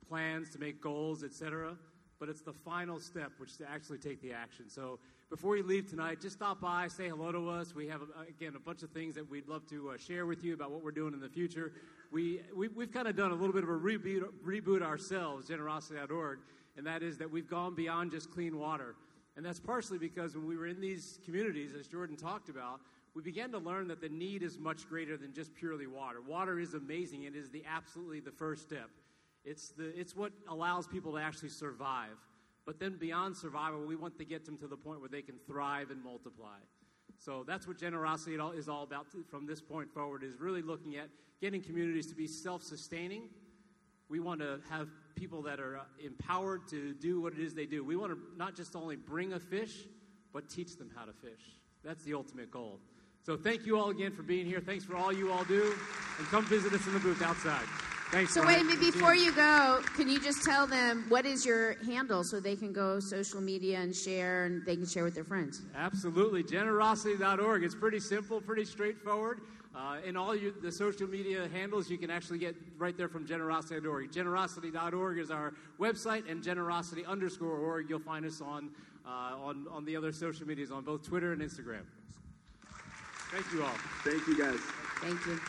plans, 0.08 0.50
to 0.52 0.60
make 0.60 0.80
goals, 0.80 1.24
etc 1.24 1.76
but 2.20 2.30
it's 2.30 2.42
the 2.42 2.54
final 2.54 3.00
step, 3.00 3.32
which 3.38 3.52
is 3.52 3.58
to 3.58 3.70
actually 3.70 3.98
take 3.98 4.22
the 4.22 4.32
action. 4.32 4.70
So 4.70 5.00
before 5.30 5.58
you 5.58 5.64
leave 5.64 5.90
tonight, 5.90 6.22
just 6.22 6.36
stop 6.36 6.62
by, 6.62 6.88
say 6.88 7.10
hello 7.10 7.32
to 7.32 7.50
us. 7.50 7.76
We 7.76 7.88
have, 7.88 8.02
uh, 8.02 8.24
again, 8.30 8.54
a 8.56 8.60
bunch 8.60 8.84
of 8.84 8.92
things 8.92 9.16
that 9.16 9.30
we'd 9.30 9.48
love 9.48 9.68
to 9.70 9.90
uh, 9.90 9.98
share 9.98 10.26
with 10.26 10.44
you 10.44 10.54
about 10.54 10.72
what 10.72 10.84
we're 10.84 10.92
doing 10.92 11.14
in 11.14 11.20
the 11.20 11.30
future. 11.30 11.74
We, 12.12 12.42
we, 12.56 12.70
have 12.80 12.92
kind 12.94 13.08
of 13.08 13.16
done 13.16 13.32
a 13.32 13.36
little 13.36 13.54
bit 13.54 13.64
of 13.64 13.70
a 13.70 13.74
reboot, 13.74 14.24
reboot 14.46 14.82
ourselves, 14.82 15.48
generosity.org, 15.48 16.40
and 16.78 16.86
that 16.86 17.04
is 17.04 17.18
that 17.18 17.30
we've 17.30 17.50
gone 17.50 17.76
beyond 17.76 18.12
just 18.12 18.32
clean 18.32 18.58
water. 18.58 18.96
And 19.36 19.46
that's 19.46 19.60
partially 19.60 19.98
because 19.98 20.36
when 20.36 20.48
we 20.48 20.56
were 20.56 20.68
in 20.68 20.80
these 20.80 21.20
communities, 21.26 21.72
as 21.78 21.88
Jordan 21.88 22.16
talked 22.16 22.48
about, 22.50 22.80
we 23.16 23.22
began 23.22 23.52
to 23.52 23.58
learn 23.58 23.88
that 23.88 24.02
the 24.02 24.10
need 24.10 24.44
is 24.44 24.58
much 24.58 24.88
greater 24.88 25.18
than 25.18 25.34
just 25.34 25.56
purely 25.56 25.88
water. 25.88 26.22
Water 26.22 26.60
is 26.60 26.74
amazing. 26.74 27.24
It 27.24 27.36
is 27.36 27.50
the 27.50 27.64
absolutely 27.66 28.20
the 28.20 28.32
first 28.32 28.64
step. 28.64 28.90
It's, 29.46 29.70
the, 29.70 29.98
it's 29.98 30.16
what 30.16 30.32
allows 30.50 30.88
people 30.88 31.14
to 31.14 31.20
actually 31.20 31.50
survive. 31.50 32.18
But 32.66 32.80
then 32.80 32.98
beyond 32.98 33.38
survival, 33.38 33.86
we 33.86 33.96
want 33.96 34.18
to 34.18 34.26
get 34.26 34.46
them 34.46 34.58
to 34.58 34.68
the 34.68 34.76
point 34.76 35.00
where 35.00 35.10
they 35.10 35.22
can 35.22 35.36
thrive 35.46 35.92
and 35.92 36.04
multiply. 36.04 36.58
So 37.18 37.44
that's 37.48 37.68
what 37.68 37.78
generosity 37.78 38.36
is 38.36 38.68
all 38.68 38.84
about 38.84 39.08
from 39.30 39.46
this 39.46 39.62
point 39.62 39.94
forward 39.94 40.24
is 40.24 40.40
really 40.40 40.62
looking 40.62 40.96
at 40.98 41.10
getting 41.40 41.62
communities 41.62 42.08
to 42.08 42.16
be 42.16 42.28
self-sustaining. 42.28 43.30
We 44.10 44.20
want 44.20 44.42
to 44.42 44.60
have 44.70 44.90
people 45.16 45.42
that 45.44 45.60
are 45.60 45.78
uh, 45.78 45.84
empowered 46.04 46.68
to 46.70 46.94
do 46.94 47.22
what 47.22 47.34
it 47.34 47.40
is 47.40 47.54
they 47.54 47.66
do. 47.66 47.84
We 47.84 47.96
want 47.96 48.12
to 48.12 48.20
not 48.38 48.56
just 48.56 48.76
only 48.76 48.96
bring 48.96 49.34
a 49.34 49.40
fish, 49.40 49.88
but 50.34 50.50
teach 50.50 50.76
them 50.78 50.92
how 50.96 51.06
to 51.06 51.14
fish. 51.14 51.42
That's 51.84 52.04
the 52.04 52.14
ultimate 52.14 52.52
goal. 52.52 52.80
So 53.24 53.38
thank 53.38 53.66
you 53.66 53.80
all 53.80 53.90
again 53.90 54.12
for 54.12 54.22
being 54.22 54.46
here. 54.46 54.60
Thanks 54.60 54.86
for 54.86 54.96
all 54.96 55.12
you 55.12 55.32
all 55.32 55.44
do. 55.46 55.74
And 56.18 56.28
come 56.28 56.46
visit 56.46 56.74
us 56.74 56.86
in 56.86 56.94
the 56.94 57.00
booth 57.00 57.22
outside. 57.22 57.66
Thanks. 58.12 58.34
So 58.34 58.44
Brian. 58.44 58.68
wait, 58.68 58.78
but 58.78 58.94
before 58.94 59.16
you 59.16 59.34
go, 59.34 59.82
can 59.96 60.08
you 60.08 60.20
just 60.20 60.44
tell 60.44 60.68
them 60.68 61.06
what 61.10 61.26
is 61.26 61.46
your 61.46 61.74
handle 61.84 62.24
so 62.24 62.40
they 62.40 62.56
can 62.56 62.72
go 62.72 63.00
social 63.00 63.42
media 63.42 63.80
and 63.80 63.96
share 63.96 64.46
and 64.46 64.66
they 64.66 64.76
can 64.76 64.86
share 64.86 65.04
with 65.04 65.16
their 65.16 65.24
friends? 65.24 65.64
Absolutely. 65.76 66.44
Generosity.org. 66.44 67.64
It's 67.64 67.76
pretty 67.76 68.00
simple, 68.00 68.40
pretty 68.40 68.66
straightforward. 68.66 69.42
Uh, 69.76 69.98
in 70.06 70.16
all 70.16 70.34
your, 70.34 70.54
the 70.62 70.72
social 70.72 71.06
media 71.06 71.50
handles, 71.52 71.90
you 71.90 71.98
can 71.98 72.10
actually 72.10 72.40
get 72.40 72.56
right 72.78 72.98
there 72.98 73.10
from 73.10 73.28
generosity.org. 73.28 74.10
Generosity.org 74.10 75.18
is 75.20 75.30
our 75.30 75.54
website, 75.78 76.30
and 76.32 76.42
generosity 76.42 77.06
underscore 77.06 77.58
org, 77.58 77.90
you'll 77.90 78.00
find 78.00 78.26
us 78.26 78.40
on, 78.40 78.70
uh, 79.06 79.36
on, 79.36 79.68
on 79.70 79.84
the 79.84 79.98
other 79.98 80.14
social 80.14 80.48
medias, 80.48 80.72
on 80.72 80.86
both 80.86 81.04
Twitter 81.04 81.34
and 81.34 81.42
Instagram. 81.42 81.84
Thank 83.32 83.52
you 83.52 83.64
all. 83.64 83.74
Thank 84.06 84.26
you, 84.28 84.38
guys. 84.38 84.60
Thank 85.02 85.26
you. 85.26 85.40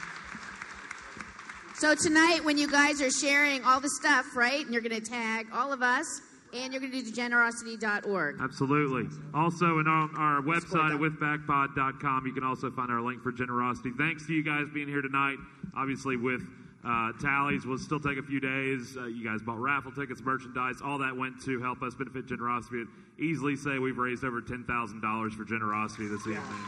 So 1.79 1.95
tonight, 1.95 2.43
when 2.43 2.57
you 2.57 2.71
guys 2.71 3.03
are 3.03 3.11
sharing 3.11 3.63
all 3.63 3.81
the 3.81 3.91
stuff, 3.91 4.35
right, 4.35 4.65
and 4.65 4.73
you're 4.73 4.81
going 4.81 4.99
to 4.99 5.11
tag 5.11 5.49
all 5.53 5.75
of 5.75 5.83
us, 5.83 6.07
and 6.55 6.73
you're 6.73 6.81
going 6.81 6.91
to 6.91 7.01
do 7.01 7.05
the 7.05 7.13
generosity.org. 7.15 8.37
Absolutely. 8.41 9.15
Also, 9.35 9.79
in 9.79 9.87
our, 9.87 10.09
our 10.17 10.41
website 10.41 10.95
at 10.95 10.99
withbackpod.com, 10.99 12.27
you 12.27 12.33
can 12.33 12.45
also 12.45 12.71
find 12.71 12.91
our 12.91 13.03
link 13.03 13.23
for 13.23 13.31
generosity. 13.31 13.91
Thanks 13.99 14.27
to 14.27 14.33
you 14.33 14.43
guys 14.43 14.65
being 14.73 14.89
here 14.89 15.03
tonight. 15.03 15.37
Obviously, 15.77 16.17
with 16.17 16.41
uh, 16.83 17.13
tallies, 17.21 17.67
will 17.67 17.77
still 17.77 18.01
take 18.01 18.17
a 18.17 18.23
few 18.23 18.41
days. 18.41 18.97
Uh, 18.97 19.05
you 19.05 19.23
guys 19.23 19.43
bought 19.43 19.61
raffle 19.61 19.93
tickets, 19.93 20.23
merchandise, 20.23 20.77
all 20.83 20.97
that 20.97 21.15
went 21.15 21.43
to 21.45 21.61
help 21.61 21.83
us 21.83 21.95
benefit 21.95 22.25
generosity. 22.25 22.85
I'd 22.89 23.23
easily 23.23 23.55
say 23.55 23.79
we've 23.79 23.99
raised 23.99 24.25
over 24.25 24.41
ten 24.41 24.65
thousand 24.65 25.03
dollars 25.03 25.35
for 25.35 25.45
generosity 25.45 26.07
this 26.09 26.27
evening. 26.27 26.65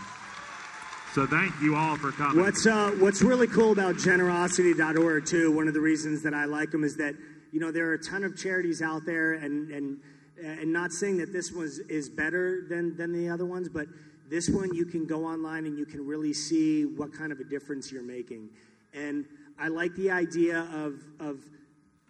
So 1.15 1.27
thank 1.27 1.59
you 1.63 1.75
all 1.75 1.97
for 1.97 2.13
coming. 2.13 2.45
What's 2.45 2.67
uh, 2.67 2.91
What's 2.99 3.23
really 3.23 3.47
cool 3.47 3.73
about 3.73 3.97
generosity.org 3.97 5.25
too? 5.25 5.51
One 5.51 5.67
of 5.67 5.73
the 5.73 5.81
reasons 5.81 6.23
that 6.23 6.35
I 6.35 6.45
like 6.45 6.71
them 6.71 6.85
is 6.85 6.97
that 6.99 7.15
you 7.51 7.61
know 7.61 7.73
there 7.73 7.89
are 7.89 7.95
a 7.95 8.03
ton 8.03 8.25
of 8.25 8.37
charities 8.37 8.83
out 8.83 9.07
there, 9.07 9.33
and 9.33 9.71
and 9.71 10.01
and 10.43 10.71
not 10.71 10.93
saying 10.93 11.17
that 11.19 11.33
this 11.33 11.51
one 11.51 11.71
is, 11.89 12.11
better 12.11 12.67
than 12.69 12.95
than 12.97 13.13
the 13.13 13.31
other 13.31 13.47
ones, 13.47 13.71
but 13.71 13.87
this 14.29 14.51
one 14.51 14.75
you 14.75 14.85
can 14.85 15.07
go 15.07 15.25
online 15.25 15.65
and 15.65 15.79
you 15.79 15.87
can 15.87 16.07
really 16.07 16.35
see 16.35 16.85
what 16.85 17.13
kind 17.13 17.33
of 17.33 17.41
a 17.41 17.45
difference 17.45 17.91
you're 17.91 18.03
making. 18.03 18.51
And 18.93 19.25
I 19.59 19.69
like 19.69 19.95
the 19.95 20.11
idea 20.11 20.69
of 20.75 21.01
of 21.21 21.41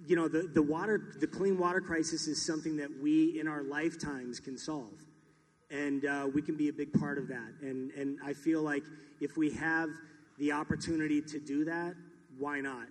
you 0.06 0.16
know 0.16 0.26
the 0.26 0.42
the 0.42 0.62
water 0.62 1.14
the 1.20 1.26
clean 1.28 1.56
water 1.56 1.80
crisis 1.80 2.26
is 2.26 2.44
something 2.44 2.76
that 2.78 2.90
we 3.00 3.38
in 3.38 3.46
our 3.46 3.62
lifetimes 3.62 4.40
can 4.40 4.58
solve 4.58 5.04
and 5.70 6.04
uh, 6.04 6.26
we 6.32 6.42
can 6.42 6.56
be 6.56 6.68
a 6.68 6.72
big 6.72 6.92
part 6.92 7.18
of 7.18 7.28
that. 7.28 7.52
And 7.60 7.90
and 7.92 8.18
I 8.24 8.32
feel 8.32 8.62
like 8.62 8.82
if 9.20 9.36
we 9.36 9.50
have 9.52 9.90
the 10.38 10.52
opportunity 10.52 11.20
to 11.20 11.38
do 11.38 11.64
that, 11.64 11.94
why 12.38 12.60
not? 12.60 12.86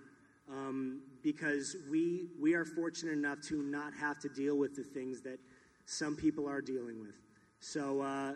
Um, 0.50 1.02
because 1.22 1.76
we 1.90 2.28
we 2.40 2.54
are 2.54 2.64
fortunate 2.64 3.12
enough 3.12 3.40
to 3.48 3.62
not 3.62 3.92
have 3.94 4.18
to 4.20 4.28
deal 4.28 4.56
with 4.56 4.76
the 4.76 4.84
things 4.84 5.20
that 5.22 5.38
some 5.86 6.16
people 6.16 6.48
are 6.48 6.60
dealing 6.60 7.00
with. 7.00 7.14
So 7.60 8.00
uh, 8.00 8.32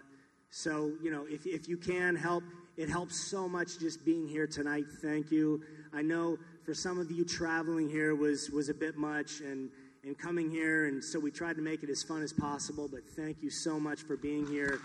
so 0.50 0.92
you 1.02 1.10
know 1.10 1.26
if 1.28 1.46
if 1.46 1.68
you 1.68 1.76
can 1.76 2.16
help, 2.16 2.44
it 2.76 2.88
helps 2.88 3.16
so 3.16 3.48
much 3.48 3.78
just 3.78 4.04
being 4.04 4.26
here 4.26 4.46
tonight. 4.46 4.84
Thank 5.00 5.30
you. 5.30 5.62
I 5.92 6.02
know 6.02 6.38
for 6.64 6.74
some 6.74 6.98
of 6.98 7.10
you 7.10 7.24
traveling 7.24 7.88
here 7.88 8.14
was 8.14 8.50
was 8.50 8.68
a 8.68 8.74
bit 8.74 8.96
much 8.96 9.40
and 9.40 9.70
and 10.04 10.18
coming 10.18 10.50
here, 10.50 10.86
and 10.86 11.02
so 11.02 11.20
we 11.20 11.30
tried 11.30 11.54
to 11.56 11.62
make 11.62 11.82
it 11.82 11.90
as 11.90 12.02
fun 12.02 12.22
as 12.22 12.32
possible. 12.32 12.88
But 12.90 13.08
thank 13.16 13.42
you 13.42 13.50
so 13.50 13.78
much 13.78 14.02
for 14.02 14.16
being 14.16 14.46
here 14.46 14.80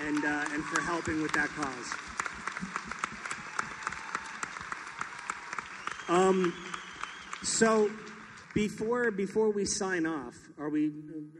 and 0.00 0.24
uh, 0.24 0.44
and 0.52 0.64
for 0.64 0.80
helping 0.80 1.20
with 1.20 1.32
that 1.32 1.48
cause. 1.50 1.92
Um, 6.08 6.54
so 7.42 7.90
before 8.54 9.10
before 9.10 9.50
we 9.50 9.66
sign 9.66 10.06
off, 10.06 10.34
are 10.58 10.70
we 10.70 10.92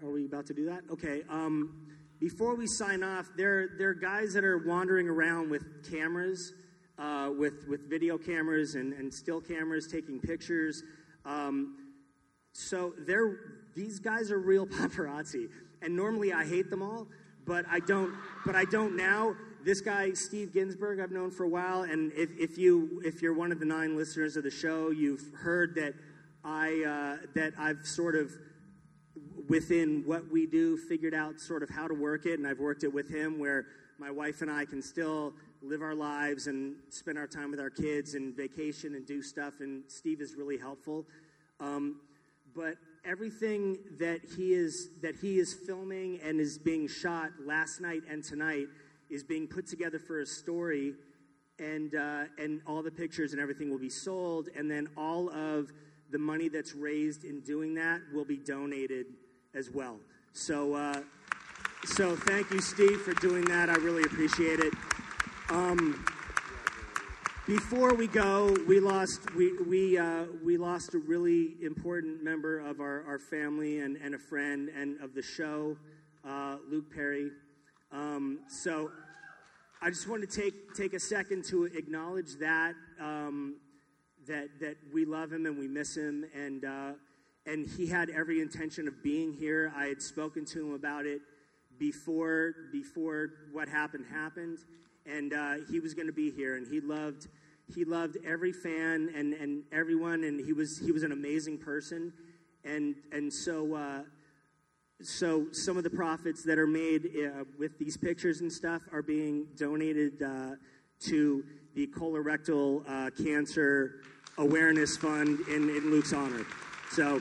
are 0.03 0.11
we 0.11 0.27
about 0.27 0.47
to 0.47 0.55
do 0.55 0.67
that? 0.67 0.83
Okay. 0.91 1.23
Um, 1.31 1.81
before 2.21 2.55
we 2.55 2.67
sign 2.67 3.03
off, 3.03 3.31
there 3.37 3.71
there 3.79 3.89
are 3.89 3.95
guys 3.95 4.35
that 4.35 4.45
are 4.45 4.59
wandering 4.59 5.09
around 5.09 5.51
with 5.51 5.91
cameras, 5.91 6.53
uh, 6.99 7.31
with 7.37 7.67
with 7.69 7.89
video 7.89 8.19
cameras 8.19 8.75
and, 8.75 8.93
and 8.93 9.13
still 9.13 9.41
cameras, 9.41 9.89
taking 9.91 10.21
pictures. 10.21 10.83
Um, 11.25 11.84
so 12.55 12.95
they're 13.07 13.37
these 13.75 13.99
guys 13.99 14.31
are 14.31 14.39
real 14.39 14.67
paparazzi, 14.79 15.49
and 15.83 15.95
normally 15.95 16.33
I 16.33 16.45
hate 16.45 16.71
them 16.71 16.83
all, 16.83 17.07
but 17.45 17.67
I 17.71 17.81
don't. 17.81 18.15
But 18.47 18.55
I 18.55 18.65
don't 18.65 18.97
now. 18.97 19.35
This 19.65 19.81
guy 19.81 20.13
Steve 20.13 20.53
Ginsburg 20.53 21.01
I've 21.01 21.11
known 21.11 21.31
for 21.31 21.45
a 21.45 21.49
while, 21.49 21.83
and 21.83 22.13
if, 22.13 22.31
if 22.39 22.59
you 22.59 23.03
if 23.05 23.23
you're 23.23 23.35
one 23.35 23.51
of 23.51 23.59
the 23.59 23.67
nine 23.67 23.97
listeners 23.97 24.37
of 24.37 24.45
the 24.45 24.51
show, 24.51 24.91
you've 24.91 25.33
heard 25.35 25.75
that 25.75 25.95
I 26.45 26.85
uh, 26.85 27.27
that 27.35 27.55
I've 27.59 27.87
sort 27.87 28.15
of 28.15 28.31
within 29.49 30.03
what 30.07 30.31
we 30.31 30.47
do 30.47 30.77
figured 30.77 31.15
out 31.15 31.41
sort 31.41 31.63
of 31.63 31.71
how 31.71 31.89
to 31.89 31.95
work 31.95 32.27
it, 32.27 32.39
and 32.39 32.47
I've 32.47 32.61
worked 32.61 32.85
it 32.85 32.93
with 32.93 33.09
him 33.09 33.39
where 33.39 33.67
my 33.99 34.11
wife 34.11 34.43
and 34.43 34.51
I 34.51 34.65
can 34.65 34.83
still 34.83 35.33
live 35.63 35.83
our 35.83 35.95
lives 35.95 36.47
and 36.47 36.77
spend 36.91 37.17
our 37.17 37.27
time 37.27 37.51
with 37.51 37.61
our 37.61 37.71
kids 37.71 38.15
and 38.15 38.37
vacation 38.37 38.95
and 38.95 39.07
do 39.07 39.23
stuff, 39.23 39.55
and 39.61 39.83
Steve 39.89 40.21
is 40.21 40.35
really 40.37 40.59
helpful. 40.59 41.07
Um, 41.59 42.01
but 42.55 42.77
everything 43.05 43.79
that 43.99 44.21
he 44.37 44.53
is 44.53 44.89
that 45.03 45.15
he 45.17 45.39
is 45.39 45.53
filming 45.53 46.21
and 46.23 46.41
is 46.41 46.59
being 46.59 46.89
shot 46.89 47.31
last 47.45 47.81
night 47.81 48.03
and 48.09 48.25
tonight 48.25 48.67
is 49.11 49.23
being 49.23 49.47
put 49.47 49.67
together 49.67 49.99
for 49.99 50.21
a 50.21 50.27
story 50.27 50.95
and 51.59 51.95
uh, 51.95 52.25
and 52.39 52.61
all 52.67 52.83
the 52.83 52.91
pictures 52.91 53.33
and 53.33 53.41
everything 53.41 53.71
will 53.71 53.79
be 53.79 53.91
sold 53.91 54.49
and 54.57 54.71
then 54.71 54.89
all 54.97 55.31
of 55.31 55.73
the 56.11 56.19
money 56.19 56.49
that's 56.49 56.75
raised 56.75 57.25
in 57.25 57.41
doing 57.41 57.75
that 57.75 58.01
will 58.13 58.25
be 58.25 58.37
donated 58.37 59.07
as 59.55 59.71
well. 59.71 59.99
So 60.33 60.75
uh, 60.75 61.03
so 61.85 62.17
thank 62.17 62.51
you 62.51 62.61
steve 62.61 63.03
for 63.03 63.13
doing 63.15 63.45
that. 63.47 63.69
I 63.69 63.75
really 63.75 64.05
appreciate 64.05 64.61
it. 64.61 64.73
Um, 65.51 66.05
before 67.47 67.95
we 67.95 68.07
go, 68.07 68.57
we 68.67 68.81
lost 68.81 69.35
we 69.35 69.53
we 69.69 69.99
uh, 69.99 70.25
we 70.43 70.57
lost 70.57 70.95
a 70.95 70.99
really 70.99 71.57
important 71.63 72.23
member 72.23 72.59
of 72.59 72.81
our, 72.81 73.05
our 73.07 73.19
family 73.19 73.81
and, 73.81 73.97
and 73.99 74.15
a 74.15 74.19
friend 74.19 74.71
and 74.71 74.99
of 75.03 75.15
the 75.15 75.21
show, 75.21 75.77
uh, 76.27 76.57
Luke 76.71 76.91
Perry. 76.95 77.31
Um, 77.93 78.41
so 78.49 78.91
I 79.83 79.91
just 79.91 80.09
want 80.09 80.29
to 80.29 80.41
take 80.43 80.75
take 80.75 80.95
a 80.95 81.01
second 81.01 81.45
to 81.47 81.65
acknowledge 81.65 82.37
that 82.41 82.75
um, 82.99 83.57
that 84.27 84.49
that 84.61 84.77
we 84.93 85.05
love 85.05 85.31
him 85.31 85.45
and 85.45 85.59
we 85.59 85.69
miss 85.69 85.95
him 85.95 86.25
and 86.35 86.65
uh, 86.65 86.93
and 87.45 87.67
he 87.77 87.87
had 87.87 88.09
every 88.09 88.41
intention 88.41 88.89
of 88.89 89.03
being 89.03 89.35
here. 89.35 89.71
I 89.77 89.87
had 89.87 90.01
spoken 90.01 90.47
to 90.47 90.69
him 90.69 90.75
about 90.75 91.05
it 91.05 91.21
before 91.79 92.55
before 92.73 93.29
what 93.53 93.69
happened 93.69 94.07
happened 94.11 94.61
and 95.07 95.33
uh, 95.33 95.55
he 95.71 95.81
was 95.81 95.95
going 95.95 96.07
to 96.07 96.13
be 96.13 96.31
here 96.31 96.57
and 96.57 96.67
he 96.67 96.81
loved 96.81 97.29
he 97.75 97.85
loved 97.85 98.19
every 98.27 98.53
fan 98.53 99.11
and, 99.17 99.33
and 99.33 99.63
everyone 99.73 100.25
and 100.25 100.45
he 100.45 100.53
was 100.53 100.79
he 100.79 100.93
was 100.93 101.03
an 101.03 101.13
amazing 101.13 101.59
person. 101.59 102.13
And 102.65 102.95
and 103.13 103.33
so 103.33 103.75
uh, 103.75 104.03
so 105.03 105.47
some 105.53 105.77
of 105.77 105.85
the 105.85 105.91
profits 105.91 106.43
that 106.45 106.59
are 106.59 106.67
made 106.67 107.07
uh, 107.07 107.45
with 107.59 107.79
these 107.79 107.97
pictures 107.97 108.41
and 108.41 108.53
stuff 108.53 108.83
are 108.93 109.03
being 109.03 109.47
donated 109.57 110.23
uh, 110.23 110.53
to 111.01 111.45
the 111.75 111.87
colorectal 111.89 112.83
uh, 112.89 113.11
cancer 113.23 113.97
awareness 114.39 114.97
fund 114.97 115.39
in, 115.49 115.69
in 115.69 115.91
luke's 115.91 116.13
honor. 116.13 116.45
So 116.91 117.21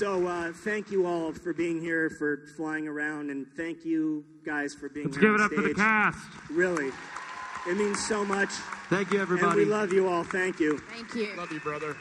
So 0.00 0.26
uh, 0.26 0.50
thank 0.50 0.90
you 0.90 1.04
all 1.04 1.30
for 1.30 1.52
being 1.52 1.78
here, 1.78 2.08
for 2.08 2.46
flying 2.56 2.88
around, 2.88 3.28
and 3.28 3.46
thank 3.54 3.84
you 3.84 4.24
guys 4.46 4.72
for 4.74 4.88
being 4.88 5.08
Let's 5.08 5.18
here 5.18 5.26
give 5.28 5.34
it 5.34 5.40
on 5.42 5.46
up 5.48 5.52
for 5.52 5.60
the 5.60 5.66
stage. 5.68 5.76
cast. 5.76 6.18
Really, 6.48 6.90
it 7.68 7.76
means 7.76 8.02
so 8.08 8.24
much. 8.24 8.48
Thank 8.88 9.10
you, 9.12 9.20
And 9.20 9.22
everybody. 9.30 9.58
we 9.58 9.64
love 9.66 9.92
you 9.92 10.08
all. 10.08 10.24
Thank 10.24 10.58
you. 10.58 10.78
Thank 10.90 11.14
you. 11.14 11.36
Love 11.36 11.52
you, 11.52 11.60
brother. 11.60 11.98